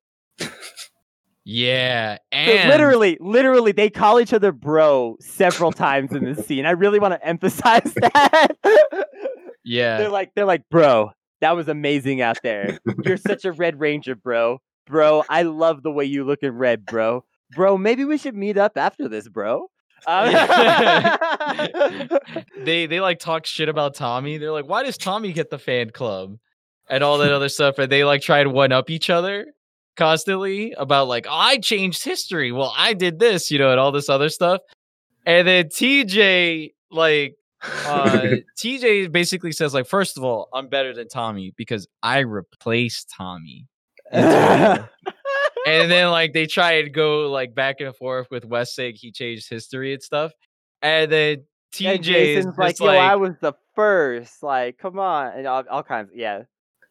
Yeah. 1.45 2.19
And 2.33 2.71
literally, 2.71 3.19
literally, 3.21 3.73
they 3.73 3.91
call 3.91 4.19
each 4.19 4.33
other 4.33 4.51
bro 4.51 5.16
several 5.21 5.73
times 5.73 6.12
in 6.12 6.25
this 6.25 6.47
scene. 6.47 6.65
I 6.65 6.71
really 6.71 6.99
want 6.99 7.12
to 7.15 7.27
emphasize 7.27 7.93
that. 7.95 8.49
yeah. 9.65 9.99
they're 9.99 10.09
like, 10.09 10.33
they're 10.35 10.47
like, 10.47 10.62
bro, 10.71 11.11
that 11.41 11.55
was 11.55 11.69
amazing 11.69 12.23
out 12.23 12.39
there. 12.43 12.79
You're 13.05 13.19
such 13.19 13.45
a 13.45 13.53
Red 13.53 13.79
Ranger, 13.79 14.15
bro. 14.15 14.61
Bro, 14.87 15.25
I 15.29 15.43
love 15.43 15.83
the 15.83 15.91
way 15.91 16.05
you 16.05 16.25
look 16.25 16.43
in 16.43 16.53
red, 16.57 16.85
bro. 16.87 17.25
Bro, 17.55 17.79
maybe 17.79 18.05
we 18.05 18.19
should 18.19 18.35
meet 18.35 18.57
up 18.57 18.77
after 18.77 19.09
this, 19.09 19.29
bro. 19.29 19.69
Um, 20.07 20.35
they 22.59 22.85
they 22.85 23.01
like 23.01 23.19
talk 23.21 23.47
shit 23.47 23.71
about 23.71 23.95
Tommy. 23.95 24.37
They're 24.37 24.53
like, 24.53 24.69
why 24.69 24.83
does 24.83 24.99
Tommy 24.99 25.33
get 25.33 25.49
the 25.49 25.59
fan 25.59 25.89
club? 25.89 26.37
And 26.91 27.03
all 27.03 27.16
that 27.19 27.33
other 27.33 27.49
stuff. 27.49 27.79
And 27.79 27.91
they 27.91 28.05
like 28.05 28.21
try 28.21 28.45
to 28.45 28.51
one 28.51 28.71
up 28.71 28.91
each 28.91 29.09
other 29.09 29.47
constantly 29.97 30.73
about 30.73 31.09
like, 31.09 31.27
oh, 31.29 31.35
I 31.35 31.59
changed 31.59 32.05
history. 32.05 32.53
Well, 32.53 32.73
I 32.77 32.95
did 32.95 33.19
this, 33.19 33.51
you 33.51 33.59
know, 33.59 33.71
and 33.71 33.81
all 33.81 33.93
this 33.93 34.09
other 34.09 34.29
stuff. 34.29 34.61
And 35.27 35.47
then 35.49 35.66
TJ 35.66 36.73
like 36.91 37.37
uh 37.87 38.37
TJ 38.59 39.11
basically 39.12 39.53
says 39.53 39.75
like, 39.75 39.87
first 39.87 40.16
of 40.16 40.25
all, 40.25 40.49
I'm 40.53 40.69
better 40.69 40.95
than 40.95 41.09
Tommy 41.09 41.53
because 41.57 41.87
I 42.03 42.21
replaced 42.21 43.12
Tommy. 43.16 43.66
and 44.11 44.89
then 45.66 46.11
like 46.11 46.33
they 46.33 46.47
try 46.47 46.73
and 46.73 46.93
go 46.93 47.31
like 47.31 47.55
back 47.55 47.81
and 47.81 47.95
forth 47.97 48.29
with 48.31 48.45
Wes 48.45 48.75
saying 48.75 48.95
he 48.97 49.12
changed 49.12 49.49
history 49.49 49.95
and 49.95 50.03
stuff. 50.03 50.33
And 50.83 51.11
then 51.11 51.45
TJ 51.75 51.87
and 51.87 52.01
is 52.01 52.07
Jason's 52.07 52.59
like, 52.59 52.81
like, 52.81 52.97
yo, 52.97 53.01
I 53.01 53.16
was 53.16 53.33
the 53.41 53.55
first. 53.75 54.43
Like, 54.43 54.79
come 54.79 54.99
on. 54.99 55.33
And 55.33 55.47
all, 55.47 55.65
all 55.71 55.83
kinds. 55.83 56.11
Yeah. 56.15 56.43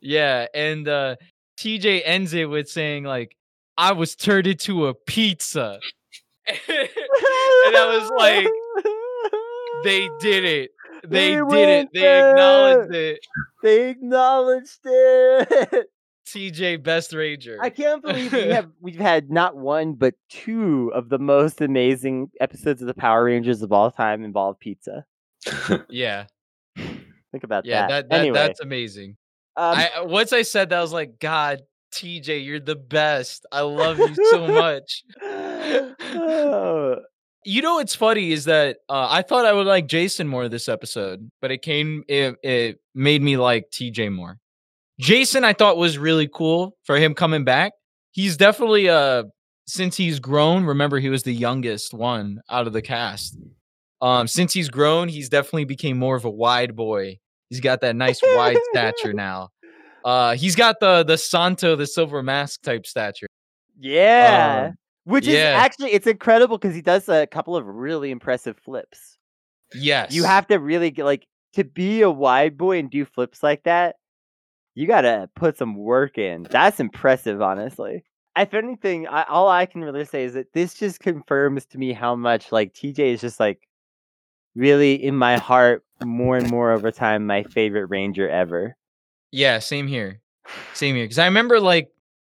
yeah, 0.01 0.47
and 0.53 0.87
uh 0.87 1.15
TJ 1.63 2.01
ends 2.03 2.33
it 2.33 2.45
with 2.45 2.69
saying 2.69 3.05
like, 3.05 3.37
I 3.77 3.93
was 3.93 4.15
turned 4.15 4.47
into 4.47 4.87
a 4.87 4.93
pizza. 4.93 5.79
and 6.47 6.57
I 7.75 7.97
was 7.97 8.11
like, 8.17 8.47
they 9.85 10.09
did 10.19 10.43
it. 10.43 10.71
They, 11.07 11.35
They 11.35 11.41
did 11.41 11.69
it. 11.69 11.89
They 11.93 12.29
acknowledged 12.29 12.93
it. 12.93 13.19
they 13.63 13.89
acknowledged 13.89 14.79
it. 14.83 15.87
TJ 16.27 16.83
Best 16.83 17.13
Ranger. 17.13 17.57
I 17.61 17.69
can't 17.69 18.01
believe 18.05 18.33
we 18.33 18.47
have 18.49 18.69
we've 18.81 18.99
had 18.99 19.29
not 19.29 19.55
one 19.55 19.93
but 19.93 20.15
two 20.29 20.91
of 20.93 21.09
the 21.09 21.19
most 21.19 21.61
amazing 21.61 22.31
episodes 22.39 22.81
of 22.81 22.87
the 22.87 22.93
Power 22.93 23.25
Rangers 23.25 23.61
of 23.61 23.71
all 23.71 23.91
time 23.91 24.23
involve 24.23 24.59
pizza. 24.59 25.05
yeah, 25.89 26.25
Think 27.33 27.43
about 27.43 27.65
yeah, 27.65 27.87
that. 27.87 27.87
that, 27.87 28.09
that 28.09 28.19
anyway, 28.19 28.37
that's 28.37 28.59
amazing. 28.59 29.17
Um, 29.55 29.77
I 29.77 29.89
uh, 29.99 30.05
once 30.05 30.33
I 30.33 30.41
said 30.43 30.69
that, 30.69 30.79
I 30.79 30.81
was 30.81 30.93
like, 30.93 31.19
God, 31.19 31.61
TJ, 31.93 32.45
you're 32.45 32.59
the 32.59 32.75
best. 32.75 33.45
I 33.51 33.61
love 33.61 33.99
you 33.99 34.15
so 34.31 34.47
much. 34.61 35.03
oh, 35.21 36.95
You 37.45 37.61
know 37.61 37.75
what's 37.75 37.95
funny 37.95 38.31
is 38.31 38.45
that 38.45 38.77
uh, 38.89 39.07
I 39.09 39.21
thought 39.21 39.45
I 39.45 39.53
would 39.53 39.67
like 39.67 39.87
Jason 39.87 40.27
more 40.27 40.47
this 40.49 40.69
episode, 40.69 41.29
but 41.41 41.51
it 41.51 41.61
came 41.61 42.03
it, 42.07 42.35
it 42.43 42.79
made 42.95 43.21
me 43.21 43.37
like 43.37 43.65
TJ 43.71 44.11
more. 44.13 44.37
Jason 44.99 45.43
I 45.43 45.53
thought 45.53 45.77
was 45.77 45.97
really 45.97 46.29
cool 46.33 46.77
for 46.83 46.97
him 46.97 47.13
coming 47.13 47.43
back. 47.43 47.73
He's 48.11 48.37
definitely 48.37 48.89
uh 48.89 49.23
since 49.65 49.95
he's 49.97 50.19
grown, 50.19 50.65
remember 50.65 50.99
he 50.99 51.09
was 51.09 51.23
the 51.23 51.33
youngest 51.33 51.93
one 51.93 52.41
out 52.49 52.67
of 52.67 52.73
the 52.73 52.81
cast. 52.81 53.37
Um 54.01 54.27
since 54.27 54.53
he's 54.53 54.69
grown, 54.69 55.09
he's 55.09 55.29
definitely 55.29 55.65
became 55.65 55.97
more 55.97 56.15
of 56.15 56.25
a 56.25 56.29
wide 56.29 56.75
boy. 56.75 57.19
He's 57.53 57.61
got 57.61 57.81
that 57.81 57.95
nice 57.95 58.19
wide 58.23 58.57
stature 58.71 59.13
now. 59.13 59.49
Uh 60.03 60.35
he's 60.35 60.55
got 60.55 60.79
the 60.79 61.03
the 61.03 61.17
Santo 61.17 61.75
the 61.75 61.87
silver 61.87 62.21
mask 62.23 62.61
type 62.63 62.85
stature. 62.85 63.27
yeah. 63.79 64.67
Um, 64.69 64.77
Which 65.05 65.27
is 65.27 65.35
yeah. 65.35 65.55
actually 65.57 65.91
it's 65.91 66.07
incredible 66.07 66.57
because 66.57 66.75
he 66.75 66.81
does 66.81 67.07
a 67.09 67.27
couple 67.27 67.55
of 67.55 67.65
really 67.65 68.11
impressive 68.11 68.57
flips. 68.57 69.17
Yes. 69.75 70.13
You 70.13 70.23
have 70.23 70.47
to 70.47 70.57
really 70.57 70.91
get 70.91 71.05
like 71.05 71.25
to 71.53 71.63
be 71.63 72.01
a 72.01 72.09
wide 72.09 72.57
boy 72.57 72.79
and 72.79 72.89
do 72.89 73.05
flips 73.05 73.43
like 73.43 73.63
that. 73.63 73.95
You 74.75 74.87
gotta 74.87 75.29
put 75.35 75.57
some 75.57 75.75
work 75.75 76.17
in. 76.17 76.47
That's 76.49 76.79
impressive, 76.79 77.41
honestly. 77.41 78.03
If 78.35 78.53
anything, 78.55 79.07
I, 79.07 79.23
all 79.23 79.47
I 79.47 79.67
can 79.67 79.81
really 79.83 80.05
say 80.05 80.23
is 80.23 80.33
that 80.33 80.51
this 80.53 80.73
just 80.73 80.99
confirms 80.99 81.65
to 81.67 81.77
me 81.77 81.93
how 81.93 82.15
much 82.15 82.51
like 82.51 82.73
TJ 82.73 82.99
is 83.13 83.21
just 83.21 83.39
like 83.39 83.61
really 84.55 84.95
in 84.95 85.15
my 85.15 85.37
heart 85.37 85.83
more 86.03 86.37
and 86.37 86.49
more 86.49 86.71
over 86.71 86.91
time 86.91 87.25
my 87.25 87.43
favorite 87.43 87.87
ranger 87.87 88.29
ever. 88.29 88.75
Yeah, 89.31 89.59
same 89.59 89.87
here. 89.87 90.21
Same 90.73 90.95
here. 90.95 91.05
Because 91.05 91.19
I 91.19 91.25
remember 91.25 91.59
like 91.59 91.89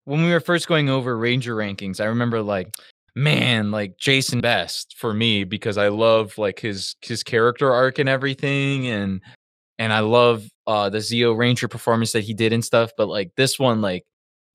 when 0.04 0.24
we 0.24 0.32
were 0.32 0.40
first 0.40 0.68
going 0.68 0.88
over 0.88 1.16
Ranger 1.16 1.56
rankings, 1.56 2.00
I 2.00 2.04
remember 2.04 2.42
like, 2.42 2.74
man, 3.14 3.70
like 3.70 3.96
Jason 3.98 4.40
Best 4.40 4.94
for 4.98 5.14
me 5.14 5.44
because 5.44 5.78
I 5.78 5.88
love 5.88 6.36
like 6.38 6.60
his 6.60 6.96
his 7.00 7.22
character 7.22 7.72
arc 7.72 7.98
and 7.98 8.08
everything, 8.08 8.86
and 8.86 9.20
and 9.78 9.92
I 9.92 10.00
love 10.00 10.46
uh 10.66 10.90
the 10.90 10.98
Zeo 10.98 11.36
Ranger 11.36 11.68
performance 11.68 12.12
that 12.12 12.24
he 12.24 12.34
did 12.34 12.52
and 12.52 12.64
stuff. 12.64 12.92
But 12.96 13.08
like 13.08 13.32
this 13.36 13.58
one, 13.58 13.80
like 13.80 14.04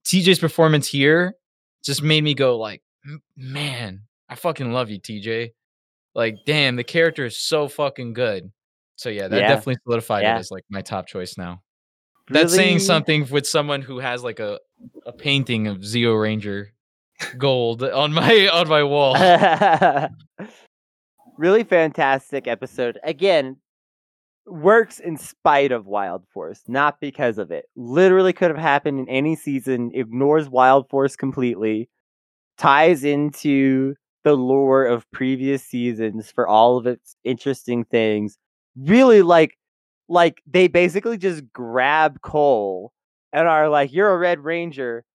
TJ's 0.06 0.40
performance 0.40 0.88
here 0.88 1.34
just 1.84 2.04
made 2.04 2.24
me 2.24 2.34
go 2.34 2.58
like, 2.58 2.82
man, 3.36 4.04
I 4.30 4.36
fucking 4.36 4.72
love 4.72 4.90
you, 4.90 5.00
TJ. 5.00 5.52
Like, 6.20 6.36
damn, 6.46 6.76
the 6.76 6.84
character 6.84 7.26
is 7.26 7.38
so 7.38 7.70
fucking 7.70 8.12
good. 8.12 8.52
So 8.98 9.08
yeah, 9.08 9.30
that 9.30 9.40
Yeah. 9.40 9.48
definitely 9.48 9.78
solidified 9.86 10.24
Yeah. 10.24 10.36
it 10.36 10.40
as 10.40 10.52
like 10.52 10.66
my 10.70 10.82
top 10.82 11.08
choice 11.08 11.38
now. 11.38 11.62
That's 12.30 12.54
saying 12.54 12.80
something 12.80 13.26
with 13.30 13.48
someone 13.48 13.82
who 13.82 14.00
has 14.00 14.22
like 14.22 14.42
a, 14.42 14.60
a 15.06 15.14
painting 15.14 15.68
of 15.68 15.78
Zeo 15.78 16.22
Ranger 16.22 16.74
gold 17.38 17.84
on 17.84 18.12
my 18.12 18.50
on 18.54 18.68
my 18.68 18.84
wall. 18.84 19.16
really 21.38 21.64
fantastic 21.64 22.48
episode. 22.48 23.00
Again, 23.04 23.56
works 24.46 25.00
in 25.00 25.16
spite 25.18 25.72
of 25.72 25.88
Wild 25.88 26.26
Force, 26.34 26.62
not 26.68 27.00
because 27.00 27.38
of 27.38 27.52
it. 27.52 27.66
Literally 27.78 28.34
could 28.34 28.50
have 28.50 28.60
happened 28.60 29.00
in 29.00 29.08
any 29.08 29.38
season, 29.38 29.92
ignores 29.94 30.50
Wild 30.50 30.90
Force 30.90 31.16
completely, 31.16 31.90
ties 32.58 33.06
into 33.06 33.96
the 34.24 34.36
lore 34.36 34.86
of 34.86 35.10
previous 35.12 35.64
seasons 35.64 36.32
for 36.32 36.48
all 36.48 36.78
of 36.78 36.88
its 36.88 37.16
interesting 37.24 37.86
things. 37.86 38.38
Really 38.78 39.22
like 39.22 39.58
like 40.08 40.42
they 40.46 40.68
basically 40.68 41.18
just 41.18 41.44
grab 41.54 42.22
Cole 42.22 42.92
and 43.32 43.48
are 43.48 43.70
like, 43.70 43.94
You're 43.94 44.12
a 44.12 44.18
Red 44.18 44.40
Ranger. 44.40 45.06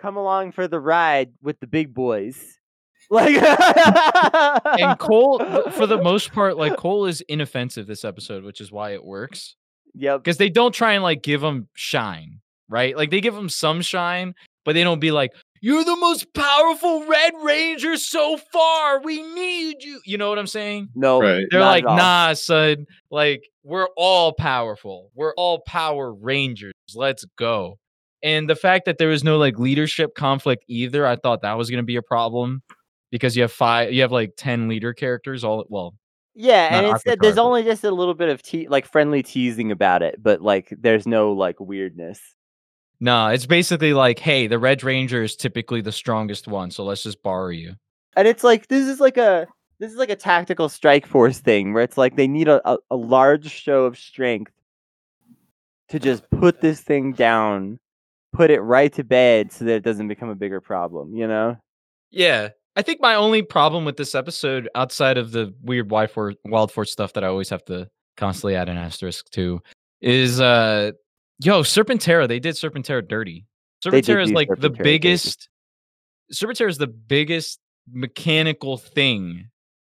Come 0.00 0.16
along 0.16 0.52
for 0.52 0.68
the 0.68 0.80
ride 0.80 1.32
with 1.42 1.60
the 1.60 1.66
big 1.66 1.94
boys. 1.94 2.54
Like 3.10 3.36
and 3.36 4.98
Cole, 4.98 5.38
for 5.70 5.86
the 5.86 5.96
most 6.02 6.30
part, 6.34 6.58
like 6.58 6.76
Cole 6.76 7.06
is 7.06 7.22
inoffensive 7.22 7.86
this 7.86 8.04
episode, 8.04 8.44
which 8.44 8.60
is 8.60 8.70
why 8.70 8.90
it 8.90 9.02
works. 9.02 9.56
Yep. 9.94 10.22
Because 10.22 10.36
they 10.36 10.50
don't 10.50 10.74
try 10.74 10.92
and 10.92 11.02
like 11.02 11.22
give 11.22 11.42
him 11.42 11.68
shine, 11.74 12.40
right? 12.68 12.94
Like 12.94 13.10
they 13.10 13.22
give 13.22 13.34
him 13.34 13.48
some 13.48 13.80
shine, 13.80 14.34
but 14.66 14.74
they 14.74 14.84
don't 14.84 15.00
be 15.00 15.10
like, 15.10 15.30
"You're 15.60 15.84
the 15.84 15.96
most 15.96 16.32
powerful 16.34 17.06
Red 17.06 17.34
Ranger 17.42 17.96
so 17.96 18.36
far. 18.52 19.00
We 19.00 19.22
need 19.22 19.82
you." 19.82 20.00
You 20.04 20.18
know 20.18 20.28
what 20.28 20.38
I'm 20.38 20.46
saying? 20.46 20.88
No, 20.94 21.20
Right. 21.20 21.44
They're 21.50 21.60
like, 21.60 21.84
"Nah, 21.84 22.34
son. 22.34 22.86
Like 23.10 23.48
we're 23.62 23.88
all 23.96 24.32
powerful. 24.32 25.10
We're 25.14 25.34
all 25.34 25.60
Power 25.60 26.12
Rangers. 26.12 26.72
Let's 26.94 27.24
go." 27.36 27.78
And 28.22 28.50
the 28.50 28.56
fact 28.56 28.86
that 28.86 28.98
there 28.98 29.08
was 29.08 29.22
no 29.22 29.38
like 29.38 29.58
leadership 29.58 30.14
conflict 30.14 30.64
either, 30.68 31.06
I 31.06 31.16
thought 31.16 31.42
that 31.42 31.56
was 31.56 31.70
going 31.70 31.82
to 31.82 31.86
be 31.86 31.96
a 31.96 32.02
problem 32.02 32.62
because 33.10 33.36
you 33.36 33.42
have 33.42 33.52
five, 33.52 33.92
you 33.92 34.02
have 34.02 34.12
like 34.12 34.32
ten 34.36 34.68
leader 34.68 34.92
characters 34.92 35.44
all 35.44 35.64
well. 35.68 35.94
Yeah, 36.34 36.68
Not 36.70 36.72
and 36.72 36.86
Aqua 36.86 36.94
instead 36.94 37.18
there's 37.20 37.38
only 37.38 37.64
just 37.64 37.82
a 37.82 37.90
little 37.90 38.14
bit 38.14 38.28
of 38.28 38.42
te- 38.42 38.68
like 38.68 38.86
friendly 38.86 39.22
teasing 39.22 39.72
about 39.72 40.02
it, 40.02 40.22
but 40.22 40.40
like 40.40 40.72
there's 40.78 41.06
no 41.06 41.32
like 41.32 41.58
weirdness. 41.58 42.20
No, 43.00 43.28
it's 43.28 43.46
basically 43.46 43.92
like, 43.92 44.18
hey, 44.18 44.46
the 44.46 44.58
Red 44.58 44.82
Ranger 44.82 45.22
is 45.22 45.36
typically 45.36 45.80
the 45.80 45.92
strongest 45.92 46.48
one, 46.48 46.70
so 46.70 46.84
let's 46.84 47.04
just 47.04 47.22
borrow 47.22 47.50
you. 47.50 47.74
And 48.16 48.26
it's 48.26 48.42
like 48.42 48.68
this 48.68 48.86
is 48.88 48.98
like 48.98 49.16
a 49.16 49.46
this 49.78 49.92
is 49.92 49.98
like 49.98 50.10
a 50.10 50.16
tactical 50.16 50.68
strike 50.68 51.06
force 51.06 51.38
thing 51.38 51.72
where 51.72 51.84
it's 51.84 51.96
like 51.96 52.16
they 52.16 52.26
need 52.26 52.48
a, 52.48 52.60
a, 52.68 52.78
a 52.90 52.96
large 52.96 53.48
show 53.48 53.84
of 53.84 53.96
strength 53.96 54.52
to 55.90 56.00
just 56.00 56.28
put 56.30 56.60
this 56.60 56.80
thing 56.80 57.12
down 57.12 57.78
put 58.32 58.50
it 58.50 58.60
right 58.60 58.92
to 58.94 59.04
bed 59.04 59.52
so 59.52 59.64
that 59.64 59.74
it 59.76 59.82
doesn't 59.82 60.08
become 60.08 60.28
a 60.28 60.34
bigger 60.34 60.60
problem, 60.60 61.14
you 61.14 61.26
know? 61.26 61.56
Yeah. 62.10 62.50
I 62.76 62.82
think 62.82 63.00
my 63.00 63.14
only 63.14 63.42
problem 63.42 63.84
with 63.84 63.96
this 63.96 64.14
episode, 64.14 64.68
outside 64.74 65.18
of 65.18 65.32
the 65.32 65.52
weird 65.62 65.90
Wild 65.90 66.10
Force, 66.10 66.36
Wild 66.44 66.70
Force 66.70 66.92
stuff 66.92 67.14
that 67.14 67.24
I 67.24 67.26
always 67.26 67.48
have 67.48 67.64
to 67.66 67.88
constantly 68.16 68.54
add 68.54 68.68
an 68.68 68.76
asterisk 68.76 69.28
to, 69.30 69.60
is 70.00 70.40
uh, 70.40 70.92
yo, 71.40 71.62
Serpentera. 71.62 72.26
They 72.28 72.40
did 72.40 72.54
Serpentera 72.54 73.06
dirty. 73.06 73.46
Serpentera 73.84 74.22
is 74.22 74.28
do 74.30 74.34
like 74.34 74.48
the 74.48 74.54
Serpentera 74.56 74.76
dirty. 74.76 74.82
biggest. 74.82 75.48
Serpentera 76.32 76.68
is 76.68 76.78
the 76.78 76.86
biggest 76.86 77.60
mechanical 77.90 78.76
thing 78.76 79.48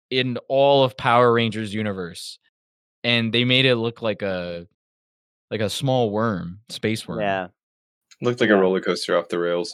in 0.09 0.37
all 0.47 0.83
of 0.83 0.95
Power 0.97 1.31
Rangers 1.33 1.73
universe, 1.73 2.39
and 3.03 3.33
they 3.33 3.45
made 3.45 3.65
it 3.65 3.75
look 3.77 4.01
like 4.01 4.21
a 4.21 4.67
like 5.51 5.61
a 5.61 5.69
small 5.69 6.11
worm, 6.11 6.59
space 6.69 7.07
worm. 7.07 7.21
Yeah. 7.21 7.47
Looked 8.21 8.41
like 8.41 8.49
Yeah. 8.49 8.57
a 8.57 8.59
roller 8.59 8.81
coaster 8.81 9.17
off 9.17 9.29
the 9.29 9.39
rails. 9.39 9.73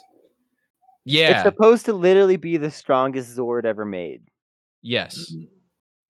Yeah. 1.04 1.32
It's 1.32 1.44
supposed 1.44 1.86
to 1.86 1.94
literally 1.94 2.38
be 2.38 2.58
the 2.58 2.72
strongest 2.72 3.36
Zord 3.38 3.66
ever 3.66 3.86
made. 3.86 4.22
yes. 4.82 5.32
Mm-hmm. 5.34 5.46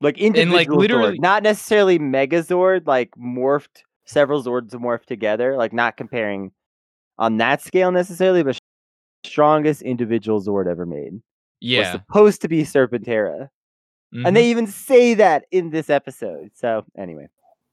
Like 0.02 0.18
individual 0.20 0.78
literally- 0.78 1.18
Zord, 1.18 1.22
not 1.22 1.42
necessarily 1.42 1.98
Megazord, 1.98 2.86
like 2.86 3.10
morphed 3.18 3.84
several 4.06 4.44
Zords 4.44 4.72
morphed 4.72 5.06
together. 5.06 5.56
Like 5.58 5.74
not 5.74 5.98
comparing 5.98 6.52
on 7.18 7.38
that 7.38 7.62
scale 7.62 7.92
necessarily, 7.92 8.44
but 8.44 8.58
strongest 9.26 9.82
individual 9.82 10.42
Zord 10.42 10.68
ever 10.68 10.86
made. 10.86 11.14
Was 11.14 11.22
Yeah. 11.62 11.92
supposed 11.94 12.42
to 12.42 12.48
be 12.48 12.64
Serpentera, 12.64 13.50
Mhm. 14.14 14.28
and 14.28 14.36
they 14.36 14.50
even 14.50 14.68
say 14.68 15.14
that 15.16 15.46
in 15.52 15.70
this 15.72 15.90
episode. 15.90 16.52
So 16.54 16.86
anyway, 16.98 17.28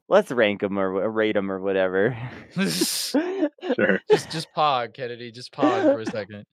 let's 0.09 0.30
rank 0.30 0.60
them 0.60 0.78
or 0.78 1.10
rate 1.10 1.32
them 1.34 1.50
or 1.50 1.60
whatever. 1.60 2.16
Sure. 2.54 4.00
just 4.10 4.30
just 4.30 4.48
pog, 4.56 4.94
Kennedy. 4.94 5.30
Just 5.30 5.52
pog 5.52 5.82
for 5.94 6.00
a 6.00 6.06
second. 6.06 6.44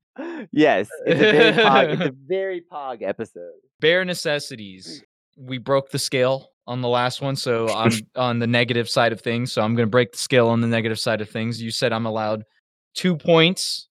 yes, 0.52 0.90
it's 1.06 1.22
a 1.22 1.32
very 1.32 1.54
pog. 1.54 1.94
It's 1.94 2.02
a 2.02 2.16
very 2.28 2.62
pog 2.72 3.02
episode. 3.04 3.54
Bare 3.80 4.04
necessities. 4.04 5.04
We 5.38 5.58
broke 5.60 5.92
the 5.92 6.00
scale 6.00 6.50
on 6.70 6.82
the 6.82 6.88
last 6.88 7.20
one, 7.20 7.36
so 7.36 7.68
I'm 7.76 7.92
on 8.16 8.40
the 8.40 8.48
negative 8.48 8.88
side 8.88 9.12
of 9.12 9.20
things. 9.20 9.52
So 9.52 9.62
I'm 9.62 9.76
going 9.76 9.88
to 9.88 9.92
break 9.92 10.14
the 10.14 10.18
scale 10.18 10.48
on 10.48 10.62
the 10.62 10.68
negative 10.68 11.00
side 11.00 11.20
of 11.20 11.30
things. 11.30 11.62
You 11.62 11.72
said 11.72 11.92
I'm 11.92 12.06
allowed 12.06 12.46
two 12.94 13.18
points 13.18 13.90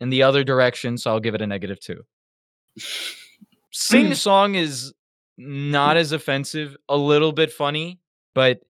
in 0.00 0.10
the 0.10 0.22
other 0.22 0.44
direction, 0.44 0.98
so 0.98 1.10
I'll 1.12 1.20
give 1.20 1.34
it 1.34 1.40
a 1.40 1.46
negative 1.46 1.80
two. 1.80 2.02
Sing 3.70 4.14
song 4.14 4.56
is 4.56 4.92
not 5.38 5.96
as 5.96 6.12
offensive, 6.12 6.76
a 6.88 6.96
little 6.96 7.32
bit 7.32 7.52
funny, 7.52 8.00
but 8.34 8.60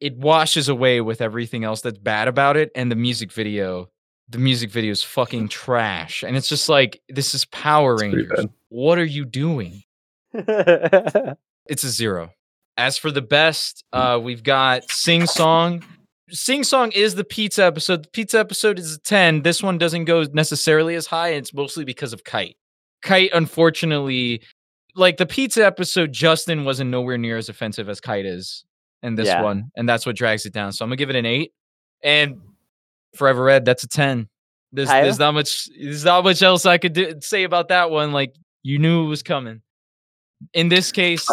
it 0.00 0.16
washes 0.16 0.68
away 0.68 1.00
with 1.00 1.20
everything 1.20 1.64
else 1.64 1.80
that's 1.80 1.98
bad 1.98 2.28
about 2.28 2.56
it. 2.56 2.70
And 2.74 2.90
the 2.90 2.96
music 2.96 3.32
video, 3.32 3.90
the 4.28 4.38
music 4.38 4.70
video 4.70 4.92
is 4.92 5.02
fucking 5.02 5.48
trash. 5.64 6.22
And 6.22 6.36
it's 6.36 6.48
just 6.48 6.68
like, 6.68 7.00
this 7.08 7.34
is 7.34 7.46
Power 7.46 7.96
Rangers. 7.96 8.46
What 8.68 8.98
are 8.98 9.04
you 9.04 9.24
doing? 9.24 9.82
It's 11.70 11.84
a 11.84 11.88
zero. 11.88 12.32
As 12.80 12.96
for 12.96 13.10
the 13.10 13.20
best, 13.20 13.84
uh, 13.92 14.18
we've 14.22 14.42
got 14.42 14.90
Sing 14.90 15.26
Song. 15.26 15.84
Sing 16.30 16.64
Song 16.64 16.92
is 16.92 17.14
the 17.14 17.24
pizza 17.24 17.62
episode. 17.64 18.04
The 18.04 18.08
pizza 18.08 18.38
episode 18.38 18.78
is 18.78 18.94
a 18.94 19.00
10. 19.00 19.42
This 19.42 19.62
one 19.62 19.76
doesn't 19.76 20.06
go 20.06 20.24
necessarily 20.32 20.94
as 20.94 21.06
high. 21.06 21.30
It's 21.30 21.52
mostly 21.52 21.84
because 21.84 22.14
of 22.14 22.24
Kite. 22.24 22.56
Kite, 23.02 23.30
unfortunately, 23.34 24.40
like 24.94 25.18
the 25.18 25.26
pizza 25.26 25.64
episode, 25.66 26.12
Justin 26.12 26.64
wasn't 26.64 26.88
nowhere 26.90 27.18
near 27.18 27.36
as 27.36 27.50
offensive 27.50 27.90
as 27.90 28.00
Kite 28.00 28.24
is 28.24 28.64
in 29.02 29.14
this 29.14 29.26
Yeah. 29.28 29.42
one. 29.42 29.70
And 29.76 29.86
that's 29.86 30.06
what 30.06 30.16
drags 30.16 30.46
it 30.46 30.54
down. 30.54 30.72
So 30.72 30.82
I'm 30.82 30.88
going 30.88 30.96
to 30.96 31.02
give 31.02 31.10
it 31.10 31.16
an 31.16 31.26
eight. 31.26 31.52
And 32.02 32.40
Forever 33.14 33.42
Red, 33.44 33.66
that's 33.66 33.84
a 33.84 33.88
10. 33.88 34.26
There's, 34.72 34.88
Kyle? 34.88 35.02
there's 35.02 35.18
not 35.18 35.34
much 35.34 35.68
there's 35.78 36.04
not 36.06 36.24
much 36.24 36.40
else 36.40 36.64
I 36.64 36.78
could 36.78 36.94
do, 36.94 37.14
say 37.20 37.42
about 37.42 37.68
that 37.68 37.90
one. 37.90 38.12
Like 38.12 38.34
you 38.62 38.78
knew 38.78 39.04
it 39.04 39.08
was 39.08 39.22
coming. 39.22 39.60
In 40.54 40.68
this 40.68 40.92
case, 40.92 41.28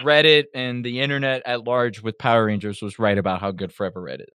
Reddit 0.00 0.44
and 0.54 0.84
the 0.84 1.00
internet 1.00 1.42
at 1.46 1.64
large 1.64 2.02
with 2.02 2.18
Power 2.18 2.46
Rangers 2.46 2.82
was 2.82 2.98
right 2.98 3.16
about 3.18 3.40
how 3.40 3.50
good 3.52 3.72
Forever 3.72 4.00
Red 4.02 4.20
is. 4.22 4.26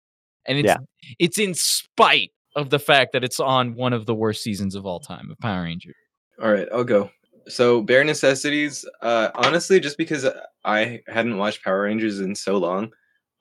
And 0.47 0.59
it's 0.59 0.66
Yeah. 0.66 0.76
it's 1.18 1.39
in 1.39 1.55
spite 1.55 2.30
of 2.56 2.70
the 2.70 2.78
fact 2.78 3.12
that 3.12 3.22
it's 3.24 3.39
on 3.40 3.74
one 3.74 3.93
of 3.93 4.06
the 4.06 4.14
worst 4.14 4.43
seasons 4.43 4.74
of 4.74 4.86
all 4.86 5.01
time 5.01 5.30
of 5.30 5.39
Power 5.39 5.62
Rangers. 5.64 5.94
All 6.43 6.51
right, 6.52 6.68
I'll 6.72 6.85
go. 6.85 7.10
So, 7.48 7.80
bare 7.82 8.05
necessities. 8.05 8.85
Uh, 9.02 9.30
honestly, 9.35 9.80
just 9.80 9.97
because 9.98 10.26
I 10.64 11.01
hadn't 11.06 11.39
watched 11.39 11.64
Power 11.64 11.82
Rangers 11.82 12.20
in 12.20 12.35
so 12.35 12.59
long, 12.59 12.90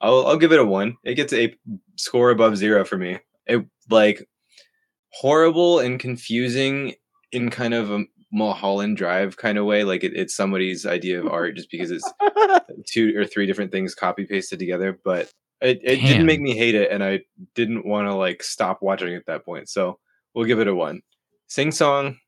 I'll 0.00 0.26
I'll 0.26 0.36
give 0.38 0.52
it 0.52 0.60
a 0.60 0.64
one. 0.64 0.96
It 1.04 1.14
gets 1.14 1.32
a 1.32 1.54
score 1.96 2.30
above 2.30 2.56
zero 2.56 2.84
for 2.84 2.96
me. 2.96 3.18
It 3.46 3.64
like 3.90 4.26
horrible 5.12 5.80
and 5.80 5.98
confusing 5.98 6.94
in 7.32 7.50
kind 7.50 7.74
of 7.74 7.90
a 7.90 8.04
Mulholland 8.32 8.96
Drive 8.96 9.36
kind 9.36 9.58
of 9.58 9.64
way. 9.64 9.84
Like 9.84 10.04
it, 10.04 10.14
it's 10.14 10.34
somebody's 10.34 10.86
idea 10.86 11.20
of 11.20 11.26
art, 11.26 11.56
just 11.56 11.70
because 11.70 11.90
it's 11.90 12.10
two 12.86 13.16
or 13.18 13.24
three 13.24 13.46
different 13.46 13.72
things 13.72 13.94
copy 13.94 14.24
pasted 14.24 14.58
together. 14.58 14.98
But 15.04 15.32
it, 15.60 15.80
it 15.82 16.00
didn't 16.00 16.26
make 16.26 16.40
me 16.40 16.56
hate 16.56 16.74
it, 16.74 16.90
and 16.90 17.02
I 17.02 17.20
didn't 17.54 17.86
want 17.86 18.08
to 18.08 18.14
like 18.14 18.42
stop 18.42 18.82
watching 18.82 19.14
at 19.14 19.26
that 19.26 19.44
point. 19.44 19.68
So 19.68 19.98
we'll 20.34 20.44
give 20.44 20.60
it 20.60 20.68
a 20.68 20.74
one. 20.74 21.02
Sing 21.46 21.72
song, 21.72 22.18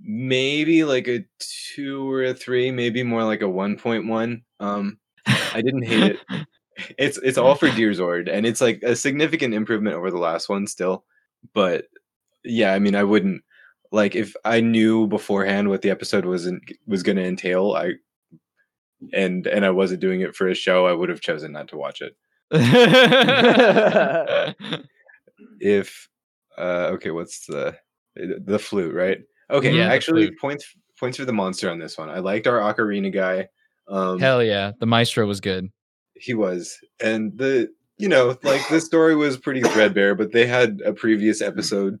maybe 0.00 0.84
like 0.84 1.08
a 1.08 1.24
two 1.38 2.10
or 2.10 2.24
a 2.24 2.34
three, 2.34 2.70
maybe 2.70 3.02
more 3.02 3.24
like 3.24 3.42
a 3.42 3.48
one 3.48 3.76
point 3.76 4.06
one. 4.06 4.42
Um, 4.58 4.98
I 5.26 5.60
didn't 5.62 5.84
hate 5.84 6.12
it. 6.12 6.20
It's 6.96 7.18
it's 7.18 7.36
all 7.36 7.56
for 7.56 7.68
Deer 7.70 7.90
Zord, 7.90 8.26
and 8.32 8.46
it's 8.46 8.62
like 8.62 8.82
a 8.82 8.96
significant 8.96 9.52
improvement 9.52 9.96
over 9.96 10.10
the 10.10 10.16
last 10.16 10.48
one 10.48 10.66
still. 10.66 11.04
But 11.52 11.84
yeah, 12.42 12.72
I 12.72 12.78
mean, 12.78 12.94
I 12.94 13.04
wouldn't 13.04 13.42
like 13.92 14.14
if 14.14 14.34
I 14.44 14.60
knew 14.60 15.06
beforehand 15.06 15.68
what 15.68 15.82
the 15.82 15.90
episode 15.90 16.24
was 16.24 16.46
in, 16.46 16.60
was 16.86 17.02
going 17.02 17.16
to 17.16 17.24
entail. 17.24 17.72
I 17.72 17.92
and 19.12 19.46
and 19.46 19.64
I 19.64 19.70
wasn't 19.70 20.00
doing 20.00 20.20
it 20.20 20.34
for 20.36 20.48
a 20.48 20.54
show. 20.54 20.86
I 20.86 20.92
would 20.92 21.08
have 21.08 21.20
chosen 21.20 21.52
not 21.52 21.68
to 21.68 21.76
watch 21.76 22.02
it. 22.02 22.16
If 25.60 26.08
uh, 26.58 26.90
okay, 26.94 27.10
what's 27.10 27.46
the 27.46 27.76
the 28.16 28.58
flute, 28.58 28.94
right? 28.94 29.18
Okay. 29.50 29.76
Yeah, 29.76 29.88
actually, 29.88 30.30
points 30.40 30.66
points 30.98 31.16
for 31.18 31.24
the 31.24 31.32
monster 31.32 31.70
on 31.70 31.78
this 31.78 31.96
one. 31.98 32.10
I 32.10 32.18
liked 32.18 32.46
our 32.46 32.58
ocarina 32.58 33.12
guy. 33.12 33.48
Um, 33.88 34.18
Hell 34.18 34.42
yeah, 34.42 34.72
the 34.78 34.86
maestro 34.86 35.26
was 35.26 35.40
good. 35.40 35.68
he 36.14 36.34
was 36.34 36.78
and 37.02 37.36
the 37.38 37.68
you 37.98 38.08
know 38.08 38.36
like 38.42 38.66
the 38.68 38.80
story 38.80 39.16
was 39.16 39.36
pretty 39.38 39.62
threadbare 39.62 40.14
but 40.14 40.32
they 40.32 40.46
had 40.46 40.80
a 40.84 40.92
previous 40.92 41.40
episode 41.42 41.98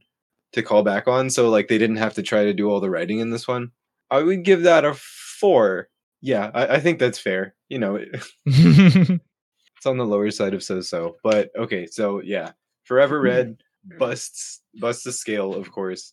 to 0.52 0.62
call 0.62 0.82
back 0.82 1.06
on 1.06 1.30
so 1.30 1.48
like 1.48 1.68
they 1.68 1.78
didn't 1.78 1.96
have 1.96 2.14
to 2.14 2.22
try 2.22 2.44
to 2.44 2.52
do 2.52 2.70
all 2.70 2.80
the 2.80 2.90
writing 2.90 3.20
in 3.20 3.30
this 3.30 3.46
one. 3.46 3.70
I 4.10 4.22
would 4.22 4.44
give 4.44 4.62
that 4.62 4.84
a 4.84 4.94
four. 4.94 5.88
Yeah 6.22 6.50
i, 6.54 6.74
I 6.74 6.80
think 6.80 6.98
that's 6.98 7.18
fair 7.18 7.54
you 7.68 7.78
know. 7.78 7.96
It- 7.96 8.10
it's 8.46 9.86
on 9.86 9.96
the 9.96 10.04
lower 10.04 10.30
side 10.30 10.52
of 10.54 10.62
so 10.62 10.80
so 10.80 11.16
but 11.22 11.50
okay 11.58 11.86
so 11.86 12.20
yeah. 12.22 12.52
Forever 12.84 13.20
hmm. 13.20 13.26
red 13.26 13.56
busts 13.98 14.60
busts 14.80 15.04
the 15.04 15.12
scale 15.12 15.54
of 15.54 15.70
course. 15.70 16.12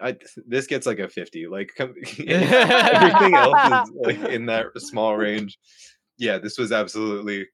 I, 0.00 0.16
this 0.46 0.68
gets 0.68 0.86
like 0.86 1.00
a 1.00 1.08
50 1.08 1.48
like 1.48 1.72
com- 1.76 1.94
everything 2.18 3.34
else 3.34 3.88
is 3.88 3.94
like 3.96 4.18
in 4.30 4.46
that 4.46 4.66
small 4.76 5.16
range. 5.16 5.58
Yeah, 6.18 6.38
this 6.38 6.56
was 6.58 6.70
absolutely 6.70 7.46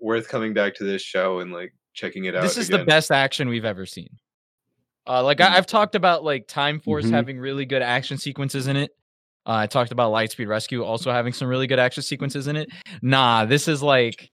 worth 0.00 0.28
coming 0.28 0.54
back 0.54 0.74
to 0.76 0.84
this 0.84 1.02
show 1.02 1.40
and 1.40 1.52
like 1.52 1.72
checking 1.94 2.24
it 2.24 2.34
out. 2.34 2.42
this 2.42 2.56
is 2.56 2.68
the 2.68 2.84
best 2.84 3.10
action 3.10 3.48
we've 3.48 3.64
ever 3.64 3.86
seen. 3.86 4.08
Uh, 5.10 5.24
like 5.24 5.40
I, 5.40 5.56
I've 5.56 5.66
talked 5.66 5.96
about 5.96 6.22
like 6.22 6.46
Time 6.46 6.78
Force 6.78 7.06
Mhm. 7.06 7.10
having 7.10 7.40
really 7.40 7.66
good 7.66 7.82
action 7.82 8.16
sequences 8.16 8.68
in 8.68 8.76
it. 8.76 8.92
Uh, 9.44 9.54
I 9.54 9.66
talked 9.66 9.90
about 9.90 10.12
Lightspeed 10.12 10.46
Rescue 10.46 10.84
also 10.84 11.10
having 11.10 11.32
some 11.32 11.48
really 11.48 11.66
good 11.66 11.80
action 11.80 12.04
sequences 12.04 12.46
in 12.46 12.54
it. 12.54 12.68
Nah, 13.02 13.44
this 13.44 13.66
is 13.66 13.82
like 13.82 14.30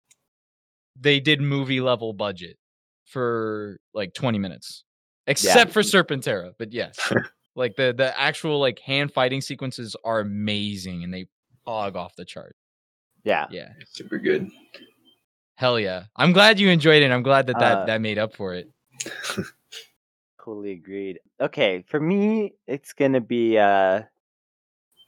they 0.98 1.20
did 1.20 1.42
movie 1.42 1.82
level 1.82 2.14
budget 2.14 2.56
for 3.04 3.78
like 3.92 4.14
20 4.14 4.38
minutes, 4.38 4.84
except 5.26 5.72
for 5.72 5.82
Serpentera. 5.82 6.52
But 6.58 6.72
yes, 6.72 6.96
like 7.54 7.76
the 7.76 7.92
the 7.94 8.18
actual 8.18 8.58
like 8.58 8.78
hand 8.78 9.12
fighting 9.12 9.42
sequences 9.42 9.94
are 10.04 10.20
amazing 10.20 11.04
and 11.04 11.12
they 11.12 11.26
hog 11.66 11.96
off 11.96 12.16
the 12.16 12.24
chart. 12.24 12.56
yeah. 13.24 13.46
Yeah, 13.50 13.68
super 13.90 14.18
good. 14.18 14.48
hell 15.56 15.78
yeah! 15.78 16.04
I'm 16.16 16.32
glad 16.32 16.58
you 16.58 16.70
enjoyed 16.70 17.02
it. 17.02 17.10
I'm 17.10 17.22
glad 17.22 17.46
that 17.48 17.58
that 17.58 17.78
Uh, 17.78 17.84
that 17.86 18.00
made 18.00 18.16
up 18.16 18.34
for 18.34 18.54
it. 18.54 18.70
Totally 20.44 20.72
agreed. 20.72 21.20
Okay, 21.40 21.84
for 21.86 22.00
me, 22.00 22.54
it's 22.66 22.92
gonna 22.92 23.20
be 23.20 23.58
uh 23.58 24.02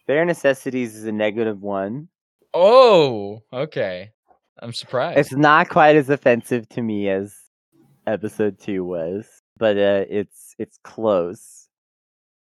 bare 0.06 0.24
necessities 0.24 0.94
is 0.94 1.04
a 1.04 1.12
negative 1.12 1.60
one. 1.60 2.08
Oh, 2.52 3.42
okay. 3.52 4.12
I'm 4.60 4.72
surprised. 4.72 5.18
It's 5.18 5.32
not 5.32 5.68
quite 5.68 5.96
as 5.96 6.08
offensive 6.08 6.68
to 6.70 6.82
me 6.82 7.08
as 7.08 7.34
episode 8.06 8.58
two 8.58 8.84
was, 8.84 9.26
but 9.56 9.76
uh, 9.76 10.04
it's 10.08 10.54
it's 10.58 10.78
close. 10.84 11.68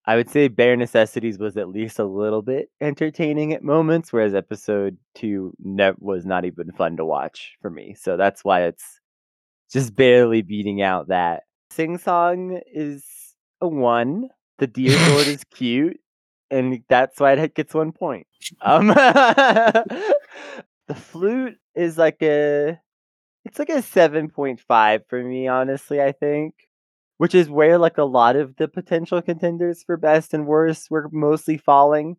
I 0.05 0.15
would 0.15 0.29
say 0.29 0.47
bare 0.47 0.75
necessities 0.75 1.37
was 1.37 1.57
at 1.57 1.69
least 1.69 1.99
a 1.99 2.03
little 2.03 2.41
bit 2.41 2.69
entertaining 2.81 3.53
at 3.53 3.63
moments, 3.63 4.11
whereas 4.11 4.33
episode 4.33 4.97
two 5.13 5.53
ne- 5.59 5.93
was 5.99 6.25
not 6.25 6.43
even 6.43 6.71
fun 6.71 6.97
to 6.97 7.05
watch 7.05 7.55
for 7.61 7.69
me. 7.69 7.93
So 7.93 8.17
that's 8.17 8.43
why 8.43 8.63
it's 8.63 8.99
just 9.71 9.95
barely 9.95 10.41
beating 10.41 10.81
out 10.81 11.07
that. 11.09 11.43
Sing 11.71 11.97
Song 11.97 12.59
is 12.73 13.05
a 13.61 13.67
one. 13.67 14.29
The 14.59 14.67
Deer 14.67 14.91
Zord 14.97 15.27
is 15.27 15.43
cute, 15.45 15.99
and 16.49 16.83
that's 16.89 17.19
why 17.19 17.33
it 17.33 17.55
gets 17.55 17.73
one 17.73 17.91
point. 17.91 18.27
Um, 18.61 18.87
the 18.87 19.95
flute 20.95 21.57
is 21.75 21.97
like 21.97 22.21
a, 22.21 22.79
it's 23.45 23.57
like 23.57 23.69
a 23.69 23.81
seven 23.81 24.29
point 24.29 24.59
five 24.59 25.03
for 25.07 25.23
me, 25.23 25.47
honestly. 25.47 26.01
I 26.01 26.11
think, 26.11 26.53
which 27.17 27.33
is 27.33 27.49
where 27.49 27.77
like 27.77 27.97
a 27.97 28.03
lot 28.03 28.35
of 28.35 28.55
the 28.57 28.67
potential 28.67 29.21
contenders 29.21 29.83
for 29.83 29.97
best 29.97 30.33
and 30.33 30.45
worst 30.45 30.91
were 30.91 31.09
mostly 31.11 31.57
falling, 31.57 32.17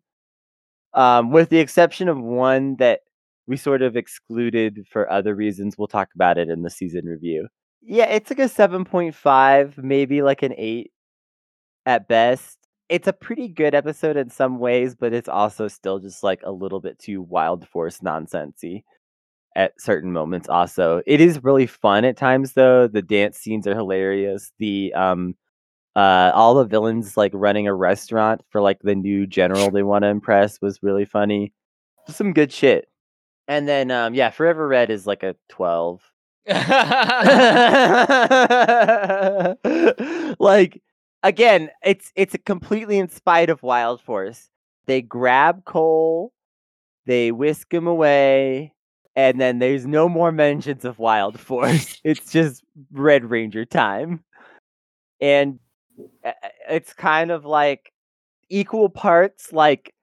um, 0.93 1.31
with 1.31 1.49
the 1.49 1.59
exception 1.59 2.09
of 2.09 2.19
one 2.19 2.75
that 2.77 3.01
we 3.45 3.57
sort 3.57 3.81
of 3.81 3.95
excluded 3.95 4.85
for 4.89 5.09
other 5.11 5.35
reasons. 5.35 5.77
We'll 5.77 5.87
talk 5.87 6.09
about 6.15 6.37
it 6.37 6.49
in 6.49 6.63
the 6.63 6.69
season 6.69 7.05
review. 7.05 7.47
Yeah, 7.85 8.05
it's 8.05 8.29
like 8.29 8.39
a 8.39 8.49
7.5, 8.49 9.77
maybe 9.77 10.21
like 10.21 10.43
an 10.43 10.53
8 10.57 10.91
at 11.85 12.07
best. 12.07 12.57
It's 12.89 13.07
a 13.07 13.13
pretty 13.13 13.47
good 13.49 13.75
episode 13.75 14.17
in 14.17 14.29
some 14.29 14.59
ways, 14.59 14.95
but 14.95 15.13
it's 15.13 15.29
also 15.29 15.67
still 15.67 15.99
just 15.99 16.23
like 16.23 16.41
a 16.43 16.51
little 16.51 16.79
bit 16.81 16.99
too 16.99 17.21
wild 17.21 17.67
force 17.67 17.99
nonsensey 17.99 18.83
at 19.55 19.79
certain 19.81 20.11
moments 20.13 20.49
also. 20.49 21.01
It 21.07 21.21
is 21.21 21.43
really 21.43 21.67
fun 21.67 22.05
at 22.05 22.17
times 22.17 22.53
though. 22.53 22.87
The 22.87 23.01
dance 23.01 23.37
scenes 23.39 23.67
are 23.67 23.75
hilarious. 23.75 24.51
The 24.59 24.93
um 24.95 25.35
uh 25.95 26.31
all 26.35 26.55
the 26.55 26.65
villains 26.65 27.17
like 27.17 27.31
running 27.35 27.67
a 27.67 27.75
restaurant 27.75 28.41
for 28.49 28.61
like 28.61 28.79
the 28.83 28.95
new 28.95 29.27
general 29.27 29.71
they 29.71 29.83
want 29.83 30.03
to 30.03 30.09
impress 30.09 30.61
was 30.61 30.83
really 30.83 31.05
funny. 31.05 31.53
Some 32.09 32.33
good 32.33 32.51
shit. 32.53 32.87
And 33.47 33.67
then 33.67 33.91
um 33.91 34.15
yeah, 34.15 34.31
Forever 34.31 34.67
Red 34.67 34.91
is 34.91 35.07
like 35.07 35.23
a 35.23 35.35
12. 35.49 36.01
like 40.39 40.81
again, 41.23 41.69
it's 41.83 42.11
it's 42.15 42.35
completely 42.45 42.99
in 42.99 43.09
spite 43.09 43.49
of 43.49 43.63
Wild 43.63 44.01
Force. 44.01 44.49
They 44.85 45.01
grab 45.01 45.65
Cole, 45.65 46.33
they 47.05 47.31
whisk 47.31 47.73
him 47.73 47.87
away, 47.87 48.73
and 49.15 49.39
then 49.39 49.59
there's 49.59 49.85
no 49.85 50.09
more 50.09 50.31
mentions 50.31 50.85
of 50.85 50.99
Wild 50.99 51.39
Force. 51.39 51.99
it's 52.03 52.31
just 52.31 52.63
Red 52.91 53.25
Ranger 53.25 53.65
time. 53.65 54.23
And 55.21 55.59
uh, 56.25 56.31
it's 56.69 56.93
kind 56.93 57.31
of 57.31 57.45
like 57.45 57.91
equal 58.49 58.89
parts 58.89 59.53
like 59.53 59.93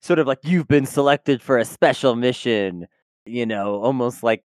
sort 0.00 0.18
of 0.18 0.26
like 0.26 0.40
you've 0.42 0.68
been 0.68 0.86
selected 0.86 1.42
for 1.42 1.58
a 1.58 1.64
special 1.64 2.16
mission, 2.16 2.86
you 3.24 3.46
know, 3.46 3.76
almost 3.76 4.22
like 4.22 4.44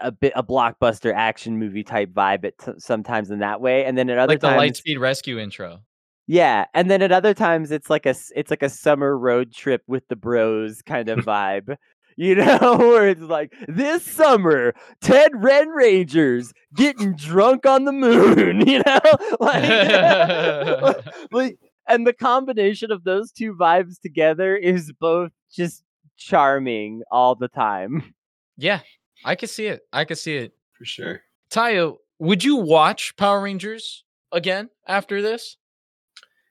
a 0.00 0.10
bit 0.10 0.32
a 0.34 0.42
blockbuster 0.42 1.12
action 1.14 1.58
movie 1.58 1.84
type 1.84 2.10
vibe 2.10 2.44
at 2.44 2.58
t- 2.58 2.72
sometimes 2.78 3.30
in 3.30 3.38
that 3.38 3.60
way 3.60 3.84
and 3.84 3.96
then 3.96 4.10
at 4.10 4.18
other 4.18 4.32
like 4.32 4.40
the 4.40 4.48
times 4.48 4.80
Lightspeed 4.80 4.98
Rescue 4.98 5.38
intro. 5.38 5.80
yeah 6.26 6.66
and 6.74 6.90
then 6.90 7.02
at 7.02 7.12
other 7.12 7.34
times 7.34 7.70
it's 7.70 7.88
like 7.88 8.06
a 8.06 8.14
it's 8.34 8.50
like 8.50 8.62
a 8.62 8.68
summer 8.68 9.16
road 9.16 9.52
trip 9.52 9.82
with 9.86 10.06
the 10.08 10.16
bros 10.16 10.82
kind 10.82 11.08
of 11.08 11.18
vibe 11.24 11.76
you 12.16 12.34
know 12.34 12.76
where 12.78 13.08
it's 13.08 13.20
like 13.20 13.52
this 13.68 14.04
summer 14.04 14.74
ted 15.00 15.30
red 15.36 15.68
rangers 15.72 16.52
getting 16.74 17.14
drunk 17.14 17.64
on 17.66 17.84
the 17.84 17.92
moon 17.92 18.66
you 18.66 18.82
know? 18.84 19.00
Like 19.38 20.96
like 21.30 21.58
and 21.90 22.06
the 22.06 22.12
combination 22.12 22.92
of 22.92 23.04
those 23.04 23.32
two 23.32 23.54
vibes 23.54 24.00
together 24.00 24.56
is 24.56 24.92
both 25.00 25.32
just 25.52 25.82
charming 26.16 27.02
all 27.10 27.34
the 27.34 27.48
time. 27.48 28.14
Yeah, 28.56 28.80
I 29.24 29.34
could 29.34 29.50
see 29.50 29.66
it. 29.66 29.82
I 29.92 30.04
could 30.04 30.18
see 30.18 30.36
it. 30.36 30.52
for 30.76 30.84
sure. 30.84 31.22
Tayo, 31.50 31.96
would 32.18 32.44
you 32.44 32.56
watch 32.56 33.16
Power 33.16 33.42
Rangers 33.42 34.04
again 34.32 34.70
after 34.86 35.20
this? 35.22 35.56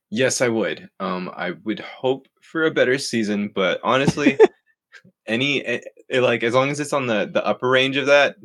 Yes, 0.10 0.41
I 0.41 0.50
would. 0.50 0.90
Um, 1.00 1.32
I 1.36 1.52
would 1.64 1.80
hope 1.80 2.28
for 2.41 2.66
a 2.66 2.72
better 2.72 2.98
season, 2.98 3.52
but 3.54 3.80
honestly, 3.84 4.38
any 5.28 5.64
eh, 5.66 5.82
eh, 6.10 6.20
like 6.20 6.44
as 6.44 6.54
long 6.54 6.70
as 6.70 6.80
it's 6.80 6.94
on 6.94 7.06
the 7.08 7.30
the 7.32 7.46
upper 7.46 7.70
range 7.70 7.96
of 7.96 8.08
that 8.08 8.36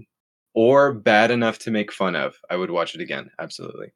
or 0.54 0.92
bad 0.92 1.30
enough 1.30 1.58
to 1.60 1.70
make 1.70 1.90
fun 1.90 2.14
of, 2.14 2.36
I 2.50 2.56
would 2.56 2.70
watch 2.70 2.94
it 2.94 3.00
again. 3.00 3.30
Absolutely. 3.40 3.92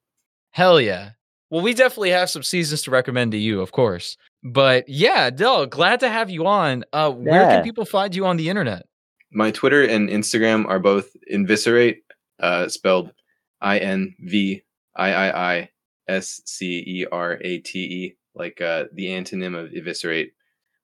Hell 0.50 0.80
yeah. 0.80 1.10
Well, 1.50 1.62
we 1.62 1.72
definitely 1.72 2.10
have 2.10 2.30
some 2.30 2.42
seasons 2.42 2.82
to 2.82 2.90
recommend 2.90 3.32
to 3.32 3.38
you, 3.38 3.60
of 3.60 3.72
course. 3.72 4.16
But 4.42 4.88
yeah, 4.88 5.30
Del, 5.30 5.66
glad 5.66 6.00
to 6.00 6.08
have 6.08 6.30
you 6.30 6.46
on. 6.46 6.84
Uh, 6.92 7.10
Where 7.10 7.46
can 7.46 7.62
people 7.64 7.84
find 7.84 8.14
you 8.14 8.26
on 8.26 8.36
the 8.36 8.48
internet? 8.48 8.86
My 9.32 9.50
Twitter 9.50 9.82
and 9.84 10.08
Instagram 10.08 10.66
are 10.66 10.78
both 10.78 11.14
Inviscerate, 11.28 12.02
uh, 12.40 12.68
spelled 12.68 13.12
I 13.60 13.78
N 13.78 14.14
V 14.20 14.62
I 14.96 15.12
I 15.12 15.52
I 15.54 15.70
S 16.08 16.40
C 16.46 16.78
E 16.86 17.06
R 17.12 17.38
A 17.42 17.58
T 17.58 17.78
E, 17.80 18.16
like 18.34 18.60
uh, 18.60 18.84
the 18.92 19.06
antonym 19.08 19.56
of 19.58 19.72
eviscerate, 19.74 20.32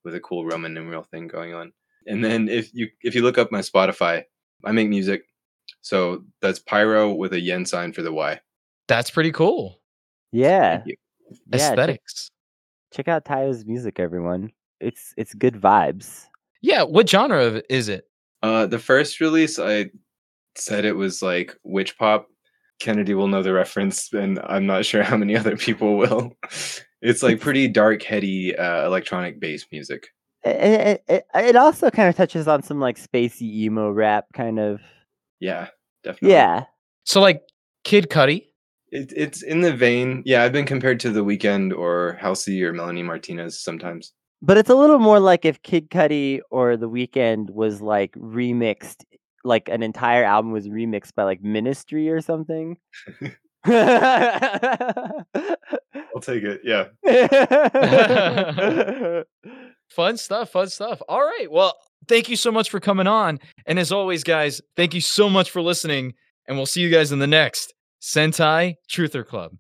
with 0.05 0.15
a 0.15 0.21
cool 0.21 0.45
Roman 0.45 0.75
numeral 0.75 1.03
thing 1.05 1.27
going 1.27 1.55
on. 1.55 1.73
And 2.07 2.23
then 2.23 2.49
if 2.51 2.71
you 2.75 2.89
if 3.03 3.15
you 3.15 3.23
look 3.23 3.39
up 3.39 3.51
my 3.51 3.61
Spotify, 3.61 4.25
I 4.65 4.73
make 4.73 4.89
music, 4.91 5.23
so 5.81 6.25
that's 6.43 6.59
Pyro 6.59 7.13
with 7.15 7.33
a 7.33 7.41
yen 7.41 7.65
sign 7.65 7.93
for 7.95 8.03
the 8.03 8.13
Y. 8.13 8.39
That's 8.89 9.11
pretty 9.11 9.33
cool. 9.33 9.81
yeah 10.33 10.77
Thank 10.77 10.87
you. 10.89 10.97
Yeah, 11.31 11.59
check- 11.59 11.71
Aesthetics. 11.73 12.31
check 12.93 13.09
out 13.09 13.25
Tayo's 13.25 13.65
music 13.65 13.99
everyone 13.99 14.51
it's 14.81 15.15
it's 15.17 15.33
good 15.33 15.55
vibes 15.55 16.27
Yeah, 16.61 16.83
what 16.83 17.09
genre 17.09 17.43
of- 17.47 17.63
is 17.71 17.89
it? 17.89 18.05
Uh, 18.45 18.67
the 18.67 18.79
first 18.79 19.21
release, 19.21 19.59
I 19.59 19.91
said 20.55 20.85
it 20.85 20.93
was 20.93 21.23
like 21.23 21.57
witch 21.65 21.97
pop. 21.97 22.27
Kennedy 22.79 23.15
will 23.15 23.29
know 23.29 23.43
the 23.43 23.55
reference, 23.55 24.13
and 24.13 24.39
I'm 24.45 24.67
not 24.67 24.85
sure 24.91 25.03
how 25.03 25.17
many 25.17 25.35
other 25.35 25.57
people 25.57 25.97
will. 25.97 26.37
It's 27.01 27.23
like 27.23 27.41
pretty 27.41 27.69
dark, 27.69 28.03
heady 28.03 28.55
uh, 28.55 28.85
electronic 28.85 29.41
bass 29.41 29.65
music. 29.73 30.09
it, 30.45 31.03
it, 31.09 31.27
it 31.35 31.57
also 31.57 31.91
kind 31.91 32.09
of 32.11 32.17
touches 32.17 32.47
on 32.47 32.63
some 32.63 32.81
like 32.81 32.99
spacey 32.99 33.51
emo 33.65 33.91
rap 33.91 34.27
kind 34.35 34.59
of 34.59 34.81
Yeah, 35.41 35.69
definitely. 36.03 36.33
yeah 36.35 36.65
So 37.05 37.23
like 37.23 37.41
Kid 37.83 38.11
Cudi. 38.11 38.49
it, 38.93 39.11
it's 39.17 39.43
in 39.43 39.63
the 39.63 39.73
vein. 39.73 40.23
Yeah, 40.27 40.43
I've 40.43 40.53
been 40.53 40.67
compared 40.67 41.01
to 41.01 41.11
The 41.11 41.25
Weeknd 41.25 41.75
or 41.75 42.19
Halsey 42.21 42.63
or 42.63 42.75
Melanie 42.75 43.03
Martinez 43.03 43.59
sometimes. 43.59 44.13
But 44.45 44.57
it's 44.57 44.71
a 44.71 44.75
little 44.75 44.99
more 44.99 45.21
like 45.21 45.45
if 45.45 45.63
Kid 45.63 45.91
Cudi 45.91 46.41
or 46.51 46.77
The 46.77 46.89
Weeknd 46.89 47.51
was 47.51 47.81
like 47.81 48.13
remixed 48.13 49.05
like 49.47 49.69
an 49.69 49.83
entire 49.83 50.25
album 50.25 50.53
was 50.53 50.69
remixed 50.69 51.15
by 51.15 51.25
like 51.25 51.43
Ministry 51.43 52.09
or 52.09 52.21
something 52.21 52.79
I'll 53.67 55.25
take 56.21 56.45
it. 56.45 56.61
Yeah. 56.65 56.89
Fun 59.89 60.17
stuff, 60.17 60.51
fun 60.51 60.69
stuff. 60.69 61.01
All 61.09 61.23
right. 61.23 61.47
Well, 61.51 61.75
thank 62.09 62.29
you 62.29 62.37
so 62.37 62.53
much 62.53 62.69
for 62.69 62.79
coming 62.81 63.07
on. 63.07 63.39
And 63.65 63.79
as 63.79 63.93
always, 63.93 64.25
guys, 64.25 64.61
thank 64.77 64.93
you 64.93 65.01
so 65.01 65.31
much 65.31 65.51
for 65.51 65.63
listening. 65.63 66.13
And 66.47 66.59
we'll 66.59 66.67
see 66.67 66.83
you 66.83 66.91
guys 66.91 67.11
in 67.13 67.21
the 67.21 67.27
next 67.27 67.73
Sentai 68.03 68.75
Truther 68.91 69.27
Club. 69.27 69.57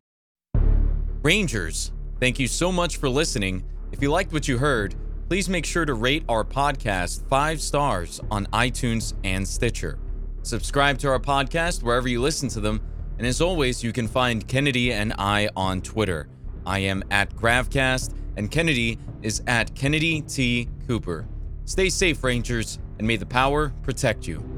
Rangers, 1.23 1.91
thank 2.21 2.39
you 2.39 2.49
so 2.49 2.71
much 2.71 2.99
for 2.99 3.09
listening. 3.09 3.65
If 3.95 4.03
you 4.03 4.11
liked 4.11 4.33
what 4.33 4.49
you 4.49 4.59
heard, 4.59 4.97
please 5.29 5.49
make 5.49 5.65
sure 5.65 5.85
to 5.85 5.95
rate 5.95 6.25
our 6.29 6.43
podcast 6.43 7.29
five 7.29 7.61
stars 7.61 8.21
on 8.29 8.47
iTunes 8.47 9.15
and 9.23 9.47
Stitcher. 9.47 10.01
Subscribe 10.43 10.99
to 10.99 11.09
our 11.11 11.21
podcast 11.21 11.85
wherever 11.85 12.09
you 12.09 12.21
listen 12.21 12.49
to 12.49 12.61
them. 12.61 12.81
And 13.19 13.25
as 13.25 13.41
always, 13.41 13.85
you 13.85 13.93
can 13.93 14.09
find 14.09 14.49
Kennedy 14.49 14.93
and 14.93 15.15
I 15.17 15.49
on 15.55 15.81
Twitter. 15.81 16.29
I 16.67 16.81
am 16.81 17.05
at 17.13 17.37
Gravcast, 17.37 18.17
and 18.37 18.51
Kennedy 18.51 18.99
is 19.23 19.45
at 19.47 19.73
Kennedy 19.77 20.23
T. 20.23 20.69
Cooper. 20.89 21.29
Stay 21.65 21.89
safe, 21.89 22.25
Rangers, 22.25 22.81
and 22.99 23.07
may 23.07 23.15
the 23.15 23.27
power 23.27 23.69
protect 23.85 24.27
you. 24.27 24.54